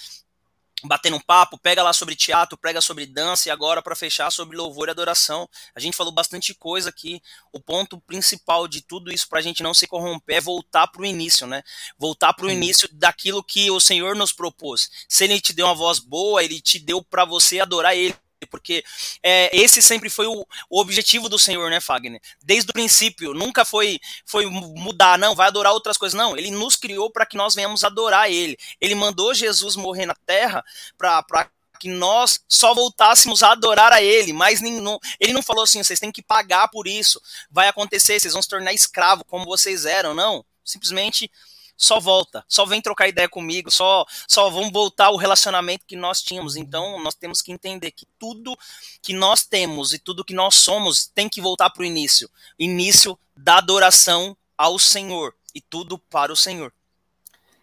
batendo 0.84 1.16
um 1.16 1.20
papo, 1.20 1.58
pega 1.58 1.82
lá 1.82 1.92
sobre 1.92 2.14
teatro, 2.14 2.58
prega 2.58 2.80
sobre 2.80 3.06
dança 3.06 3.48
e 3.48 3.52
agora 3.52 3.82
para 3.82 3.96
fechar 3.96 4.30
sobre 4.30 4.56
louvor 4.56 4.88
e 4.88 4.90
adoração. 4.90 5.48
A 5.74 5.80
gente 5.80 5.96
falou 5.96 6.12
bastante 6.12 6.54
coisa 6.54 6.90
aqui. 6.90 7.20
O 7.52 7.60
ponto 7.60 8.00
principal 8.00 8.68
de 8.68 8.82
tudo 8.82 9.12
isso 9.12 9.28
para 9.28 9.38
a 9.38 9.42
gente 9.42 9.62
não 9.62 9.74
se 9.74 9.86
corromper 9.86 10.36
é 10.36 10.40
voltar 10.40 10.86
para 10.88 11.02
o 11.02 11.06
início, 11.06 11.46
né? 11.46 11.62
Voltar 11.98 12.32
para 12.34 12.46
o 12.46 12.50
início 12.50 12.88
daquilo 12.92 13.42
que 13.42 13.70
o 13.70 13.80
Senhor 13.80 14.14
nos 14.14 14.32
propôs. 14.32 14.90
Se 15.08 15.24
Ele 15.24 15.40
te 15.40 15.52
deu 15.52 15.66
uma 15.66 15.74
voz 15.74 15.98
boa, 15.98 16.42
Ele 16.42 16.60
te 16.60 16.78
deu 16.78 17.02
para 17.02 17.24
você 17.24 17.60
adorar 17.60 17.96
Ele 17.96 18.14
porque 18.46 18.84
é, 19.22 19.54
esse 19.56 19.80
sempre 19.82 20.08
foi 20.08 20.26
o, 20.26 20.46
o, 20.70 20.80
objetivo 20.80 21.28
do 21.28 21.38
Senhor, 21.38 21.70
né, 21.70 21.80
Fagner? 21.80 22.20
Desde 22.42 22.70
o 22.70 22.72
princípio, 22.72 23.34
nunca 23.34 23.64
foi, 23.64 23.98
foi 24.24 24.46
mudar, 24.46 25.18
não, 25.18 25.34
vai 25.34 25.48
adorar 25.48 25.72
outras 25.72 25.96
coisas, 25.96 26.16
não. 26.16 26.36
Ele 26.36 26.50
nos 26.50 26.76
criou 26.76 27.10
para 27.10 27.26
que 27.26 27.36
nós 27.36 27.54
venhamos 27.54 27.84
adorar 27.84 28.30
Ele. 28.30 28.56
Ele 28.80 28.94
mandou 28.94 29.34
Jesus 29.34 29.76
morrer 29.76 30.06
na 30.06 30.14
terra 30.26 30.64
para 30.96 31.48
que 31.80 31.88
nós 31.88 32.40
só 32.48 32.72
voltássemos 32.72 33.42
a 33.42 33.52
adorar 33.52 33.92
a 33.92 34.02
Ele, 34.02 34.32
mas 34.32 34.62
ele 34.62 35.32
não 35.32 35.42
falou 35.42 35.64
assim, 35.64 35.82
vocês 35.82 36.00
têm 36.00 36.12
que 36.12 36.22
pagar 36.22 36.68
por 36.68 36.86
isso, 36.86 37.20
vai 37.50 37.68
acontecer, 37.68 38.18
vocês 38.18 38.32
vão 38.32 38.40
se 38.40 38.48
tornar 38.48 38.72
escravo 38.72 39.24
como 39.24 39.44
vocês 39.44 39.84
eram, 39.84 40.14
não. 40.14 40.44
Simplesmente 40.64 41.30
só 41.76 41.98
volta, 41.98 42.44
só 42.48 42.64
vem 42.64 42.80
trocar 42.80 43.08
ideia 43.08 43.28
comigo, 43.28 43.70
só 43.70 44.04
só 44.28 44.48
vamos 44.48 44.72
voltar 44.72 45.06
ao 45.06 45.16
relacionamento 45.16 45.84
que 45.86 45.96
nós 45.96 46.22
tínhamos. 46.22 46.56
Então, 46.56 47.02
nós 47.02 47.14
temos 47.14 47.42
que 47.42 47.52
entender 47.52 47.90
que 47.90 48.06
tudo 48.18 48.56
que 49.02 49.12
nós 49.12 49.44
temos 49.44 49.92
e 49.92 49.98
tudo 49.98 50.24
que 50.24 50.34
nós 50.34 50.54
somos 50.54 51.06
tem 51.06 51.28
que 51.28 51.40
voltar 51.40 51.70
para 51.70 51.82
o 51.82 51.84
início, 51.84 52.30
início 52.58 53.18
da 53.36 53.58
adoração 53.58 54.36
ao 54.56 54.78
Senhor 54.78 55.34
e 55.54 55.60
tudo 55.60 55.98
para 55.98 56.32
o 56.32 56.36
Senhor. 56.36 56.72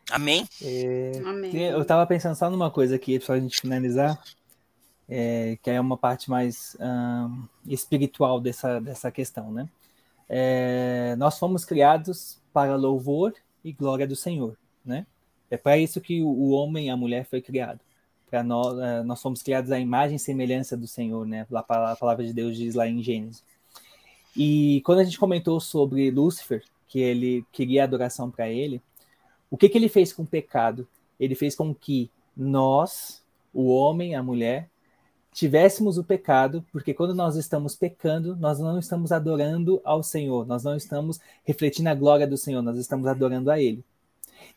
Amém? 0.09 0.47
É, 0.61 1.21
Amém. 1.25 1.55
Eu 1.55 1.81
estava 1.81 2.05
pensando 2.05 2.35
só 2.35 2.49
numa 2.49 2.69
coisa 2.69 2.95
aqui, 2.95 3.17
para 3.19 3.35
a 3.35 3.39
gente 3.39 3.61
finalizar, 3.61 4.21
é, 5.07 5.57
que 5.61 5.69
é 5.69 5.79
uma 5.79 5.97
parte 5.97 6.29
mais 6.29 6.75
um, 6.79 7.47
espiritual 7.65 8.39
dessa, 8.41 8.79
dessa 8.81 9.09
questão, 9.09 9.51
né? 9.51 9.69
É, 10.27 11.15
nós 11.17 11.37
fomos 11.37 11.65
criados 11.65 12.39
para 12.53 12.75
louvor 12.75 13.33
e 13.63 13.71
glória 13.71 14.07
do 14.07 14.15
Senhor, 14.15 14.57
né? 14.85 15.05
É 15.49 15.57
para 15.57 15.77
isso 15.77 15.99
que 15.99 16.21
o 16.21 16.51
homem 16.51 16.87
e 16.87 16.89
a 16.89 16.97
mulher 16.97 17.25
foi 17.25 17.41
criado. 17.41 17.79
Para 18.29 18.41
nós, 18.41 18.79
é, 18.79 19.03
nós 19.03 19.21
fomos 19.21 19.43
criados 19.43 19.71
à 19.71 19.79
imagem 19.79 20.15
e 20.15 20.19
semelhança 20.19 20.77
do 20.77 20.87
Senhor, 20.87 21.27
né? 21.27 21.45
A 21.51 21.61
palavra 21.61 22.25
de 22.25 22.33
Deus 22.33 22.55
diz 22.55 22.73
lá 22.73 22.87
em 22.87 23.03
Gênesis. 23.03 23.43
E 24.35 24.81
quando 24.85 24.99
a 24.99 25.03
gente 25.03 25.19
comentou 25.19 25.59
sobre 25.59 26.09
Lúcifer, 26.09 26.63
que 26.87 26.99
ele 26.99 27.45
queria 27.51 27.83
adoração 27.83 28.31
para 28.31 28.49
ele, 28.49 28.81
o 29.49 29.57
que, 29.57 29.67
que 29.67 29.77
ele 29.77 29.89
fez 29.89 30.13
com 30.13 30.23
o 30.23 30.27
pecado? 30.27 30.87
Ele 31.19 31.35
fez 31.35 31.55
com 31.55 31.75
que 31.75 32.09
nós, 32.35 33.21
o 33.53 33.67
homem, 33.69 34.15
a 34.15 34.23
mulher, 34.23 34.69
tivéssemos 35.33 35.97
o 35.97 36.03
pecado, 36.03 36.65
porque 36.71 36.93
quando 36.93 37.15
nós 37.15 37.35
estamos 37.35 37.75
pecando, 37.75 38.35
nós 38.35 38.59
não 38.59 38.77
estamos 38.77 39.11
adorando 39.11 39.81
ao 39.83 40.03
Senhor, 40.03 40.45
nós 40.45 40.63
não 40.63 40.75
estamos 40.75 41.19
refletindo 41.43 41.89
a 41.89 41.95
glória 41.95 42.27
do 42.27 42.37
Senhor, 42.37 42.61
nós 42.61 42.77
estamos 42.77 43.07
adorando 43.07 43.49
a 43.49 43.59
Ele. 43.59 43.83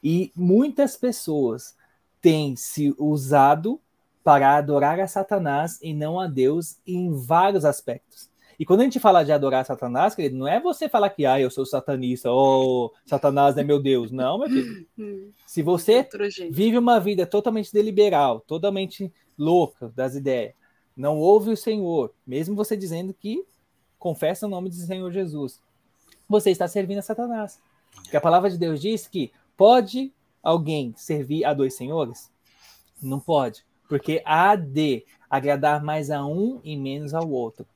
E 0.02 0.32
muitas 0.34 0.96
pessoas 0.96 1.74
têm 2.20 2.56
se 2.56 2.94
usado 2.98 3.80
para 4.22 4.56
adorar 4.56 4.98
a 4.98 5.06
Satanás 5.06 5.78
e 5.82 5.92
não 5.92 6.18
a 6.18 6.26
Deus 6.26 6.78
em 6.86 7.12
vários 7.12 7.64
aspectos. 7.64 8.28
E 8.58 8.64
quando 8.64 8.80
a 8.80 8.84
gente 8.84 9.00
fala 9.00 9.24
de 9.24 9.32
adorar 9.32 9.64
Satanás, 9.64 10.14
querido, 10.14 10.36
não 10.36 10.46
é 10.46 10.60
você 10.60 10.88
falar 10.88 11.10
que 11.10 11.26
ah, 11.26 11.40
eu 11.40 11.50
sou 11.50 11.66
satanista, 11.66 12.30
ou 12.30 12.86
oh, 12.86 12.92
Satanás 13.04 13.56
é 13.56 13.64
meu 13.64 13.80
Deus. 13.80 14.10
Não, 14.10 14.38
meu 14.38 14.48
filho. 14.48 14.86
Se 15.46 15.62
você 15.62 16.08
vive 16.50 16.78
uma 16.78 17.00
vida 17.00 17.26
totalmente 17.26 17.72
deliberal, 17.72 18.40
totalmente 18.40 19.12
louca 19.36 19.92
das 19.94 20.14
ideias, 20.14 20.54
não 20.96 21.18
ouve 21.18 21.50
o 21.50 21.56
Senhor, 21.56 22.12
mesmo 22.26 22.54
você 22.54 22.76
dizendo 22.76 23.12
que 23.12 23.44
confessa 23.98 24.46
o 24.46 24.48
nome 24.48 24.68
do 24.68 24.76
Senhor 24.76 25.10
Jesus, 25.10 25.60
você 26.28 26.50
está 26.50 26.68
servindo 26.68 26.98
a 26.98 27.02
Satanás. 27.02 27.58
Porque 27.94 28.16
a 28.16 28.20
palavra 28.20 28.50
de 28.50 28.58
Deus 28.58 28.80
diz 28.80 29.06
que 29.06 29.32
pode 29.56 30.12
alguém 30.42 30.94
servir 30.96 31.44
a 31.44 31.54
dois 31.54 31.74
senhores? 31.74 32.30
Não 33.02 33.18
pode, 33.18 33.64
porque 33.88 34.22
há 34.24 34.56
de 34.56 35.04
agradar 35.28 35.82
mais 35.82 36.10
a 36.10 36.24
um 36.24 36.60
e 36.62 36.76
menos 36.76 37.14
ao 37.14 37.28
outro. 37.30 37.66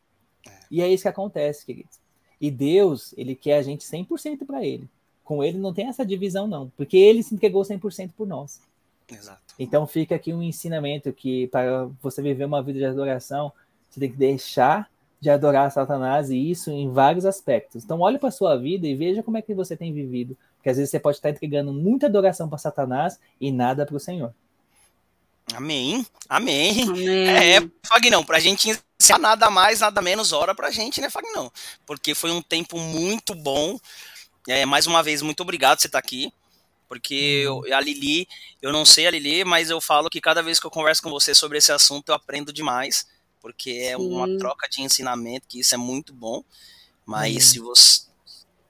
E 0.70 0.82
é 0.82 0.88
isso 0.88 1.02
que 1.02 1.08
acontece, 1.08 1.64
queridos. 1.64 1.98
E 2.40 2.50
Deus, 2.50 3.14
ele 3.16 3.34
quer 3.34 3.58
a 3.58 3.62
gente 3.62 3.84
100% 3.84 4.46
para 4.46 4.64
ele. 4.64 4.88
Com 5.24 5.42
ele 5.42 5.58
não 5.58 5.74
tem 5.74 5.88
essa 5.88 6.06
divisão 6.06 6.46
não, 6.46 6.70
porque 6.76 6.96
ele 6.96 7.22
se 7.22 7.34
entregou 7.34 7.62
100% 7.62 8.12
por 8.16 8.26
nós. 8.26 8.60
Exato. 9.08 9.47
Então 9.58 9.86
fica 9.86 10.14
aqui 10.14 10.32
um 10.32 10.42
ensinamento 10.42 11.12
que 11.12 11.48
para 11.48 11.88
você 12.00 12.22
viver 12.22 12.44
uma 12.44 12.62
vida 12.62 12.78
de 12.78 12.84
adoração, 12.84 13.52
você 13.90 14.00
tem 14.00 14.10
que 14.10 14.16
deixar 14.16 14.88
de 15.20 15.30
adorar 15.30 15.70
Satanás, 15.70 16.30
e 16.30 16.50
isso 16.50 16.70
em 16.70 16.90
vários 16.90 17.26
aspectos. 17.26 17.84
Então, 17.84 18.00
olhe 18.00 18.18
para 18.18 18.28
a 18.28 18.32
sua 18.32 18.56
vida 18.56 18.86
e 18.86 18.94
veja 18.94 19.22
como 19.22 19.36
é 19.36 19.42
que 19.42 19.54
você 19.54 19.76
tem 19.76 19.92
vivido. 19.92 20.36
Porque 20.56 20.68
às 20.68 20.76
vezes 20.76 20.90
você 20.90 21.00
pode 21.00 21.16
estar 21.16 21.30
entregando 21.30 21.72
muita 21.72 22.06
adoração 22.06 22.48
para 22.48 22.58
Satanás 22.58 23.18
e 23.40 23.50
nada 23.50 23.84
para 23.84 23.96
o 23.96 24.00
Senhor. 24.00 24.32
Amém. 25.54 26.06
Amém. 26.28 26.82
Amém. 26.82 27.28
É, 27.28 27.60
Fagnão, 27.84 28.22
para 28.22 28.36
a 28.36 28.40
gente 28.40 28.70
encerrar 29.00 29.18
nada 29.18 29.50
mais, 29.50 29.80
nada 29.80 30.02
menos 30.02 30.32
hora 30.32 30.54
para 30.54 30.68
a 30.68 30.70
gente, 30.70 31.00
né, 31.00 31.08
Fagnão? 31.10 31.50
Porque 31.86 32.14
foi 32.14 32.30
um 32.30 32.42
tempo 32.42 32.78
muito 32.78 33.34
bom. 33.34 33.78
É, 34.46 34.66
mais 34.66 34.86
uma 34.86 35.02
vez, 35.02 35.22
muito 35.22 35.40
obrigado 35.40 35.78
por 35.78 35.82
você 35.82 35.88
estar 35.88 35.98
aqui. 35.98 36.32
Porque 36.88 37.42
eu, 37.44 37.58
uhum. 37.58 37.74
a 37.74 37.80
Lili, 37.80 38.26
eu 38.62 38.72
não 38.72 38.84
sei 38.84 39.06
a 39.06 39.10
Lili, 39.10 39.44
mas 39.44 39.68
eu 39.68 39.80
falo 39.80 40.08
que 40.08 40.20
cada 40.20 40.42
vez 40.42 40.58
que 40.58 40.66
eu 40.66 40.70
converso 40.70 41.02
com 41.02 41.10
você 41.10 41.34
sobre 41.34 41.58
esse 41.58 41.70
assunto, 41.70 42.08
eu 42.08 42.14
aprendo 42.14 42.52
demais. 42.52 43.06
Porque 43.40 43.70
é 43.70 43.96
Sim. 43.96 44.08
uma 44.08 44.38
troca 44.38 44.68
de 44.68 44.80
ensinamento, 44.80 45.46
que 45.46 45.60
isso 45.60 45.74
é 45.74 45.78
muito 45.78 46.12
bom. 46.12 46.42
Mas 47.04 47.34
uhum. 47.34 47.40
se 47.40 47.58
você. 47.60 48.08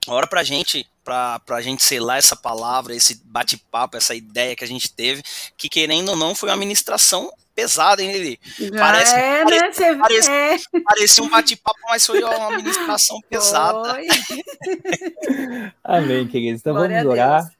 Ora 0.09 0.27
pra 0.27 0.43
gente, 0.43 0.89
pra, 1.05 1.39
pra 1.40 1.61
gente 1.61 1.82
selar 1.82 2.19
essa 2.19 2.35
palavra, 2.35 2.95
esse 2.95 3.20
bate-papo, 3.24 3.97
essa 3.97 4.15
ideia 4.15 4.57
que 4.57 4.65
a 4.65 4.69
gente 4.69 4.90
teve, 4.90 5.23
que 5.57 5.69
querendo 5.69 6.11
ou 6.11 6.16
não, 6.16 6.35
foi 6.35 6.49
uma 6.49 6.57
ministração 6.57 7.31
pesada, 7.55 8.03
hein, 8.03 8.12
Lili? 8.12 8.40
Parece, 8.78 9.15
é, 9.15 9.45
parece, 9.45 9.81
né? 9.81 9.97
parece, 9.97 10.31
é. 10.31 10.81
Parecia 10.81 11.24
um 11.24 11.28
bate-papo, 11.28 11.78
mas 11.89 12.07
foi 12.07 12.23
uma 12.23 12.57
ministração 12.57 13.20
pesada. 13.28 13.99
Amém, 15.85 16.27
queridos. 16.27 16.61
Então 16.61 16.73
Glória 16.74 16.97
vamos 16.99 17.12
orar 17.12 17.57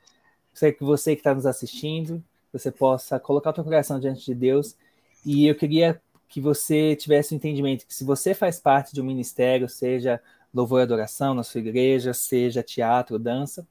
sei 0.59 0.72
que 0.72 0.85
você 0.85 1.14
que 1.14 1.20
está 1.20 1.35
nos 1.35 1.47
assistindo, 1.47 2.22
você 2.52 2.70
possa 2.70 3.18
colocar 3.20 3.51
o 3.51 3.52
teu 3.52 3.64
coração 3.64 4.01
diante 4.01 4.24
de 4.24 4.35
Deus. 4.35 4.76
E 5.24 5.47
eu 5.47 5.55
queria 5.55 6.01
que 6.28 6.40
você 6.40 6.94
tivesse 6.97 7.32
o 7.32 7.35
um 7.35 7.36
entendimento 7.36 7.86
que 7.86 7.94
se 7.94 8.05
você 8.05 8.35
faz 8.35 8.60
parte 8.60 8.93
de 8.93 9.01
um 9.01 9.05
ministério, 9.05 9.68
seja 9.68 10.20
louvor 10.52 10.80
e 10.80 10.82
adoração 10.82 11.35
na 11.35 11.43
sua 11.43 11.60
igreja, 11.60 12.12
seja 12.12 12.62
teatro, 12.62 13.18
dança, 13.18 13.66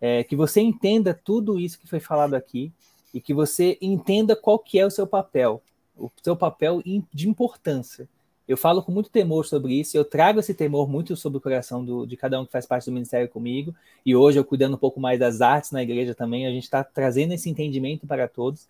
é, 0.00 0.24
que 0.24 0.36
você 0.36 0.60
entenda 0.60 1.12
tudo 1.12 1.58
isso 1.58 1.78
que 1.78 1.88
foi 1.88 2.00
falado 2.00 2.34
aqui 2.34 2.72
e 3.12 3.20
que 3.20 3.34
você 3.34 3.76
entenda 3.80 4.36
qual 4.36 4.58
que 4.58 4.78
é 4.78 4.86
o 4.86 4.90
seu 4.90 5.06
papel, 5.06 5.62
o 5.96 6.10
seu 6.22 6.36
papel 6.36 6.82
de 7.12 7.28
importância. 7.28 8.08
Eu 8.50 8.56
falo 8.56 8.82
com 8.82 8.90
muito 8.90 9.08
temor 9.10 9.46
sobre 9.46 9.74
isso, 9.74 9.96
eu 9.96 10.04
trago 10.04 10.40
esse 10.40 10.52
temor 10.52 10.88
muito 10.90 11.14
sobre 11.14 11.38
o 11.38 11.40
coração 11.40 11.84
do, 11.84 12.04
de 12.04 12.16
cada 12.16 12.40
um 12.40 12.44
que 12.44 12.50
faz 12.50 12.66
parte 12.66 12.86
do 12.86 12.92
ministério 12.92 13.28
comigo, 13.28 13.72
e 14.04 14.16
hoje 14.16 14.40
eu 14.40 14.44
cuidando 14.44 14.74
um 14.74 14.76
pouco 14.76 14.98
mais 14.98 15.20
das 15.20 15.40
artes 15.40 15.70
na 15.70 15.80
igreja 15.84 16.16
também, 16.16 16.48
a 16.48 16.50
gente 16.50 16.64
está 16.64 16.82
trazendo 16.82 17.32
esse 17.32 17.48
entendimento 17.48 18.08
para 18.08 18.26
todos. 18.26 18.66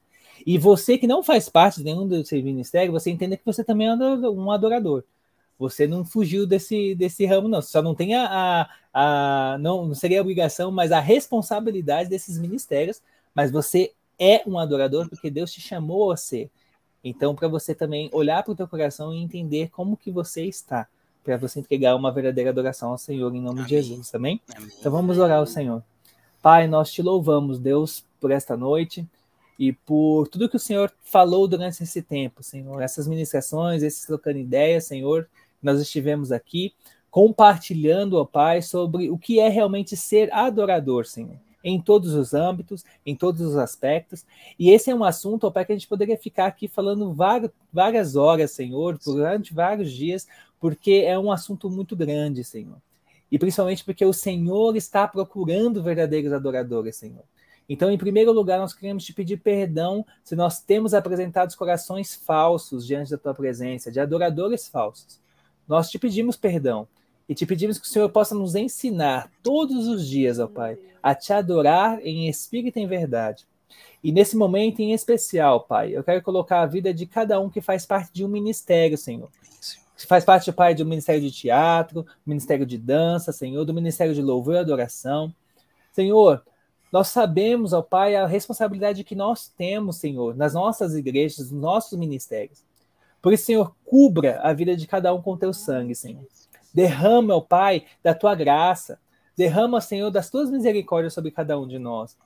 E 0.46 0.58
você 0.58 0.98
que 0.98 1.06
não 1.06 1.22
faz 1.22 1.48
parte 1.48 1.78
de 1.78 1.84
nenhum 1.84 2.06
desses 2.06 2.44
ministérios, 2.44 2.92
você 2.92 3.10
entenda 3.10 3.38
que 3.38 3.42
você 3.46 3.64
também 3.64 3.86
é 3.86 3.94
um 3.94 4.50
adorador. 4.50 5.02
Você 5.58 5.86
não 5.86 6.04
fugiu 6.04 6.46
desse, 6.46 6.94
desse 6.94 7.24
ramo, 7.24 7.48
não. 7.48 7.62
Você 7.62 7.70
só 7.70 7.80
não 7.80 7.94
tem 7.94 8.14
a, 8.14 8.68
a, 8.92 9.54
a 9.54 9.58
não, 9.58 9.86
não 9.86 9.94
seria 9.94 10.18
a 10.18 10.22
obrigação, 10.22 10.70
mas 10.70 10.92
a 10.92 11.00
responsabilidade 11.00 12.10
desses 12.10 12.38
ministérios. 12.38 13.00
Mas 13.34 13.50
você 13.50 13.92
é 14.18 14.42
um 14.46 14.58
adorador 14.58 15.08
porque 15.08 15.30
Deus 15.30 15.50
te 15.50 15.62
chamou 15.62 16.12
a 16.12 16.18
ser. 16.18 16.50
Então, 17.02 17.34
para 17.34 17.48
você 17.48 17.74
também 17.74 18.10
olhar 18.12 18.42
para 18.42 18.52
o 18.52 18.56
teu 18.56 18.68
coração 18.68 19.14
e 19.14 19.22
entender 19.22 19.70
como 19.70 19.96
que 19.96 20.10
você 20.10 20.44
está, 20.44 20.86
para 21.24 21.36
você 21.36 21.60
entregar 21.60 21.96
uma 21.96 22.12
verdadeira 22.12 22.50
adoração 22.50 22.90
ao 22.90 22.98
Senhor 22.98 23.34
em 23.34 23.40
nome 23.40 23.60
Amém. 23.60 23.64
de 23.64 23.70
Jesus, 23.70 24.14
amém? 24.14 24.40
Amém? 24.54 24.70
Então 24.78 24.92
vamos 24.92 25.18
orar 25.18 25.38
ao 25.38 25.46
Senhor. 25.46 25.82
Pai, 26.42 26.66
nós 26.66 26.90
te 26.90 27.02
louvamos, 27.02 27.58
Deus, 27.58 28.04
por 28.20 28.30
esta 28.30 28.56
noite 28.56 29.06
e 29.58 29.72
por 29.72 30.28
tudo 30.28 30.48
que 30.48 30.56
o 30.56 30.60
Senhor 30.60 30.92
falou 31.02 31.46
durante 31.46 31.82
esse 31.82 32.02
tempo, 32.02 32.42
Senhor. 32.42 32.80
Essas 32.82 33.06
ministrações, 33.06 33.82
esses 33.82 34.06
trocando 34.06 34.38
ideias, 34.38 34.84
Senhor, 34.84 35.28
nós 35.62 35.80
estivemos 35.80 36.32
aqui 36.32 36.72
compartilhando, 37.10 38.18
ó 38.18 38.24
Pai, 38.24 38.62
sobre 38.62 39.10
o 39.10 39.18
que 39.18 39.40
é 39.40 39.48
realmente 39.48 39.96
ser 39.96 40.32
adorador, 40.32 41.06
Senhor 41.06 41.36
em 41.62 41.80
todos 41.80 42.14
os 42.14 42.34
âmbitos, 42.34 42.84
em 43.04 43.14
todos 43.14 43.40
os 43.40 43.56
aspectos. 43.56 44.24
E 44.58 44.70
esse 44.70 44.90
é 44.90 44.94
um 44.94 45.04
assunto, 45.04 45.50
Pai, 45.50 45.64
que 45.64 45.72
a 45.72 45.74
gente 45.74 45.88
poderia 45.88 46.16
ficar 46.16 46.46
aqui 46.46 46.68
falando 46.68 47.12
várias, 47.12 47.50
várias 47.72 48.16
horas, 48.16 48.50
Senhor, 48.50 48.98
durante 48.98 49.54
vários 49.54 49.92
dias, 49.92 50.26
porque 50.58 51.04
é 51.06 51.18
um 51.18 51.30
assunto 51.30 51.70
muito 51.70 51.94
grande, 51.96 52.44
Senhor. 52.44 52.76
E 53.30 53.38
principalmente 53.38 53.84
porque 53.84 54.04
o 54.04 54.12
Senhor 54.12 54.76
está 54.76 55.06
procurando 55.06 55.82
verdadeiros 55.82 56.32
adoradores, 56.32 56.96
Senhor. 56.96 57.24
Então, 57.68 57.88
em 57.88 57.96
primeiro 57.96 58.32
lugar, 58.32 58.58
nós 58.58 58.74
queremos 58.74 59.04
te 59.04 59.12
pedir 59.12 59.36
perdão 59.36 60.04
se 60.24 60.34
nós 60.34 60.60
temos 60.60 60.92
apresentado 60.92 61.54
corações 61.56 62.16
falsos 62.16 62.84
diante 62.84 63.12
da 63.12 63.18
tua 63.18 63.32
presença, 63.32 63.92
de 63.92 64.00
adoradores 64.00 64.66
falsos. 64.66 65.20
Nós 65.68 65.88
te 65.88 65.96
pedimos 65.96 66.36
perdão 66.36 66.88
e 67.30 67.34
te 67.34 67.46
pedimos 67.46 67.78
que 67.78 67.86
o 67.86 67.88
Senhor 67.88 68.08
possa 68.08 68.34
nos 68.34 68.56
ensinar 68.56 69.30
todos 69.40 69.86
os 69.86 70.04
dias, 70.04 70.40
ó 70.40 70.48
Pai, 70.48 70.76
a 71.00 71.14
te 71.14 71.32
adorar 71.32 72.04
em 72.04 72.28
espírito 72.28 72.76
e 72.76 72.82
em 72.82 72.88
verdade. 72.88 73.46
E 74.02 74.10
nesse 74.10 74.36
momento 74.36 74.80
em 74.80 74.92
especial, 74.92 75.60
Pai, 75.60 75.96
eu 75.96 76.02
quero 76.02 76.20
colocar 76.22 76.60
a 76.60 76.66
vida 76.66 76.92
de 76.92 77.06
cada 77.06 77.38
um 77.38 77.48
que 77.48 77.60
faz 77.60 77.86
parte 77.86 78.12
de 78.12 78.24
um 78.24 78.28
ministério, 78.28 78.98
Senhor. 78.98 79.30
Que 79.96 80.08
faz 80.08 80.24
parte, 80.24 80.50
Pai, 80.50 80.74
do 80.74 80.84
ministério 80.84 81.22
de 81.22 81.30
teatro, 81.30 82.04
ministério 82.26 82.66
de 82.66 82.76
dança, 82.76 83.30
Senhor, 83.30 83.64
do 83.64 83.72
ministério 83.72 84.12
de 84.12 84.20
louvor 84.20 84.56
e 84.56 84.58
adoração. 84.58 85.32
Senhor, 85.92 86.42
nós 86.90 87.10
sabemos, 87.10 87.72
ó 87.72 87.80
Pai, 87.80 88.16
a 88.16 88.26
responsabilidade 88.26 89.04
que 89.04 89.14
nós 89.14 89.46
temos, 89.46 89.98
Senhor, 89.98 90.34
nas 90.34 90.54
nossas 90.54 90.96
igrejas, 90.96 91.52
nos 91.52 91.62
nossos 91.62 91.96
ministérios. 91.96 92.64
Por 93.22 93.32
isso, 93.32 93.44
Senhor, 93.44 93.72
cubra 93.84 94.40
a 94.40 94.52
vida 94.52 94.76
de 94.76 94.88
cada 94.88 95.14
um 95.14 95.22
com 95.22 95.36
teu 95.36 95.52
sangue, 95.52 95.94
Senhor. 95.94 96.26
Derrama, 96.72 97.34
ó 97.34 97.40
Pai, 97.40 97.84
da 98.02 98.14
tua 98.14 98.34
graça. 98.34 98.98
Derrama, 99.36 99.80
Senhor, 99.80 100.10
das 100.10 100.30
tuas 100.30 100.50
misericórdias 100.50 101.14
sobre 101.14 101.30
cada 101.30 101.58
um 101.58 101.66
de 101.66 101.78
nós. 101.78 102.16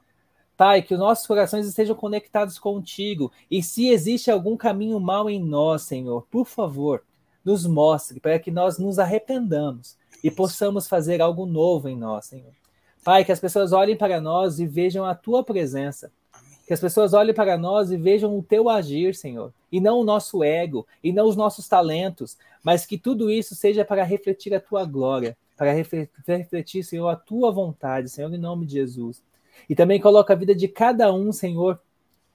Pai, 0.56 0.82
que 0.82 0.94
os 0.94 1.00
nossos 1.00 1.26
corações 1.26 1.66
estejam 1.66 1.96
conectados 1.96 2.58
contigo. 2.58 3.32
E 3.50 3.62
se 3.62 3.88
existe 3.88 4.30
algum 4.30 4.56
caminho 4.56 5.00
mal 5.00 5.28
em 5.28 5.42
nós, 5.42 5.82
Senhor, 5.82 6.26
por 6.30 6.46
favor, 6.46 7.02
nos 7.44 7.66
mostre 7.66 8.20
para 8.20 8.38
que 8.38 8.50
nós 8.50 8.78
nos 8.78 8.98
arrependamos 8.98 9.96
e 10.22 10.30
possamos 10.30 10.88
fazer 10.88 11.20
algo 11.20 11.44
novo 11.44 11.88
em 11.88 11.96
nós, 11.96 12.26
Senhor. 12.26 12.52
Pai, 13.04 13.24
que 13.24 13.32
as 13.32 13.40
pessoas 13.40 13.72
olhem 13.72 13.96
para 13.96 14.20
nós 14.20 14.58
e 14.58 14.66
vejam 14.66 15.04
a 15.04 15.14
tua 15.14 15.44
presença. 15.44 16.10
Que 16.66 16.72
as 16.72 16.80
pessoas 16.80 17.12
olhem 17.12 17.34
para 17.34 17.58
nós 17.58 17.90
e 17.90 17.96
vejam 17.96 18.38
o 18.38 18.42
teu 18.42 18.68
agir, 18.68 19.14
Senhor, 19.14 19.52
e 19.70 19.80
não 19.80 20.00
o 20.00 20.04
nosso 20.04 20.42
ego, 20.42 20.86
e 21.02 21.12
não 21.12 21.28
os 21.28 21.36
nossos 21.36 21.68
talentos, 21.68 22.38
mas 22.62 22.86
que 22.86 22.96
tudo 22.96 23.30
isso 23.30 23.54
seja 23.54 23.84
para 23.84 24.02
refletir 24.02 24.54
a 24.54 24.60
tua 24.60 24.84
glória, 24.84 25.36
para 25.56 25.72
refletir, 25.72 26.82
Senhor, 26.82 27.08
a 27.08 27.16
tua 27.16 27.50
vontade, 27.52 28.08
Senhor, 28.08 28.32
em 28.32 28.38
nome 28.38 28.66
de 28.66 28.74
Jesus. 28.74 29.22
E 29.68 29.74
também 29.74 30.00
coloca 30.00 30.32
a 30.32 30.36
vida 30.36 30.54
de 30.54 30.66
cada 30.66 31.12
um, 31.12 31.32
Senhor, 31.32 31.78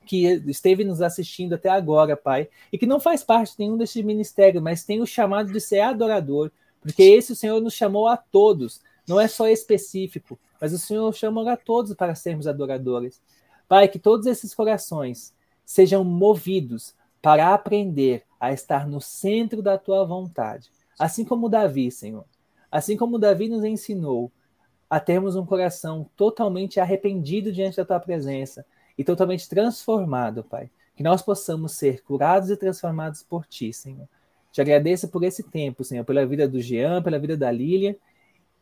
que 0.05 0.25
esteve 0.47 0.83
nos 0.83 1.01
assistindo 1.01 1.53
até 1.53 1.69
agora, 1.69 2.15
Pai, 2.15 2.49
e 2.71 2.77
que 2.77 2.87
não 2.87 2.99
faz 2.99 3.23
parte 3.23 3.53
nenhum 3.59 3.77
desses 3.77 4.03
ministérios, 4.03 4.63
mas 4.63 4.83
tem 4.83 5.01
o 5.01 5.05
chamado 5.05 5.51
de 5.51 5.59
ser 5.59 5.81
adorador, 5.81 6.51
porque 6.81 7.03
esse 7.03 7.33
o 7.33 7.35
Senhor 7.35 7.59
nos 7.61 7.73
chamou 7.73 8.07
a 8.07 8.15
todos, 8.15 8.81
não 9.07 9.19
é 9.19 9.27
só 9.27 9.47
específico, 9.47 10.39
mas 10.61 10.73
o 10.73 10.79
Senhor 10.79 11.13
chamou 11.13 11.47
a 11.47 11.57
todos 11.57 11.93
para 11.93 12.15
sermos 12.15 12.47
adoradores. 12.47 13.21
Pai, 13.69 13.87
que 13.87 13.99
todos 13.99 14.25
esses 14.25 14.55
corações 14.55 15.31
sejam 15.63 16.03
movidos 16.03 16.95
para 17.21 17.53
aprender 17.53 18.23
a 18.39 18.51
estar 18.51 18.87
no 18.87 18.99
centro 18.99 19.61
da 19.61 19.77
tua 19.77 20.03
vontade. 20.03 20.71
Assim 20.97 21.23
como 21.23 21.47
Davi, 21.47 21.91
Senhor. 21.91 22.25
Assim 22.71 22.97
como 22.97 23.19
Davi 23.19 23.47
nos 23.47 23.63
ensinou 23.63 24.31
a 24.89 24.99
termos 24.99 25.35
um 25.35 25.45
coração 25.45 26.09
totalmente 26.17 26.79
arrependido 26.79 27.51
diante 27.51 27.77
da 27.77 27.85
tua 27.85 27.99
presença 27.99 28.65
e 28.97 29.03
totalmente 29.03 29.47
transformado, 29.47 30.43
Pai. 30.43 30.71
Que 30.95 31.03
nós 31.03 31.21
possamos 31.21 31.73
ser 31.73 32.01
curados 32.01 32.49
e 32.49 32.57
transformados 32.57 33.21
por 33.21 33.45
ti, 33.45 33.71
Senhor. 33.71 34.09
Te 34.51 34.61
agradeço 34.61 35.07
por 35.09 35.23
esse 35.23 35.43
tempo, 35.43 35.83
Senhor, 35.83 36.03
pela 36.03 36.25
vida 36.25 36.47
do 36.47 36.59
Jean, 36.59 37.03
pela 37.03 37.19
vida 37.19 37.37
da 37.37 37.51
Lília 37.51 37.95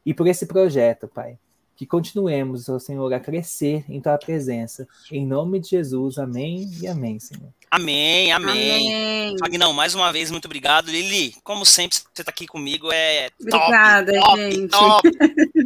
e 0.06 0.14
por 0.14 0.28
esse 0.28 0.46
projeto, 0.46 1.08
Pai 1.08 1.40
que 1.78 1.86
continuemos, 1.86 2.68
ó 2.70 2.80
Senhor, 2.80 3.14
a 3.14 3.20
crescer 3.20 3.86
em 3.88 4.02
tua 4.02 4.18
presença. 4.18 4.88
Em 5.12 5.26
nome 5.26 5.60
de 5.60 5.70
Jesus, 5.70 6.18
amém 6.18 6.68
e 6.82 6.88
amém, 6.88 7.20
Senhor. 7.20 7.54
Amém, 7.70 8.32
amém. 8.32 9.36
Fagnão, 9.40 9.74
mais 9.74 9.94
uma 9.94 10.12
vez, 10.12 10.32
muito 10.32 10.46
obrigado. 10.46 10.90
Lili, 10.90 11.36
como 11.44 11.64
sempre, 11.66 11.96
você 11.98 12.22
está 12.24 12.32
aqui 12.32 12.48
comigo, 12.48 12.92
é 12.92 13.30
Obrigada, 13.40 14.12
top, 14.20 14.52
gente. 14.52 14.68
top. 14.70 15.10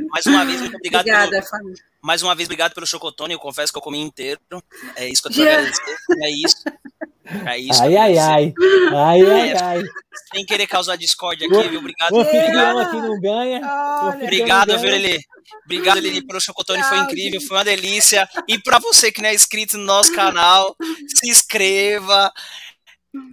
Mais 0.09 0.25
uma 0.25 0.43
vez, 0.43 0.59
muito 0.59 0.75
obrigado. 0.75 1.01
Obrigada, 1.01 1.41
pelo, 1.49 1.73
mais 2.01 2.21
uma 2.21 2.35
vez, 2.35 2.47
obrigado 2.47 2.73
pelo 2.73 2.85
chocotone, 2.85 3.33
eu 3.33 3.39
confesso 3.39 3.71
que 3.71 3.77
eu 3.77 3.83
comi 3.83 3.99
inteiro. 4.01 4.41
É 4.97 5.07
isso 5.07 5.21
que 5.21 5.29
eu 5.29 5.33
tenho 5.33 5.49
a 5.49 5.53
agradecer, 5.53 5.95
é 6.09 6.29
isso. 6.29 6.63
É 7.23 7.57
isso. 7.57 7.81
Ai, 7.81 7.95
ai, 7.95 8.17
ai. 8.17 8.53
Ai, 8.93 9.21
ai, 9.21 9.49
é, 9.51 9.63
ai. 9.63 9.83
Sem 10.33 10.45
querer 10.45 10.67
causar 10.67 10.95
discórdia 10.95 11.47
aqui, 11.47 11.69
viu? 11.69 11.79
Obrigado. 11.79 12.13
O 12.13 12.19
anfitrião 12.19 12.77
aqui 12.79 12.95
não 12.97 13.19
ganha. 13.19 13.61
Obrigado, 14.15 14.79
viu, 14.79 14.89
Lili? 14.89 15.19
Obrigado, 15.65 15.99
Lili, 15.99 16.25
pelo 16.25 16.39
chocotone, 16.39 16.83
foi 16.83 16.99
incrível, 16.99 17.41
foi 17.41 17.57
uma 17.57 17.63
delícia. 17.65 18.27
E 18.47 18.57
para 18.57 18.79
você 18.79 19.11
que 19.11 19.21
não 19.21 19.29
é 19.29 19.33
inscrito 19.33 19.77
no 19.77 19.85
nosso 19.85 20.13
canal, 20.13 20.75
se 21.07 21.29
inscreva, 21.29 22.31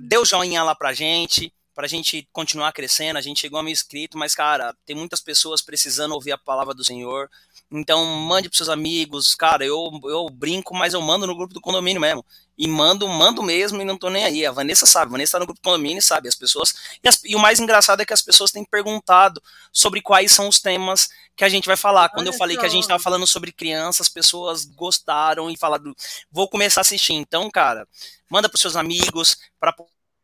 dê 0.01 0.19
o 0.19 0.24
joinha 0.24 0.62
lá 0.62 0.74
pra 0.74 0.93
gente, 0.93 1.52
para 1.74 1.86
a 1.86 1.89
gente 1.89 2.28
continuar 2.32 2.73
crescendo. 2.73 3.19
A 3.19 3.20
gente 3.20 3.40
chegou 3.40 3.60
a 3.60 3.62
mil 3.62 3.73
inscritos, 3.73 4.19
mas, 4.19 4.35
cara, 4.35 4.74
tem 4.85 4.97
muitas 4.97 5.20
pessoas 5.20 5.62
precisando 5.62 6.12
ouvir 6.12 6.32
a 6.32 6.39
palavra 6.39 6.74
do 6.74 6.85
Senhor. 6.85 7.31
Então, 7.70 8.05
mande 8.05 8.49
para 8.49 8.57
seus 8.57 8.69
amigos. 8.69 9.35
Cara, 9.35 9.65
eu, 9.65 9.90
eu 10.05 10.28
brinco, 10.31 10.74
mas 10.74 10.95
eu 10.95 11.03
mando 11.03 11.27
no 11.27 11.36
grupo 11.36 11.53
do 11.53 11.61
condomínio 11.61 12.01
mesmo. 12.01 12.24
E 12.57 12.66
mando, 12.66 13.07
mando 13.07 13.43
mesmo 13.43 13.81
e 13.81 13.85
não 13.85 13.97
tô 13.97 14.09
nem 14.09 14.24
aí. 14.24 14.47
A 14.47 14.51
Vanessa 14.51 14.86
sabe, 14.86 15.07
a 15.07 15.12
Vanessa 15.12 15.32
tá 15.32 15.40
no 15.40 15.47
grupo 15.47 15.61
do 15.61 15.65
condomínio, 15.65 16.03
sabe? 16.03 16.28
As 16.28 16.35
pessoas. 16.35 16.74
E, 17.05 17.09
as, 17.09 17.23
e, 17.24 17.36
o 17.36 17.39
mais 17.39 17.61
engraçado 17.61 18.01
é 18.01 18.07
que 18.07 18.12
as 18.12 18.23
pessoas 18.23 18.51
têm 18.51 18.65
perguntado 18.65 19.43
sobre 19.73 20.01
quais 20.01 20.32
são 20.32 20.49
os 20.49 20.61
temas 20.61 21.09
que 21.36 21.45
a 21.45 21.49
gente 21.49 21.66
vai 21.66 21.77
falar. 21.77 22.09
Quando 22.09 22.27
Olha 22.27 22.35
eu 22.35 22.39
falei 22.39 22.57
só. 22.57 22.61
que 22.62 22.66
a 22.66 22.70
gente 22.70 22.89
tava 22.89 23.03
falando 23.03 23.27
sobre 23.27 23.53
crianças, 23.53 24.03
as 24.03 24.09
pessoas 24.09 24.65
gostaram 24.65 25.51
e 25.51 25.57
falaram, 25.57 25.95
vou 26.32 26.49
começar 26.49 26.81
a 26.81 26.82
assistir. 26.82 27.12
Então, 27.12 27.51
cara, 27.51 27.86
manda 28.31 28.49
pros 28.49 28.62
seus 28.62 28.77
amigos 28.77 29.36
para 29.61 29.74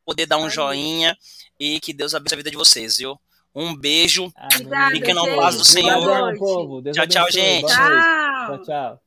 poder 0.05 0.27
dar 0.27 0.39
um 0.39 0.49
joinha 0.49 1.16
e 1.61 1.79
que 1.79 1.93
Deus 1.93 2.15
abençoe 2.15 2.37
a 2.37 2.39
vida 2.39 2.51
de 2.51 2.57
vocês, 2.57 2.97
viu? 2.97 3.19
Um 3.55 3.76
beijo. 3.76 4.32
Fiquem 4.90 5.14
na 5.14 5.36
paz 5.36 5.56
do 5.56 5.64
Senhor. 5.64 6.36
povo. 6.36 6.82
tchau, 6.93 7.06
tchau, 7.06 7.31
gente. 7.31 7.66
Tchau, 7.66 8.62
tchau. 8.64 9.01